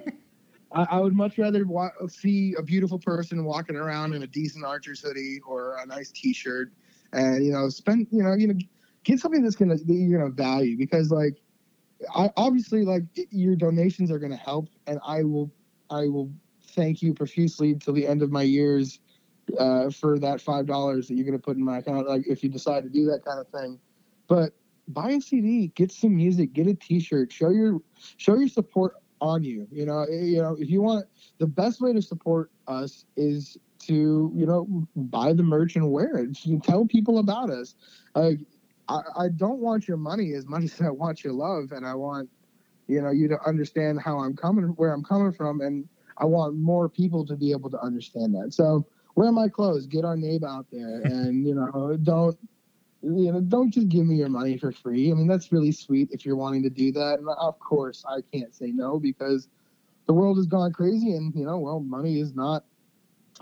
I, 0.73 0.86
I 0.90 1.01
would 1.01 1.14
much 1.14 1.39
rather 1.39 1.64
wa- 1.66 1.90
see 2.09 2.55
a 2.59 2.62
beautiful 2.62 2.98
person 2.98 3.44
walking 3.44 3.77
around 3.77 4.14
in 4.14 4.23
a 4.23 4.27
decent 4.27 4.64
Archer's 4.64 5.01
hoodie 5.01 5.40
or 5.47 5.77
a 5.78 5.86
nice 5.86 6.10
T-shirt, 6.10 6.73
and 7.12 7.44
you 7.44 7.52
know, 7.52 7.68
spend 7.68 8.09
you 8.10 8.23
know, 8.23 8.35
you 8.35 8.48
know, 8.48 8.55
get 9.05 9.20
something 9.20 9.43
that's 9.43 9.55
gonna 9.56 9.77
that 9.77 9.94
you're 9.94 10.18
gonna 10.18 10.31
value 10.32 10.77
because 10.77 11.10
like, 11.10 11.35
I 12.14 12.31
obviously 12.36 12.85
like 12.85 13.05
your 13.31 13.55
donations 13.56 14.10
are 14.10 14.18
gonna 14.18 14.36
help, 14.36 14.68
and 14.86 14.98
I 15.06 15.23
will, 15.23 15.52
I 15.89 16.09
will 16.09 16.31
thank 16.77 17.03
you 17.03 17.15
profusely 17.15 17.74
till 17.74 17.94
the 17.94 18.07
end 18.07 18.23
of 18.23 18.31
my 18.31 18.43
years 18.43 19.01
uh, 19.59 19.90
for 19.90 20.19
that 20.19 20.40
five 20.40 20.66
dollars 20.66 21.09
that 21.09 21.15
you're 21.15 21.24
going 21.24 21.39
to 21.39 21.43
put 21.43 21.57
in 21.57 21.65
my 21.65 21.78
account. 21.78 22.09
Like 22.09 22.27
if 22.28 22.44
you 22.44 22.48
decide 22.48 22.85
to 22.85 22.90
do 22.90 23.07
that 23.07 23.24
kind 23.24 23.40
of 23.40 23.48
thing, 23.48 23.81
but 24.28 24.53
buy 24.89 25.12
a 25.12 25.20
CD, 25.20 25.69
get 25.69 25.90
some 25.90 26.15
music, 26.15 26.53
get 26.53 26.66
a 26.66 26.74
T-shirt, 26.74 27.32
show 27.32 27.51
your 27.51 27.81
show 28.16 28.36
your 28.36 28.48
support 28.48 28.94
on 29.20 29.43
you. 29.43 29.66
You 29.73 29.86
know, 29.86 30.03
eh, 30.03 30.23
you 30.23 30.43
know 30.43 30.57
if 30.59 30.69
you 30.70 30.82
want 30.82 31.07
the 31.39 31.47
best 31.47 31.81
way 31.81 31.93
to 31.93 32.03
support 32.03 32.51
us 32.69 33.07
is 33.16 33.57
to 33.78 34.32
you 34.35 34.47
know 34.47 34.86
buy 34.97 35.32
the 35.32 35.43
merch 35.43 35.77
and 35.77 35.90
wear 35.90 36.16
it. 36.19 36.44
You 36.44 36.61
tell 36.61 36.85
people 36.85 37.19
about 37.19 37.51
us. 37.51 37.74
I, 38.15 38.36
I 38.89 39.28
don't 39.35 39.59
want 39.59 39.89
your 39.89 39.97
money 39.97 40.35
as 40.35 40.47
much 40.47 40.65
as 40.65 40.81
I 40.81 40.90
want 40.90 41.24
your 41.24 41.32
love, 41.32 41.73
and 41.73 41.86
I 41.86 41.94
want 41.94 42.28
you 42.89 43.01
know 43.01 43.11
you 43.11 43.28
to 43.28 43.39
understand 43.47 44.01
how 44.01 44.19
I'm 44.19 44.36
coming, 44.36 44.66
where 44.77 44.93
I'm 44.93 45.03
coming 45.03 45.32
from, 45.32 45.61
and 45.61 45.89
I 46.19 46.25
want 46.25 46.57
more 46.57 46.89
people 46.89 47.27
to 47.27 47.37
be 47.37 47.53
able 47.53 47.71
to 47.71 47.81
understand 47.81 48.35
that. 48.35 48.55
So 48.55 48.87
wear 49.15 49.33
my 49.33 49.49
clothes, 49.49 49.87
get 49.87 50.05
our 50.05 50.17
name 50.17 50.45
out 50.45 50.67
there, 50.71 51.01
and 51.05 51.47
you 51.47 51.55
know 51.55 51.97
don't 52.03 52.39
you 53.03 53.33
know 53.33 53.41
don't 53.41 53.71
just 53.71 53.89
give 53.89 54.07
me 54.07 54.17
your 54.17 54.29
money 54.29 54.57
for 54.57 54.73
free. 54.73 55.11
I 55.11 55.15
mean 55.15 55.27
that's 55.27 55.53
really 55.53 55.73
sweet 55.73 56.09
if 56.13 56.25
you're 56.25 56.37
wanting 56.37 56.63
to 56.65 56.71
do 56.71 56.93
that, 56.93 57.19
and 57.19 57.29
of 57.29 57.59
course 57.59 58.05
I 58.09 58.21
can't 58.33 58.55
say 58.55 58.73
no 58.73 58.99
because 58.99 59.49
the 60.07 60.13
world 60.13 60.37
has 60.37 60.47
gone 60.47 60.73
crazy, 60.73 61.13
and 61.13 61.35
you 61.35 61.45
know 61.45 61.59
well 61.59 61.81
money 61.81 62.21
is 62.21 62.35
not 62.35 62.65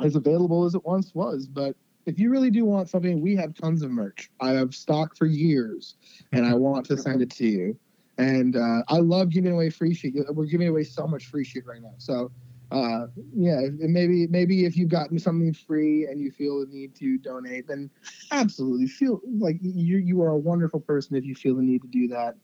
as 0.02 0.16
available 0.16 0.64
as 0.64 0.74
it 0.74 0.84
once 0.84 1.14
was, 1.14 1.46
but 1.46 1.76
if 2.06 2.18
you 2.18 2.30
really 2.30 2.50
do 2.50 2.64
want 2.64 2.88
something, 2.88 3.20
we 3.20 3.34
have 3.36 3.54
tons 3.54 3.82
of 3.82 3.90
merch. 3.90 4.30
I 4.40 4.50
have 4.50 4.74
stock 4.74 5.16
for 5.16 5.26
years, 5.26 5.96
and 6.32 6.44
I 6.44 6.54
want 6.54 6.86
to 6.86 6.98
send 6.98 7.22
it 7.22 7.30
to 7.30 7.46
you. 7.46 7.78
And 8.18 8.56
uh, 8.56 8.82
I 8.88 8.98
love 8.98 9.30
giving 9.30 9.52
away 9.52 9.70
free 9.70 9.94
shit. 9.94 10.14
We're 10.30 10.44
giving 10.46 10.68
away 10.68 10.84
so 10.84 11.06
much 11.06 11.26
free 11.26 11.44
shit 11.44 11.66
right 11.66 11.82
now. 11.82 11.94
So, 11.98 12.30
uh, 12.70 13.06
yeah, 13.34 13.60
maybe 13.78 14.26
maybe 14.26 14.64
if 14.64 14.76
you've 14.76 14.88
gotten 14.88 15.18
something 15.18 15.52
free 15.52 16.06
and 16.06 16.20
you 16.20 16.30
feel 16.30 16.60
the 16.60 16.66
need 16.66 16.94
to 16.96 17.18
donate, 17.18 17.68
then 17.68 17.90
absolutely 18.32 18.86
feel 18.86 19.20
like 19.38 19.56
you 19.60 19.98
you 19.98 20.22
are 20.22 20.30
a 20.30 20.38
wonderful 20.38 20.80
person 20.80 21.16
if 21.16 21.24
you 21.24 21.34
feel 21.34 21.54
the 21.56 21.62
need 21.62 21.82
to 21.82 21.88
do 21.88 22.08
that. 22.08 22.36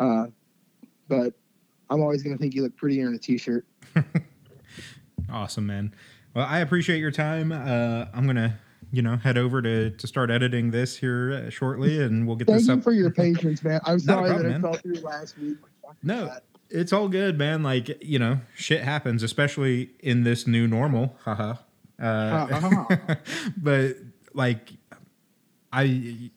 Uh, 0.00 0.26
but 1.08 1.34
I'm 1.90 2.00
always 2.00 2.22
going 2.22 2.36
to 2.36 2.40
think 2.40 2.54
you 2.54 2.62
look 2.62 2.76
prettier 2.76 3.06
in 3.06 3.14
a 3.14 3.18
t-shirt. 3.18 3.64
awesome, 5.30 5.66
man. 5.66 5.94
Well, 6.34 6.46
I 6.46 6.58
appreciate 6.58 6.98
your 6.98 7.12
time. 7.12 7.52
Uh, 7.52 8.06
I'm 8.12 8.26
gonna 8.26 8.58
you 8.92 9.02
know, 9.02 9.16
head 9.16 9.36
over 9.36 9.60
to 9.62 9.90
to 9.90 10.06
start 10.06 10.30
editing 10.30 10.70
this 10.70 10.96
here 10.96 11.32
uh, 11.32 11.50
shortly, 11.50 12.02
and 12.02 12.26
we'll 12.26 12.36
get 12.36 12.46
Thank 12.46 12.60
this 12.60 12.68
you 12.68 12.80
for 12.80 12.92
your 12.92 13.10
patience, 13.12 13.62
man. 13.62 13.80
I'm 13.84 13.98
sorry 13.98 14.30
problem, 14.30 14.48
that 14.48 14.56
it 14.56 14.60
fell 14.62 14.74
through 14.74 15.00
last 15.00 15.38
week. 15.38 15.58
No, 16.02 16.34
it's 16.70 16.92
all 16.92 17.08
good, 17.08 17.38
man. 17.38 17.62
Like 17.62 18.02
you 18.02 18.18
know, 18.18 18.40
shit 18.54 18.82
happens, 18.82 19.22
especially 19.22 19.90
in 20.00 20.24
this 20.24 20.46
new 20.46 20.66
normal. 20.66 21.16
Haha. 21.24 21.54
Uh, 22.00 22.84
but 23.56 23.96
like, 24.34 24.72
I, 25.72 26.30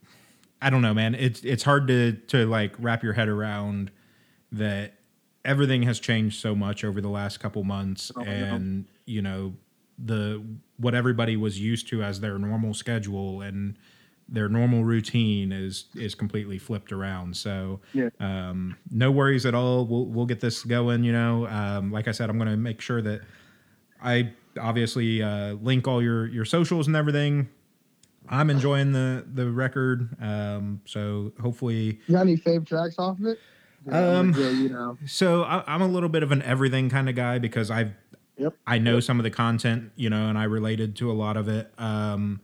I 0.61 0.69
don't 0.69 0.81
know, 0.81 0.93
man. 0.93 1.15
It's 1.15 1.41
it's 1.41 1.63
hard 1.63 1.87
to 1.87 2.13
to 2.27 2.45
like 2.45 2.73
wrap 2.79 3.03
your 3.03 3.13
head 3.13 3.29
around 3.29 3.91
that 4.51 4.95
everything 5.45 5.83
has 5.83 5.99
changed 5.99 6.39
so 6.39 6.55
much 6.55 6.83
over 6.83 7.01
the 7.01 7.09
last 7.09 7.39
couple 7.39 7.63
months, 7.63 8.11
oh, 8.15 8.21
and 8.21 8.85
you 9.05 9.21
know 9.21 9.53
the 9.97 10.41
what 10.77 10.95
everybody 10.95 11.35
was 11.35 11.59
used 11.59 11.87
to 11.89 12.03
as 12.03 12.21
their 12.21 12.37
normal 12.37 12.73
schedule 12.73 13.41
and 13.41 13.77
their 14.31 14.49
normal 14.49 14.83
routine 14.83 15.51
is 15.51 15.85
is 15.95 16.15
completely 16.15 16.57
flipped 16.57 16.91
around. 16.91 17.35
So 17.35 17.79
yeah. 17.93 18.09
um, 18.19 18.77
no 18.91 19.11
worries 19.11 19.45
at 19.45 19.55
all. 19.55 19.85
We'll 19.85 20.05
we'll 20.05 20.25
get 20.25 20.39
this 20.39 20.63
going. 20.63 21.03
You 21.03 21.11
know, 21.11 21.47
um, 21.47 21.91
like 21.91 22.07
I 22.07 22.11
said, 22.11 22.29
I'm 22.29 22.37
going 22.37 22.49
to 22.49 22.57
make 22.57 22.81
sure 22.81 23.01
that 23.01 23.21
I 24.01 24.33
obviously 24.59 25.21
uh, 25.21 25.53
link 25.53 25.87
all 25.87 26.01
your 26.01 26.27
your 26.27 26.45
socials 26.45 26.87
and 26.87 26.95
everything. 26.95 27.49
I'm 28.27 28.49
enjoying 28.49 28.91
the 28.91 29.25
the 29.33 29.49
record. 29.49 30.15
Um, 30.21 30.81
so 30.85 31.31
hopefully, 31.41 31.99
you 32.07 32.13
got 32.13 32.21
any 32.21 32.37
fave 32.37 32.67
tracks 32.67 32.95
off 32.97 33.19
of 33.19 33.25
it? 33.25 33.39
Um, 33.89 34.33
you 34.33 34.69
know. 34.69 34.97
So 35.05 35.43
I, 35.43 35.63
I'm 35.65 35.81
a 35.81 35.87
little 35.87 36.09
bit 36.09 36.21
of 36.21 36.31
an 36.31 36.41
everything 36.43 36.89
kind 36.89 37.09
of 37.09 37.15
guy 37.15 37.39
because 37.39 37.71
I've 37.71 37.93
Yep. 38.39 38.55
I 38.65 38.77
know 38.77 38.95
yep. 38.95 39.03
some 39.03 39.19
of 39.19 39.23
the 39.23 39.29
content, 39.29 39.91
you 39.97 40.09
know, 40.09 40.29
and 40.29 40.37
I 40.37 40.45
related 40.45 40.95
to 40.97 41.11
a 41.11 41.13
lot 41.13 41.35
of 41.35 41.49
it. 41.49 41.71
Um, 41.77 42.39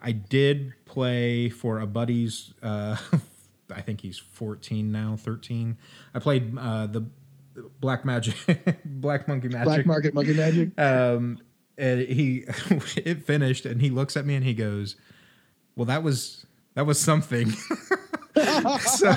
I 0.00 0.12
did 0.12 0.72
play 0.84 1.48
for 1.48 1.80
a 1.80 1.86
buddy's. 1.86 2.54
Uh, 2.62 2.96
I 3.74 3.80
think 3.82 4.00
he's 4.00 4.18
14 4.18 4.90
now, 4.90 5.16
13. 5.18 5.76
I 6.14 6.18
played 6.18 6.56
uh, 6.58 6.86
the 6.86 7.04
Black 7.80 8.04
Magic, 8.04 8.34
Black 8.84 9.28
Monkey 9.28 9.48
Magic, 9.48 9.64
Black 9.64 9.86
Market 9.86 10.14
Monkey 10.14 10.34
Magic. 10.34 10.70
Um, 10.78 11.38
and 11.76 12.00
he 12.00 12.44
it 12.96 13.24
finished, 13.24 13.64
and 13.64 13.80
he 13.80 13.90
looks 13.90 14.16
at 14.16 14.26
me 14.26 14.34
and 14.34 14.44
he 14.44 14.52
goes, 14.52 14.96
"Well, 15.76 15.84
that 15.84 16.02
was 16.02 16.44
that 16.74 16.86
was 16.86 16.98
something." 16.98 17.50
so 18.80 19.14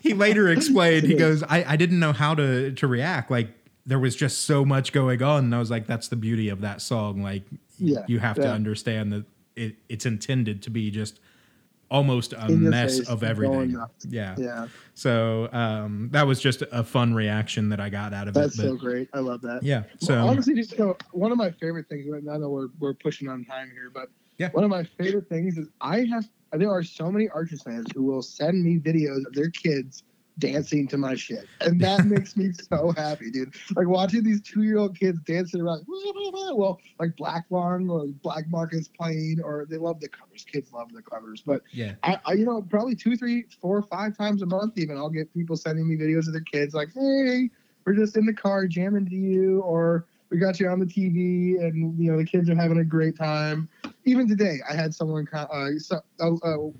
he 0.00 0.14
later 0.14 0.48
explained. 0.48 1.04
He 1.04 1.14
goes, 1.14 1.42
I, 1.42 1.64
"I 1.66 1.76
didn't 1.76 1.98
know 1.98 2.12
how 2.12 2.36
to 2.36 2.70
to 2.70 2.86
react. 2.86 3.28
Like 3.28 3.48
there 3.86 3.98
was 3.98 4.14
just 4.14 4.42
so 4.42 4.64
much 4.64 4.92
going 4.92 5.22
on 5.22 5.44
and 5.44 5.54
i 5.54 5.58
was 5.60 5.70
like 5.70 5.86
that's 5.86 6.08
the 6.08 6.16
beauty 6.16 6.48
of 6.48 6.60
that 6.60 6.82
song 6.82 7.22
like 7.22 7.44
yeah, 7.78 8.04
you 8.08 8.18
have 8.18 8.36
yeah. 8.36 8.44
to 8.44 8.50
understand 8.50 9.12
that 9.12 9.24
it, 9.56 9.76
it's 9.88 10.06
intended 10.06 10.62
to 10.62 10.70
be 10.70 10.90
just 10.90 11.20
almost 11.90 12.32
a 12.32 12.48
mess 12.50 13.00
of 13.08 13.22
everything. 13.22 13.76
yeah. 14.08 14.34
Yeah. 14.38 14.68
So 14.94 15.48
um, 15.52 16.08
that 16.12 16.26
was 16.26 16.40
just 16.40 16.62
a 16.72 16.82
fun 16.82 17.14
reaction 17.14 17.68
that 17.68 17.80
i 17.80 17.88
got 17.88 18.12
out 18.12 18.28
of 18.28 18.34
that's 18.34 18.58
it 18.58 18.62
that's 18.62 18.68
so 18.68 18.76
great. 18.76 19.08
I 19.12 19.20
love 19.20 19.40
that. 19.42 19.62
Yeah 19.62 19.84
so 19.98 20.14
well, 20.14 20.28
honestly 20.28 20.54
just 20.54 20.72
you 20.72 20.78
know, 20.78 20.96
one 21.12 21.32
of 21.32 21.38
my 21.38 21.50
favorite 21.50 21.88
things 21.88 22.06
i 22.12 22.36
know 22.36 22.48
we're, 22.48 22.68
we're 22.78 22.94
pushing 22.94 23.28
on 23.28 23.44
time 23.44 23.70
here 23.72 23.90
but 23.92 24.08
yeah. 24.38 24.50
one 24.50 24.64
of 24.64 24.70
my 24.70 24.84
favorite 24.84 25.28
things 25.28 25.58
is 25.58 25.68
i 25.80 26.04
have 26.04 26.28
there 26.52 26.70
are 26.70 26.82
so 26.82 27.10
many 27.10 27.28
archer 27.28 27.56
fans 27.56 27.86
who 27.94 28.02
will 28.02 28.22
send 28.22 28.62
me 28.62 28.78
videos 28.78 29.26
of 29.26 29.32
their 29.32 29.50
kids 29.50 30.02
dancing 30.38 30.86
to 30.88 30.98
my 30.98 31.14
shit. 31.14 31.46
And 31.60 31.80
that 31.80 32.04
makes 32.06 32.36
me 32.36 32.52
so 32.52 32.92
happy, 32.96 33.30
dude. 33.30 33.54
Like 33.74 33.88
watching 33.88 34.22
these 34.22 34.40
two 34.40 34.62
year 34.62 34.78
old 34.78 34.98
kids 34.98 35.18
dancing 35.20 35.60
around, 35.60 35.84
well, 35.86 36.80
like 36.98 37.16
Black 37.16 37.46
Lung 37.50 37.88
or 37.88 38.06
Black 38.22 38.48
Market's 38.48 38.88
playing, 38.88 39.40
or 39.42 39.66
they 39.68 39.76
love 39.76 40.00
the 40.00 40.08
covers. 40.08 40.44
Kids 40.44 40.72
love 40.72 40.92
the 40.92 41.02
covers. 41.02 41.42
But 41.44 41.62
yeah, 41.72 41.94
I, 42.02 42.18
I, 42.24 42.32
you 42.34 42.44
know, 42.44 42.62
probably 42.62 42.94
two, 42.94 43.16
three, 43.16 43.44
four, 43.60 43.82
five 43.82 44.16
times 44.16 44.42
a 44.42 44.46
month, 44.46 44.78
even 44.78 44.96
I'll 44.96 45.10
get 45.10 45.32
people 45.34 45.56
sending 45.56 45.88
me 45.88 45.96
videos 45.96 46.26
of 46.26 46.32
their 46.32 46.42
kids 46.42 46.74
like, 46.74 46.88
hey, 46.94 47.50
we're 47.84 47.94
just 47.94 48.16
in 48.16 48.26
the 48.26 48.34
car 48.34 48.66
jamming 48.66 49.06
to 49.06 49.14
you, 49.14 49.60
or 49.60 50.06
we 50.30 50.38
got 50.38 50.58
you 50.58 50.68
on 50.68 50.80
the 50.80 50.86
TV, 50.86 51.60
and 51.60 51.98
you 51.98 52.10
know 52.10 52.18
the 52.18 52.24
kids 52.24 52.50
are 52.50 52.56
having 52.56 52.78
a 52.78 52.84
great 52.84 53.16
time. 53.16 53.68
Even 54.04 54.28
today, 54.28 54.58
I 54.68 54.74
had 54.74 54.94
someone. 54.94 55.26
Uh, 55.32 55.70
so, 55.78 56.00
uh, 56.20 56.34
uh, 56.42 56.70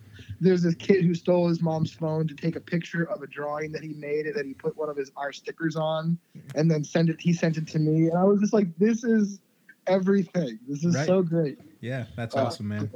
there's 0.41 0.63
this 0.63 0.75
kid 0.75 1.05
who 1.05 1.15
stole 1.15 1.49
his 1.49 1.63
mom's 1.63 1.93
phone 1.93 2.27
to 2.29 2.35
take 2.35 2.57
a 2.57 2.61
picture 2.61 3.05
of 3.05 3.23
a 3.23 3.27
drawing 3.27 3.73
that 3.73 3.83
he 3.83 3.95
made 3.95 4.27
and 4.27 4.35
then 4.35 4.47
he 4.47 4.55
put 4.55 4.77
one 4.77 4.89
of 4.89 4.97
his 4.97 5.11
our 5.17 5.33
stickers 5.33 5.77
on 5.77 6.19
and 6.55 6.71
then 6.71 6.85
send 6.85 7.09
it 7.09 7.21
he 7.21 7.33
sent 7.33 7.57
it 7.57 7.67
to 7.69 7.79
me. 7.79 8.09
And 8.09 8.19
i 8.19 8.25
was 8.25 8.41
just 8.41 8.53
like 8.53 8.77
this 8.79 9.05
is 9.05 9.41
everything. 9.87 10.59
This 10.69 10.85
is 10.85 10.97
right. 10.97 11.07
so 11.07 11.23
great. 11.23 11.59
Yeah 11.81 12.07
that's 12.17 12.37
uh, 12.37 12.45
awesome 12.45 12.69
man. 12.69 12.91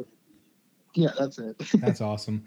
yeah 0.95 1.11
that's 1.19 1.39
it. 1.39 1.57
That's 1.75 2.01
awesome. 2.01 2.45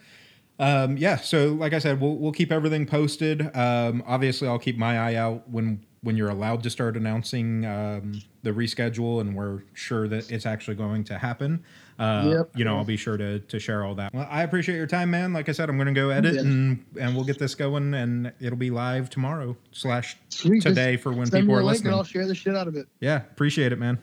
Um, 0.60 0.98
yeah 0.98 1.18
so 1.18 1.54
like 1.54 1.74
i 1.74 1.80
said 1.80 2.00
we'll, 2.00 2.16
we'll 2.16 2.32
keep 2.32 2.52
everything 2.52 2.86
posted. 2.86 3.56
Um, 3.56 4.04
obviously 4.06 4.48
i'll 4.48 4.60
keep 4.60 4.78
my 4.78 5.00
eye 5.00 5.16
out 5.16 5.50
when 5.50 5.86
when 6.02 6.18
you're 6.18 6.30
allowed 6.30 6.62
to 6.64 6.70
start 6.70 6.98
announcing 6.98 7.66
um, 7.66 8.22
the 8.44 8.52
reschedule 8.52 9.22
and 9.22 9.36
we're 9.36 9.64
sure 9.74 10.08
that 10.10 10.30
it's 10.30 10.46
actually 10.46 10.76
going 10.76 11.04
to 11.06 11.18
happen 11.18 11.64
uh, 12.00 12.36
yep. 12.38 12.50
you 12.56 12.66
know, 12.66 12.78
I'll 12.78 12.84
be 12.84 12.98
sure 12.98 13.18
to 13.18 13.40
to 13.40 13.60
share 13.60 13.84
all 13.84 13.96
that. 13.96 14.14
Well, 14.14 14.28
I 14.30 14.44
appreciate 14.44 14.78
your 14.78 14.88
time, 14.88 15.12
man. 15.12 15.34
Like 15.34 15.50
I 15.50 15.52
said, 15.52 15.70
I'm 15.70 15.78
going 15.78 15.88
to 15.88 15.94
go 15.94 16.10
edit 16.10 16.36
yes. 16.36 16.44
and 16.44 16.86
and 17.00 17.16
we'll 17.16 17.26
get 17.26 17.40
this 17.40 17.56
going, 17.56 17.94
and 17.94 18.32
it'll 18.40 18.58
be 18.58 18.70
live 18.70 19.10
tomorrow 19.10 19.56
slash 19.72 20.18
today 20.30 20.98
for 20.98 21.14
when 21.14 21.30
people 21.30 21.56
are 21.56 21.64
listening. 21.64 21.94
I'll 21.94 22.04
share 22.04 22.28
the 22.28 22.36
shit 22.36 22.56
out 22.56 22.68
of 22.68 22.76
it. 22.76 22.88
Yeah, 23.00 23.18
appreciate 23.18 23.72
it, 23.72 23.80
man. 23.80 24.00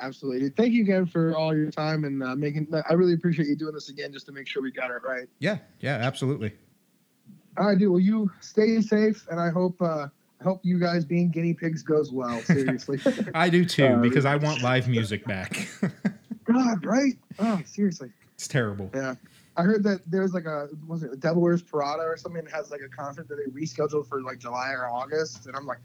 Absolutely. 0.00 0.50
Thank 0.50 0.72
you 0.72 0.82
again 0.82 1.06
for 1.06 1.34
all 1.34 1.56
your 1.56 1.70
time 1.70 2.04
and 2.04 2.22
uh, 2.22 2.34
making. 2.34 2.68
I 2.88 2.92
really 2.92 3.14
appreciate 3.14 3.48
you 3.48 3.56
doing 3.56 3.72
this 3.72 3.88
again 3.88 4.12
just 4.12 4.26
to 4.26 4.32
make 4.32 4.46
sure 4.46 4.62
we 4.62 4.70
got 4.70 4.90
it 4.90 5.02
right. 5.02 5.26
Yeah, 5.38 5.58
yeah, 5.80 5.96
absolutely. 5.96 6.52
All 7.56 7.68
right, 7.68 7.78
dude. 7.78 7.90
Well, 7.90 8.00
you 8.00 8.30
stay 8.40 8.80
safe, 8.80 9.26
and 9.30 9.40
I 9.40 9.50
hope. 9.50 9.80
Uh, 9.80 10.08
I 10.40 10.44
hope 10.44 10.60
you 10.62 10.78
guys 10.78 11.04
being 11.04 11.30
guinea 11.30 11.54
pigs 11.54 11.82
goes 11.82 12.12
well. 12.12 12.40
Seriously. 12.42 13.00
I 13.34 13.48
do 13.48 13.64
too 13.64 13.96
because 14.02 14.24
I 14.24 14.36
want 14.36 14.62
live 14.62 14.88
music 14.88 15.24
back. 15.24 15.66
God, 16.46 16.84
right? 16.84 17.14
Oh, 17.38 17.60
seriously. 17.64 18.10
It's 18.34 18.48
terrible. 18.48 18.90
Yeah. 18.94 19.14
I 19.56 19.62
heard 19.62 19.82
that 19.84 20.00
there's 20.06 20.34
like 20.34 20.44
a 20.44 20.68
was 20.86 21.02
it 21.02 21.18
Devil 21.20 21.42
Wears 21.42 21.62
Prada 21.62 22.02
or 22.02 22.16
something 22.16 22.44
that 22.44 22.52
has 22.52 22.70
like 22.70 22.82
a 22.82 22.88
concert 22.88 23.28
that 23.28 23.36
they 23.36 23.50
rescheduled 23.50 24.06
for 24.06 24.20
like 24.22 24.38
July 24.38 24.72
or 24.72 24.88
August, 24.88 25.46
and 25.46 25.56
I'm 25.56 25.66
like, 25.66 25.78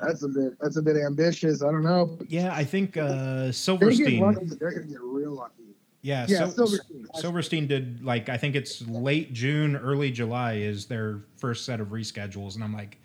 that's 0.00 0.22
a 0.22 0.28
bit 0.28 0.58
that's 0.60 0.76
a 0.76 0.82
bit 0.82 0.96
ambitious. 0.96 1.62
I 1.62 1.70
don't 1.70 1.82
know. 1.82 2.18
Yeah, 2.28 2.54
I 2.54 2.64
think 2.64 2.96
uh, 2.96 3.52
Silverstein. 3.52 4.20
They're, 4.20 4.32
lucky, 4.32 4.46
they're 4.58 4.72
gonna 4.72 4.86
get 4.86 5.00
real 5.02 5.32
lucky. 5.32 5.64
Yeah, 6.00 6.26
yeah, 6.28 6.46
so, 6.46 6.64
Silverstein. 6.64 7.06
Silverstein 7.14 7.66
did 7.66 8.02
like 8.02 8.28
I 8.28 8.38
think 8.38 8.54
it's 8.54 8.86
late 8.88 9.32
June, 9.34 9.76
early 9.76 10.10
July 10.10 10.54
is 10.54 10.86
their 10.86 11.20
first 11.36 11.66
set 11.66 11.80
of 11.80 11.88
reschedules, 11.88 12.54
and 12.54 12.64
I'm 12.64 12.72
like, 12.72 12.98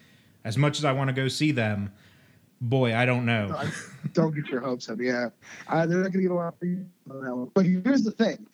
as 0.45 0.57
much 0.57 0.77
as 0.77 0.85
I 0.85 0.93
want 0.93 1.09
to 1.09 1.13
go 1.13 1.27
see 1.27 1.51
them, 1.51 1.91
boy, 2.63 2.95
I 2.95 3.05
don't 3.05 3.25
know. 3.25 3.59
Don't 4.13 4.33
get 4.35 4.47
your 4.47 4.61
hopes 4.61 4.89
up. 4.89 4.99
Yeah, 4.99 5.29
uh, 5.67 5.85
they're 5.85 5.99
not 5.99 6.11
going 6.11 6.13
to 6.13 6.21
get 6.21 6.31
a 6.31 6.35
lot 6.35 6.53
of 6.53 6.59
pre 6.59 6.77
on 7.09 7.23
that 7.23 7.35
one. 7.35 7.51
But 7.53 7.65
here's 7.65 8.03
the 8.03 8.11
thing: 8.11 8.45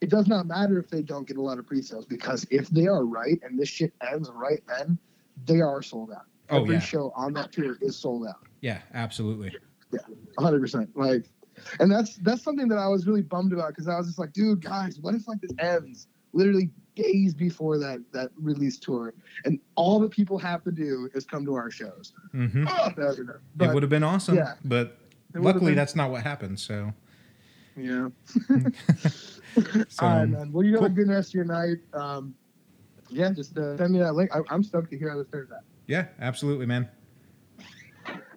it 0.00 0.10
does 0.10 0.26
not 0.26 0.46
matter 0.46 0.78
if 0.78 0.88
they 0.88 1.02
don't 1.02 1.26
get 1.26 1.36
a 1.36 1.42
lot 1.42 1.58
of 1.58 1.66
pre-sales 1.66 2.04
because 2.04 2.46
if 2.50 2.68
they 2.68 2.86
are 2.86 3.04
right 3.04 3.40
and 3.42 3.58
this 3.58 3.68
shit 3.68 3.92
ends 4.12 4.30
right 4.34 4.62
then, 4.68 4.98
they 5.46 5.60
are 5.60 5.82
sold 5.82 6.10
out. 6.10 6.26
Oh, 6.50 6.62
Every 6.62 6.74
yeah. 6.74 6.80
show 6.80 7.12
on 7.16 7.32
that 7.34 7.52
tour 7.52 7.78
is 7.80 7.96
sold 7.96 8.26
out. 8.26 8.40
Yeah, 8.60 8.80
absolutely. 8.92 9.52
Yeah, 9.92 10.00
100 10.34 10.60
percent 10.60 10.90
like 10.96 11.30
and 11.78 11.90
that's 11.90 12.16
that's 12.16 12.42
something 12.42 12.66
that 12.66 12.78
i 12.78 12.88
was 12.88 13.06
really 13.06 13.22
bummed 13.22 13.52
about 13.52 13.68
because 13.68 13.86
i 13.86 13.96
was 13.96 14.08
just 14.08 14.18
like 14.18 14.32
dude 14.32 14.60
guys 14.60 14.98
what 14.98 15.14
if 15.14 15.28
like 15.28 15.40
this 15.40 15.52
ends 15.60 16.08
literally 16.32 16.68
days 16.94 17.34
before 17.34 17.78
that 17.78 18.00
that 18.12 18.30
release 18.40 18.78
tour 18.78 19.12
and 19.44 19.58
all 19.74 19.98
the 19.98 20.08
people 20.08 20.38
have 20.38 20.62
to 20.62 20.70
do 20.70 21.08
is 21.14 21.24
come 21.24 21.44
to 21.44 21.54
our 21.54 21.70
shows 21.70 22.12
hmm 22.32 22.64
oh, 22.68 22.92
that 22.96 23.16
would 23.18 23.68
it 23.70 23.74
would 23.74 23.82
have 23.82 23.90
been 23.90 24.02
awesome, 24.02 24.36
yeah. 24.36 24.54
but 24.64 24.98
luckily 25.34 25.72
been- 25.72 25.76
that's 25.76 25.96
not 25.96 26.10
what 26.10 26.22
happened. 26.22 26.58
So, 26.60 26.92
yeah 27.76 28.08
so 29.88 30.06
all 30.06 30.16
right 30.18 30.28
man 30.28 30.52
well 30.52 30.64
you 30.64 30.72
have 30.72 30.80
cool. 30.80 30.86
a 30.86 30.90
good 30.90 31.08
rest 31.08 31.30
of 31.30 31.34
your 31.34 31.44
night 31.44 31.78
um 31.92 32.34
yeah 33.10 33.30
just 33.32 33.56
uh, 33.58 33.76
send 33.76 33.92
me 33.92 33.98
that 33.98 34.14
link 34.14 34.30
I, 34.34 34.40
i'm 34.50 34.62
stoked 34.62 34.90
to 34.90 34.98
hear 34.98 35.10
how 35.10 35.18
this 35.18 35.28
turns 35.28 35.50
out 35.50 35.60
yeah, 35.86 36.06
absolutely, 36.20 36.64
man. 36.66 36.88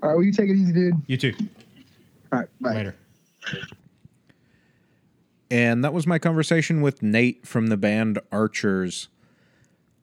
all 0.02 0.10
right 0.10 0.16
well 0.16 0.24
you 0.24 0.32
take 0.34 0.50
it 0.50 0.56
easy 0.56 0.74
dude 0.74 0.96
You 1.08 1.18
too. 1.18 1.34
all 2.34 2.40
right 2.40 2.50
bye 2.60 2.74
Later. 2.74 2.96
And 5.50 5.84
that 5.84 5.94
was 5.94 6.06
my 6.06 6.20
conversation 6.20 6.82
with 6.82 7.02
Nate 7.02 7.48
from 7.48 7.68
the 7.68 7.78
band 7.78 8.20
Archers. 8.32 9.08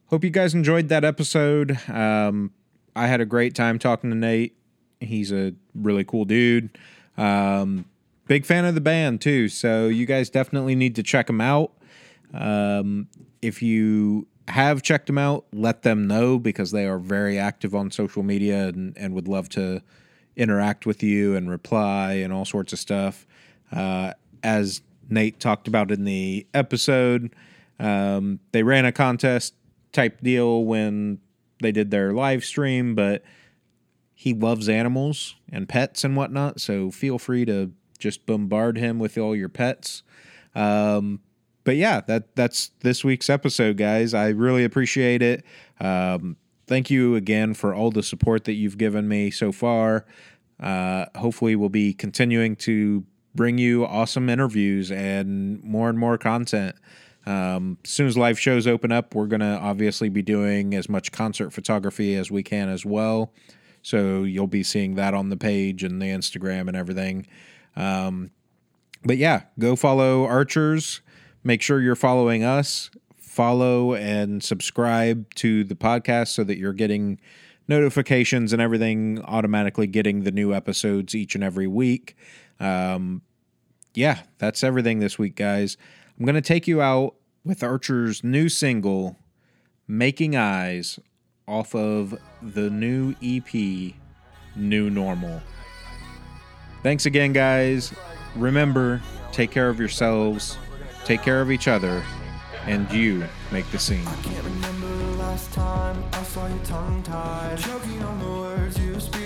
Hope 0.07 0.23
you 0.23 0.29
guys 0.29 0.53
enjoyed 0.53 0.89
that 0.89 1.03
episode. 1.03 1.79
Um, 1.89 2.51
I 2.95 3.07
had 3.07 3.21
a 3.21 3.25
great 3.25 3.53
time 3.53 3.77
talking 3.77 4.09
to 4.09 4.15
Nate. 4.15 4.55
He's 4.99 5.31
a 5.31 5.53
really 5.73 6.03
cool 6.03 6.25
dude. 6.25 6.77
Um, 7.17 7.85
big 8.27 8.45
fan 8.45 8.65
of 8.65 8.75
the 8.75 8.81
band 8.81 9.21
too. 9.21 9.49
So 9.49 9.87
you 9.87 10.05
guys 10.05 10.29
definitely 10.29 10.75
need 10.75 10.95
to 10.95 11.03
check 11.03 11.29
him 11.29 11.41
out. 11.41 11.71
Um, 12.33 13.07
if 13.41 13.61
you 13.61 14.27
have 14.47 14.81
checked 14.81 15.07
them 15.07 15.17
out, 15.17 15.45
let 15.53 15.83
them 15.83 16.07
know 16.07 16.39
because 16.39 16.71
they 16.71 16.85
are 16.85 16.99
very 16.99 17.37
active 17.37 17.73
on 17.75 17.91
social 17.91 18.23
media 18.23 18.67
and, 18.67 18.97
and 18.97 19.13
would 19.13 19.27
love 19.27 19.49
to 19.49 19.81
interact 20.35 20.85
with 20.85 21.01
you 21.01 21.35
and 21.35 21.49
reply 21.49 22.13
and 22.13 22.33
all 22.33 22.45
sorts 22.45 22.73
of 22.73 22.79
stuff. 22.79 23.25
Uh, 23.71 24.13
as 24.43 24.81
Nate 25.09 25.39
talked 25.39 25.67
about 25.67 25.91
in 25.91 26.03
the 26.03 26.47
episode, 26.53 27.33
um, 27.79 28.39
they 28.51 28.63
ran 28.63 28.85
a 28.85 28.91
contest 28.91 29.53
type 29.91 30.21
deal 30.21 30.63
when 30.65 31.19
they 31.61 31.71
did 31.71 31.91
their 31.91 32.11
live 32.13 32.43
stream, 32.43 32.95
but 32.95 33.23
he 34.13 34.33
loves 34.33 34.69
animals 34.69 35.35
and 35.51 35.67
pets 35.67 36.03
and 36.03 36.15
whatnot. 36.15 36.59
So 36.61 36.91
feel 36.91 37.19
free 37.19 37.45
to 37.45 37.71
just 37.99 38.25
bombard 38.25 38.77
him 38.77 38.99
with 38.99 39.17
all 39.17 39.35
your 39.35 39.49
pets. 39.49 40.03
Um, 40.53 41.19
but 41.63 41.75
yeah, 41.75 42.01
that 42.01 42.35
that's 42.35 42.71
this 42.81 43.03
week's 43.03 43.29
episode, 43.29 43.77
guys. 43.77 44.13
I 44.13 44.29
really 44.29 44.63
appreciate 44.63 45.21
it. 45.21 45.43
Um, 45.79 46.37
thank 46.67 46.89
you 46.89 47.15
again 47.15 47.53
for 47.53 47.73
all 47.73 47.91
the 47.91 48.03
support 48.03 48.45
that 48.45 48.53
you've 48.53 48.77
given 48.77 49.07
me 49.07 49.31
so 49.31 49.51
far. 49.51 50.05
Uh, 50.59 51.05
hopefully, 51.15 51.55
we'll 51.55 51.69
be 51.69 51.93
continuing 51.93 52.55
to 52.55 53.03
bring 53.35 53.57
you 53.57 53.85
awesome 53.85 54.29
interviews 54.29 54.91
and 54.91 55.61
more 55.63 55.89
and 55.89 55.99
more 55.99 56.17
content. 56.17 56.75
Um, 57.25 57.77
as 57.83 57.89
soon 57.89 58.07
as 58.07 58.17
live 58.17 58.39
shows 58.39 58.67
open 58.67 58.91
up, 58.91 59.15
we're 59.15 59.27
gonna 59.27 59.59
obviously 59.61 60.09
be 60.09 60.21
doing 60.21 60.73
as 60.73 60.87
much 60.87 61.11
concert 61.11 61.51
photography 61.51 62.15
as 62.15 62.31
we 62.31 62.43
can 62.43 62.69
as 62.69 62.85
well. 62.85 63.33
So 63.81 64.23
you'll 64.23 64.47
be 64.47 64.63
seeing 64.63 64.95
that 64.95 65.13
on 65.13 65.29
the 65.29 65.37
page 65.37 65.83
and 65.83 66.01
the 66.01 66.07
Instagram 66.07 66.67
and 66.67 66.75
everything. 66.75 67.27
Um, 67.75 68.31
but 69.03 69.17
yeah, 69.17 69.43
go 69.59 69.75
follow 69.75 70.25
Archers. 70.25 71.01
Make 71.43 71.61
sure 71.61 71.79
you're 71.79 71.95
following 71.95 72.43
us. 72.43 72.89
Follow 73.17 73.93
and 73.93 74.41
subscribe 74.43 75.33
to 75.35 75.63
the 75.63 75.75
podcast 75.75 76.29
so 76.29 76.43
that 76.43 76.57
you're 76.57 76.73
getting 76.73 77.19
notifications 77.67 78.53
and 78.53 78.61
everything 78.61 79.21
automatically 79.23 79.87
getting 79.87 80.23
the 80.23 80.31
new 80.31 80.53
episodes 80.53 81.15
each 81.15 81.35
and 81.35 81.43
every 81.43 81.67
week. 81.67 82.15
Um, 82.59 83.21
yeah, 83.93 84.21
that's 84.37 84.63
everything 84.63 84.99
this 84.99 85.17
week, 85.17 85.35
guys. 85.35 85.77
I'm 86.17 86.25
going 86.25 86.35
to 86.35 86.41
take 86.41 86.67
you 86.67 86.81
out 86.81 87.15
with 87.43 87.63
Archer's 87.63 88.23
new 88.23 88.49
single, 88.49 89.17
Making 89.87 90.35
Eyes, 90.35 90.99
off 91.47 91.75
of 91.75 92.17
the 92.41 92.69
new 92.69 93.15
EP, 93.21 93.93
New 94.55 94.89
Normal. 94.89 95.41
Thanks 96.83 97.05
again, 97.05 97.33
guys. 97.33 97.93
Remember, 98.35 99.01
take 99.31 99.51
care 99.51 99.69
of 99.69 99.79
yourselves, 99.79 100.57
take 101.03 101.21
care 101.21 101.41
of 101.41 101.51
each 101.51 101.67
other, 101.67 102.03
and 102.65 102.91
you 102.91 103.25
make 103.51 103.69
the 103.71 103.79
scene. 103.79 104.05
Last 105.35 105.51
time 105.51 106.01
I 106.13 106.23
saw 106.23 106.47
you 106.47 106.59
tongue 106.63 107.03
tied, 107.03 107.57
choking 107.57 108.01
on 108.03 108.19
the 108.19 108.25
words 108.39 108.79
you 108.79 108.97
speak. 109.01 109.24